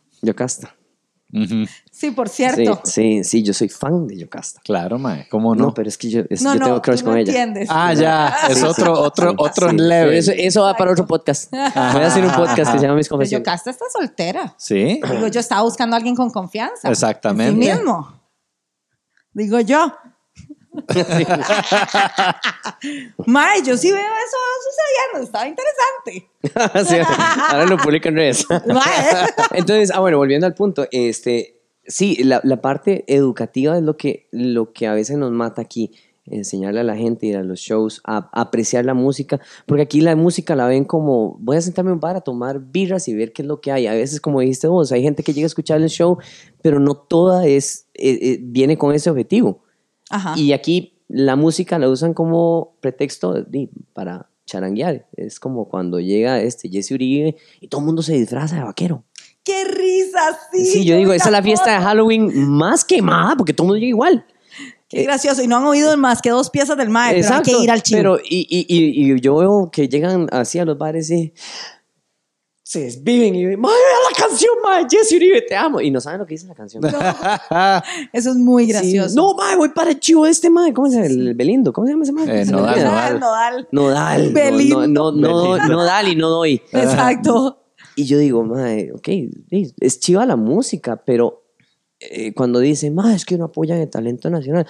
Sí, 1.91 2.11
por 2.11 2.29
cierto. 2.29 2.81
sí, 2.83 3.23
sí, 3.23 3.43
yo 3.43 3.53
soy 3.53 3.69
fan 3.69 4.07
de 4.07 4.17
Yocasta. 4.17 4.61
Claro, 4.63 4.97
mae. 4.99 5.27
¿Cómo 5.29 5.53
No, 5.55 5.65
no? 5.65 5.73
pero 5.73 5.89
es 5.89 5.97
que 5.97 6.09
yo, 6.09 6.21
es- 6.29 6.41
No, 6.41 6.53
yo 6.53 6.59
no, 6.59 6.65
tengo 6.65 6.81
crush 6.81 6.99
tú 6.99 7.05
con 7.05 7.13
no 7.15 7.19
ella. 7.19 7.31
entiendes. 7.31 7.69
Ah, 7.71 7.93
ya. 7.93 8.33
Es 8.49 8.63
otro, 8.63 8.93
otro, 8.99 9.33
otro 9.37 9.69
Sí, 9.69 9.77
level. 9.77 10.13
Eso, 10.13 10.31
eso 10.35 10.61
va 10.63 10.73
para 10.75 10.91
otro 10.91 11.05
podcast. 11.05 11.51
Voy 11.51 11.59
a 11.61 12.07
hacer 12.07 12.23
un 12.25 12.31
podcast 12.31 12.71
que 12.73 12.79
se 12.79 12.83
llama 12.85 12.95
Mis 12.95 13.07
Pero 13.07 13.17
Confesiones. 13.17 13.45
Yocasta 13.47 13.69
está 13.71 13.85
soltera. 13.91 14.53
Sí. 14.57 15.01
Digo, 15.11 15.27
yo 15.27 15.39
estaba 15.39 15.61
buscando 15.63 15.95
a 15.95 15.97
alguien 15.97 16.15
con 16.15 16.29
confianza. 16.29 16.89
Exactamente. 16.89 17.61
Sí 17.65 17.71
mismo. 17.73 18.21
Digo 19.33 19.59
yo. 19.59 19.93
May, 23.25 23.63
yo 23.63 23.77
sí 23.77 23.91
veo 23.91 24.01
eso 24.01 24.37
sucediendo. 24.63 25.23
Estaba 25.23 25.47
interesante. 25.47 26.29
Sí, 26.89 26.97
ahora 27.49 27.65
lo 27.65 27.77
publico 27.77 28.09
en 28.09 28.15
redes. 28.15 28.45
Mae. 28.49 29.19
Entonces, 29.59 29.89
ah, 29.91 29.99
bueno, 29.99 30.17
volviendo 30.17 30.45
al 30.45 30.53
punto, 30.53 30.85
este, 30.91 31.59
sí, 31.87 32.23
la, 32.23 32.39
la 32.43 32.61
parte 32.61 33.03
educativa 33.07 33.75
es 33.77 33.83
lo 33.83 33.97
que, 33.97 34.27
lo 34.31 34.71
que 34.71 34.85
a 34.85 34.93
veces 34.93 35.17
nos 35.17 35.31
mata 35.31 35.63
aquí, 35.63 35.91
enseñarle 36.27 36.81
a 36.81 36.83
la 36.83 36.95
gente, 36.95 37.25
ir 37.25 37.37
a 37.37 37.43
los 37.43 37.59
shows, 37.59 38.01
a, 38.03 38.29
a 38.31 38.41
apreciar 38.41 38.85
la 38.85 38.93
música, 38.93 39.41
porque 39.65 39.81
aquí 39.83 40.01
la 40.01 40.15
música 40.15 40.55
la 40.55 40.67
ven 40.67 40.85
como, 40.85 41.35
voy 41.39 41.57
a 41.57 41.61
sentarme 41.61 41.89
en 41.89 41.95
un 41.95 41.99
bar 41.99 42.15
a 42.15 42.21
tomar 42.21 42.59
birras 42.59 43.07
y 43.07 43.15
ver 43.15 43.33
qué 43.33 43.41
es 43.41 43.47
lo 43.47 43.59
que 43.59 43.71
hay. 43.71 43.87
A 43.87 43.93
veces, 43.93 44.21
como 44.21 44.41
dijiste 44.41 44.67
vos, 44.67 44.91
hay 44.91 45.01
gente 45.01 45.23
que 45.23 45.33
llega 45.33 45.45
a 45.45 45.47
escuchar 45.47 45.81
el 45.81 45.89
show, 45.89 46.19
pero 46.61 46.79
no 46.79 46.95
toda 46.95 47.47
es, 47.47 47.87
eh, 47.95 48.19
eh, 48.21 48.39
viene 48.41 48.77
con 48.77 48.93
ese 48.93 49.09
objetivo. 49.09 49.64
Ajá. 50.09 50.33
Y 50.37 50.53
aquí 50.53 50.93
la 51.07 51.35
música 51.35 51.79
la 51.79 51.89
usan 51.89 52.13
como 52.13 52.75
pretexto 52.81 53.45
para 53.93 54.29
charanguear. 54.45 55.07
Es 55.15 55.39
como 55.39 55.67
cuando 55.67 55.99
llega 55.99 56.41
este 56.41 56.69
Jesse 56.69 56.91
Uribe 56.91 57.35
y 57.61 57.67
todo 57.67 57.81
el 57.81 57.85
mundo 57.85 58.01
se 58.01 58.13
disfraza 58.13 58.55
de 58.55 58.63
vaquero. 58.63 59.03
¡Qué 59.43 59.63
risa! 59.65 60.39
Sí, 60.51 60.65
Sí, 60.65 60.85
yo 60.85 60.97
digo, 60.97 61.13
esa 61.13 61.25
es 61.25 61.31
la 61.31 61.43
fiesta 61.43 61.77
de. 61.77 61.83
Halloween 61.83 62.49
más 62.49 62.83
quemada 62.83 63.35
porque 63.35 63.53
todo 63.53 63.65
el 63.65 63.67
mundo 63.67 63.79
llega 63.79 63.89
igual. 63.89 64.25
Qué 64.89 65.03
gracioso. 65.03 65.43
Y 65.43 65.47
no 65.47 65.57
han 65.57 65.65
oído 65.65 65.95
más 65.97 66.21
que 66.21 66.29
dos 66.29 66.49
piezas 66.49 66.77
del 66.77 66.89
mae, 66.89 67.21
pero 67.21 67.35
hay 67.35 67.41
que 67.41 67.51
ir 67.51 67.71
al 67.71 67.83
chivo. 67.83 67.97
Pero, 67.97 68.19
y, 68.19 68.47
y, 68.49 68.65
y, 68.67 69.13
y 69.13 69.19
yo 69.19 69.35
veo 69.37 69.69
que 69.71 69.87
llegan 69.87 70.27
así 70.31 70.59
a 70.59 70.65
los 70.65 70.77
bares 70.77 71.09
y 71.11 71.33
se 72.67 72.79
desviven 72.79 73.35
y 73.35 73.45
madre, 73.57 73.77
vea 73.77 74.11
la 74.11 74.27
canción, 74.27 74.51
madre, 74.63 74.87
Jesse 74.89 75.11
Uribe, 75.13 75.41
te 75.43 75.55
amo. 75.55 75.81
Y 75.81 75.91
no 75.91 76.01
saben 76.01 76.19
lo 76.19 76.25
que 76.25 76.33
dice 76.33 76.47
la 76.47 76.55
canción. 76.55 76.83
Eso 78.11 78.31
es 78.31 78.35
muy 78.37 78.65
Sí, 78.65 78.71
gracioso. 78.71 79.15
No, 79.15 79.35
madre, 79.35 79.57
voy 79.57 79.69
para 79.69 79.91
el 79.91 79.99
chivo 79.99 80.25
este, 80.25 80.49
madre. 80.49 80.73
¿Cómo 80.73 80.89
se 80.89 80.95
llama? 80.95 81.05
El 81.05 81.35
Belindo. 81.35 81.71
¿Cómo 81.71 81.85
se 81.85 81.93
llama 81.93 82.03
ese 82.05 82.11
madre? 82.11 82.41
Eh, 82.41 82.45
Nodal. 82.45 82.81
Nodal. 82.81 83.19
Nodal. 83.19 83.67
Nodal. 83.71 84.33
Belindo. 84.33 84.87
No, 84.87 85.11
no, 85.11 85.57
Nodal 85.67 86.07
y 86.07 86.15
no 86.15 86.29
doy. 86.29 86.59
Exacto. 86.71 87.61
Y 87.95 88.05
yo 88.05 88.17
digo, 88.17 88.43
madre, 88.43 88.91
ok, 88.93 89.09
es 89.79 89.99
chiva 89.99 90.25
la 90.25 90.35
música, 90.35 91.03
pero 91.05 91.43
eh, 91.99 92.33
cuando 92.33 92.59
dicen, 92.59 92.95
madre, 92.95 93.13
es 93.13 93.25
que 93.25 93.37
no 93.37 93.45
apoyan 93.45 93.77
el 93.77 93.91
talento 93.91 94.27
nacional, 94.31 94.65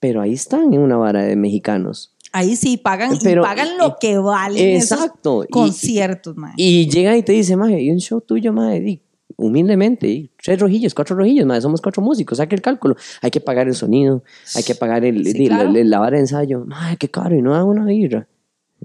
pero 0.00 0.22
ahí 0.22 0.32
están 0.32 0.72
en 0.72 0.80
una 0.80 0.96
vara 0.96 1.22
de 1.22 1.36
mexicanos. 1.36 2.13
Ahí 2.36 2.56
sí 2.56 2.76
pagan 2.76 3.16
Pero- 3.22 3.42
y 3.42 3.44
pagan 3.44 3.78
lo 3.78 3.96
que 4.00 4.18
valen 4.18 4.76
Exacto. 4.76 5.42
esos 5.44 5.46
Y- 5.48 5.52
conciertos, 5.52 6.36
mae. 6.36 6.52
Y 6.56 6.88
llegan 6.90 7.16
y 7.16 7.22
te 7.22 7.30
dicen, 7.32 7.58
madre, 7.60 7.80
y 7.80 7.90
un 7.92 8.00
show 8.00 8.20
tuyo, 8.20 8.52
madre, 8.52 8.80
di, 8.80 9.00
humildemente, 9.36 10.06
di, 10.08 10.30
tres 10.42 10.58
rojillos, 10.58 10.94
cuatro 10.94 11.14
rojillos, 11.16 11.46
madre, 11.46 11.60
somos 11.60 11.80
cuatro 11.80 12.02
músicos, 12.02 12.38
saque 12.38 12.56
el 12.56 12.60
cálculo. 12.62 12.96
Hay 13.22 13.30
que 13.30 13.40
pagar 13.40 13.68
el 13.68 13.74
sonido, 13.74 14.24
hay 14.56 14.62
que 14.64 14.74
pagar 14.74 15.04
el, 15.04 15.24
Sí, 15.24 15.32
di, 15.32 15.46
claro. 15.46 15.70
la, 15.70 15.84
la 15.84 15.98
vara 16.00 16.16
de 16.16 16.22
ensayo. 16.22 16.64
Madre, 16.66 16.96
qué 16.96 17.08
caro, 17.08 17.36
y 17.36 17.42
no 17.42 17.52
da 17.52 17.62
una 17.64 17.84
birra. 17.84 18.26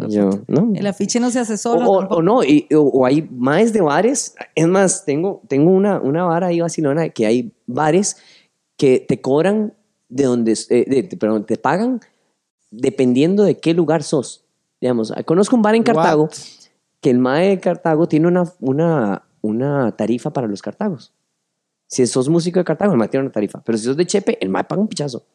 Y 0.08 0.12
yo, 0.14 0.30
no. 0.48 0.72
El 0.76 0.86
afiche 0.88 1.20
no 1.20 1.30
se 1.32 1.40
hace 1.40 1.58
solo. 1.58 1.90
O, 1.90 2.04
o- 2.04 2.08
o 2.18 2.22
no, 2.22 2.44
y- 2.44 2.68
o, 2.74 2.82
o 2.82 3.06
hay 3.06 3.28
más 3.32 3.74
de 3.74 3.82
bares. 3.82 4.36
Es 4.56 4.68
más, 4.68 5.04
tengo, 5.06 5.42
tengo 5.48 5.72
una, 5.72 6.00
una 6.00 6.24
vara 6.24 6.48
ahí 6.48 6.62
vacilona 6.62 7.10
que 7.10 7.26
hay 7.26 7.52
bares 7.68 8.16
que 8.78 9.00
te 9.06 9.20
cobran 9.20 9.74
de 10.08 10.24
donde, 10.24 10.54
eh, 10.70 10.86
de- 10.88 11.18
perdón, 11.18 11.46
te 11.46 11.58
pagan 11.58 12.00
dependiendo 12.72 13.44
de 13.44 13.60
qué 13.60 13.74
lugar 13.74 14.04
sos. 14.04 14.46
Digamos, 14.82 15.14
conozco 15.26 15.56
un 15.56 15.62
bar 15.62 15.76
en 15.76 15.84
Cartago 15.84 16.24
What? 16.24 16.34
que 17.02 17.10
el 17.10 17.20
MAE 17.20 17.50
de 17.50 17.60
Cartago 17.60 18.08
tiene 18.08 18.28
una, 18.28 18.44
una, 18.60 19.24
una 19.42 19.92
tarifa 19.96 20.32
para 20.32 20.48
los 20.48 20.62
Cartagos. 20.62 21.14
Si 21.88 22.06
sos 22.06 22.30
músico 22.30 22.60
de 22.60 22.66
Cartago, 22.66 22.94
el 22.94 22.98
MAE 22.98 23.10
tiene 23.10 23.26
una 23.26 23.32
tarifa. 23.32 23.62
Pero 23.64 23.78
si 23.78 23.86
sos 23.86 23.98
de 23.98 24.06
Chepe, 24.06 24.38
el 24.42 24.50
MAE 24.50 24.66
paga 24.66 24.82
un 24.82 24.88
pichazo. 24.88 25.26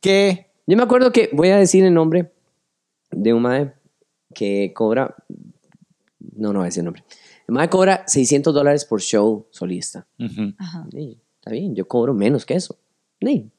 ¿Qué? 0.00 0.48
Yo 0.66 0.76
me 0.76 0.82
acuerdo 0.82 1.12
que, 1.12 1.30
voy 1.32 1.48
a 1.48 1.56
decir 1.56 1.84
el 1.84 1.94
nombre 1.94 2.30
de 3.10 3.32
un 3.32 3.42
mae 3.42 3.72
que 4.34 4.72
cobra, 4.74 5.14
no, 6.36 6.52
no 6.52 6.58
voy 6.58 6.64
a 6.64 6.64
decir 6.66 6.82
el 6.82 6.84
nombre. 6.84 7.04
El 7.48 7.54
mae 7.54 7.70
cobra 7.70 8.04
600 8.06 8.52
dólares 8.52 8.84
por 8.84 9.00
show 9.00 9.46
solista. 9.50 10.06
Ujú. 10.18 10.52
Ajá. 10.58 10.86
Sí, 10.92 11.18
está 11.36 11.52
bien, 11.52 11.74
yo 11.74 11.88
cobro 11.88 12.12
menos 12.12 12.44
que 12.44 12.54
eso. 12.54 12.76
Sí. 13.20 13.50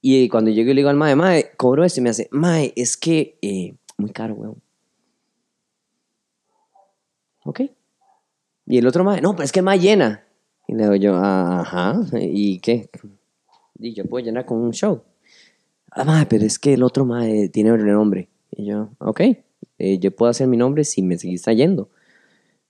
Y 0.00 0.28
cuando 0.28 0.50
llego 0.50 0.70
y 0.70 0.74
le 0.74 0.80
digo 0.80 0.90
al 0.90 0.96
mae, 0.96 1.16
mae, 1.16 1.50
cobro 1.56 1.84
esto 1.84 2.00
y 2.00 2.02
me 2.02 2.10
hace, 2.10 2.28
mae, 2.30 2.72
es 2.76 2.96
que 2.96 3.38
eh, 3.42 3.74
muy 3.96 4.10
caro, 4.10 4.34
weón. 4.34 4.62
Ok. 7.44 7.62
Y 8.66 8.78
el 8.78 8.86
otro 8.86 9.02
mae, 9.02 9.20
no, 9.20 9.32
pero 9.32 9.44
es 9.44 9.52
que 9.52 9.62
mae 9.62 9.78
llena. 9.78 10.24
Y 10.68 10.74
le 10.74 10.84
digo 10.84 10.96
yo, 10.96 11.16
ajá, 11.16 12.00
¿y 12.20 12.60
qué? 12.60 12.90
Y 13.78 13.94
yo 13.94 14.04
puedo 14.04 14.24
llenar 14.24 14.44
con 14.44 14.58
un 14.58 14.72
show. 14.72 15.02
Ah, 15.90 16.04
mae, 16.04 16.26
pero 16.26 16.44
es 16.44 16.58
que 16.58 16.74
el 16.74 16.82
otro 16.82 17.04
mae 17.04 17.48
tiene 17.48 17.70
el 17.70 17.86
nombre. 17.86 18.28
Y 18.50 18.66
yo, 18.66 18.90
ok, 18.98 19.20
eh, 19.78 19.98
yo 19.98 20.14
puedo 20.14 20.30
hacer 20.30 20.46
mi 20.46 20.56
nombre 20.56 20.84
si 20.84 21.02
me 21.02 21.18
seguís 21.18 21.42
trayendo. 21.42 21.88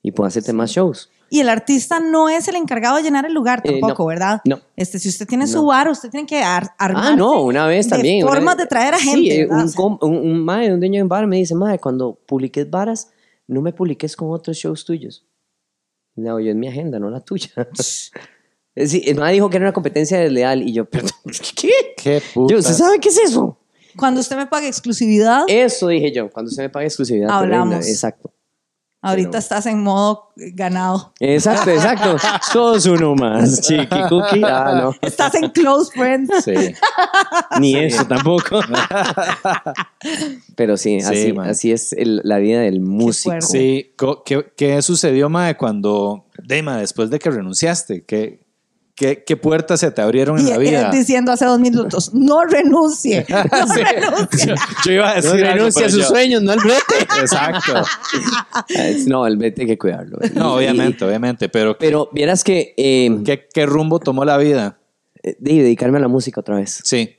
Y 0.03 0.13
puedo 0.13 0.29
hacerte 0.29 0.53
más 0.53 0.71
shows. 0.71 1.11
Y 1.31 1.41
el 1.41 1.49
artista 1.49 2.01
no 2.01 2.29
es 2.29 2.49
el 2.49 2.57
encargado 2.57 2.97
de 2.97 3.03
llenar 3.03 3.27
el 3.27 3.35
lugar 3.35 3.61
Eh, 3.65 3.73
tampoco, 3.81 4.05
no. 4.05 4.07
¿verdad? 4.09 4.41
No. 4.45 4.61
Este, 4.77 4.99
si 4.99 5.09
usted 5.09 5.27
tiene 5.27 5.47
su 5.47 5.65
bar, 5.67 5.89
usted 5.89 6.11
tiene 6.11 6.27
que 6.27 6.43
ar 6.43 6.71
armarse 6.79 7.13
Ah, 7.13 7.17
no, 7.17 7.43
una 7.43 7.67
vez 7.67 7.89
también. 7.89 8.27
formas 8.27 8.57
vez- 8.57 8.65
de 8.65 8.69
traer 8.69 8.95
a 8.95 8.99
Sí, 8.99 9.09
gente. 9.11 9.41
eh, 9.41 9.47
¿verdad? 9.47 9.59
O 9.59 9.63
un, 9.63 9.69
sea, 9.69 9.85
un, 10.09 10.17
un 10.17 10.45
mae, 10.45 10.73
un 10.73 10.81
dueño 10.81 10.99
de 10.99 11.03
un 11.03 11.09
bar 11.09 11.27
me 11.27 11.37
dice, 11.37 11.55
mae, 11.55 11.79
cuando 11.79 12.15
publiques 12.27 12.69
varas, 12.71 13.11
no 13.47 13.61
me 13.63 13.73
publiques 13.73 14.17
con 14.17 14.31
otros 14.31 14.57
shows 14.57 14.85
tuyos. 14.85 15.25
No, 16.17 16.41
yo 16.41 16.51
en 16.51 16.59
mi 16.59 16.69
agenda, 16.69 16.99
no 16.99 17.11
la 17.11 17.21
tuya. 17.21 17.51
Sí, 18.87 19.03
el 19.07 19.17
mae 19.17 19.33
dijo 19.33 19.51
que 19.51 19.57
era 19.57 19.67
una 19.67 19.73
competencia 19.73 20.19
desleal 20.21 20.63
y 20.63 20.73
yo, 20.73 20.85
perdón, 20.85 21.11
¿qué? 21.61 21.69
¿Qué 21.97 22.23
Yo, 22.49 22.59
¿Usted 22.59 22.75
sabe 22.75 23.01
qué 23.01 23.09
es 23.09 23.19
eso? 23.19 23.59
Cuando 23.97 24.21
usted 24.21 24.37
me 24.37 24.47
pague 24.47 24.69
exclusividad, 24.69 25.43
Eso 25.49 25.89
dije 25.89 26.13
yo, 26.13 26.31
cuando 26.31 26.53
se 26.53 26.63
me 26.63 26.69
pague 26.71 26.87
exclusividad. 26.87 27.29
Hablamos. 27.31 27.89
Exacto. 27.89 28.33
Ahorita 29.03 29.31
pero- 29.31 29.39
estás 29.39 29.67
en 29.67 29.83
modo 29.83 30.31
ganado. 30.37 31.13
Exacto, 31.21 31.71
exacto. 31.71 32.17
Sos 32.53 32.87
uno 32.87 33.15
más, 33.15 33.61
chiqui 33.61 34.01
cookie. 34.09 34.43
Ah, 34.45 34.81
no. 34.83 34.95
Estás 35.01 35.35
en 35.37 35.51
close 35.51 35.91
friends. 35.93 36.31
Sí. 36.45 36.55
Ni 37.61 37.77
eso 37.77 38.05
tampoco. 38.07 38.61
Pero 40.57 40.77
sí, 40.77 41.01
Sí, 41.01 41.35
así, 41.43 41.73
es 41.73 41.93
el- 41.93 42.21
la 42.25 42.39
vida 42.39 42.61
del 42.61 42.81
músico. 42.81 43.41
Sí, 43.41 43.95
¿qué, 44.25 44.47
qué 44.57 44.83
sucedió, 44.83 45.29
Mae, 45.29 45.57
cuando, 45.57 46.25
Dema, 46.43 46.79
después 46.79 47.11
de 47.11 47.19
que 47.19 47.31
renunciaste? 47.31 48.05
¿Qué, 48.05 48.41
qué, 48.99 49.23
qué 49.25 49.37
puertas 49.37 49.81
se 49.81 49.91
te 49.91 50.03
abrieron 50.03 50.39
en 50.39 50.51
la 50.51 50.59
vida? 50.59 50.91
diciendo 50.91 51.33
hace 51.33 51.45
dos 51.45 51.59
minutos, 51.61 52.13
no 52.15 52.45
renuncie. 52.45 53.25
No 53.53 53.67
Sí. 53.75 53.81
renuncie. 53.83 54.55
Yo 54.85 54.93
iba 54.93 55.11
a 55.11 55.15
No 55.17 55.23
decir 55.23 55.45
algo, 55.47 55.55
renuncia 55.57 55.87
a 55.87 55.91
sus 55.91 56.03
yo- 56.03 56.09
sueños, 56.09 56.43
no 56.43 56.53
al 56.53 56.59
brete. 56.59 57.21
Exacto. 57.21 57.73
no, 59.07 59.27
el 59.27 59.37
brete 59.37 59.63
hay 59.63 59.69
que 59.69 59.79
cuidarlo. 59.79 60.19
No, 60.35 60.55
Y- 60.61 60.65
obviamente, 60.65 61.05
obviamente, 61.05 61.49
pero, 61.49 61.79
Pero 61.79 62.09
vieras 62.13 62.45
que 62.45 62.75
eh, 62.77 63.19
¿qué, 63.25 63.47
¿qué 63.53 63.67
rumbo 63.67 63.99
tomó 64.01 64.25
la 64.25 64.37
vida? 64.37 64.79
de 65.23 65.35
dedicarme 65.63 65.99
a 65.99 66.01
la 66.01 66.09
música 66.09 66.41
otra 66.41 66.57
vez. 66.57 66.81
Sí. 66.85 67.17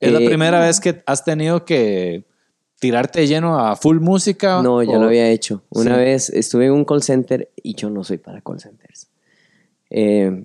Es 0.00 0.10
la 0.12 0.18
Eh, 0.20 0.26
primera 0.26 0.60
vez 0.60 0.80
que 0.80 1.02
has 1.06 1.24
tenido 1.24 1.64
que 1.64 2.24
tirarte 2.80 3.20
de 3.20 3.26
lleno 3.28 3.58
a 3.64 3.76
full 3.76 3.98
música? 4.00 4.60
No, 4.62 4.82
ya 4.82 4.92
o- 4.96 4.98
lo 4.98 5.06
había 5.06 5.28
hecho. 5.28 5.62
Una 5.70 5.94
Sí. 5.94 6.00
vez 6.00 6.30
estuve 6.30 6.66
en 6.66 6.72
un 6.72 6.84
call 6.84 7.02
center 7.02 7.50
y 7.62 7.74
yo 7.76 7.90
no 7.90 8.02
soy 8.02 8.18
para 8.18 8.40
call 8.40 8.58
centers. 8.60 9.08
Eh, 9.90 10.44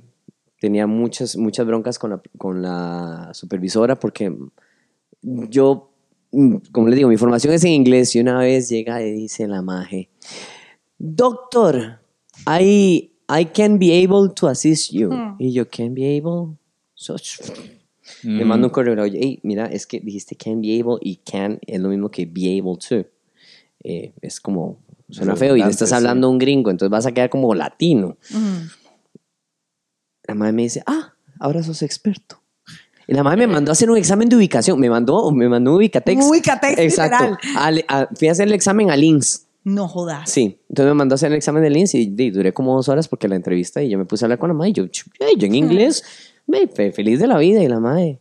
tenía 0.60 0.88
muchas, 0.88 1.38
muchas 1.38 1.66
broncas 1.66 1.99
con 1.99 2.12
la, 2.12 2.22
con 2.38 2.62
la 2.62 3.30
supervisora 3.34 3.95
porque 3.99 4.36
yo, 5.22 5.89
mm, 6.32 6.55
como 6.72 6.88
les 6.88 6.97
digo, 6.97 7.10
mi 7.10 7.18
formación 7.18 7.53
es 7.53 7.64
en 7.64 7.72
inglés 7.72 8.16
y 8.16 8.20
una 8.20 8.39
vez 8.39 8.70
llega 8.70 9.01
y 9.03 9.12
dice 9.12 9.47
la 9.47 9.62
maje, 9.62 10.10
Doctor, 10.99 11.99
I, 12.47 13.12
I 13.30 13.45
can 13.53 13.78
be 13.78 14.03
able 14.03 14.34
to 14.34 14.47
assist 14.47 14.91
you. 14.91 15.12
Y 15.38 15.51
yo, 15.53 15.68
can 15.70 15.93
be 15.93 16.18
able? 16.18 16.58
So, 16.95 17.16
me 18.24 18.43
Mm. 18.43 18.47
manda 18.47 18.68
un 18.68 18.72
correo, 18.72 19.03
oye, 19.03 19.20
hey, 19.22 19.39
mira, 19.43 19.66
es 19.68 19.86
que 19.86 19.99
dijiste 19.99 20.36
can 20.36 20.62
be 20.62 20.80
able 20.80 20.95
y 21.01 21.18
can 21.18 21.60
es 21.68 21.80
lo 21.80 21.89
mismo 21.89 22.10
que 22.10 22.26
be 22.26 22.58
able 22.60 22.78
to. 22.78 23.05
Eh, 23.84 24.14
es 24.22 24.39
como, 24.39 24.80
suena 25.10 25.36
feo 25.36 25.55
y 25.55 25.62
le 25.62 25.70
estás 25.70 25.91
hablando 25.91 26.28
a 26.28 26.30
un 26.32 26.38
gringo, 26.39 26.72
entonces 26.72 26.89
vas 26.89 27.05
a 27.05 27.12
quedar 27.12 27.30
como 27.30 27.53
latino. 27.53 28.18
Ujú. 28.32 28.39
La 30.28 30.36
madre 30.36 30.53
me 30.53 30.63
dice, 30.63 30.84
ah, 30.86 31.13
ahora 31.39 31.63
sos 31.63 31.82
experto. 31.82 32.41
Y 33.07 33.13
la 33.13 33.23
madre 33.23 33.47
me 33.47 33.53
mandó 33.53 33.71
a 33.71 33.73
hacer 33.73 33.89
un 33.89 33.97
examen 33.97 34.28
de 34.28 34.36
ubicación, 34.36 34.80
me 34.80 34.89
mandó, 34.89 35.32
me 35.32 35.47
mandó 35.47 35.71
un 35.71 35.78
ubicatex. 35.78 36.21
Un 36.23 36.30
Ubicatex, 36.30 36.78
Exacto. 36.78 37.38
Al- 37.55 37.86
a- 37.88 38.09
fui 38.13 38.28
a 38.28 38.34
hacer 38.34 38.47
el 38.47 38.53
examen 38.53 38.91
a 38.91 38.97
Links. 38.97 39.45
No 39.63 39.88
jodas. 39.88 40.30
Sí, 40.30 40.59
entonces 40.69 40.91
me 40.91 40.93
mandó 40.93 41.13
a 41.13 41.15
hacer 41.15 41.32
el 41.32 41.38
examen 41.38 41.63
de 41.63 41.69
Links 41.69 41.95
y, 41.95 42.07
duré 42.32 42.53
como 42.53 42.75
dos 42.75 42.89
horas 42.89 43.07
porque 43.07 43.28
la 43.28 43.36
entrevista 43.36 43.82
y 43.82 43.89
yo 43.89 43.97
me 43.97 44.05
puse 44.05 44.23
a 44.23 44.28
hablar 44.28 44.39
con 44.39 44.49
la 44.49 44.53
madre 44.53 44.69
y 44.69 44.73
yo, 44.73 44.86
yo 44.86 45.03
en 45.19 45.55
inglés, 45.55 46.03
me, 46.45 46.67
feliz 46.67 47.19
de 47.19 47.28
la 47.28 47.38
vida 47.38 47.63
y 47.63 47.67
la 47.67 47.80
madre, 47.80 48.19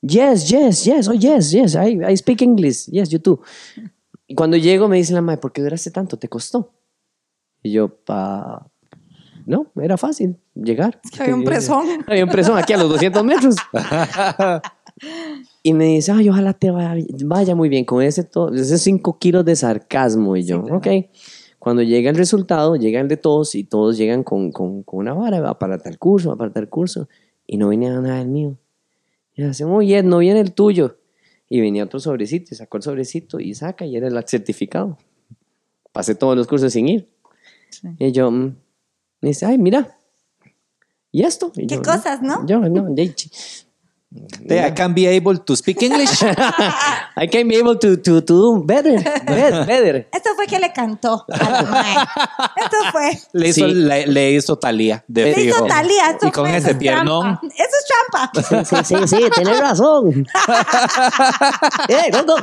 yes, 0.00 0.48
yes, 0.48 0.84
yes, 0.84 1.08
oh 1.08 1.14
yes, 1.14 1.50
yes, 1.50 1.74
I, 1.74 2.00
I 2.08 2.16
speak 2.16 2.42
English, 2.42 2.86
yes, 2.86 3.08
you 3.10 3.18
too. 3.18 3.40
Y 4.26 4.34
cuando 4.34 4.56
llego 4.56 4.88
me 4.88 4.96
dice 4.96 5.12
la 5.12 5.22
madre, 5.22 5.40
¿por 5.40 5.52
qué 5.52 5.62
duraste 5.62 5.90
tanto? 5.90 6.16
¿Te 6.16 6.28
costó? 6.28 6.72
Y 7.62 7.72
yo, 7.72 7.88
pa... 7.88 8.68
No, 9.48 9.66
era 9.80 9.96
fácil 9.96 10.36
llegar. 10.54 11.00
que 11.16 11.22
había 11.22 11.34
un 11.34 11.42
presón. 11.44 11.86
Había 12.06 12.24
un 12.24 12.30
presón 12.30 12.58
aquí 12.58 12.74
a 12.74 12.76
los 12.76 12.88
200 12.90 13.24
metros. 13.24 13.56
Y 15.62 15.74
me 15.74 15.84
dice, 15.84 16.10
ay, 16.12 16.28
ojalá 16.28 16.54
te 16.54 16.70
vaya, 16.70 17.04
vaya 17.24 17.54
muy 17.54 17.68
bien 17.68 17.84
con 17.84 18.02
ese, 18.02 18.24
to- 18.24 18.52
esos 18.52 18.80
5 18.80 19.18
kilos 19.18 19.44
de 19.44 19.54
sarcasmo. 19.54 20.36
Y 20.36 20.42
yo, 20.42 20.60
ok. 20.64 20.86
Cuando 21.58 21.82
llega 21.82 22.10
el 22.10 22.16
resultado, 22.16 22.76
llega 22.76 23.00
el 23.00 23.08
de 23.08 23.16
todos 23.16 23.54
y 23.54 23.64
todos 23.64 23.96
llegan 23.96 24.22
con, 24.24 24.50
con, 24.50 24.82
con 24.82 25.00
una 25.00 25.14
vara, 25.14 25.40
va 25.40 25.58
para 25.58 25.78
tal 25.78 25.98
curso, 25.98 26.30
va 26.30 26.36
para 26.36 26.52
tal 26.52 26.68
curso. 26.68 27.08
Y 27.46 27.58
no 27.58 27.68
venía 27.68 27.90
nada 28.00 28.18
del 28.18 28.28
mío. 28.28 28.58
Y 29.34 29.42
hace, 29.44 29.64
oye, 29.64 30.02
no 30.02 30.18
viene 30.18 30.40
el 30.40 30.52
tuyo. 30.52 30.96
Y 31.48 31.60
venía 31.60 31.84
otro 31.84 32.00
sobrecito 32.00 32.48
y 32.52 32.56
sacó 32.56 32.76
el 32.78 32.82
sobrecito 32.82 33.38
y 33.40 33.54
saca 33.54 33.86
y 33.86 33.96
era 33.96 34.08
el 34.08 34.24
certificado. 34.26 34.98
Pasé 35.92 36.14
todos 36.14 36.36
los 36.36 36.46
cursos 36.46 36.72
sin 36.72 36.88
ir. 36.88 37.08
Sí. 37.70 37.88
Y 37.98 38.12
yo, 38.12 38.30
mm, 38.30 38.56
me 39.20 39.28
dice, 39.30 39.46
ay, 39.46 39.58
mira. 39.58 39.96
¿Y 41.10 41.24
esto? 41.24 41.52
Y 41.56 41.66
Qué 41.66 41.76
yo, 41.76 41.82
cosas, 41.82 42.20
¿no? 42.22 42.46
Yo, 42.46 42.58
no, 42.60 42.94
Te- 44.48 44.66
I 44.66 44.72
can 44.72 44.94
be 44.94 45.06
able 45.06 45.38
to 45.38 45.54
speak 45.54 45.82
English. 45.82 46.22
I 47.16 47.28
can 47.28 47.46
be 47.46 47.56
able 47.58 47.76
to, 47.76 47.98
to, 47.98 48.22
to 48.24 48.34
do 48.34 48.62
better, 48.64 48.94
better, 49.26 49.66
better. 49.66 50.08
Esto 50.10 50.30
fue 50.34 50.46
que 50.46 50.58
le 50.58 50.72
cantó. 50.72 51.26
Esto 51.28 52.76
fue. 52.90 53.10
le, 53.34 53.48
hizo, 53.48 53.66
Sí. 53.68 53.74
le, 53.74 54.06
le 54.06 54.30
hizo 54.32 54.56
Talía. 54.58 55.04
De 55.08 55.24
Le 55.34 55.44
hizo. 55.44 55.66
Talía. 55.66 56.10
Esto 56.12 56.28
Y 56.28 56.30
con 56.30 56.46
fue, 56.46 56.56
ese 56.56 56.74
piernón. 56.76 57.38
Eso 57.42 57.52
es 57.54 58.42
trampa. 58.42 58.64
Sí, 58.64 58.76
sí, 58.84 58.96
sí, 58.96 59.08
sí, 59.16 59.30
tenés 59.34 59.60
razón. 59.60 60.26
¡Eh, 61.88 62.10
gordo! 62.10 62.36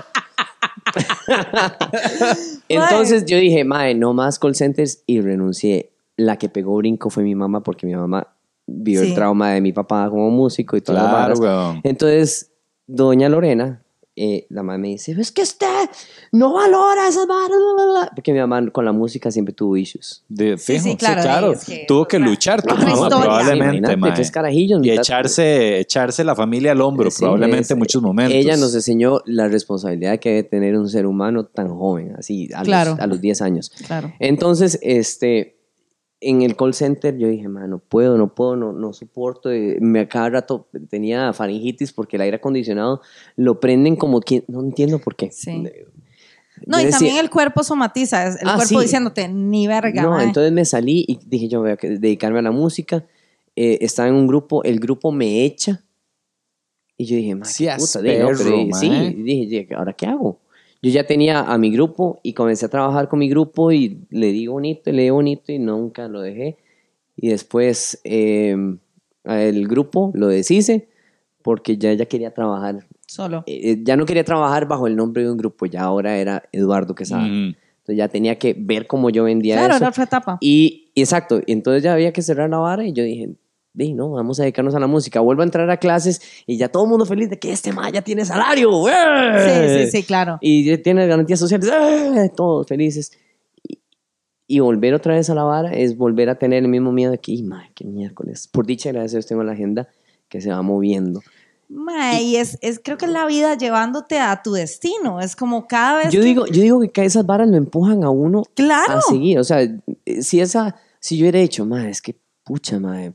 Entonces 2.70 3.26
yo 3.26 3.38
dije, 3.38 3.64
mae, 3.64 3.96
no 3.96 4.14
más 4.14 4.38
call 4.38 4.56
centers 4.56 5.00
y 5.08 5.20
renuncié. 5.22 5.90
La 6.18 6.38
que 6.38 6.50
pegó 6.50 6.78
brinco 6.78 7.10
fue 7.10 7.24
mi 7.24 7.36
mamá 7.36 7.62
porque 7.62 7.86
mi 7.86 7.96
mamá 7.96 8.28
vio 8.68 9.02
Sí. 9.02 9.10
el 9.10 9.16
trauma 9.16 9.52
de 9.52 9.62
mi 9.62 9.74
papá 9.74 10.10
como 10.10 10.30
músico 10.32 10.78
y 10.78 10.82
todas 10.82 11.04
las 11.04 11.40
Claro, 11.40 11.40
weón. 11.70 11.82
Entonces, 11.84 12.52
doña 12.88 13.28
Lorena, 13.30 13.82
eh, 14.18 14.48
la 14.50 14.64
mamá 14.64 14.78
me 14.78 14.88
dice, 14.88 15.12
es 15.12 15.30
que 15.34 15.42
usted 15.42 15.90
no 16.32 16.54
valora 16.54 17.06
esas 17.10 17.28
varas, 17.28 17.50
bla, 17.50 17.74
bla, 17.84 17.86
bla". 17.92 18.12
porque 18.16 18.32
mi 18.32 18.40
mamá 18.40 18.66
con 18.72 18.86
la 18.86 18.94
música 18.94 19.30
siempre 19.30 19.54
tuvo 19.54 19.76
issues. 19.76 20.24
De 20.30 20.58
Sí, 20.58 20.72
fijo, 20.74 20.84
sí, 20.86 20.90
sí, 20.92 20.96
claro, 20.96 21.52
es 21.52 21.66
que- 21.66 21.84
Tuvo 21.86 22.08
que 22.08 22.18
luchar 22.18 22.62
tu 22.64 22.74
mamá, 22.74 22.92
historia. 22.92 23.18
probablemente, 23.20 23.98
tres 24.16 24.32
carajillos, 24.32 24.80
Y 24.86 24.92
echarse, 24.92 25.80
echarse 25.80 26.24
la 26.24 26.34
familia 26.34 26.72
al 26.72 26.80
hombro, 26.80 27.12
Sí, 27.12 27.20
probablemente 27.20 27.64
es- 27.64 27.72
en 27.72 27.78
muchos 27.80 28.02
momentos. 28.02 28.34
Ella 28.36 28.56
nos 28.56 28.74
enseñó 28.74 29.20
la 29.26 29.50
responsabilidad 29.50 30.18
que 30.20 30.30
debe 30.30 30.44
tener 30.44 30.78
un 30.78 30.88
ser 30.88 31.06
humano 31.08 31.46
tan 31.48 31.68
joven, 31.68 32.16
así 32.18 32.48
a, 32.56 32.64
Claro. 32.64 32.92
los, 32.92 33.00
a 33.02 33.08
los 33.08 33.20
10 33.20 33.42
años. 33.42 33.70
Claro. 33.86 34.14
Entonces, 34.20 34.80
este, 34.82 35.55
en 36.30 36.42
el 36.42 36.56
call 36.56 36.74
center 36.74 37.18
yo 37.18 37.28
dije, 37.28 37.48
man, 37.48 37.70
no 37.70 37.80
puedo, 37.80 38.18
no 38.18 38.34
puedo, 38.34 38.56
no, 38.56 38.74
no 38.74 38.94
soporto. 38.94 39.52
eh, 39.52 39.78
Me 39.82 40.02
a 40.02 40.08
cada 40.10 40.30
rato 40.30 40.68
tenía 40.90 41.32
faringitis 41.34 41.94
porque 41.94 42.16
el 42.18 42.24
aire 42.24 42.38
acondicionado 42.38 43.02
lo 43.36 43.60
prenden 43.60 43.96
como 43.96 44.20
que, 44.22 44.44
no 44.48 44.62
entiendo 44.62 45.00
por 45.00 45.16
qué. 45.16 45.32
Sí. 45.32 45.64
Yo 45.64 45.70
No, 46.68 46.80
y 46.80 46.86
decía- 46.86 47.00
también 47.00 47.18
el 47.18 47.30
cuerpo 47.30 47.64
somatiza. 47.64 48.28
El 48.28 48.48
Ah, 48.48 48.56
cuerpo 48.56 48.80
sí. 48.80 48.82
diciéndote, 48.82 49.28
ni 49.28 49.68
verga. 49.68 50.02
No, 50.04 50.12
mae. 50.12 50.24
entonces 50.26 50.52
me 50.54 50.64
salí 50.66 51.04
y 51.08 51.20
dije, 51.26 51.48
yo 51.50 51.62
voy 51.62 51.72
a 51.72 51.76
dedicarme 51.76 52.40
a 52.40 52.42
la 52.44 52.52
música. 52.52 53.06
Eh, 53.58 53.78
estaba 53.82 54.08
en 54.10 54.16
un 54.16 54.28
grupo, 54.28 54.64
el 54.64 54.80
grupo 54.80 55.12
me 55.12 55.44
echa. 55.46 55.82
Y 56.98 57.06
yo 57.06 57.18
dije, 57.18 57.36
Sí, 57.44 57.68
puta, 57.78 58.02
di, 58.02 58.18
no, 58.20 58.30
pero, 58.38 58.56
eh, 58.56 58.70
sí, 58.74 58.90
dije, 59.18 59.48
"Ye, 59.48 59.68
¿ahora 59.76 59.92
qué 59.94 60.06
hago? 60.06 60.40
Yo 60.86 60.92
ya 60.92 61.04
tenía 61.08 61.40
a 61.40 61.58
mi 61.58 61.72
grupo 61.72 62.20
y 62.22 62.34
comencé 62.34 62.68
a 62.68 62.70
trabajar 62.70 63.10
con 63.10 63.18
mi 63.18 63.28
grupo 63.28 63.72
y 63.72 64.06
le 64.12 64.28
di 64.32 64.46
bonito, 64.46 64.92
y 64.92 64.94
le 64.94 65.02
di 65.02 65.10
bonito 65.10 65.52
y 65.52 65.58
nunca 65.58 66.08
lo 66.08 66.22
dejé. 66.22 66.58
Y 67.18 67.30
después 67.30 68.00
eh, 68.04 68.56
el 69.24 69.68
grupo 69.68 70.12
lo 70.14 70.28
deshice 70.28 70.88
porque 71.42 71.78
ya 71.78 71.90
ella 71.90 72.06
quería 72.06 72.32
trabajar. 72.36 72.86
Solo. 73.08 73.44
eh, 73.48 73.72
eh, 73.72 73.78
ya 73.84 73.98
no 73.98 74.06
quería 74.06 74.24
trabajar 74.24 74.68
bajo 74.68 74.86
el 74.86 74.96
nombre 74.96 75.24
de 75.24 75.32
un 75.32 75.38
grupo, 75.38 75.66
ya 75.66 75.82
ahora 75.82 76.18
era 76.18 76.44
Eduardo 76.52 76.94
Quesada. 76.94 77.24
Mm. 77.24 77.56
Entonces 77.80 77.98
ya 77.98 78.08
tenía 78.08 78.38
que 78.38 78.56
ver 78.56 78.86
cómo 78.86 79.10
yo 79.10 79.24
vendía 79.24 79.56
Claro, 79.56 79.74
eso. 79.74 79.78
era 79.78 79.90
otra 79.90 80.04
etapa. 80.04 80.38
Y, 80.40 80.92
y 80.94 81.02
exacto, 81.02 81.42
entonces 81.48 81.82
ya 81.82 81.94
había 81.94 82.14
que 82.14 82.22
cerrar 82.22 82.48
la 82.52 82.58
vara 82.60 82.86
y 82.86 82.94
yo 82.94 83.04
dije, 83.04 83.30
di, 83.76 83.94
no, 83.94 84.10
vamos 84.12 84.40
a 84.40 84.44
dedicarnos 84.44 84.74
a 84.76 84.80
la 84.80 84.88
música. 84.88 85.20
Vuelvo 85.20 85.42
a 85.42 85.46
entrar 85.46 85.70
a 85.70 85.78
clases 85.78 86.22
y 86.48 86.58
ya 86.58 86.70
todo 86.70 86.84
el 86.86 86.90
mundo 86.90 87.06
feliz 87.06 87.30
de 87.30 87.38
que 87.38 87.52
este 87.52 87.72
ma 87.74 87.90
ya 87.90 88.02
tiene 88.02 88.26
salario. 88.26 88.72
Sí, 88.86 88.92
¡eh! 88.92 89.86
sí, 89.92 89.98
sí, 89.98 90.04
claro. 90.04 90.38
Y 90.42 90.78
tiene 90.78 91.06
garantías 91.08 91.40
sociales. 91.40 91.70
¡eh! 91.72 92.32
Todos 92.36 92.68
felices. 92.68 93.12
Y, 93.68 93.80
y 94.48 94.60
volver 94.60 94.94
otra 94.94 95.16
vez 95.16 95.30
a 95.30 95.36
la 95.36 95.44
vara 95.44 95.72
es 95.74 95.98
volver 95.98 96.30
a 96.30 96.40
tener 96.40 96.64
el 96.64 96.70
mismo 96.70 96.92
miedo 96.92 97.12
de 97.12 97.18
que, 97.20 97.32
"Ay, 97.34 97.44
ma, 97.44 97.70
qué 97.76 97.86
miércoles. 97.86 98.48
Por 98.48 98.66
dicha, 98.66 98.92
gracias 98.92 99.14
a 99.14 99.16
Dios, 99.18 99.26
tengo 99.28 99.44
la 99.44 99.52
agenda 99.54 99.88
que 100.30 100.42
se 100.42 100.50
va 100.50 100.62
moviendo. 100.62 101.22
Mae, 101.68 102.22
y 102.22 102.36
es, 102.36 102.60
es, 102.62 102.80
creo 102.84 102.96
que 102.98 103.06
es 103.06 103.12
la 103.12 103.26
vida 103.26 103.58
llevándote 103.58 104.20
a 104.20 104.42
tu 104.44 104.54
destino. 104.54 105.20
Es 105.20 105.36
como 105.36 105.66
cada 105.68 106.04
vez. 106.04 106.14
Yo 106.14 106.20
que- 106.22 106.26
digo, 106.28 106.46
yo 106.46 106.62
digo 106.62 106.80
que 106.94 107.04
esas 107.06 107.26
varas 107.26 107.48
lo 107.50 107.58
empujan 107.58 108.04
a 108.04 108.12
uno 108.12 108.44
Claro. 108.54 109.00
a 109.00 109.02
seguir. 109.02 109.40
O 109.40 109.44
sea, 109.44 109.62
eh, 109.64 110.22
si 110.22 110.40
esa, 110.42 110.76
si 111.00 111.18
yo 111.18 111.24
hubiera 111.24 111.40
dicho, 111.40 111.66
madre, 111.66 111.90
es 111.90 112.02
que 112.04 112.16
pucha, 112.44 112.80
madre, 112.80 113.14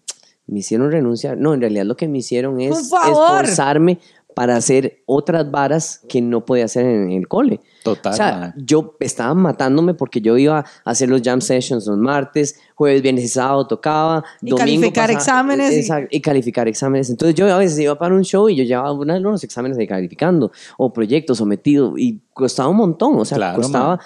me 0.50 0.58
hicieron 0.60 0.90
renunciar. 0.90 1.38
No, 1.38 1.54
en 1.54 1.60
realidad 1.60 1.84
lo 1.84 1.96
que 1.96 2.08
me 2.08 2.18
hicieron 2.18 2.60
es 2.60 2.90
esforzarme 3.08 3.98
para 4.34 4.56
hacer 4.56 5.02
otras 5.06 5.50
varas 5.50 6.02
que 6.08 6.22
no 6.22 6.44
podía 6.44 6.64
hacer 6.66 6.86
en 6.86 7.10
el 7.10 7.26
cole. 7.26 7.60
Total. 7.82 8.12
O 8.12 8.16
sea, 8.16 8.54
yo 8.56 8.94
estaba 9.00 9.34
matándome 9.34 9.92
porque 9.94 10.20
yo 10.20 10.38
iba 10.38 10.60
a 10.60 10.64
hacer 10.90 11.08
los 11.08 11.20
jam 11.22 11.40
sessions 11.40 11.84
los 11.86 11.98
martes, 11.98 12.58
jueves, 12.76 13.02
viernes 13.02 13.24
y 13.24 13.28
sábado 13.28 13.66
tocaba, 13.66 14.24
Y 14.40 14.50
domingo 14.50 14.58
calificar 14.58 15.06
pasaba- 15.12 15.18
exámenes 15.18 15.72
y- 15.72 15.80
Exacto, 15.80 16.08
y... 16.10 16.20
calificar 16.20 16.68
exámenes. 16.68 17.10
Entonces 17.10 17.34
yo 17.34 17.52
a 17.52 17.58
veces 17.58 17.78
iba 17.80 17.98
para 17.98 18.14
un 18.14 18.22
show 18.24 18.48
y 18.48 18.54
yo 18.54 18.62
llevaba 18.64 18.92
uno 18.92 19.12
de 19.14 19.20
los 19.20 19.42
exámenes 19.42 19.76
de 19.76 19.86
calificando 19.88 20.52
o 20.78 20.92
proyectos 20.92 21.38
sometidos 21.38 21.94
y 21.98 22.20
costaba 22.32 22.68
un 22.68 22.76
montón. 22.76 23.18
O 23.18 23.24
sea, 23.24 23.36
Claro, 23.36 23.56
costaba 23.60 24.00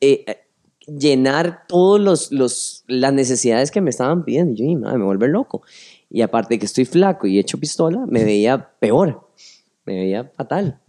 eh, 0.00 0.24
eh, 0.26 0.38
llenar 0.86 1.66
todos 1.66 2.00
los, 2.00 2.32
los 2.32 2.84
las 2.86 3.12
necesidades 3.12 3.70
que 3.70 3.80
me 3.80 3.90
estaban 3.90 4.24
pidiendo. 4.24 4.52
Y 4.52 4.56
yo, 4.56 4.64
"Ay, 4.66 4.76
madre, 4.76 4.98
me 4.98 5.04
vuelve 5.04 5.28
loco. 5.28 5.62
Y 6.08 6.22
aparte 6.22 6.54
de 6.54 6.58
que 6.58 6.66
estoy 6.66 6.84
flaco 6.84 7.26
y 7.26 7.38
hecho 7.38 7.58
pistola, 7.58 8.04
me 8.06 8.24
veía 8.24 8.70
peor. 8.78 9.28
Me 9.84 9.96
veía 9.96 10.24
fatal. 10.34 10.80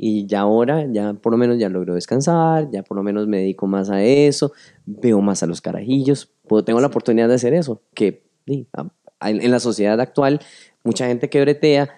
Y 0.00 0.26
ya 0.26 0.40
ahora, 0.40 0.86
ya 0.92 1.14
por 1.14 1.32
lo 1.32 1.38
menos 1.38 1.58
ya 1.58 1.68
logro 1.68 1.94
descansar, 1.94 2.70
ya 2.70 2.84
por 2.84 2.96
lo 2.96 3.02
menos 3.02 3.26
me 3.26 3.38
dedico 3.38 3.66
más 3.66 3.90
a 3.90 4.00
eso, 4.04 4.52
veo 4.86 5.20
más 5.20 5.42
a 5.42 5.46
los 5.46 5.60
carajillos, 5.60 6.30
puedo, 6.46 6.62
tengo 6.62 6.80
la 6.80 6.86
oportunidad 6.86 7.26
de 7.26 7.34
hacer 7.34 7.52
eso, 7.52 7.82
que 7.94 8.22
sí, 8.46 8.68
en 9.20 9.50
la 9.50 9.58
sociedad 9.58 10.00
actual, 10.00 10.40
mucha 10.84 11.08
gente 11.08 11.28
que 11.28 11.40
bretea 11.40 11.90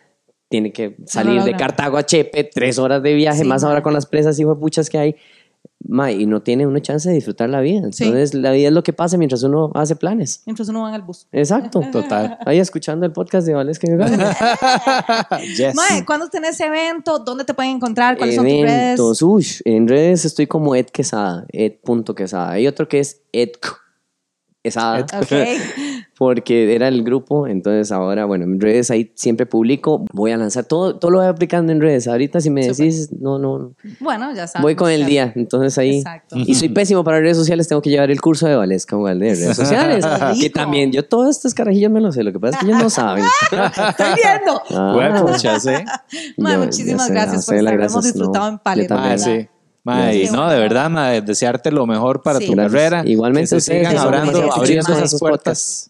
tiene 0.48 0.72
que 0.72 0.96
salir 1.04 1.42
de. 1.42 1.54
Cartago 1.54 1.98
a 1.98 2.04
Chepe, 2.04 2.44
tres 2.44 2.78
horas 2.78 3.02
de 3.02 3.14
viaje, 3.14 3.42
Sí, 3.42 3.48
más 3.48 3.64
ahora 3.64 3.82
con 3.82 3.92
las 3.92 4.06
presas 4.06 4.38
y 4.40 4.44
puchas 4.44 4.88
que 4.88 4.98
hay. 4.98 5.16
Ma, 5.86 6.12
y 6.12 6.26
no 6.26 6.42
tiene 6.42 6.66
una 6.66 6.80
chance 6.80 7.08
de 7.08 7.14
disfrutar 7.14 7.48
la 7.48 7.60
vida. 7.60 7.88
Sí. 7.92 8.04
Entonces, 8.04 8.34
la 8.34 8.52
vida 8.52 8.68
es 8.68 8.74
lo 8.74 8.82
que 8.82 8.92
pasa 8.92 9.16
mientras 9.16 9.42
uno 9.42 9.70
hace 9.74 9.96
planes. 9.96 10.42
Mientras 10.46 10.68
uno 10.68 10.82
va 10.82 10.90
en 10.90 10.94
el 10.96 11.02
bus. 11.02 11.26
Exacto. 11.32 11.80
Total. 11.92 12.38
Ahí 12.46 12.58
escuchando 12.58 13.06
el 13.06 13.12
podcast 13.12 13.46
de 13.46 13.54
Valesca 13.54 13.86
y 13.90 13.96
Gana. 13.96 14.36
Yes. 15.56 15.74
Mae, 15.74 16.04
¿cuándo 16.04 16.28
tenés 16.28 16.60
evento? 16.60 17.18
¿Dónde 17.18 17.44
te 17.44 17.54
pueden 17.54 17.76
encontrar? 17.76 18.16
¿Cuáles 18.16 18.36
son 18.36 18.46
tus 18.46 18.60
redes? 18.60 18.98
Eventos. 18.98 19.22
Ush, 19.22 19.60
en 19.64 19.88
redes 19.88 20.24
estoy 20.24 20.46
como 20.46 20.74
Ed 20.74 20.86
Quesada, 20.86 21.46
Ed.quesada. 21.48 22.52
Hay 22.52 22.66
otro 22.66 22.88
que 22.88 23.00
es 23.00 23.22
Ed 23.32 23.50
Quesada. 24.62 25.06
Ok. 25.20 25.32
Porque 26.20 26.74
era 26.74 26.86
el 26.88 27.02
grupo, 27.02 27.46
entonces 27.46 27.90
ahora, 27.90 28.26
bueno, 28.26 28.44
en 28.44 28.60
redes 28.60 28.90
ahí 28.90 29.10
siempre 29.14 29.46
publico, 29.46 30.04
voy 30.12 30.32
a 30.32 30.36
lanzar 30.36 30.66
todo, 30.66 30.98
todo 30.98 31.10
lo 31.10 31.16
voy 31.20 31.26
aplicando 31.26 31.72
en 31.72 31.80
redes. 31.80 32.06
Ahorita 32.08 32.42
si 32.42 32.50
me 32.50 32.66
decís, 32.66 33.08
no, 33.18 33.38
no, 33.38 33.72
Bueno, 34.00 34.30
ya 34.34 34.46
sabes. 34.46 34.60
voy 34.62 34.74
con 34.74 34.90
el 34.90 35.06
día, 35.06 35.32
entonces 35.34 35.78
ahí. 35.78 36.00
Exacto. 36.00 36.36
Y 36.36 36.54
soy 36.56 36.68
pésimo 36.68 37.04
para 37.04 37.20
redes 37.20 37.38
sociales, 37.38 37.68
tengo 37.68 37.80
que 37.80 37.88
llevar 37.88 38.10
el 38.10 38.20
curso 38.20 38.46
de 38.46 38.54
Valesca 38.54 38.96
igual 38.96 39.18
de 39.18 39.34
redes 39.34 39.56
sociales. 39.56 40.04
que 40.42 40.50
también, 40.50 40.92
yo 40.92 41.06
todos 41.06 41.30
estos 41.34 41.54
carajillos 41.54 41.90
me 41.90 42.02
lo 42.02 42.12
sé, 42.12 42.22
lo 42.22 42.32
que 42.32 42.38
pasa 42.38 42.58
es 42.58 42.64
que 42.64 42.70
ellos 42.70 42.82
no 42.82 42.90
saben. 42.90 43.24
Estoy 43.50 44.06
viendo. 44.22 44.60
Ah, 44.72 44.92
Bueno, 44.94 45.22
muchas, 45.26 45.64
¿eh? 45.68 45.86
Yo- 46.36 46.58
muchísimas 46.58 47.06
sé, 47.06 47.12
gracias 47.14 47.46
por 47.46 47.54
estar. 47.54 47.72
gracias, 47.78 47.92
Hemos 47.94 48.04
disfrutado 48.04 48.44
no, 48.44 48.52
en 48.52 48.58
Pale, 48.58 48.82
yo 48.82 48.88
también. 48.88 49.10
¿verdad? 49.16 49.24
sí. 49.24 49.48
Qué 49.82 50.28
no, 50.30 50.50
de 50.50 50.58
verdad, 50.58 50.90
mae, 50.90 51.22
desearte 51.22 51.70
lo 51.72 51.86
mejor 51.86 52.20
para 52.20 52.38
Sí. 52.40 52.46
tu 52.46 52.52
Gracias. 52.52 52.72
carrera. 52.72 53.02
Igualmente 53.08 53.44
que 53.56 53.60
se 53.62 53.72
ustedes, 53.72 53.88
sigan 53.88 53.94
eso 53.94 54.52
abriendo, 54.54 54.92
esas 54.92 55.18
puertas. 55.18 55.89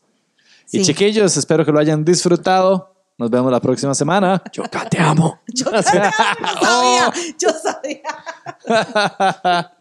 Sí. 0.70 0.82
chiquillos, 0.82 1.36
espero 1.36 1.64
que 1.64 1.72
lo 1.72 1.78
hayan 1.80 2.05
disfrutado. 2.05 2.94
Nos 3.18 3.28
vemos 3.28 3.51
la 3.52 3.60
próxima 3.60 3.94
semana. 3.94 4.42
Yo 4.52 4.62
te 4.64 4.98
amo. 4.98 5.40
Yo 5.48 5.66
sabía, 5.82 7.12
yo 7.38 7.51
sabía. 7.51 8.05
Yo 8.66 8.74
sabía. 9.42 9.76